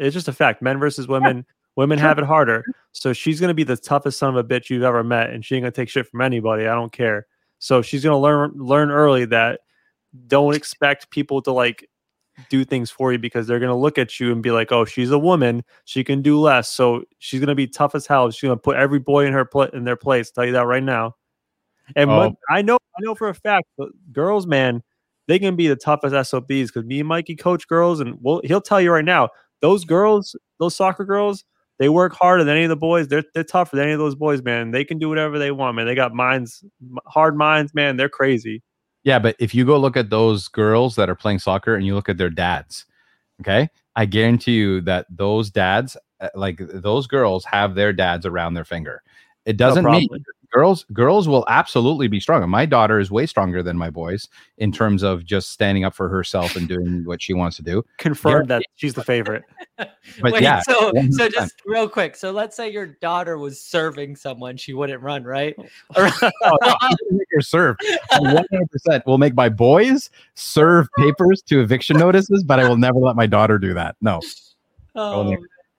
it's 0.00 0.14
just 0.14 0.26
a 0.26 0.32
fact. 0.32 0.62
Men 0.62 0.80
versus 0.80 1.06
women. 1.06 1.46
Women 1.78 2.00
have 2.00 2.18
it 2.18 2.24
harder. 2.24 2.64
So 2.90 3.12
she's 3.12 3.38
going 3.38 3.50
to 3.50 3.54
be 3.54 3.62
the 3.62 3.76
toughest 3.76 4.18
son 4.18 4.30
of 4.30 4.36
a 4.36 4.42
bitch 4.42 4.68
you've 4.68 4.82
ever 4.82 5.04
met, 5.04 5.30
and 5.30 5.44
she 5.44 5.54
ain't 5.54 5.62
going 5.62 5.70
to 5.70 5.80
take 5.80 5.88
shit 5.88 6.08
from 6.08 6.20
anybody. 6.22 6.66
I 6.66 6.74
don't 6.74 6.90
care. 6.90 7.28
So 7.60 7.82
she's 7.82 8.02
going 8.02 8.14
to 8.14 8.18
learn 8.18 8.50
learn 8.56 8.90
early 8.90 9.26
that 9.26 9.60
don't 10.26 10.56
expect 10.56 11.08
people 11.10 11.40
to 11.42 11.52
like 11.52 11.88
do 12.50 12.64
things 12.64 12.90
for 12.90 13.12
you 13.12 13.18
because 13.20 13.46
they're 13.46 13.60
going 13.60 13.70
to 13.70 13.76
look 13.76 13.96
at 13.96 14.18
you 14.18 14.32
and 14.32 14.42
be 14.42 14.50
like, 14.50 14.72
"Oh, 14.72 14.84
she's 14.86 15.12
a 15.12 15.18
woman; 15.20 15.62
she 15.84 16.02
can 16.02 16.20
do 16.20 16.40
less." 16.40 16.68
So 16.68 17.04
she's 17.20 17.38
going 17.38 17.46
to 17.46 17.54
be 17.54 17.68
tough 17.68 17.94
as 17.94 18.08
hell. 18.08 18.28
She's 18.32 18.48
going 18.48 18.58
to 18.58 18.60
put 18.60 18.76
every 18.76 18.98
boy 18.98 19.26
in 19.26 19.32
her 19.32 19.44
pl- 19.44 19.70
in 19.72 19.84
their 19.84 19.94
place. 19.94 20.32
Tell 20.32 20.44
you 20.44 20.52
that 20.54 20.66
right 20.66 20.82
now. 20.82 21.14
And 21.94 22.10
oh. 22.10 22.36
I 22.50 22.60
know, 22.60 22.74
I 22.74 23.02
know 23.02 23.14
for 23.14 23.28
a 23.28 23.34
fact, 23.34 23.68
uh, 23.80 23.86
girls, 24.10 24.48
man, 24.48 24.82
they 25.28 25.38
can 25.38 25.54
be 25.54 25.68
the 25.68 25.76
toughest 25.76 26.28
SOBs 26.28 26.72
because 26.72 26.84
me 26.86 26.98
and 26.98 27.08
Mikey 27.08 27.36
coach 27.36 27.68
girls, 27.68 28.00
and 28.00 28.18
we'll, 28.20 28.40
he'll 28.42 28.60
tell 28.60 28.80
you 28.80 28.90
right 28.90 29.04
now, 29.04 29.28
those 29.60 29.84
girls, 29.84 30.34
those 30.58 30.74
soccer 30.74 31.04
girls, 31.04 31.44
they 31.78 31.88
work 31.88 32.12
harder 32.12 32.44
than 32.44 32.56
any 32.56 32.64
of 32.64 32.68
the 32.68 32.76
boys. 32.76 33.08
They're 33.08 33.24
they're 33.34 33.44
tougher 33.44 33.76
than 33.76 33.84
any 33.84 33.92
of 33.92 33.98
those 33.98 34.14
boys, 34.14 34.42
man. 34.42 34.70
They 34.70 34.84
can 34.84 34.98
do 34.98 35.08
whatever 35.08 35.38
they 35.38 35.50
want, 35.50 35.76
man. 35.76 35.86
They 35.86 35.94
got 35.94 36.14
minds, 36.14 36.64
hard 37.06 37.36
minds, 37.36 37.74
man. 37.74 37.96
They're 37.96 38.08
crazy. 38.08 38.62
Yeah, 39.04 39.18
but 39.18 39.36
if 39.38 39.54
you 39.54 39.64
go 39.64 39.78
look 39.78 39.96
at 39.96 40.10
those 40.10 40.48
girls 40.48 40.96
that 40.96 41.08
are 41.08 41.14
playing 41.14 41.38
soccer 41.38 41.74
and 41.74 41.86
you 41.86 41.94
look 41.94 42.08
at 42.08 42.18
their 42.18 42.30
dads, 42.30 42.84
okay, 43.40 43.68
I 43.96 44.06
guarantee 44.06 44.54
you 44.54 44.80
that 44.82 45.06
those 45.08 45.50
dads, 45.50 45.96
uh, 46.20 46.28
like 46.34 46.58
those 46.58 47.06
girls, 47.06 47.44
have 47.44 47.74
their 47.74 47.92
dads 47.92 48.26
around 48.26 48.54
their 48.54 48.64
finger. 48.64 49.02
It 49.46 49.56
doesn't 49.56 49.84
no 49.84 49.92
mean 49.92 50.08
girls 50.50 50.84
girls 50.92 51.28
will 51.28 51.44
absolutely 51.48 52.08
be 52.08 52.20
stronger. 52.20 52.46
My 52.46 52.66
daughter 52.66 52.98
is 52.98 53.10
way 53.10 53.26
stronger 53.26 53.62
than 53.62 53.76
my 53.76 53.90
boys 53.90 54.28
in 54.58 54.72
terms 54.72 55.02
of 55.02 55.24
just 55.24 55.50
standing 55.50 55.84
up 55.84 55.94
for 55.94 56.08
herself 56.08 56.56
and 56.56 56.68
doing 56.68 57.04
what 57.04 57.22
she 57.22 57.34
wants 57.34 57.56
to 57.56 57.62
do. 57.62 57.84
Confirmed 57.98 58.48
that 58.48 58.62
she's 58.76 58.94
the 58.94 59.04
favorite. 59.04 59.44
but 59.76 59.92
Wait, 60.22 60.42
yeah, 60.42 60.60
so 60.60 60.92
100%. 60.92 61.12
so 61.12 61.28
just 61.28 61.54
real 61.66 61.88
quick. 61.88 62.16
So 62.16 62.30
let's 62.30 62.56
say 62.56 62.70
your 62.70 62.86
daughter 62.86 63.38
was 63.38 63.60
serving 63.60 64.16
someone, 64.16 64.56
she 64.56 64.74
wouldn't 64.74 65.02
run, 65.02 65.24
right? 65.24 65.54
oh, 65.96 66.10
oh 66.44 66.88
her 67.38 67.40
serve. 67.40 67.76
One 68.18 68.36
hundred 68.36 68.70
percent 68.70 69.06
will 69.06 69.18
make 69.18 69.34
my 69.34 69.48
boys 69.48 70.10
serve 70.34 70.88
papers 70.96 71.42
to 71.42 71.60
eviction 71.60 71.96
notices, 71.96 72.42
but 72.44 72.60
I 72.60 72.68
will 72.68 72.76
never 72.76 72.98
let 72.98 73.16
my 73.16 73.26
daughter 73.26 73.58
do 73.58 73.74
that. 73.74 73.96
No. 74.00 74.20
Oh. 74.94 75.36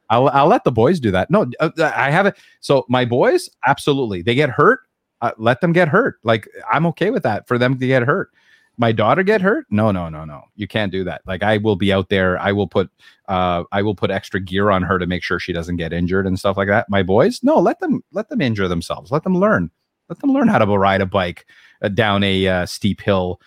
I'll 0.10 0.30
I'll 0.30 0.47
let 0.47 0.64
the 0.64 0.72
boys 0.72 0.99
do 0.99 1.12
that. 1.12 1.30
No, 1.30 1.49
uh, 1.60 1.70
uh, 1.78 1.91
I 1.95 2.10
have 2.10 2.26
it. 2.26 2.38
So 2.62 2.86
my 2.89 3.05
boys, 3.05 3.49
absolutely, 3.66 4.22
they 4.22 4.36
get 4.36 4.49
hurt. 4.49 4.82
Uh, 5.22 5.32
let 5.38 5.62
them 5.62 5.74
get 5.74 5.88
hurt. 5.88 6.18
Like 6.24 6.47
I'm 6.72 6.86
okay 6.88 7.10
with 7.10 7.24
that 7.24 7.47
for 7.47 7.57
them 7.57 7.78
to 7.78 7.88
get 7.88 8.03
hurt. 8.03 8.32
My 8.78 8.93
daughter 8.93 9.24
get 9.24 9.41
hurt? 9.41 9.66
No, 9.70 9.91
no, 9.91 10.07
no, 10.07 10.24
no. 10.24 10.43
You 10.55 10.66
can't 10.66 10.91
do 10.91 11.03
that. 11.03 11.22
Like 11.28 11.43
I 11.43 11.57
will 11.57 11.76
be 11.76 11.91
out 11.91 12.07
there. 12.07 12.39
I 12.39 12.53
will 12.53 12.68
put 12.68 12.89
uh 13.28 13.66
I 13.72 13.82
will 13.82 13.95
put 13.95 14.10
extra 14.10 14.39
gear 14.39 14.70
on 14.70 14.84
her 14.84 14.97
to 14.97 15.05
make 15.05 15.22
sure 15.22 15.39
she 15.39 15.53
doesn't 15.53 15.76
get 15.76 15.93
injured 15.93 16.26
and 16.26 16.39
stuff 16.39 16.57
like 16.57 16.70
that. 16.70 16.89
My 16.89 17.03
boys, 17.03 17.43
no, 17.43 17.60
let 17.60 17.80
them 17.80 18.01
let 18.14 18.30
them 18.30 18.41
injure 18.41 18.68
themselves. 18.68 19.12
Let 19.12 19.24
them 19.24 19.38
learn. 19.38 19.70
Let 20.07 20.20
them 20.20 20.32
learn 20.32 20.47
how 20.47 20.57
to 20.57 20.66
ride 20.66 21.01
a 21.01 21.05
bike 21.05 21.45
uh, 21.84 21.89
down 21.89 22.24
a 22.24 22.47
uh, 22.47 22.66
steep 22.66 23.01
hill 23.01 23.39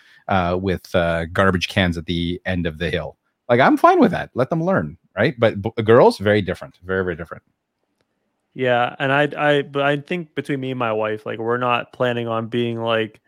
with 0.52 0.92
garbage 1.32 1.68
cans 1.68 1.98
at 1.98 2.06
the 2.06 2.40
end 2.46 2.66
of 2.66 2.78
the 2.78 2.90
hill. 2.90 3.16
Like 3.48 3.60
I'm 3.60 3.76
fine 3.76 3.98
with 3.98 4.12
that. 4.12 4.30
Let 4.34 4.50
them 4.50 4.62
learn 4.62 4.96
right? 5.16 5.34
But 5.38 5.62
b- 5.62 5.82
girls, 5.82 6.18
very 6.18 6.42
different, 6.42 6.78
very 6.84 7.04
very 7.04 7.16
different. 7.16 7.42
Yeah, 8.54 8.94
and 8.98 9.12
I 9.12 9.28
I 9.36 9.62
but 9.62 9.82
I 9.82 9.96
think 9.98 10.34
between 10.34 10.60
me 10.60 10.70
and 10.70 10.78
my 10.78 10.92
wife, 10.92 11.24
like 11.24 11.38
we're 11.38 11.58
not 11.58 11.92
planning 11.92 12.28
on 12.28 12.48
being 12.48 12.80
like 12.80 13.20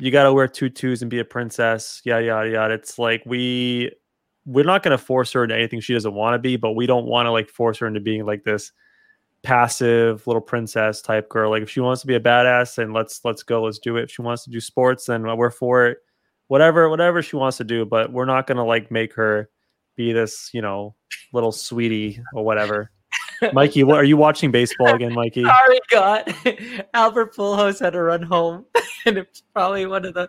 you 0.00 0.10
got 0.10 0.24
to 0.24 0.32
wear 0.32 0.48
tutus 0.48 1.02
and 1.02 1.10
be 1.10 1.20
a 1.20 1.24
princess, 1.24 2.02
yada 2.04 2.24
yada 2.24 2.50
yada. 2.50 2.74
It's 2.74 2.98
like 2.98 3.22
we 3.24 3.92
we're 4.44 4.64
not 4.64 4.82
going 4.82 4.96
to 4.96 5.02
force 5.02 5.32
her 5.32 5.44
into 5.44 5.54
anything 5.54 5.80
she 5.80 5.92
doesn't 5.92 6.14
want 6.14 6.34
to 6.34 6.38
be, 6.38 6.56
but 6.56 6.72
we 6.72 6.86
don't 6.86 7.06
want 7.06 7.26
to 7.26 7.30
like 7.30 7.48
force 7.48 7.78
her 7.78 7.86
into 7.86 8.00
being 8.00 8.26
like 8.26 8.42
this 8.42 8.72
passive 9.44 10.26
little 10.26 10.42
princess 10.42 11.02
type 11.02 11.28
girl. 11.28 11.50
Like 11.50 11.62
if 11.62 11.70
she 11.70 11.80
wants 11.80 12.00
to 12.00 12.06
be 12.08 12.16
a 12.16 12.20
badass, 12.20 12.78
and 12.78 12.92
let's 12.92 13.20
let's 13.24 13.42
go, 13.42 13.62
let's 13.62 13.78
do 13.78 13.96
it. 13.96 14.04
If 14.04 14.10
she 14.10 14.22
wants 14.22 14.44
to 14.44 14.50
do 14.50 14.60
sports, 14.60 15.06
then 15.06 15.22
we're 15.36 15.50
for 15.50 15.86
it. 15.86 15.98
Whatever 16.48 16.88
whatever 16.88 17.22
she 17.22 17.36
wants 17.36 17.58
to 17.58 17.64
do, 17.64 17.84
but 17.84 18.12
we're 18.12 18.24
not 18.24 18.46
going 18.46 18.56
to 18.56 18.64
like 18.64 18.90
make 18.90 19.14
her 19.14 19.48
be 19.96 20.12
this, 20.12 20.50
you 20.52 20.62
know, 20.62 20.94
little 21.32 21.52
sweetie 21.52 22.20
or 22.34 22.44
whatever. 22.44 22.90
Mikey, 23.52 23.84
what 23.84 23.96
are 23.96 24.04
you 24.04 24.16
watching 24.16 24.50
baseball 24.50 24.88
again, 24.94 25.14
Mikey? 25.14 25.42
Sorry, 25.42 25.80
God. 25.90 26.34
Albert 26.94 27.34
Pujols 27.34 27.80
had 27.80 27.94
to 27.94 28.02
run 28.02 28.22
home, 28.22 28.64
and 29.06 29.18
it's 29.18 29.42
probably 29.52 29.86
one 29.86 30.04
of 30.04 30.14
the. 30.14 30.28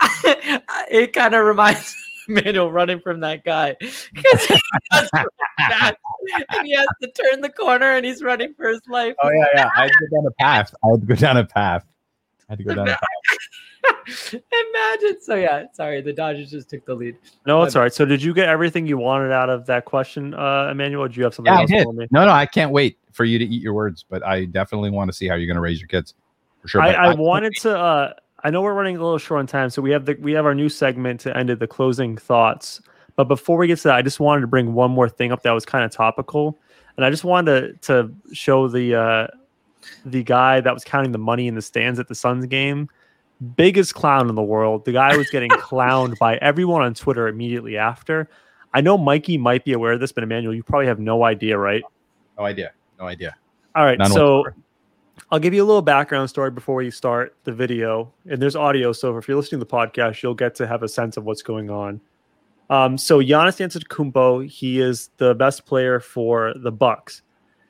it 0.90 1.12
kind 1.12 1.34
of 1.34 1.44
reminds 1.44 1.94
Manuel 2.28 2.70
running 2.70 3.00
from 3.00 3.20
that 3.20 3.44
guy 3.44 3.76
because 3.80 4.44
he 4.44 4.58
and 4.92 6.66
he 6.66 6.72
has 6.74 6.86
to 7.02 7.10
turn 7.10 7.40
the 7.40 7.50
corner, 7.50 7.92
and 7.92 8.06
he's 8.06 8.22
running 8.22 8.54
for 8.54 8.68
his 8.68 8.80
life. 8.88 9.14
Oh 9.22 9.30
yeah, 9.30 9.46
yeah. 9.54 9.70
I 9.76 9.82
had 9.82 9.88
to 9.88 10.08
go 10.10 10.16
down 10.18 10.26
a 10.26 10.42
path. 10.42 10.74
I 10.84 10.88
had 10.90 11.00
to 11.00 11.06
go 11.06 11.14
down 11.14 11.36
a 11.36 11.44
path. 11.44 11.84
I 12.48 12.52
had 12.52 12.58
to 12.58 12.64
go 12.64 12.74
down 12.74 12.88
a 12.88 12.92
path. 12.92 13.00
Imagine. 14.06 15.20
So 15.20 15.34
yeah, 15.34 15.64
sorry, 15.72 16.00
the 16.00 16.12
Dodgers 16.12 16.50
just 16.50 16.70
took 16.70 16.84
the 16.84 16.94
lead. 16.94 17.16
No, 17.46 17.62
it's 17.62 17.76
all 17.76 17.82
right. 17.82 17.92
So 17.92 18.04
did 18.04 18.22
you 18.22 18.34
get 18.34 18.48
everything 18.48 18.86
you 18.86 18.98
wanted 18.98 19.32
out 19.32 19.50
of 19.50 19.66
that 19.66 19.84
question, 19.84 20.34
uh, 20.34 20.68
Emmanuel? 20.70 21.06
do 21.08 21.18
you 21.18 21.24
have 21.24 21.34
something 21.34 21.52
yeah, 21.52 21.60
else 21.60 21.70
I 21.70 21.76
did. 21.78 21.84
for 21.84 21.92
me? 21.92 22.06
No, 22.10 22.24
no, 22.24 22.32
I 22.32 22.46
can't 22.46 22.72
wait 22.72 22.98
for 23.12 23.24
you 23.24 23.38
to 23.38 23.44
eat 23.44 23.62
your 23.62 23.74
words, 23.74 24.04
but 24.08 24.24
I 24.24 24.46
definitely 24.46 24.90
want 24.90 25.10
to 25.10 25.16
see 25.16 25.28
how 25.28 25.34
you're 25.34 25.46
going 25.46 25.56
to 25.56 25.60
raise 25.60 25.80
your 25.80 25.88
kids. 25.88 26.14
For 26.60 26.68
sure. 26.68 26.82
I, 26.82 26.92
I, 26.92 27.12
I 27.12 27.14
wanted 27.14 27.54
to. 27.60 27.78
Uh, 27.78 28.12
I 28.44 28.50
know 28.50 28.62
we're 28.62 28.74
running 28.74 28.96
a 28.96 29.02
little 29.02 29.18
short 29.18 29.40
on 29.40 29.46
time, 29.46 29.70
so 29.70 29.82
we 29.82 29.90
have 29.90 30.04
the 30.04 30.16
we 30.20 30.32
have 30.32 30.46
our 30.46 30.54
new 30.54 30.68
segment 30.68 31.20
to 31.20 31.36
end 31.36 31.50
it, 31.50 31.58
the 31.58 31.66
closing 31.66 32.16
thoughts. 32.16 32.80
But 33.14 33.24
before 33.24 33.58
we 33.58 33.66
get 33.66 33.78
to 33.78 33.88
that, 33.88 33.96
I 33.96 34.02
just 34.02 34.20
wanted 34.20 34.40
to 34.40 34.46
bring 34.46 34.74
one 34.74 34.90
more 34.90 35.08
thing 35.08 35.32
up 35.32 35.42
that 35.42 35.52
was 35.52 35.64
kind 35.64 35.84
of 35.84 35.90
topical, 35.90 36.58
and 36.96 37.04
I 37.04 37.10
just 37.10 37.24
wanted 37.24 37.82
to 37.82 37.92
to 37.92 38.14
show 38.32 38.68
the 38.68 38.94
uh, 38.94 39.26
the 40.04 40.22
guy 40.22 40.60
that 40.60 40.72
was 40.72 40.84
counting 40.84 41.12
the 41.12 41.18
money 41.18 41.46
in 41.46 41.54
the 41.54 41.62
stands 41.62 41.98
at 41.98 42.08
the 42.08 42.14
Suns 42.14 42.46
game 42.46 42.88
biggest 43.56 43.94
clown 43.94 44.28
in 44.28 44.34
the 44.34 44.42
world. 44.42 44.84
The 44.84 44.92
guy 44.92 45.16
was 45.16 45.30
getting 45.30 45.50
clowned 45.50 46.18
by 46.18 46.36
everyone 46.36 46.82
on 46.82 46.94
Twitter 46.94 47.28
immediately 47.28 47.76
after. 47.76 48.28
I 48.74 48.80
know 48.80 48.96
Mikey 48.96 49.38
might 49.38 49.64
be 49.64 49.72
aware 49.72 49.92
of 49.92 50.00
this, 50.00 50.12
but 50.12 50.24
Emmanuel, 50.24 50.54
you 50.54 50.62
probably 50.62 50.86
have 50.86 50.98
no 50.98 51.24
idea, 51.24 51.58
right? 51.58 51.82
No 52.38 52.44
idea. 52.44 52.72
No 52.98 53.06
idea. 53.06 53.36
All 53.74 53.84
right, 53.84 53.98
None 53.98 54.10
so 54.10 54.38
whatsoever. 54.38 54.56
I'll 55.30 55.38
give 55.38 55.54
you 55.54 55.62
a 55.62 55.66
little 55.66 55.82
background 55.82 56.28
story 56.28 56.50
before 56.50 56.76
we 56.76 56.90
start 56.90 57.36
the 57.44 57.52
video, 57.52 58.12
and 58.28 58.40
there's 58.40 58.56
audio. 58.56 58.92
So 58.92 59.16
if 59.16 59.28
you're 59.28 59.36
listening 59.36 59.60
to 59.60 59.66
the 59.66 59.70
podcast, 59.70 60.22
you'll 60.22 60.34
get 60.34 60.54
to 60.56 60.66
have 60.66 60.82
a 60.82 60.88
sense 60.88 61.16
of 61.16 61.24
what's 61.24 61.42
going 61.42 61.70
on. 61.70 62.00
Um, 62.70 62.96
so 62.96 63.18
Giannis 63.18 63.60
Antetokounmpo, 63.60 64.48
he 64.48 64.80
is 64.80 65.10
the 65.18 65.34
best 65.34 65.66
player 65.66 66.00
for 66.00 66.54
the 66.56 66.72
Bucks, 66.72 67.22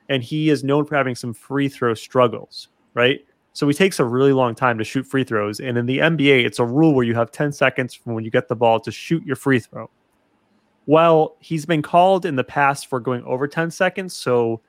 and 0.09 0.23
he 0.23 0.49
is 0.49 0.63
known 0.63 0.85
for 0.85 0.95
having 0.95 1.15
some 1.15 1.33
free 1.33 1.67
throw 1.67 1.93
struggles, 1.93 2.69
right? 2.93 3.25
So 3.53 3.67
he 3.67 3.73
takes 3.73 3.99
a 3.99 4.05
really 4.05 4.33
long 4.33 4.55
time 4.55 4.77
to 4.79 4.83
shoot 4.83 5.03
free 5.03 5.23
throws, 5.23 5.59
and 5.59 5.77
in 5.77 5.85
the 5.85 5.99
NBA, 5.99 6.45
it's 6.45 6.59
a 6.59 6.65
rule 6.65 6.93
where 6.93 7.05
you 7.05 7.13
have 7.15 7.31
10 7.31 7.51
seconds 7.51 7.93
from 7.93 8.13
when 8.13 8.23
you 8.23 8.31
get 8.31 8.47
the 8.47 8.55
ball 8.55 8.79
to 8.79 8.91
shoot 8.91 9.23
your 9.25 9.35
free 9.35 9.59
throw. 9.59 9.89
Well, 10.85 11.37
he's 11.39 11.65
been 11.65 11.81
called 11.81 12.25
in 12.25 12.35
the 12.35 12.43
past 12.43 12.87
for 12.87 12.99
going 12.99 13.23
over 13.23 13.47
10 13.47 13.71
seconds. 13.71 14.15
So 14.15 14.61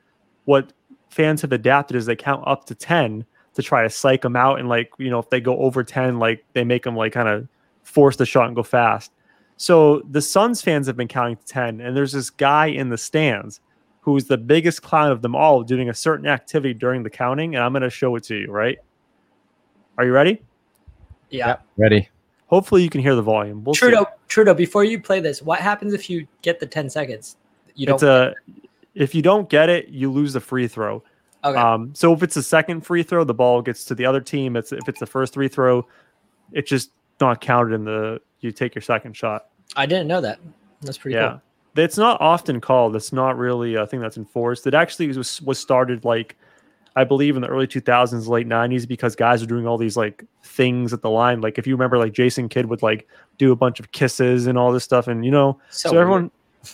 what 0.45 0.71
fans 1.09 1.41
have 1.41 1.51
adapted 1.51 1.97
is 1.97 2.05
they 2.05 2.15
count 2.15 2.43
up 2.47 2.65
to 2.65 2.75
10 2.75 3.25
to 3.55 3.61
try 3.61 3.83
to 3.83 3.89
psych 3.89 4.21
them 4.21 4.35
out. 4.35 4.59
And 4.59 4.69
like, 4.69 4.91
you 4.97 5.09
know, 5.09 5.19
if 5.19 5.29
they 5.29 5.41
go 5.41 5.57
over 5.57 5.83
10, 5.83 6.19
like 6.19 6.45
they 6.53 6.63
make 6.63 6.83
them 6.83 6.95
like 6.95 7.13
kind 7.13 7.27
of 7.27 7.47
force 7.83 8.15
the 8.15 8.25
shot 8.25 8.47
and 8.47 8.55
go 8.55 8.63
fast. 8.63 9.11
So 9.57 10.01
the 10.09 10.21
Suns 10.21 10.61
fans 10.61 10.87
have 10.87 10.97
been 10.97 11.07
counting 11.07 11.37
to 11.37 11.45
10. 11.45 11.81
And 11.81 11.95
there's 11.95 12.11
this 12.11 12.29
guy 12.29 12.67
in 12.67 12.89
the 12.89 12.97
stands 12.97 13.59
who's 14.05 14.25
the 14.25 14.37
biggest 14.37 14.83
clown 14.83 15.11
of 15.11 15.23
them 15.23 15.35
all 15.35 15.63
doing 15.63 15.89
a 15.89 15.93
certain 15.93 16.27
activity 16.27 16.75
during 16.75 17.01
the 17.01 17.09
counting. 17.09 17.55
And 17.55 17.63
I'm 17.63 17.73
going 17.73 17.81
to 17.81 17.89
show 17.89 18.15
it 18.15 18.23
to 18.25 18.35
you, 18.35 18.51
right? 18.51 18.77
Are 19.97 20.05
you 20.05 20.11
ready? 20.11 20.43
Yeah. 21.31 21.47
Yep, 21.47 21.65
ready. 21.77 22.09
Hopefully 22.45 22.83
you 22.83 22.89
can 22.91 23.01
hear 23.01 23.15
the 23.15 23.23
volume. 23.23 23.63
We'll 23.63 23.73
Trudeau, 23.73 24.03
see. 24.03 24.09
Trudeau, 24.27 24.53
before 24.53 24.83
you 24.83 25.01
play 25.01 25.21
this, 25.21 25.41
what 25.41 25.59
happens 25.59 25.91
if 25.91 26.07
you 26.07 26.27
get 26.43 26.59
the 26.59 26.67
10 26.67 26.87
seconds? 26.87 27.37
You 27.73 27.87
don't. 27.87 27.95
It's 27.95 28.03
a, 28.03 28.35
if 28.93 29.15
you 29.15 29.23
don't 29.23 29.49
get 29.49 29.69
it, 29.69 29.87
you 29.87 30.11
lose 30.11 30.33
the 30.33 30.39
free 30.39 30.67
throw. 30.67 31.01
Okay. 31.43 31.57
Um, 31.57 31.95
so 31.95 32.13
if 32.13 32.21
it's 32.21 32.37
a 32.37 32.43
second 32.43 32.81
free 32.81 33.01
throw, 33.01 33.23
the 33.23 33.33
ball 33.33 33.63
gets 33.63 33.85
to 33.85 33.95
the 33.95 34.05
other 34.05 34.21
team. 34.21 34.55
It's 34.55 34.71
if 34.71 34.87
it's 34.87 34.99
the 34.99 35.07
first 35.07 35.33
free 35.33 35.47
throw, 35.47 35.87
it's 36.51 36.69
just 36.69 36.91
not 37.19 37.41
counted 37.41 37.73
in 37.73 37.85
the. 37.85 38.21
You 38.41 38.51
take 38.51 38.75
your 38.75 38.83
second 38.83 39.17
shot. 39.17 39.47
I 39.75 39.87
didn't 39.87 40.07
know 40.07 40.21
that. 40.21 40.39
That's 40.81 40.99
pretty 40.99 41.15
yeah. 41.15 41.29
cool. 41.29 41.41
It's 41.75 41.97
not 41.97 42.19
often 42.21 42.61
called. 42.61 42.95
It's 42.95 43.11
not 43.11 43.37
really 43.37 43.75
a 43.75 43.85
thing 43.85 43.99
that's 43.99 44.17
enforced. 44.17 44.65
It 44.67 44.73
actually 44.73 45.07
was 45.09 45.41
was 45.41 45.59
started 45.59 46.05
like 46.05 46.37
I 46.97 47.03
believe 47.03 47.35
in 47.35 47.41
the 47.41 47.49
early 47.49 47.67
2000s, 47.67 48.27
late 48.27 48.47
90s, 48.47 48.87
because 48.87 49.17
guys 49.17 49.43
are 49.43 49.45
doing 49.45 49.67
all 49.67 49.77
these 49.77 49.97
like 49.97 50.23
things 50.43 50.93
at 50.93 51.01
the 51.01 51.09
line. 51.09 51.41
Like 51.41 51.57
if 51.57 51.67
you 51.67 51.75
remember, 51.75 51.97
like 51.97 52.13
Jason 52.13 52.47
Kidd 52.47 52.67
would 52.67 52.81
like 52.81 53.07
do 53.37 53.51
a 53.51 53.55
bunch 53.55 53.81
of 53.81 53.91
kisses 53.91 54.47
and 54.47 54.57
all 54.57 54.71
this 54.71 54.85
stuff, 54.85 55.07
and 55.07 55.25
you 55.25 55.31
know, 55.31 55.59
so, 55.69 55.89
so 55.89 55.99
everyone 55.99 56.31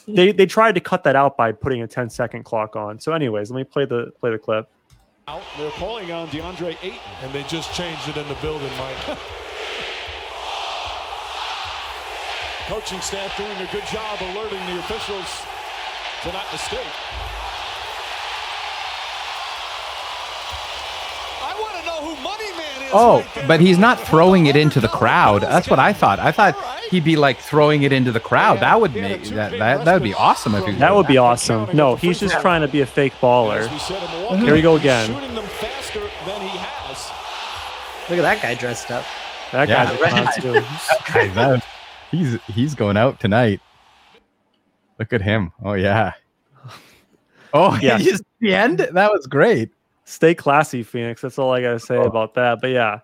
they 0.08 0.32
they 0.32 0.46
tried 0.46 0.76
to 0.76 0.82
cut 0.82 1.04
that 1.04 1.16
out 1.16 1.38
by 1.38 1.52
putting 1.52 1.82
a 1.82 1.88
10 1.88 2.10
second 2.10 2.44
clock 2.44 2.76
on. 2.76 3.00
So, 3.00 3.14
anyways, 3.14 3.52
let 3.52 3.58
me 3.58 3.64
play 3.64 3.86
the 3.86 4.12
play 4.20 4.32
the 4.32 4.38
clip. 4.38 4.70
Out, 5.28 5.42
they're 5.58 5.72
calling 5.72 6.12
on 6.12 6.28
DeAndre 6.30 6.78
Ayton, 6.82 7.00
and 7.22 7.34
they 7.34 7.44
just 7.44 7.74
changed 7.74 8.08
it 8.08 8.18
in 8.18 8.28
the 8.28 8.36
building, 8.36 8.72
Mike. 8.78 9.18
Coaching 12.72 13.02
staff 13.02 13.36
doing 13.36 13.52
a 13.52 13.70
good 13.70 13.86
job 13.88 14.18
alerting 14.22 14.66
the 14.68 14.80
officials 14.80 15.42
to 16.24 16.32
that 16.32 16.48
mistake. 16.54 16.88
Oh, 22.94 23.26
right 23.36 23.46
but 23.46 23.60
he's 23.60 23.78
not 23.78 24.00
throwing 24.00 24.46
it 24.46 24.56
into 24.56 24.80
the 24.80 24.88
crowd. 24.88 25.42
That's 25.42 25.70
what 25.70 25.80
I 25.80 25.92
thought. 25.92 26.20
I 26.20 26.32
thought 26.32 26.56
he'd 26.90 27.04
be 27.04 27.18
like 27.18 27.40
throwing 27.40 27.84
it 27.84 27.92
into 27.92 28.14
the 28.14 28.22
crowd. 28.22 28.62
That 28.62 28.80
would 28.80 28.96
make 28.96 29.26
that 29.26 29.52
that, 29.60 29.84
that 29.84 29.94
would 29.94 30.04
be 30.04 30.14
awesome 30.14 30.56
if 30.56 30.66
he 30.66 30.72
That 30.76 30.96
would 30.96 31.08
be 31.08 31.18
awesome. 31.18 31.68
No, 31.76 31.98
he's 31.98 32.22
just 32.22 32.40
trying 32.40 32.62
to 32.62 32.70
be 32.70 32.80
a 32.80 32.86
fake 32.86 33.16
baller. 33.22 33.68
Here 34.38 34.54
we 34.54 34.62
go 34.62 34.78
again. 34.78 35.12
Look 38.10 38.18
at 38.18 38.22
that 38.22 38.42
guy 38.42 38.56
dressed 38.56 38.92
up. 38.92 39.04
That 39.52 39.68
guy's 39.68 40.46
a 40.46 40.54
yeah. 41.36 41.60
He's 42.12 42.42
he's 42.44 42.76
going 42.76 42.98
out 42.98 43.20
tonight. 43.20 43.62
Look 45.00 45.14
at 45.14 45.22
him. 45.22 45.52
Oh 45.64 45.74
yeah. 45.74 46.14
Oh 47.54 47.78
yeah. 47.82 47.98
Just 48.00 48.24
the 48.40 48.56
end. 48.56 48.80
That 48.80 49.12
was 49.12 49.28
great 49.28 49.72
stay 50.12 50.36
classy, 50.36 50.84
Phoenix. 50.84 51.22
That's 51.22 51.40
all 51.40 51.52
I 51.52 51.62
gotta 51.62 51.80
say 51.80 51.96
oh. 51.96 52.04
about 52.04 52.34
that. 52.36 52.60
But 52.62 52.72
yeah, 52.72 53.00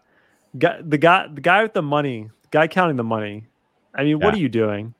the 0.53 0.97
guy, 0.97 1.27
the 1.27 1.41
guy 1.41 1.63
with 1.63 1.73
the 1.73 1.81
money, 1.81 2.29
the 2.43 2.49
guy 2.51 2.67
counting 2.67 2.97
the 2.97 3.03
money. 3.03 3.45
I 3.95 4.03
mean, 4.03 4.19
yeah. 4.19 4.25
what 4.25 4.33
are 4.35 4.39
you 4.39 4.49
doing? 4.49 4.93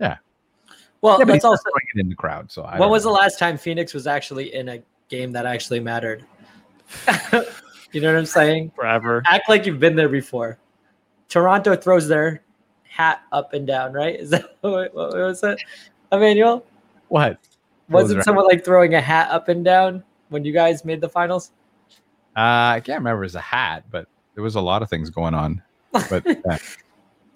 Yeah. 0.00 0.18
Well, 1.00 1.18
yeah, 1.18 1.24
that's 1.24 1.44
also 1.44 1.62
in 1.94 2.08
the 2.08 2.14
crowd. 2.14 2.50
So 2.50 2.62
I 2.62 2.78
when 2.78 2.90
was 2.90 3.04
know. 3.04 3.12
the 3.12 3.18
last 3.18 3.38
time 3.38 3.56
Phoenix 3.56 3.94
was 3.94 4.06
actually 4.06 4.54
in 4.54 4.68
a 4.68 4.82
game 5.08 5.32
that 5.32 5.46
actually 5.46 5.80
mattered? 5.80 6.24
you 7.92 8.00
know 8.00 8.12
what 8.12 8.18
I'm 8.18 8.26
saying? 8.26 8.72
Forever. 8.74 9.22
Act 9.26 9.48
like 9.48 9.64
you've 9.64 9.80
been 9.80 9.96
there 9.96 10.08
before. 10.08 10.58
Toronto 11.28 11.76
throws 11.76 12.08
their 12.08 12.42
hat 12.90 13.22
up 13.32 13.54
and 13.54 13.66
down, 13.66 13.92
right? 13.92 14.18
Is 14.18 14.30
that 14.30 14.56
what, 14.60 14.94
what 14.94 15.14
was 15.14 15.42
it, 15.42 15.62
Emmanuel? 16.12 16.66
What? 17.08 17.38
Wasn't 17.88 18.22
someone 18.22 18.46
like 18.46 18.64
throwing 18.64 18.94
a 18.94 19.00
hat 19.00 19.30
up 19.30 19.48
and 19.48 19.64
down? 19.64 20.04
when 20.30 20.44
you 20.44 20.52
guys 20.52 20.84
made 20.84 21.00
the 21.00 21.08
finals? 21.08 21.52
Uh, 22.36 22.74
I 22.74 22.82
can't 22.82 23.00
remember 23.00 23.24
as 23.24 23.34
a 23.34 23.40
hat, 23.40 23.84
but 23.90 24.08
there 24.34 24.42
was 24.42 24.54
a 24.54 24.60
lot 24.60 24.82
of 24.82 24.88
things 24.88 25.10
going 25.10 25.34
on. 25.34 25.62
But 25.92 26.24
yeah. 26.26 26.58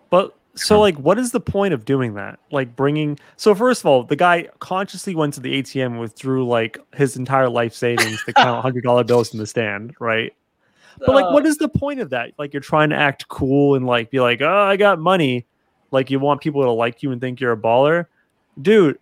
but 0.09 0.36
so 0.55 0.78
like 0.78 0.96
what 0.96 1.18
is 1.18 1.32
the 1.32 1.40
point 1.40 1.74
of 1.74 1.84
doing 1.84 2.14
that 2.14 2.38
like 2.52 2.76
bringing 2.76 3.18
so 3.36 3.57
first 3.57 3.82
of 3.82 3.86
all 3.86 4.05
the 4.05 4.14
guy 4.14 4.48
consciously 4.61 5.12
went 5.12 5.34
to 5.34 5.40
the 5.40 5.61
atm 5.61 5.86
and 5.86 5.98
withdrew 5.98 6.46
like 6.46 6.78
his 6.94 7.16
entire 7.16 7.48
life 7.48 7.74
savings 7.74 8.22
to 8.22 8.32
count 8.32 8.62
hundred 8.62 8.84
dollar 8.84 9.02
bills 9.02 9.32
in 9.34 9.40
the 9.40 9.48
stand 9.48 9.96
right 9.98 10.32
but 10.99 11.11
like 11.11 11.24
what 11.32 11.47
uh. 11.47 11.55
the 11.59 11.68
point 11.68 12.01
of 12.01 12.11
that 12.11 12.32
like 12.38 12.53
you're 12.53 12.61
trying 12.61 12.90
to 12.90 12.97
act 12.97 13.28
cool 13.28 13.74
and 13.74 13.86
like 13.86 14.11
be 14.11 14.20
like 14.20 14.40
oh 14.40 14.62
i 14.62 14.76
got 14.76 14.99
money 14.99 15.47
like 15.90 16.11
you 16.11 16.18
want 16.18 16.40
people 16.40 16.62
to 16.62 16.70
like 16.70 17.03
you 17.03 17.12
and 17.12 17.20
think 17.20 17.40
you're 17.40 17.53
a 17.53 17.57
baller 17.57 18.07
dude 18.61 18.99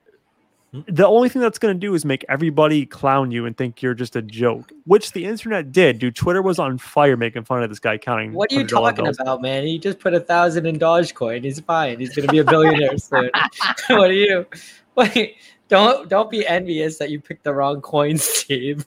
the 0.72 1.06
only 1.06 1.28
thing 1.28 1.42
that's 1.42 1.58
going 1.58 1.74
to 1.74 1.78
do 1.78 1.94
is 1.94 2.04
make 2.06 2.24
everybody 2.30 2.86
clown 2.86 3.30
you 3.30 3.44
and 3.44 3.54
think 3.54 3.82
you're 3.82 3.92
just 3.92 4.16
a 4.16 4.22
joke, 4.22 4.72
which 4.86 5.12
the 5.12 5.26
internet 5.26 5.70
did. 5.70 5.98
Dude, 5.98 6.16
Twitter 6.16 6.40
was 6.40 6.58
on 6.58 6.78
fire 6.78 7.14
making 7.14 7.44
fun 7.44 7.62
of 7.62 7.68
this 7.68 7.78
guy 7.78 7.98
counting. 7.98 8.32
What 8.32 8.50
are 8.50 8.54
you 8.54 8.66
talking 8.66 9.04
bills. 9.04 9.20
about, 9.20 9.42
man? 9.42 9.66
He 9.66 9.78
just 9.78 9.98
put 9.98 10.14
a 10.14 10.20
thousand 10.20 10.64
in 10.64 10.78
Dogecoin. 10.78 11.44
He's 11.44 11.60
fine. 11.60 12.00
He's 12.00 12.14
going 12.14 12.26
to 12.26 12.32
be 12.32 12.38
a 12.38 12.44
billionaire 12.44 12.96
soon. 12.98 13.30
what 13.88 14.10
are 14.10 14.14
you? 14.14 14.46
Wait, 14.94 15.36
don't 15.68 16.08
don't 16.08 16.30
be 16.30 16.46
envious 16.46 16.96
that 16.96 17.10
you 17.10 17.20
picked 17.20 17.44
the 17.44 17.52
wrong 17.52 17.82
coin, 17.82 18.16
Steve. 18.18 18.86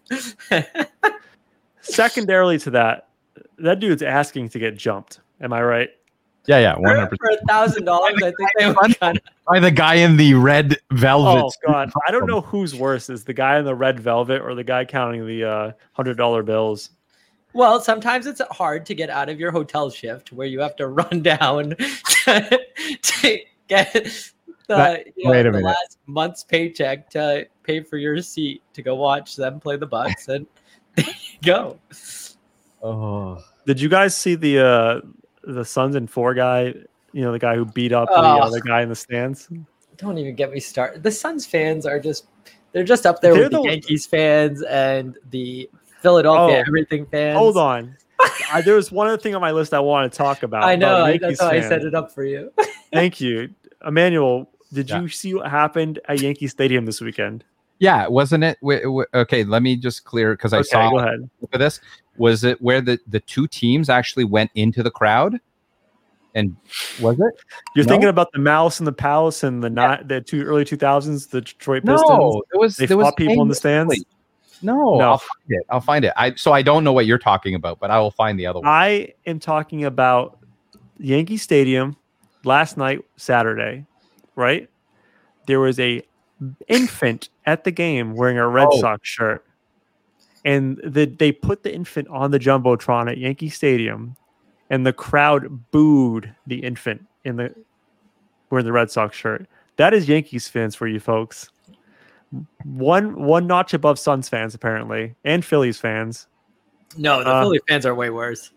Secondarily 1.85 2.57
to 2.59 2.71
that, 2.71 3.09
that 3.59 3.79
dude's 3.79 4.01
asking 4.01 4.49
to 4.49 4.59
get 4.59 4.77
jumped. 4.77 5.19
Am 5.41 5.53
I 5.53 5.61
right? 5.61 5.89
Yeah, 6.47 6.59
yeah, 6.59 6.75
one 6.77 6.95
hundred 6.95 7.17
percent. 7.17 7.39
For 7.39 7.43
a 7.43 7.47
thousand 7.47 7.85
dollars, 7.85 8.13
I 8.17 8.31
think 8.31 8.49
they 8.59 8.67
would 8.67 8.99
kind 8.99 9.17
of... 9.17 9.23
by 9.47 9.59
the 9.59 9.71
guy 9.71 9.95
in 9.95 10.15
the 10.15 10.35
red 10.35 10.77
velvet. 10.91 11.43
Oh 11.43 11.51
god, 11.65 11.91
I 12.07 12.11
don't 12.11 12.27
know 12.27 12.41
who's 12.41 12.75
worse: 12.75 13.09
is 13.09 13.23
the 13.23 13.33
guy 13.33 13.57
in 13.57 13.65
the 13.65 13.73
red 13.73 13.99
velvet 13.99 14.41
or 14.41 14.53
the 14.53 14.63
guy 14.63 14.85
counting 14.85 15.25
the 15.25 15.43
uh, 15.43 15.71
hundred 15.93 16.17
dollar 16.17 16.43
bills. 16.43 16.91
Well, 17.53 17.79
sometimes 17.79 18.27
it's 18.27 18.41
hard 18.51 18.85
to 18.87 18.93
get 18.93 19.09
out 19.09 19.29
of 19.29 19.39
your 19.39 19.49
hotel 19.49 19.89
shift 19.89 20.33
where 20.33 20.45
you 20.45 20.59
have 20.59 20.75
to 20.75 20.87
run 20.89 21.23
down 21.23 21.75
to, 22.25 22.59
to 23.01 23.39
get 23.67 23.93
the, 24.67 24.75
that, 24.75 25.07
you 25.15 25.31
know, 25.31 25.51
the 25.51 25.59
last 25.59 25.97
month's 26.05 26.43
paycheck 26.43 27.09
to 27.11 27.47
pay 27.63 27.81
for 27.81 27.97
your 27.97 28.21
seat 28.21 28.61
to 28.73 28.81
go 28.81 28.95
watch 28.95 29.35
them 29.35 29.59
play 29.59 29.77
the 29.77 29.87
Bucks, 29.87 30.27
and 30.27 30.45
there 30.45 30.45
you 30.45 30.64
go. 31.43 31.79
Oh, 32.81 33.43
did 33.65 33.81
you 33.81 33.89
guys 33.89 34.15
see 34.15 34.35
the 34.35 34.59
uh, 34.59 35.01
the 35.43 35.65
Suns 35.65 35.95
and 35.95 36.09
four 36.09 36.33
guy, 36.33 36.73
you 37.13 37.21
know, 37.21 37.31
the 37.31 37.39
guy 37.39 37.55
who 37.55 37.65
beat 37.65 37.91
up 37.91 38.09
oh. 38.11 38.21
the 38.21 38.27
other 38.27 38.59
guy 38.59 38.81
in 38.81 38.89
the 38.89 38.95
stands. 38.95 39.49
Don't 39.97 40.17
even 40.17 40.35
get 40.35 40.51
me 40.51 40.59
started. 40.59 41.03
The 41.03 41.11
Suns 41.11 41.45
fans 41.45 41.85
are 41.85 41.99
just 41.99 42.25
they're 42.71 42.83
just 42.83 43.05
up 43.05 43.21
there 43.21 43.33
they're 43.33 43.43
with 43.43 43.51
the, 43.53 43.61
the 43.61 43.69
Yankees 43.69 44.05
fans 44.05 44.61
and 44.63 45.17
the 45.29 45.69
Philadelphia 46.01 46.57
oh, 46.57 46.63
everything 46.67 47.05
fans. 47.05 47.37
Hold 47.37 47.57
on. 47.57 47.95
I, 48.51 48.61
there 48.61 48.75
was 48.75 48.91
one 48.91 49.07
other 49.07 49.17
thing 49.17 49.35
on 49.35 49.41
my 49.41 49.51
list 49.51 49.73
I 49.73 49.79
want 49.79 50.11
to 50.11 50.17
talk 50.17 50.43
about. 50.43 50.63
I 50.63 50.75
know. 50.75 51.05
About 51.05 51.21
that's 51.21 51.41
how 51.41 51.49
I 51.49 51.61
set 51.61 51.83
it 51.83 51.95
up 51.95 52.11
for 52.11 52.23
you. 52.23 52.51
Thank 52.91 53.21
you, 53.21 53.53
Emmanuel. 53.85 54.49
Did 54.73 54.89
yeah. 54.89 55.01
you 55.01 55.07
see 55.07 55.33
what 55.33 55.49
happened 55.49 55.99
at 56.07 56.21
Yankee 56.21 56.47
Stadium 56.47 56.85
this 56.85 57.01
weekend? 57.01 57.43
Yeah, 57.79 58.07
wasn't 58.07 58.43
it? 58.43 58.57
W- 58.61 58.81
w- 58.81 59.05
okay, 59.13 59.43
let 59.43 59.61
me 59.61 59.75
just 59.75 60.05
clear 60.05 60.33
because 60.33 60.53
I 60.53 60.59
okay, 60.59 60.67
saw. 60.69 60.89
Go 60.91 60.99
ahead. 60.99 61.29
At 61.51 61.59
this. 61.59 61.81
Was 62.17 62.43
it 62.43 62.61
where 62.61 62.81
the 62.81 62.99
the 63.07 63.19
two 63.19 63.47
teams 63.47 63.89
actually 63.89 64.23
went 64.23 64.51
into 64.55 64.81
the 64.83 64.91
crowd? 64.91 65.39
And 66.33 66.55
was 66.99 67.19
it? 67.19 67.33
You're 67.75 67.85
no? 67.85 67.89
thinking 67.89 68.09
about 68.09 68.31
the 68.33 68.39
Malice 68.39 68.79
and 68.79 68.87
the 68.87 68.93
Palace 68.93 69.43
and 69.43 69.63
the 69.63 69.69
yeah. 69.69 69.73
not 69.73 70.07
the 70.07 70.21
two 70.21 70.43
early 70.43 70.65
2000s, 70.65 71.29
the 71.29 71.41
Detroit 71.41 71.85
Pistons. 71.85 72.09
No, 72.09 72.43
it 72.53 72.57
was 72.57 72.77
they 72.77 72.85
there 72.85 72.97
fought 72.97 73.03
was 73.05 73.13
people 73.17 73.41
in 73.41 73.47
the 73.47 73.55
stands. 73.55 74.03
No, 74.61 74.97
no, 74.97 75.11
I'll 75.11 75.17
find 75.17 75.49
it. 75.49 75.65
I'll 75.69 75.81
find 75.81 76.05
it. 76.05 76.13
I 76.15 76.33
so 76.35 76.51
I 76.51 76.61
don't 76.61 76.83
know 76.83 76.93
what 76.93 77.05
you're 77.05 77.19
talking 77.19 77.55
about, 77.55 77.79
but 77.79 77.91
I 77.91 77.99
will 77.99 78.11
find 78.11 78.39
the 78.39 78.47
other 78.47 78.59
one. 78.59 78.67
I 78.67 79.13
am 79.25 79.39
talking 79.39 79.83
about 79.83 80.39
Yankee 80.97 81.37
Stadium 81.37 81.97
last 82.43 82.77
night, 82.77 83.03
Saturday, 83.17 83.85
right? 84.35 84.69
There 85.47 85.59
was 85.59 85.79
a 85.79 86.01
infant 86.67 87.29
at 87.45 87.63
the 87.63 87.71
game 87.71 88.15
wearing 88.15 88.37
a 88.37 88.47
Red 88.47 88.67
oh. 88.71 88.79
Sox 88.81 89.07
shirt. 89.07 89.45
and 90.43 90.79
the, 90.83 91.05
they 91.05 91.31
put 91.31 91.63
the 91.63 91.73
infant 91.73 92.07
on 92.09 92.31
the 92.31 92.39
jumbotron 92.39 93.09
at 93.09 93.17
Yankee 93.17 93.49
Stadium, 93.49 94.15
and 94.69 94.85
the 94.85 94.93
crowd 94.93 95.71
booed 95.71 96.33
the 96.45 96.57
infant 96.57 97.05
in 97.23 97.35
the 97.37 97.53
wearing 98.49 98.65
the 98.65 98.71
Red 98.71 98.91
Sox 98.91 99.17
shirt. 99.17 99.47
That 99.77 99.93
is 99.93 100.07
Yankees 100.07 100.47
fans 100.47 100.75
for 100.75 100.87
you 100.87 100.99
folks. 100.99 101.49
One 102.63 103.23
one 103.23 103.47
notch 103.47 103.73
above 103.73 103.97
Suns 103.99 104.29
fans 104.29 104.53
apparently, 104.55 105.15
and 105.23 105.43
Phillies 105.43 105.79
fans. 105.79 106.27
No, 106.97 107.23
the 107.23 107.29
uh, 107.29 107.41
Philly 107.41 107.59
fans 107.67 107.85
are 107.85 107.95
way 107.95 108.09
worse. 108.09 108.51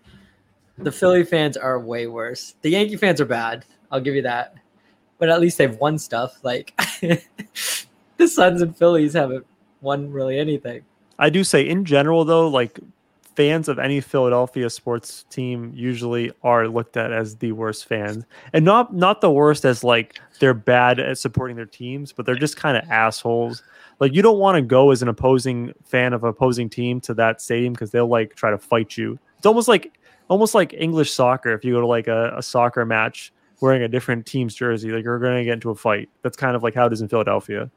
The 0.77 0.93
Philly 0.93 1.25
fans 1.25 1.57
are 1.57 1.81
way 1.81 2.07
worse. 2.07 2.55
The 2.63 2.71
Yankee 2.71 2.97
fans 2.97 3.21
are 3.21 3.25
bad. 3.25 3.65
I'll 3.91 4.01
give 4.01 4.15
you 4.15 4.23
that. 4.23 4.55
But 5.19 5.29
at 5.29 5.41
least 5.41 5.59
they've 5.59 5.77
won 5.77 5.99
stuff. 5.99 6.39
Like 6.43 6.75
the 8.17 8.29
Suns 8.29 8.63
and 8.63 8.77
Phillies 8.77 9.15
haven't 9.15 9.47
won 9.81 10.11
really 10.11 10.39
anything. 10.39 10.83
I 11.19 11.31
do 11.31 11.43
say 11.45 11.69
in 11.69 11.85
general 11.85 12.25
though, 12.25 12.49
like 12.49 12.79
fans 13.39 13.69
of 13.69 13.79
any 13.79 14.01
Philadelphia 14.01 14.69
sports 14.69 15.25
team 15.31 15.73
usually 15.73 16.33
are 16.43 16.67
looked 16.67 16.97
at 16.97 17.13
as 17.13 17.37
the 17.37 17.53
worst 17.53 17.87
fans. 17.87 18.25
And 18.53 18.65
not 18.65 18.93
not 18.93 19.21
the 19.21 19.31
worst 19.31 19.65
as 19.65 19.85
like 19.85 20.19
they're 20.41 20.55
bad 20.55 20.99
at 20.99 21.19
supporting 21.19 21.55
their 21.55 21.65
teams, 21.65 22.13
but 22.13 22.27
they're 22.27 22.35
just 22.35 22.57
kind 22.57 22.77
of 22.77 22.83
assholes. 22.91 23.63
Like 24.01 24.13
you 24.13 24.23
don't 24.23 24.41
want 24.41 24.57
to 24.57 24.63
go 24.63 24.91
as 24.91 25.03
an 25.03 25.09
opposing 25.09 25.73
fan 25.85 26.15
of 26.15 26.25
opposing 26.25 26.69
team 26.69 27.01
to 27.03 27.15
that 27.15 27.41
stadium 27.41 27.75
because 27.75 27.93
they'll 27.93 28.09
like 28.09 28.35
try 28.35 28.51
to 28.51 28.59
fight 28.59 28.97
you. 28.97 29.17
It's 29.37 29.47
almost 29.47 29.69
like 29.69 29.97
almost 30.27 30.57
like 30.57 30.75
English 30.75 31.13
soccer. 31.13 31.53
If 31.53 31.65
you 31.65 31.75
go 31.75 31.81
to 31.81 31.87
like 31.87 32.09
a, 32.09 32.35
a 32.37 32.43
soccer 32.43 32.85
match 32.85 33.33
wearing 33.61 33.83
a 33.83 33.89
different 33.89 34.27
team's 34.27 34.55
jersey, 34.55 34.91
like 34.91 35.05
you're 35.05 35.19
going 35.19 35.39
to 35.39 35.45
get 35.45 35.55
into 35.55 35.71
a 35.71 35.75
fight. 35.75 36.09
That's 36.23 36.37
kind 36.37 36.55
of 36.55 36.63
like 36.63 36.75
how 36.75 36.87
it 36.87 36.93
is 36.93 37.01
in 37.01 37.09
Philadelphia. 37.09 37.71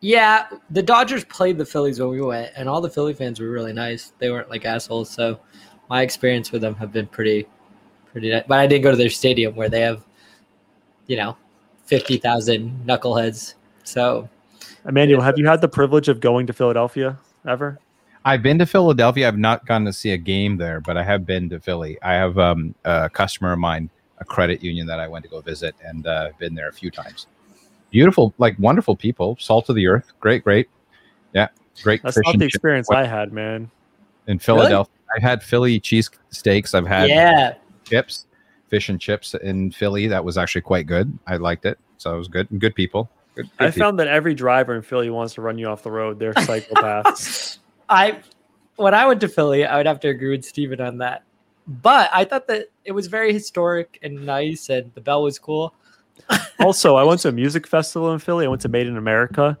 Yeah, 0.00 0.46
the 0.70 0.82
Dodgers 0.82 1.24
played 1.24 1.58
the 1.58 1.66
Phillies 1.66 2.00
when 2.00 2.08
we 2.08 2.22
went, 2.22 2.52
and 2.56 2.68
all 2.68 2.80
the 2.80 2.88
Philly 2.88 3.12
fans 3.12 3.38
were 3.38 3.50
really 3.50 3.74
nice. 3.74 4.12
They 4.18 4.30
weren't 4.30 4.48
like 4.48 4.64
assholes. 4.64 5.10
So 5.10 5.38
my 5.90 6.02
experience 6.02 6.52
with 6.52 6.62
them 6.62 6.74
have 6.76 6.90
been 6.92 7.06
pretty, 7.06 7.46
pretty. 8.10 8.30
Nice. 8.30 8.44
But 8.48 8.60
I 8.60 8.66
didn't 8.66 8.82
go 8.82 8.90
to 8.90 8.96
their 8.96 9.10
stadium 9.10 9.54
where 9.56 9.68
they 9.68 9.82
have, 9.82 10.02
you 11.06 11.18
know, 11.18 11.36
fifty 11.84 12.16
thousand 12.16 12.82
knuckleheads. 12.86 13.54
So, 13.84 14.28
Emmanuel, 14.86 15.20
have 15.20 15.38
you 15.38 15.46
had 15.46 15.60
the 15.60 15.68
privilege 15.68 16.08
of 16.08 16.20
going 16.20 16.46
to 16.46 16.54
Philadelphia 16.54 17.18
ever? 17.46 17.78
I've 18.24 18.42
been 18.42 18.58
to 18.58 18.66
Philadelphia. 18.66 19.28
I've 19.28 19.38
not 19.38 19.66
gone 19.66 19.84
to 19.84 19.92
see 19.92 20.12
a 20.12 20.18
game 20.18 20.56
there, 20.56 20.80
but 20.80 20.96
I 20.96 21.02
have 21.02 21.26
been 21.26 21.48
to 21.50 21.60
Philly. 21.60 21.98
I 22.02 22.14
have 22.14 22.38
um, 22.38 22.74
a 22.84 23.10
customer 23.10 23.52
of 23.52 23.58
mine, 23.58 23.90
a 24.20 24.24
credit 24.24 24.62
union 24.62 24.86
that 24.86 25.00
I 25.00 25.08
went 25.08 25.24
to 25.24 25.30
go 25.30 25.40
visit, 25.40 25.74
and 25.84 26.06
uh, 26.06 26.30
been 26.38 26.54
there 26.54 26.68
a 26.68 26.72
few 26.72 26.90
times 26.90 27.26
beautiful, 27.90 28.32
like 28.38 28.58
wonderful 28.58 28.96
people, 28.96 29.36
salt 29.38 29.68
of 29.68 29.76
the 29.76 29.86
earth. 29.86 30.12
Great, 30.20 30.44
great. 30.44 30.68
Yeah, 31.34 31.48
great. 31.82 32.02
That's 32.02 32.18
not 32.24 32.38
the 32.38 32.46
experience 32.46 32.90
I 32.90 33.04
had, 33.04 33.32
man. 33.32 33.70
In 34.26 34.38
Philadelphia, 34.38 34.92
really? 35.08 35.16
I've 35.16 35.22
had 35.22 35.42
Philly 35.42 35.80
cheese 35.80 36.10
steaks. 36.30 36.74
I've 36.74 36.86
had 36.86 37.08
yeah 37.08 37.54
chips, 37.84 38.26
fish 38.68 38.88
and 38.88 39.00
chips 39.00 39.34
in 39.34 39.70
Philly. 39.70 40.06
That 40.06 40.24
was 40.24 40.38
actually 40.38 40.62
quite 40.62 40.86
good. 40.86 41.16
I 41.26 41.36
liked 41.36 41.66
it, 41.66 41.78
so 41.98 42.14
it 42.14 42.18
was 42.18 42.28
good. 42.28 42.50
And 42.50 42.60
Good 42.60 42.74
people. 42.74 43.10
Good, 43.34 43.50
good 43.58 43.64
I 43.64 43.70
people. 43.70 43.86
found 43.86 43.98
that 44.00 44.08
every 44.08 44.34
driver 44.34 44.74
in 44.74 44.82
Philly 44.82 45.10
wants 45.10 45.34
to 45.34 45.42
run 45.42 45.58
you 45.58 45.68
off 45.68 45.82
the 45.82 45.90
road. 45.90 46.18
They're 46.18 46.34
psychopaths. 46.34 47.58
I 47.88 48.18
when 48.76 48.94
I 48.94 49.06
went 49.06 49.20
to 49.20 49.28
Philly, 49.28 49.64
I 49.64 49.76
would 49.76 49.86
have 49.86 50.00
to 50.00 50.08
agree 50.08 50.30
with 50.30 50.44
Steven 50.44 50.80
on 50.80 50.98
that. 50.98 51.24
But 51.70 52.10
I 52.12 52.24
thought 52.24 52.48
that 52.48 52.70
it 52.84 52.92
was 52.92 53.06
very 53.06 53.32
historic 53.32 53.98
and 54.02 54.26
nice, 54.26 54.68
and 54.68 54.92
the 54.94 55.00
bell 55.00 55.22
was 55.22 55.38
cool 55.38 55.74
also, 56.60 56.96
I 56.96 57.04
went 57.04 57.20
to 57.20 57.28
a 57.28 57.32
music 57.32 57.66
festival 57.66 58.12
in 58.12 58.18
Philly. 58.18 58.44
I 58.44 58.48
went 58.48 58.62
to 58.62 58.68
Made 58.68 58.86
in 58.86 58.96
America, 58.96 59.58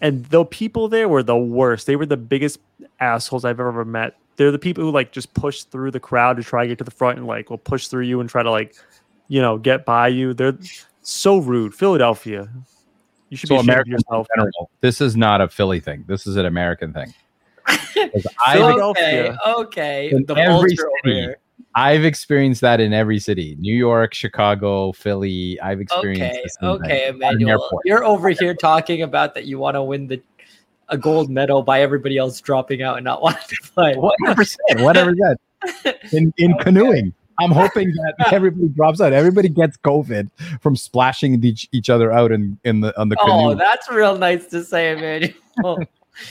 and 0.00 0.24
the 0.26 0.44
people 0.44 0.88
there 0.88 1.08
were 1.08 1.22
the 1.22 1.36
worst. 1.36 1.86
They 1.86 1.96
were 1.96 2.06
the 2.06 2.16
biggest 2.16 2.60
assholes 3.00 3.44
I've 3.44 3.60
ever 3.60 3.84
met. 3.84 4.16
They're 4.36 4.52
the 4.52 4.58
people 4.58 4.84
who 4.84 4.90
like 4.90 5.12
just 5.12 5.32
push 5.34 5.62
through 5.62 5.92
the 5.92 6.00
crowd 6.00 6.36
to 6.36 6.42
try 6.42 6.64
to 6.64 6.68
get 6.68 6.78
to 6.78 6.84
the 6.84 6.90
front 6.90 7.18
and 7.18 7.26
like 7.26 7.48
will 7.48 7.58
push 7.58 7.88
through 7.88 8.04
you 8.04 8.20
and 8.20 8.28
try 8.28 8.42
to 8.42 8.50
like, 8.50 8.76
you 9.28 9.40
know, 9.40 9.56
get 9.56 9.86
by 9.86 10.08
you. 10.08 10.34
They're 10.34 10.58
so 11.02 11.38
rude. 11.38 11.74
Philadelphia. 11.74 12.48
You 13.30 13.36
should 13.36 13.48
so 13.48 13.56
be 13.56 13.60
American 13.60 13.92
yourself. 13.92 14.26
This 14.82 15.00
is 15.00 15.16
not 15.16 15.40
a 15.40 15.48
Philly 15.48 15.80
thing. 15.80 16.04
This 16.06 16.26
is 16.26 16.36
an 16.36 16.46
American 16.46 16.92
thing. 16.92 17.12
okay, 18.48 19.32
okay. 19.46 20.12
The 20.26 20.34
every 20.34 20.76
city, 20.76 21.34
I've 21.74 22.04
experienced 22.04 22.60
that 22.60 22.80
in 22.80 22.92
every 22.92 23.18
city: 23.18 23.56
New 23.58 23.74
York, 23.74 24.14
Chicago, 24.14 24.92
Philly. 24.92 25.60
I've 25.60 25.80
experienced. 25.80 26.58
Okay, 26.62 26.84
okay, 26.84 27.08
Emmanuel, 27.08 27.68
you're 27.84 28.04
over 28.04 28.30
here 28.30 28.54
talking 28.54 29.02
about 29.02 29.34
that 29.34 29.44
you 29.44 29.58
want 29.58 29.74
to 29.74 29.82
win 29.82 30.06
the 30.06 30.22
a 30.88 30.96
gold 30.96 31.30
medal 31.30 31.62
by 31.62 31.80
everybody 31.80 32.16
else 32.16 32.40
dropping 32.40 32.82
out 32.82 32.96
and 32.96 33.04
not 33.04 33.22
wanting 33.22 33.40
to 33.48 33.72
play. 33.72 33.94
Whatever 33.94 34.34
percent, 34.34 34.80
whatever 34.80 35.12
that. 35.12 35.38
In 36.12 36.32
in 36.36 36.52
okay. 36.54 36.64
canoeing, 36.64 37.12
I'm 37.38 37.50
hoping 37.50 37.92
that 37.92 38.14
everybody 38.32 38.68
drops 38.68 39.00
out. 39.00 39.12
Everybody 39.12 39.48
gets 39.48 39.76
COVID 39.78 40.30
from 40.60 40.76
splashing 40.76 41.42
each, 41.44 41.68
each 41.72 41.90
other 41.90 42.12
out 42.12 42.32
in, 42.32 42.58
in 42.64 42.80
the 42.80 42.98
on 42.98 43.08
the 43.08 43.16
oh, 43.20 43.26
canoe. 43.26 43.50
Oh, 43.50 43.54
that's 43.54 43.90
real 43.90 44.16
nice 44.16 44.46
to 44.46 44.64
say, 44.64 44.92
Emmanuel. 44.92 45.78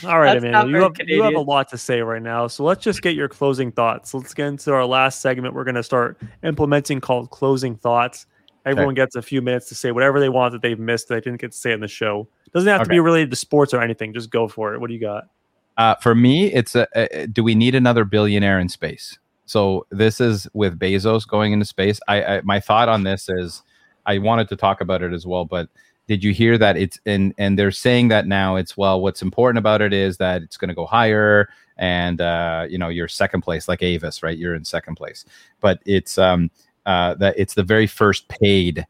All 0.04 0.18
right, 0.18 0.36
Emmanuel, 0.36 0.68
you 0.68 0.82
have, 0.82 0.92
you 1.06 1.22
have 1.22 1.34
a 1.34 1.40
lot 1.40 1.68
to 1.70 1.78
say 1.78 2.00
right 2.00 2.22
now. 2.22 2.46
So 2.48 2.64
let's 2.64 2.82
just 2.82 3.02
get 3.02 3.14
your 3.14 3.28
closing 3.28 3.70
thoughts. 3.70 4.12
Let's 4.14 4.34
get 4.34 4.46
into 4.46 4.72
our 4.72 4.84
last 4.84 5.20
segment. 5.20 5.54
We're 5.54 5.64
going 5.64 5.76
to 5.76 5.82
start 5.82 6.18
implementing 6.42 7.00
called 7.00 7.30
closing 7.30 7.76
thoughts. 7.76 8.26
Everyone 8.64 8.92
okay. 8.92 9.02
gets 9.02 9.14
a 9.14 9.22
few 9.22 9.40
minutes 9.42 9.68
to 9.68 9.76
say 9.76 9.92
whatever 9.92 10.18
they 10.18 10.28
want 10.28 10.52
that 10.52 10.62
they've 10.62 10.78
missed 10.78 11.08
that 11.08 11.14
they 11.14 11.20
didn't 11.20 11.40
get 11.40 11.52
to 11.52 11.56
say 11.56 11.72
in 11.72 11.80
the 11.80 11.88
show. 11.88 12.26
Doesn't 12.52 12.68
have 12.68 12.80
okay. 12.80 12.88
to 12.88 12.90
be 12.90 13.00
related 13.00 13.30
to 13.30 13.36
sports 13.36 13.72
or 13.72 13.80
anything. 13.80 14.12
Just 14.12 14.30
go 14.30 14.48
for 14.48 14.74
it. 14.74 14.80
What 14.80 14.88
do 14.88 14.94
you 14.94 15.00
got? 15.00 15.28
Uh, 15.76 15.94
for 15.96 16.14
me, 16.14 16.52
it's 16.52 16.74
a, 16.74 16.88
a, 16.94 17.26
do 17.26 17.44
we 17.44 17.54
need 17.54 17.74
another 17.74 18.04
billionaire 18.04 18.58
in 18.58 18.68
space? 18.68 19.18
So 19.44 19.86
this 19.90 20.20
is 20.20 20.48
with 20.52 20.78
Bezos 20.78 21.28
going 21.28 21.52
into 21.52 21.64
space. 21.64 22.00
I, 22.08 22.24
I 22.24 22.40
my 22.42 22.58
thought 22.58 22.88
on 22.88 23.04
this 23.04 23.28
is 23.28 23.62
I 24.04 24.18
wanted 24.18 24.48
to 24.48 24.56
talk 24.56 24.80
about 24.80 25.02
it 25.02 25.12
as 25.12 25.26
well, 25.26 25.44
but 25.44 25.68
did 26.06 26.22
you 26.22 26.32
hear 26.32 26.56
that 26.58 26.76
it's 26.76 26.98
and 27.06 27.34
and 27.38 27.58
they're 27.58 27.70
saying 27.70 28.08
that 28.08 28.26
now 28.26 28.56
it's 28.56 28.76
well 28.76 29.00
what's 29.00 29.22
important 29.22 29.58
about 29.58 29.82
it 29.82 29.92
is 29.92 30.16
that 30.18 30.42
it's 30.42 30.56
going 30.56 30.68
to 30.68 30.74
go 30.74 30.86
higher 30.86 31.48
and 31.76 32.20
uh, 32.20 32.66
you 32.68 32.78
know 32.78 32.88
you're 32.88 33.08
second 33.08 33.42
place 33.42 33.68
like 33.68 33.82
avis 33.82 34.22
right? 34.22 34.38
You're 34.38 34.54
in 34.54 34.64
second 34.64 34.96
place. 34.96 35.24
But 35.60 35.80
it's 35.84 36.18
um 36.18 36.50
uh 36.86 37.14
that 37.14 37.34
it's 37.36 37.54
the 37.54 37.64
very 37.64 37.86
first 37.86 38.28
paid 38.28 38.86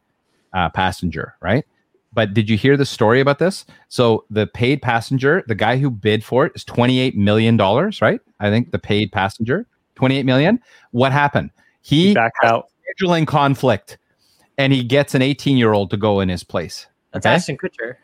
uh, 0.53 0.71
passenger 0.71 1.35
right? 1.41 1.65
But 2.13 2.33
did 2.33 2.49
you 2.49 2.57
hear 2.57 2.77
the 2.77 2.87
story 2.87 3.21
about 3.21 3.39
this? 3.39 3.67
So 3.89 4.25
the 4.31 4.47
paid 4.47 4.83
passenger 4.83 5.43
the 5.47 5.55
guy 5.55 5.77
who 5.79 5.91
bid 5.91 6.23
for 6.25 6.47
it 6.47 6.53
is 6.55 6.65
28 6.65 7.17
million 7.17 7.57
dollars 7.57 8.03
right? 8.03 8.21
I 8.41 8.51
think 8.51 8.71
the 8.73 8.79
paid 8.79 9.13
passenger 9.13 9.67
28 9.95 10.27
million. 10.27 10.61
What 10.91 11.11
happened? 11.13 11.51
He, 11.81 12.09
he 12.09 12.15
back 12.15 12.33
out. 12.45 12.69
scheduling 13.01 13.27
conflict 13.27 13.97
and 14.59 14.73
he 14.73 14.85
gets 14.85 15.15
an 15.15 15.23
18 15.23 15.57
year 15.57 15.73
old 15.73 15.91
to 15.91 15.97
go 15.97 16.21
in 16.21 16.29
his 16.29 16.45
place 16.45 16.87
that's 17.13 17.27
okay. 17.27 17.35
Ashton 17.35 17.57
Kutcher. 17.57 17.97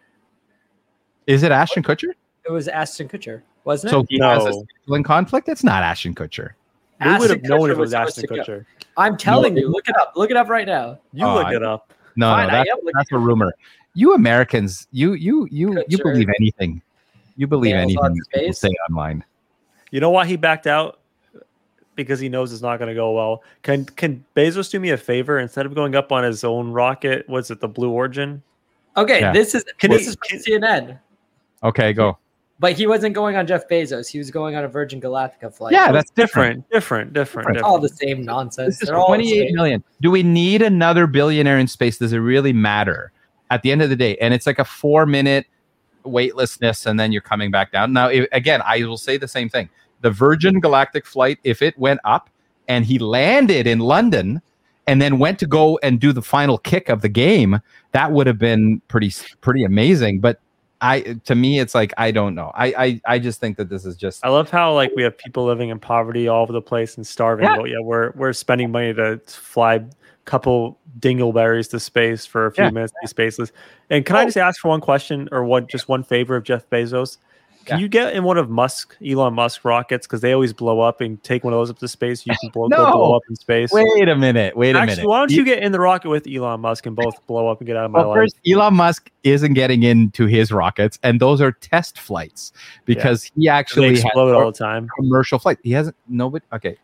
Is 1.27 1.43
it 1.43 1.53
Ashton 1.53 1.83
Kutcher? 1.83 2.13
It 2.45 2.51
was 2.51 2.69
Ashton 2.69 3.09
Kutcher, 3.09 3.43
wasn't 3.65 3.93
it? 3.93 3.95
So 3.95 4.07
he 4.09 4.19
no. 4.19 4.29
has 4.29 4.45
a 4.47 4.51
scheduling 4.89 5.05
conflict. 5.05 5.49
It's 5.49 5.65
not 5.65 5.83
Ashton 5.83 6.15
Kutcher. 6.15 6.51
We 7.05 7.19
would 7.19 7.31
have 7.31 7.43
known 7.43 7.71
if 7.71 7.77
it 7.77 7.81
was 7.81 7.95
Ashton 7.95 8.25
Kutcher. 8.27 8.65
I'm 8.97 9.17
telling 9.17 9.55
no. 9.55 9.63
you, 9.63 9.69
look 9.69 9.89
it 9.89 9.97
up. 9.97 10.13
Look 10.17 10.31
it 10.31 10.37
up 10.37 10.49
right 10.49 10.67
now. 10.67 10.99
You 11.13 11.27
oh, 11.27 11.35
look 11.35 11.47
uh, 11.47 11.57
it 11.57 11.63
up. 11.63 11.93
No, 12.17 12.31
Fine, 12.31 12.49
no, 12.49 12.53
that's, 12.53 12.71
that's 12.95 13.13
a 13.13 13.19
rumor. 13.19 13.53
You 13.95 14.15
Americans, 14.15 14.87
you 14.93 15.15
you 15.15 15.49
you 15.51 15.83
you 15.89 15.99
believe 15.99 16.29
anything. 16.39 16.83
You 17.37 17.47
believe 17.47 17.75
anything 17.75 18.19
people 18.33 18.53
say 18.53 18.71
online. 18.89 19.25
You 19.91 20.01
know 20.01 20.11
why 20.11 20.27
he 20.27 20.37
backed 20.37 20.67
out? 20.67 21.01
Because 21.95 22.21
he 22.21 22.29
knows 22.29 22.53
it's 22.53 22.63
not 22.63 22.79
going 22.79 22.89
to 22.89 22.95
go 22.95 23.13
well. 23.13 23.43
Can 23.63 23.85
can 23.85 24.25
Bezos 24.37 24.71
do 24.71 24.81
me 24.81 24.91
a 24.91 24.97
favor 24.97 25.39
instead 25.39 25.67
of 25.67 25.75
going 25.75 25.95
up 25.95 26.13
on 26.13 26.25
his 26.25 26.45
own 26.45 26.71
rocket? 26.71 27.29
Was 27.29 27.51
it 27.51 27.61
the 27.61 27.69
Blue 27.69 27.91
Origin? 27.91 28.43
Okay, 28.97 29.21
yeah. 29.21 29.33
this 29.33 29.55
is 29.55 29.65
can 29.79 29.91
this 29.91 30.03
he, 30.03 30.09
is 30.09 30.17
from 30.17 30.39
CNN. 30.39 30.99
Okay, 31.63 31.93
go. 31.93 32.19
But 32.59 32.75
he 32.75 32.87
wasn't 32.87 33.15
going 33.15 33.35
on 33.35 33.47
Jeff 33.47 33.67
Bezos. 33.69 34.09
He 34.09 34.19
was 34.19 34.31
going 34.31 34.55
on 34.55 34.63
a 34.63 34.69
Virgin 34.69 35.01
Galactica 35.01 35.53
flight. 35.53 35.73
Yeah, 35.73 35.89
oh, 35.91 35.93
that's 35.93 36.13
different. 36.13 36.69
Different, 36.71 37.13
different, 37.13 37.49
different. 37.49 37.63
All 37.63 37.81
the 37.81 37.89
same 37.89 38.25
nonsense. 38.25 38.77
This 38.77 38.83
is 38.83 38.89
They're 38.89 39.05
28 39.05 39.53
million. 39.53 39.83
Do 40.01 40.13
we 40.13 40.23
need 40.23 40.63
another 40.63 41.09
billionaire 41.09 41.59
in 41.59 41.67
space? 41.67 41.99
Does 41.99 42.13
it 42.13 42.19
really 42.19 42.53
matter 42.53 43.11
at 43.51 43.63
the 43.63 43.73
end 43.73 43.83
of 43.83 43.91
the 43.91 43.97
day? 43.97 44.17
And 44.19 44.33
it's 44.33 44.47
like 44.47 44.61
a 44.61 44.65
four 44.65 45.07
minute 45.07 45.47
weightlessness, 46.05 46.87
and 46.87 47.01
then 47.01 47.11
you're 47.11 47.23
coming 47.23 47.51
back 47.51 47.73
down. 47.73 47.93
Now, 47.93 48.09
if, 48.09 48.29
again, 48.31 48.63
I 48.65 48.85
will 48.85 48.97
say 48.97 49.17
the 49.17 49.27
same 49.27 49.49
thing. 49.49 49.69
The 50.03 50.11
Virgin 50.11 50.61
Galactic 50.61 51.05
flight, 51.05 51.39
if 51.43 51.63
it 51.63 51.77
went 51.79 51.99
up 52.05 52.31
and 52.69 52.85
he 52.85 52.99
landed 52.99 53.67
in 53.67 53.81
London, 53.81 54.41
and 54.87 55.01
then 55.01 55.19
went 55.19 55.39
to 55.41 55.47
go 55.47 55.79
and 55.83 56.01
do 56.01 56.13
the 56.13 56.23
final 56.23 56.59
kick 56.59 56.89
of 56.89 57.03
the 57.03 57.09
game, 57.09 57.61
that 57.93 58.13
would 58.13 58.27
have 58.27 58.39
been 58.39 58.81
pretty 58.89 59.13
pretty 59.41 59.65
amazing. 59.65 60.21
But 60.21 60.41
I 60.81 61.19
to 61.25 61.35
me, 61.35 61.61
it's 61.61 61.75
like 61.75 61.95
I 61.97 62.11
don't 62.11 62.35
know. 62.35 62.51
I 62.55 62.67
I, 62.67 63.01
I 63.07 63.19
just 63.19 63.41
think 63.41 63.57
that 63.57 63.69
this 63.69 63.87
is 63.87 63.97
just. 63.97 64.25
I 64.25 64.29
love 64.29 64.51
how 64.51 64.75
like 64.75 64.91
we 64.97 65.03
have 65.05 65.17
people 65.17 65.45
living 65.45 65.69
in 65.69 65.79
poverty 65.79 66.27
all 66.29 66.43
over 66.43 66.53
the 66.53 66.61
place 66.61 66.97
and 66.97 67.07
starving. 67.07 67.47
Yeah. 67.47 67.57
But 67.57 67.71
yeah, 67.71 67.81
we're 67.81 68.11
we're 68.13 68.33
spending 68.33 68.73
money 68.73 68.93
to 68.95 69.21
fly 69.27 69.75
a 69.75 69.85
couple 70.25 70.79
dingleberries 70.99 71.71
to 71.71 71.81
space 71.81 72.27
for 72.27 72.47
a 72.47 72.53
few 72.53 72.65
yeah. 72.65 72.71
minutes 72.71 72.93
to 72.93 73.15
be 73.15 73.23
spaceless. 73.23 73.53
And 73.91 74.05
can 74.05 74.17
I 74.17 74.25
just 74.25 74.37
ask 74.37 74.61
for 74.61 74.69
one 74.69 74.81
question 74.81 75.29
or 75.31 75.45
one 75.45 75.69
just 75.69 75.89
one 75.89 76.03
favor 76.03 76.35
of 76.35 76.43
Jeff 76.43 76.69
Bezos? 76.69 77.19
Can 77.65 77.79
yeah. 77.79 77.83
you 77.83 77.89
get 77.89 78.15
in 78.15 78.25
one 78.25 78.39
of 78.39 78.51
Musk, 78.51 78.97
Elon 79.07 79.35
Musk 79.35 79.65
rockets? 79.65 80.07
Because 80.07 80.21
they 80.21 80.33
always 80.33 80.53
blow 80.53 80.81
up 80.81 81.01
and 81.01 81.23
take 81.23 81.45
one 81.45 81.53
of 81.53 81.59
those 81.59 81.71
up 81.71 81.79
to 81.79 81.89
space. 81.89 82.27
You 82.27 82.35
can 82.41 82.51
blow, 82.51 82.67
no. 82.67 82.91
blow 82.93 83.17
up 83.17 83.23
in 83.29 83.37
space. 83.37 83.73
Wait 83.73 84.09
a 84.09 84.17
minute. 84.17 84.57
Wait 84.57 84.75
Actually, 84.75 84.93
a 84.93 84.97
minute. 84.97 85.09
Why 85.09 85.19
don't 85.19 85.31
you 85.31 85.45
get 85.45 85.63
in 85.63 85.71
the 85.73 85.81
rocket 85.81 86.09
with 86.09 86.27
Elon 86.27 86.61
Musk 86.61 86.87
and 86.87 86.97
both 86.97 87.25
blow 87.27 87.49
up 87.49 87.61
and 87.61 87.67
get 87.67 87.77
out 87.77 87.85
of 87.85 87.91
my 87.93 88.01
well, 88.01 88.09
life? 88.09 88.17
First, 88.17 88.41
Elon 88.47 88.75
Musk 88.75 89.11
isn't 89.23 89.55
getting 89.55 89.85
into 89.85 90.27
his 90.27 90.51
rockets, 90.51 90.99
and 91.03 91.21
those 91.21 91.41
are 91.41 91.53
test 91.53 91.99
flights 91.99 92.53
because 92.85 93.31
yeah. 93.37 93.41
he 93.41 93.49
actually 93.49 93.89
explode 93.91 94.35
all 94.35 94.51
the 94.51 94.59
time. 94.59 94.89
Commercial 94.97 95.39
flight. 95.39 95.59
He 95.63 95.73
hasn't. 95.73 95.97
Nobody. 96.09 96.45
Okay. 96.53 96.77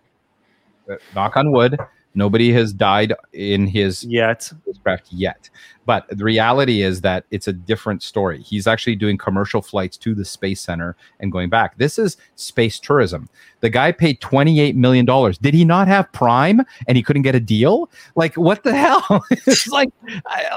Uh, 0.91 0.97
knock 1.15 1.37
on 1.37 1.51
wood. 1.51 1.79
Nobody 2.19 2.53
has 2.53 2.73
died 2.73 3.15
in 3.33 3.69
his 3.69 4.03
yet 4.03 4.53
craft 4.83 5.07
yet. 5.13 5.49
But 5.87 6.09
the 6.09 6.25
reality 6.25 6.83
is 6.83 7.01
that 7.03 7.25
it's 7.31 7.47
a 7.47 7.53
different 7.53 8.03
story. 8.03 8.43
He's 8.43 8.67
actually 8.67 8.97
doing 8.97 9.17
commercial 9.17 9.63
flights 9.63 9.97
to 9.99 10.17
the 10.17 10.25
space 10.25 10.61
center 10.61 10.97
and 11.21 11.31
going 11.31 11.49
back. 11.49 11.79
This 11.79 11.97
is 11.97 12.17
space 12.35 12.81
tourism. 12.81 13.29
The 13.61 13.71
guy 13.71 13.93
paid 13.93 14.21
$28 14.21 14.75
million. 14.75 15.07
Did 15.07 15.55
he 15.55 15.65
not 15.65 15.87
have 15.87 16.11
Prime 16.13 16.63
and 16.89 16.97
he 16.97 17.03
couldn't 17.05 17.23
get 17.23 17.37
a 17.37 17.41
deal? 17.41 17.89
Like, 18.17 18.35
what 18.35 18.65
the 18.65 18.75
hell? 18.85 19.25
it's 19.31 19.69
like, 19.69 19.91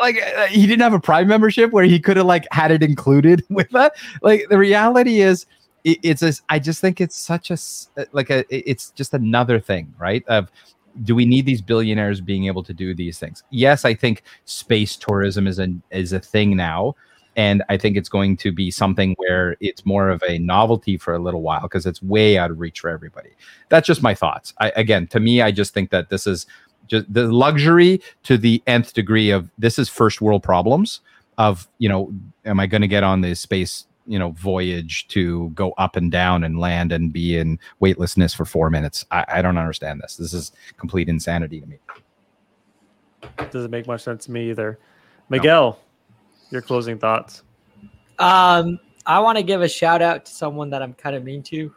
like 0.01 0.17
uh, 0.21 0.47
he 0.47 0.65
didn't 0.65 0.81
have 0.81 0.93
a 0.93 0.99
Prime 0.99 1.27
membership 1.27 1.71
where 1.71 1.85
he 1.85 1.99
could 1.99 2.17
have 2.17 2.25
like 2.25 2.47
had 2.51 2.71
it 2.71 2.81
included 2.81 3.43
with 3.49 3.69
that. 3.69 3.93
Like, 4.23 4.47
the 4.49 4.57
reality 4.57 5.21
is, 5.21 5.45
it's 5.83 6.21
a, 6.21 6.31
I 6.47 6.59
just 6.59 6.79
think 6.79 7.01
it's 7.01 7.17
such 7.17 7.49
a 7.49 7.57
like 8.11 8.29
a 8.29 8.45
it's 8.55 8.91
just 8.91 9.15
another 9.15 9.59
thing 9.59 9.91
right 9.97 10.23
of 10.27 10.51
do 11.03 11.15
we 11.15 11.25
need 11.25 11.45
these 11.45 11.61
billionaires 11.61 12.21
being 12.21 12.45
able 12.45 12.63
to 12.63 12.73
do 12.73 12.93
these 12.93 13.19
things? 13.19 13.43
Yes, 13.49 13.85
I 13.85 13.93
think 13.93 14.23
space 14.45 14.95
tourism 14.95 15.47
is 15.47 15.59
a 15.59 15.69
is 15.91 16.13
a 16.13 16.19
thing 16.19 16.55
now, 16.55 16.95
and 17.35 17.63
I 17.69 17.77
think 17.77 17.97
it's 17.97 18.09
going 18.09 18.37
to 18.37 18.51
be 18.51 18.71
something 18.71 19.15
where 19.17 19.55
it's 19.59 19.85
more 19.85 20.09
of 20.09 20.21
a 20.27 20.37
novelty 20.39 20.97
for 20.97 21.13
a 21.13 21.19
little 21.19 21.41
while 21.41 21.61
because 21.61 21.85
it's 21.85 22.01
way 22.01 22.37
out 22.37 22.51
of 22.51 22.59
reach 22.59 22.79
for 22.79 22.89
everybody. 22.89 23.31
That's 23.69 23.87
just 23.87 24.03
my 24.03 24.13
thoughts. 24.13 24.53
I, 24.59 24.71
again, 24.75 25.07
to 25.07 25.19
me, 25.19 25.41
I 25.41 25.51
just 25.51 25.73
think 25.73 25.91
that 25.91 26.09
this 26.09 26.27
is 26.27 26.45
just 26.87 27.11
the 27.11 27.31
luxury 27.31 28.01
to 28.23 28.37
the 28.37 28.61
nth 28.67 28.93
degree 28.93 29.31
of 29.31 29.49
this 29.57 29.79
is 29.79 29.87
first 29.87 30.21
world 30.21 30.43
problems 30.43 30.99
of 31.37 31.67
you 31.77 31.89
know, 31.89 32.13
am 32.45 32.59
I 32.59 32.67
going 32.67 32.81
to 32.81 32.87
get 32.87 33.03
on 33.03 33.21
the 33.21 33.33
space 33.35 33.85
you 34.07 34.17
know 34.17 34.31
voyage 34.31 35.07
to 35.09 35.49
go 35.49 35.71
up 35.77 35.95
and 35.95 36.11
down 36.11 36.43
and 36.43 36.59
land 36.59 36.91
and 36.91 37.13
be 37.13 37.37
in 37.37 37.59
weightlessness 37.79 38.33
for 38.33 38.45
four 38.45 38.69
minutes. 38.69 39.05
I, 39.11 39.25
I 39.27 39.41
don't 39.41 39.57
understand 39.57 40.01
this. 40.01 40.15
This 40.15 40.33
is 40.33 40.51
complete 40.77 41.09
insanity 41.09 41.61
to 41.61 41.67
me. 41.67 41.77
Doesn't 43.51 43.71
make 43.71 43.87
much 43.87 44.01
sense 44.01 44.25
to 44.25 44.31
me 44.31 44.49
either. 44.49 44.79
Miguel, 45.29 45.79
no. 45.79 46.47
your 46.49 46.61
closing 46.61 46.97
thoughts. 46.97 47.43
Um, 48.19 48.79
I 49.05 49.19
want 49.19 49.37
to 49.37 49.43
give 49.43 49.61
a 49.61 49.69
shout 49.69 50.01
out 50.01 50.25
to 50.25 50.31
someone 50.31 50.69
that 50.71 50.81
I'm 50.81 50.93
kind 50.93 51.15
of 51.15 51.23
mean 51.23 51.43
to. 51.43 51.73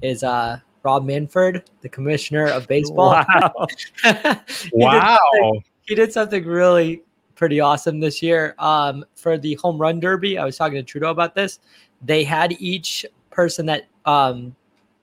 Is 0.00 0.24
uh 0.24 0.58
Rob 0.82 1.04
Manfred, 1.04 1.70
the 1.80 1.88
commissioner 1.88 2.46
of 2.46 2.66
baseball. 2.66 3.24
Wow! 3.28 3.66
he 4.48 4.70
wow! 4.72 5.18
Did 5.32 5.62
he 5.82 5.94
did 5.94 6.12
something 6.12 6.44
really 6.44 7.02
pretty 7.42 7.58
awesome 7.58 7.98
this 7.98 8.22
year. 8.22 8.54
Um, 8.60 9.04
for 9.16 9.36
the 9.36 9.54
home 9.54 9.76
run 9.76 9.98
derby, 9.98 10.38
I 10.38 10.44
was 10.44 10.56
talking 10.56 10.76
to 10.76 10.82
Trudeau 10.84 11.10
about 11.10 11.34
this. 11.34 11.58
They 12.00 12.22
had 12.22 12.52
each 12.60 13.04
person 13.30 13.66
that 13.66 13.88
um, 14.04 14.54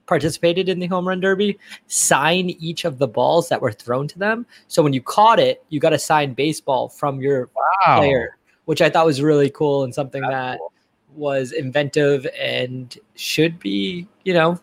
participated 0.05 0.69
in 0.69 0.79
the 0.79 0.87
home 0.87 1.05
run 1.05 1.19
derby 1.19 1.59
sign 1.87 2.51
each 2.51 2.85
of 2.85 2.97
the 2.97 3.09
balls 3.09 3.49
that 3.49 3.61
were 3.61 3.73
thrown 3.73 4.07
to 4.07 4.17
them. 4.17 4.45
So 4.69 4.81
when 4.81 4.93
you 4.93 5.01
caught 5.01 5.37
it, 5.37 5.65
you 5.67 5.81
got 5.81 5.91
a 5.91 5.99
signed 5.99 6.37
baseball 6.37 6.87
from 6.87 7.19
your 7.19 7.49
wow. 7.57 7.97
player, 7.97 8.37
which 8.63 8.81
I 8.81 8.89
thought 8.89 9.05
was 9.05 9.21
really 9.21 9.49
cool 9.49 9.83
and 9.83 9.93
something 9.93 10.21
That's 10.21 10.31
that 10.31 10.57
cool. 10.59 10.71
was 11.17 11.51
inventive 11.51 12.25
and 12.39 12.97
should 13.15 13.59
be, 13.59 14.07
you 14.23 14.33
know, 14.33 14.57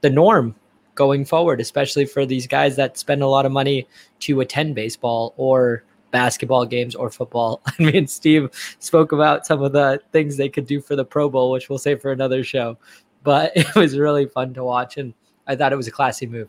the 0.00 0.10
norm 0.10 0.52
going 0.96 1.24
forward, 1.24 1.60
especially 1.60 2.06
for 2.06 2.26
these 2.26 2.48
guys 2.48 2.74
that 2.74 2.98
spend 2.98 3.22
a 3.22 3.28
lot 3.28 3.46
of 3.46 3.52
money 3.52 3.86
to 4.18 4.40
attend 4.40 4.74
baseball 4.74 5.32
or 5.36 5.84
basketball 6.10 6.64
games 6.64 6.94
or 6.94 7.10
football. 7.10 7.60
I 7.78 7.82
mean, 7.82 8.06
Steve 8.06 8.50
spoke 8.78 9.12
about 9.12 9.46
some 9.46 9.62
of 9.62 9.72
the 9.72 10.00
things 10.12 10.36
they 10.36 10.48
could 10.48 10.66
do 10.66 10.80
for 10.80 10.96
the 10.96 11.04
Pro 11.04 11.28
Bowl, 11.28 11.50
which 11.50 11.68
we'll 11.68 11.78
save 11.78 12.00
for 12.00 12.12
another 12.12 12.44
show. 12.44 12.76
But 13.22 13.52
it 13.56 13.74
was 13.74 13.98
really 13.98 14.26
fun 14.26 14.54
to 14.54 14.64
watch, 14.64 14.96
and 14.96 15.14
I 15.46 15.56
thought 15.56 15.72
it 15.72 15.76
was 15.76 15.88
a 15.88 15.92
classy 15.92 16.26
move. 16.26 16.48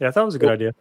Yeah, 0.00 0.08
I 0.08 0.10
thought 0.10 0.22
it 0.22 0.26
was 0.26 0.34
a 0.34 0.40
good 0.40 0.50
idea. 0.50 0.74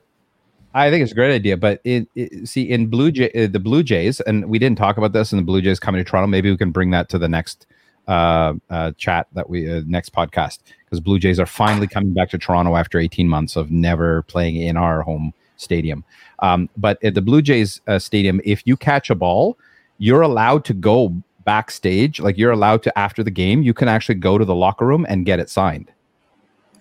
I 0.73 0.89
think 0.89 1.03
it's 1.03 1.13
a 1.13 1.15
great 1.15 1.33
idea, 1.33 1.55
but 1.55 1.79
it, 1.85 2.09
it, 2.15 2.49
see 2.49 2.63
in 2.63 2.87
Blue 2.87 3.09
Jay, 3.09 3.31
uh, 3.31 3.47
the 3.47 3.61
Blue 3.61 3.81
Jays, 3.81 4.19
and 4.19 4.49
we 4.49 4.59
didn't 4.59 4.77
talk 4.77 4.97
about 4.97 5.13
this, 5.13 5.31
and 5.31 5.39
the 5.39 5.45
Blue 5.45 5.61
Jays 5.61 5.79
coming 5.79 6.03
to 6.03 6.09
Toronto. 6.09 6.27
Maybe 6.27 6.51
we 6.51 6.57
can 6.57 6.71
bring 6.71 6.91
that 6.91 7.07
to 7.09 7.17
the 7.17 7.29
next 7.29 7.65
uh, 8.09 8.53
uh, 8.69 8.91
chat 8.97 9.27
that 9.33 9.49
we 9.49 9.71
uh, 9.71 9.81
next 9.87 10.13
podcast 10.13 10.59
because 10.83 10.99
Blue 10.99 11.17
Jays 11.17 11.39
are 11.39 11.45
finally 11.45 11.87
coming 11.87 12.13
back 12.13 12.29
to 12.31 12.37
Toronto 12.37 12.75
after 12.75 12.99
18 12.99 13.27
months 13.27 13.55
of 13.55 13.71
never 13.71 14.23
playing 14.23 14.57
in 14.57 14.75
our 14.75 15.01
home 15.01 15.33
stadium. 15.57 16.03
Um, 16.39 16.69
but 16.77 17.03
at 17.03 17.13
the 17.13 17.21
Blue 17.21 17.41
Jays 17.41 17.81
uh, 17.87 17.99
stadium, 17.99 18.41
if 18.43 18.61
you 18.65 18.77
catch 18.77 19.09
a 19.09 19.15
ball, 19.15 19.57
you're 19.97 20.21
allowed 20.21 20.65
to 20.65 20.73
go 20.73 21.15
backstage. 21.45 22.19
Like 22.19 22.37
you're 22.37 22.51
allowed 22.51 22.83
to 22.83 22.97
after 22.97 23.23
the 23.23 23.31
game, 23.31 23.61
you 23.61 23.73
can 23.73 23.87
actually 23.87 24.15
go 24.15 24.37
to 24.37 24.45
the 24.45 24.55
locker 24.55 24.85
room 24.85 25.05
and 25.07 25.25
get 25.25 25.39
it 25.39 25.49
signed. 25.49 25.91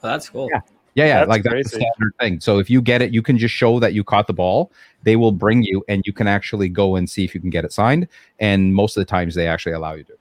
Oh, 0.03 0.09
that's 0.09 0.29
cool. 0.29 0.49
Yeah. 0.53 0.61
Yeah, 0.97 1.07
yeah, 1.07 1.19
that's 1.21 1.29
like 1.29 1.43
that's 1.43 1.73
a 1.73 1.77
standard 1.77 2.15
thing. 2.21 2.41
So 2.41 2.59
if 2.59 2.71
you 2.71 2.81
get 2.81 3.03
it, 3.03 3.13
you 3.13 3.21
can 3.21 3.37
just 3.37 3.53
show 3.53 3.81
that 3.81 3.95
you 3.95 4.05
caught 4.05 4.29
the 4.29 4.33
ball. 4.33 4.71
They 5.03 5.17
will 5.17 5.33
bring 5.33 5.65
you, 5.65 5.85
and 5.89 6.05
you 6.07 6.13
can 6.13 6.29
actually 6.29 6.69
go 6.69 6.95
and 6.95 7.11
see 7.11 7.25
if 7.25 7.35
you 7.35 7.41
can 7.41 7.51
get 7.51 7.65
it 7.65 7.73
signed. 7.73 8.07
And 8.39 8.73
most 8.75 8.97
of 8.97 9.01
the 9.01 9.05
times, 9.05 9.35
they 9.35 9.49
actually 9.49 9.73
allow 9.73 9.95
you 9.95 10.05
to. 10.05 10.13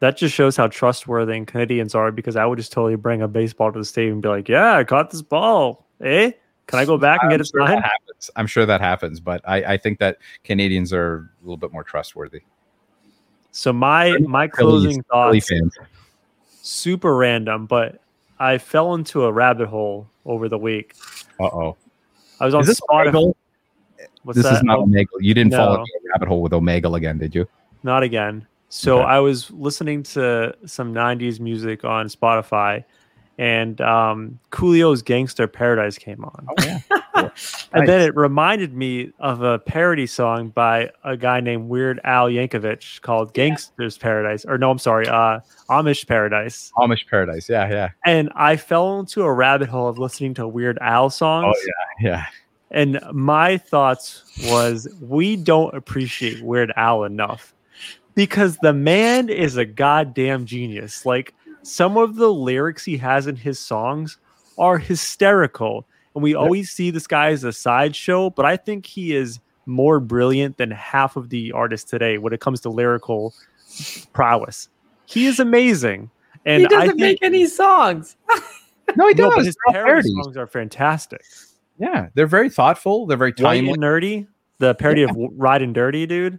That 0.00 0.16
just 0.16 0.34
shows 0.34 0.56
how 0.56 0.68
trustworthy 0.68 1.44
Canadians 1.44 1.94
are 1.94 2.10
because 2.10 2.34
I 2.34 2.46
would 2.46 2.56
just 2.56 2.72
totally 2.72 2.96
bring 2.96 3.20
a 3.20 3.28
baseball 3.28 3.72
to 3.72 3.78
the 3.78 3.84
stadium 3.84 4.14
and 4.14 4.22
be 4.22 4.28
like, 4.30 4.48
"Yeah, 4.48 4.74
I 4.74 4.84
caught 4.84 5.10
this 5.10 5.20
ball, 5.20 5.86
eh? 6.02 6.32
Can 6.66 6.78
I 6.78 6.84
go 6.84 6.96
back 6.96 7.20
and 7.22 7.30
get 7.30 7.40
it 7.40 7.48
sure 7.48 7.66
signed? 7.66 7.82
happens. 7.82 8.30
I'm 8.36 8.46
sure 8.46 8.66
that 8.66 8.80
happens, 8.80 9.20
but 9.20 9.42
I, 9.46 9.74
I 9.74 9.76
think 9.76 9.98
that 9.98 10.18
Canadians 10.44 10.92
are 10.92 11.16
a 11.16 11.44
little 11.44 11.56
bit 11.56 11.72
more 11.72 11.84
trustworthy. 11.84 12.40
So 13.50 13.72
my 13.72 14.16
my 14.18 14.48
closing 14.48 15.02
thoughts, 15.04 15.50
super 16.62 17.14
random, 17.14 17.66
but 17.66 18.00
I 18.38 18.58
fell 18.58 18.94
into 18.94 19.24
a 19.24 19.32
rabbit 19.32 19.68
hole 19.68 20.08
over 20.24 20.48
the 20.48 20.58
week. 20.58 20.94
Uh 21.38 21.44
oh. 21.44 21.76
I 22.40 22.46
was 22.46 22.54
on 22.54 22.62
is 22.62 22.80
Spotify. 22.80 23.32
What's 24.24 24.38
this 24.38 24.46
that? 24.46 24.56
is 24.56 24.62
not 24.62 24.78
oh, 24.78 24.86
Omegle. 24.86 25.20
You 25.20 25.34
didn't 25.34 25.52
no. 25.52 25.58
fall 25.58 25.74
into 25.74 25.82
a 25.82 26.10
rabbit 26.12 26.28
hole 26.28 26.42
with 26.42 26.52
Omegle 26.52 26.96
again, 26.96 27.18
did 27.18 27.34
you? 27.34 27.46
Not 27.82 28.02
again. 28.02 28.46
So 28.70 29.00
okay. 29.00 29.08
I 29.08 29.18
was 29.20 29.50
listening 29.52 30.02
to 30.14 30.54
some 30.66 30.92
'90s 30.92 31.38
music 31.38 31.84
on 31.84 32.08
Spotify, 32.08 32.84
and 33.38 33.80
um, 33.80 34.38
Coolio's 34.50 35.02
Gangster 35.02 35.46
Paradise 35.46 35.98
came 35.98 36.24
on. 36.24 36.46
Oh, 36.48 36.64
yeah. 36.64 36.80
and 37.14 37.30
nice. 37.74 37.86
then 37.86 38.00
it 38.00 38.16
reminded 38.16 38.74
me 38.74 39.12
of 39.18 39.42
a 39.42 39.58
parody 39.58 40.06
song 40.06 40.48
by 40.50 40.90
a 41.02 41.16
guy 41.16 41.40
named 41.40 41.68
Weird 41.68 42.00
Al 42.04 42.28
Yankovic 42.28 43.00
called 43.00 43.34
Gangster's 43.34 43.96
yeah. 43.96 44.02
Paradise. 44.02 44.44
Or 44.44 44.58
no, 44.58 44.70
I'm 44.70 44.78
sorry, 44.78 45.08
uh, 45.08 45.40
Amish 45.68 46.06
Paradise. 46.06 46.72
Amish 46.78 47.06
Paradise, 47.08 47.48
yeah, 47.48 47.68
yeah. 47.68 47.90
And 48.04 48.30
I 48.34 48.56
fell 48.56 49.00
into 49.00 49.22
a 49.22 49.32
rabbit 49.32 49.68
hole 49.68 49.88
of 49.88 49.98
listening 49.98 50.34
to 50.34 50.46
Weird 50.46 50.78
Al 50.80 51.10
songs. 51.10 51.56
Oh 51.56 51.62
yeah, 52.00 52.10
yeah. 52.10 52.26
And 52.70 53.00
my 53.12 53.56
thoughts 53.56 54.24
was 54.46 54.88
we 55.00 55.36
don't 55.36 55.74
appreciate 55.74 56.42
Weird 56.42 56.72
Al 56.76 57.04
enough 57.04 57.54
because 58.14 58.58
the 58.62 58.72
man 58.72 59.28
is 59.28 59.56
a 59.56 59.64
goddamn 59.64 60.46
genius. 60.46 61.04
Like 61.06 61.34
some 61.64 61.96
of 61.96 62.16
the 62.16 62.32
lyrics 62.32 62.84
he 62.84 62.96
has 62.98 63.26
in 63.26 63.36
his 63.36 63.58
songs 63.58 64.18
are 64.58 64.78
hysterical. 64.78 65.86
And 66.14 66.22
we 66.22 66.34
always 66.34 66.70
see 66.70 66.90
this 66.90 67.06
guy 67.06 67.30
as 67.30 67.42
a 67.42 67.52
sideshow, 67.52 68.30
but 68.30 68.46
I 68.46 68.56
think 68.56 68.86
he 68.86 69.16
is 69.16 69.40
more 69.66 69.98
brilliant 69.98 70.58
than 70.58 70.70
half 70.70 71.16
of 71.16 71.30
the 71.30 71.50
artists 71.52 71.90
today 71.90 72.18
when 72.18 72.32
it 72.32 72.40
comes 72.40 72.60
to 72.60 72.68
lyrical 72.68 73.34
prowess. 74.12 74.68
He 75.06 75.26
is 75.26 75.40
amazing. 75.40 76.10
And 76.46 76.62
he 76.62 76.68
doesn't 76.68 76.98
think, 76.98 77.00
make 77.00 77.22
any 77.22 77.46
songs. 77.46 78.16
no, 78.96 79.08
he 79.08 79.14
does. 79.14 79.34
No, 79.34 79.42
his 79.42 79.56
parody 79.70 80.08
songs 80.22 80.36
are 80.36 80.46
fantastic. 80.46 81.22
Yeah, 81.78 82.08
they're 82.14 82.26
very 82.26 82.50
thoughtful. 82.50 83.06
They're 83.06 83.16
very 83.16 83.32
timely. 83.32 83.70
White 83.70 83.74
and 83.74 83.82
nerdy. 83.82 84.26
The 84.58 84.74
parody 84.74 85.00
yeah. 85.00 85.08
of 85.10 85.62
and 85.62 85.74
Dirty, 85.74 86.06
dude. 86.06 86.38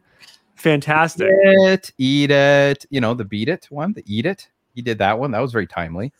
Fantastic. 0.56 1.28
Eat 1.28 1.68
it, 1.68 1.92
eat 1.98 2.32
it. 2.32 2.86
You 2.90 3.02
know, 3.02 3.14
the 3.14 3.26
beat 3.26 3.50
it 3.50 3.68
one, 3.70 3.94
the 3.94 4.04
eat 4.06 4.26
it. 4.26 4.48
He 4.76 4.82
did 4.82 4.98
that 5.00 5.18
one. 5.18 5.32
That 5.32 5.40
was 5.40 5.52
very 5.52 5.66
timely. 5.66 6.14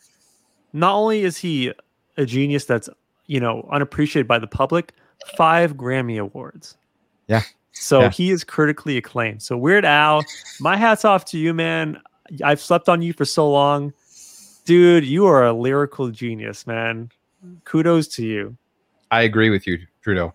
Not 0.72 0.94
only 0.94 1.22
is 1.22 1.36
he 1.36 1.72
a 2.16 2.26
genius 2.26 2.64
that's, 2.64 2.88
you 3.26 3.38
know, 3.38 3.68
unappreciated 3.70 4.26
by 4.26 4.38
the 4.38 4.46
public, 4.46 4.92
five 5.36 5.74
Grammy 5.74 6.18
Awards. 6.18 6.76
Yeah. 7.28 7.42
So 7.72 8.00
yeah. 8.00 8.10
he 8.10 8.30
is 8.30 8.42
critically 8.42 8.96
acclaimed. 8.96 9.42
So 9.42 9.56
Weird 9.56 9.84
Al, 9.84 10.24
my 10.60 10.76
hat's 10.76 11.04
off 11.04 11.26
to 11.26 11.38
you, 11.38 11.52
man. 11.52 12.00
I've 12.42 12.60
slept 12.60 12.88
on 12.88 13.02
you 13.02 13.12
for 13.12 13.24
so 13.24 13.50
long. 13.50 13.92
Dude, 14.64 15.04
you 15.04 15.26
are 15.26 15.46
a 15.46 15.52
lyrical 15.52 16.10
genius, 16.10 16.66
man. 16.66 17.10
Kudos 17.64 18.08
to 18.08 18.24
you. 18.26 18.56
I 19.10 19.22
agree 19.22 19.50
with 19.50 19.66
you, 19.66 19.78
Trudeau. 20.02 20.34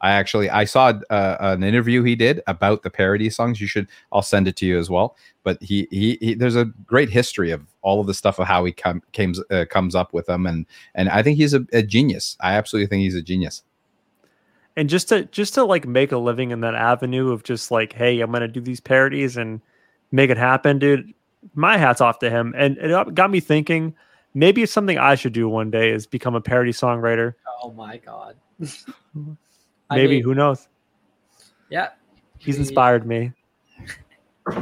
I 0.00 0.12
actually 0.12 0.48
I 0.50 0.64
saw 0.64 0.92
uh, 1.10 1.36
an 1.40 1.62
interview 1.62 2.02
he 2.02 2.16
did 2.16 2.40
about 2.46 2.82
the 2.82 2.90
parody 2.90 3.30
songs. 3.30 3.60
You 3.60 3.66
should 3.66 3.88
I'll 4.12 4.22
send 4.22 4.48
it 4.48 4.56
to 4.56 4.66
you 4.66 4.78
as 4.78 4.88
well. 4.88 5.16
But 5.42 5.62
he 5.62 5.88
he, 5.90 6.18
he 6.20 6.34
there's 6.34 6.56
a 6.56 6.66
great 6.86 7.10
history 7.10 7.50
of 7.50 7.66
all 7.82 8.00
of 8.00 8.06
the 8.06 8.14
stuff 8.14 8.38
of 8.38 8.46
how 8.46 8.64
he 8.64 8.72
com- 8.72 9.02
came, 9.12 9.34
uh, 9.50 9.64
comes 9.68 9.94
up 9.94 10.12
with 10.12 10.26
them, 10.26 10.46
and 10.46 10.66
and 10.94 11.08
I 11.08 11.22
think 11.22 11.36
he's 11.36 11.54
a, 11.54 11.66
a 11.72 11.82
genius. 11.82 12.36
I 12.40 12.54
absolutely 12.54 12.88
think 12.88 13.02
he's 13.02 13.14
a 13.14 13.22
genius 13.22 13.62
and 14.76 14.88
just 14.88 15.08
to 15.08 15.24
just 15.26 15.54
to 15.54 15.64
like 15.64 15.86
make 15.86 16.12
a 16.12 16.18
living 16.18 16.50
in 16.50 16.60
that 16.60 16.74
avenue 16.74 17.30
of 17.32 17.42
just 17.42 17.70
like 17.70 17.92
hey 17.92 18.20
i'm 18.20 18.32
gonna 18.32 18.48
do 18.48 18.60
these 18.60 18.80
parodies 18.80 19.36
and 19.36 19.60
make 20.12 20.30
it 20.30 20.36
happen 20.36 20.78
dude 20.78 21.12
my 21.54 21.76
hat's 21.76 22.00
off 22.00 22.18
to 22.18 22.30
him 22.30 22.54
and 22.56 22.78
it 22.78 23.14
got 23.14 23.30
me 23.30 23.40
thinking 23.40 23.94
maybe 24.34 24.62
it's 24.62 24.72
something 24.72 24.98
i 24.98 25.14
should 25.14 25.32
do 25.32 25.48
one 25.48 25.70
day 25.70 25.90
is 25.90 26.06
become 26.06 26.34
a 26.34 26.40
parody 26.40 26.72
songwriter 26.72 27.34
oh 27.62 27.72
my 27.72 27.96
god 27.98 28.36
maybe 29.90 30.16
mean, 30.16 30.24
who 30.24 30.34
knows 30.34 30.68
yeah 31.70 31.88
he's 32.38 32.58
inspired 32.58 33.06
me 33.06 33.32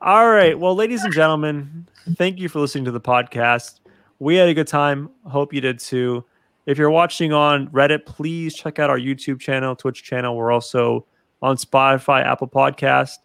all 0.00 0.28
right 0.28 0.58
well 0.58 0.74
ladies 0.74 1.04
and 1.04 1.12
gentlemen 1.12 1.86
thank 2.16 2.38
you 2.38 2.48
for 2.48 2.60
listening 2.60 2.84
to 2.84 2.90
the 2.90 3.00
podcast 3.00 3.80
we 4.18 4.36
had 4.36 4.48
a 4.48 4.54
good 4.54 4.68
time 4.68 5.10
hope 5.24 5.52
you 5.52 5.60
did 5.60 5.78
too 5.78 6.24
if 6.66 6.78
you're 6.78 6.90
watching 6.90 7.32
on 7.32 7.68
Reddit, 7.70 8.04
please 8.06 8.54
check 8.54 8.78
out 8.78 8.90
our 8.90 8.98
YouTube 8.98 9.40
channel, 9.40 9.74
Twitch 9.74 10.02
channel. 10.02 10.36
We're 10.36 10.52
also 10.52 11.06
on 11.42 11.56
Spotify, 11.56 12.24
Apple 12.24 12.48
Podcast, 12.48 13.16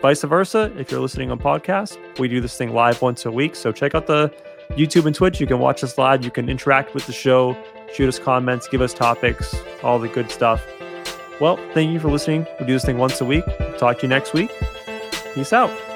vice 0.00 0.22
versa. 0.22 0.72
If 0.78 0.90
you're 0.90 1.00
listening 1.00 1.30
on 1.30 1.38
podcast, 1.38 1.98
we 2.18 2.26
do 2.26 2.40
this 2.40 2.56
thing 2.56 2.72
live 2.72 3.02
once 3.02 3.26
a 3.26 3.30
week. 3.30 3.54
So 3.54 3.70
check 3.70 3.94
out 3.94 4.06
the 4.06 4.34
YouTube 4.70 5.06
and 5.06 5.14
Twitch. 5.14 5.40
You 5.40 5.46
can 5.46 5.58
watch 5.58 5.84
us 5.84 5.98
live. 5.98 6.24
You 6.24 6.30
can 6.30 6.48
interact 6.48 6.94
with 6.94 7.06
the 7.06 7.12
show, 7.12 7.56
shoot 7.92 8.08
us 8.08 8.18
comments, 8.18 8.68
give 8.68 8.80
us 8.80 8.94
topics, 8.94 9.54
all 9.82 9.98
the 9.98 10.08
good 10.08 10.30
stuff. 10.30 10.66
Well, 11.40 11.56
thank 11.72 11.92
you 11.92 12.00
for 12.00 12.10
listening. 12.10 12.46
We 12.58 12.66
do 12.66 12.72
this 12.72 12.84
thing 12.84 12.98
once 12.98 13.20
a 13.20 13.24
week. 13.24 13.44
talk 13.78 13.98
to 13.98 14.02
you 14.02 14.08
next 14.08 14.32
week. 14.32 14.50
Peace 15.34 15.52
out. 15.52 15.87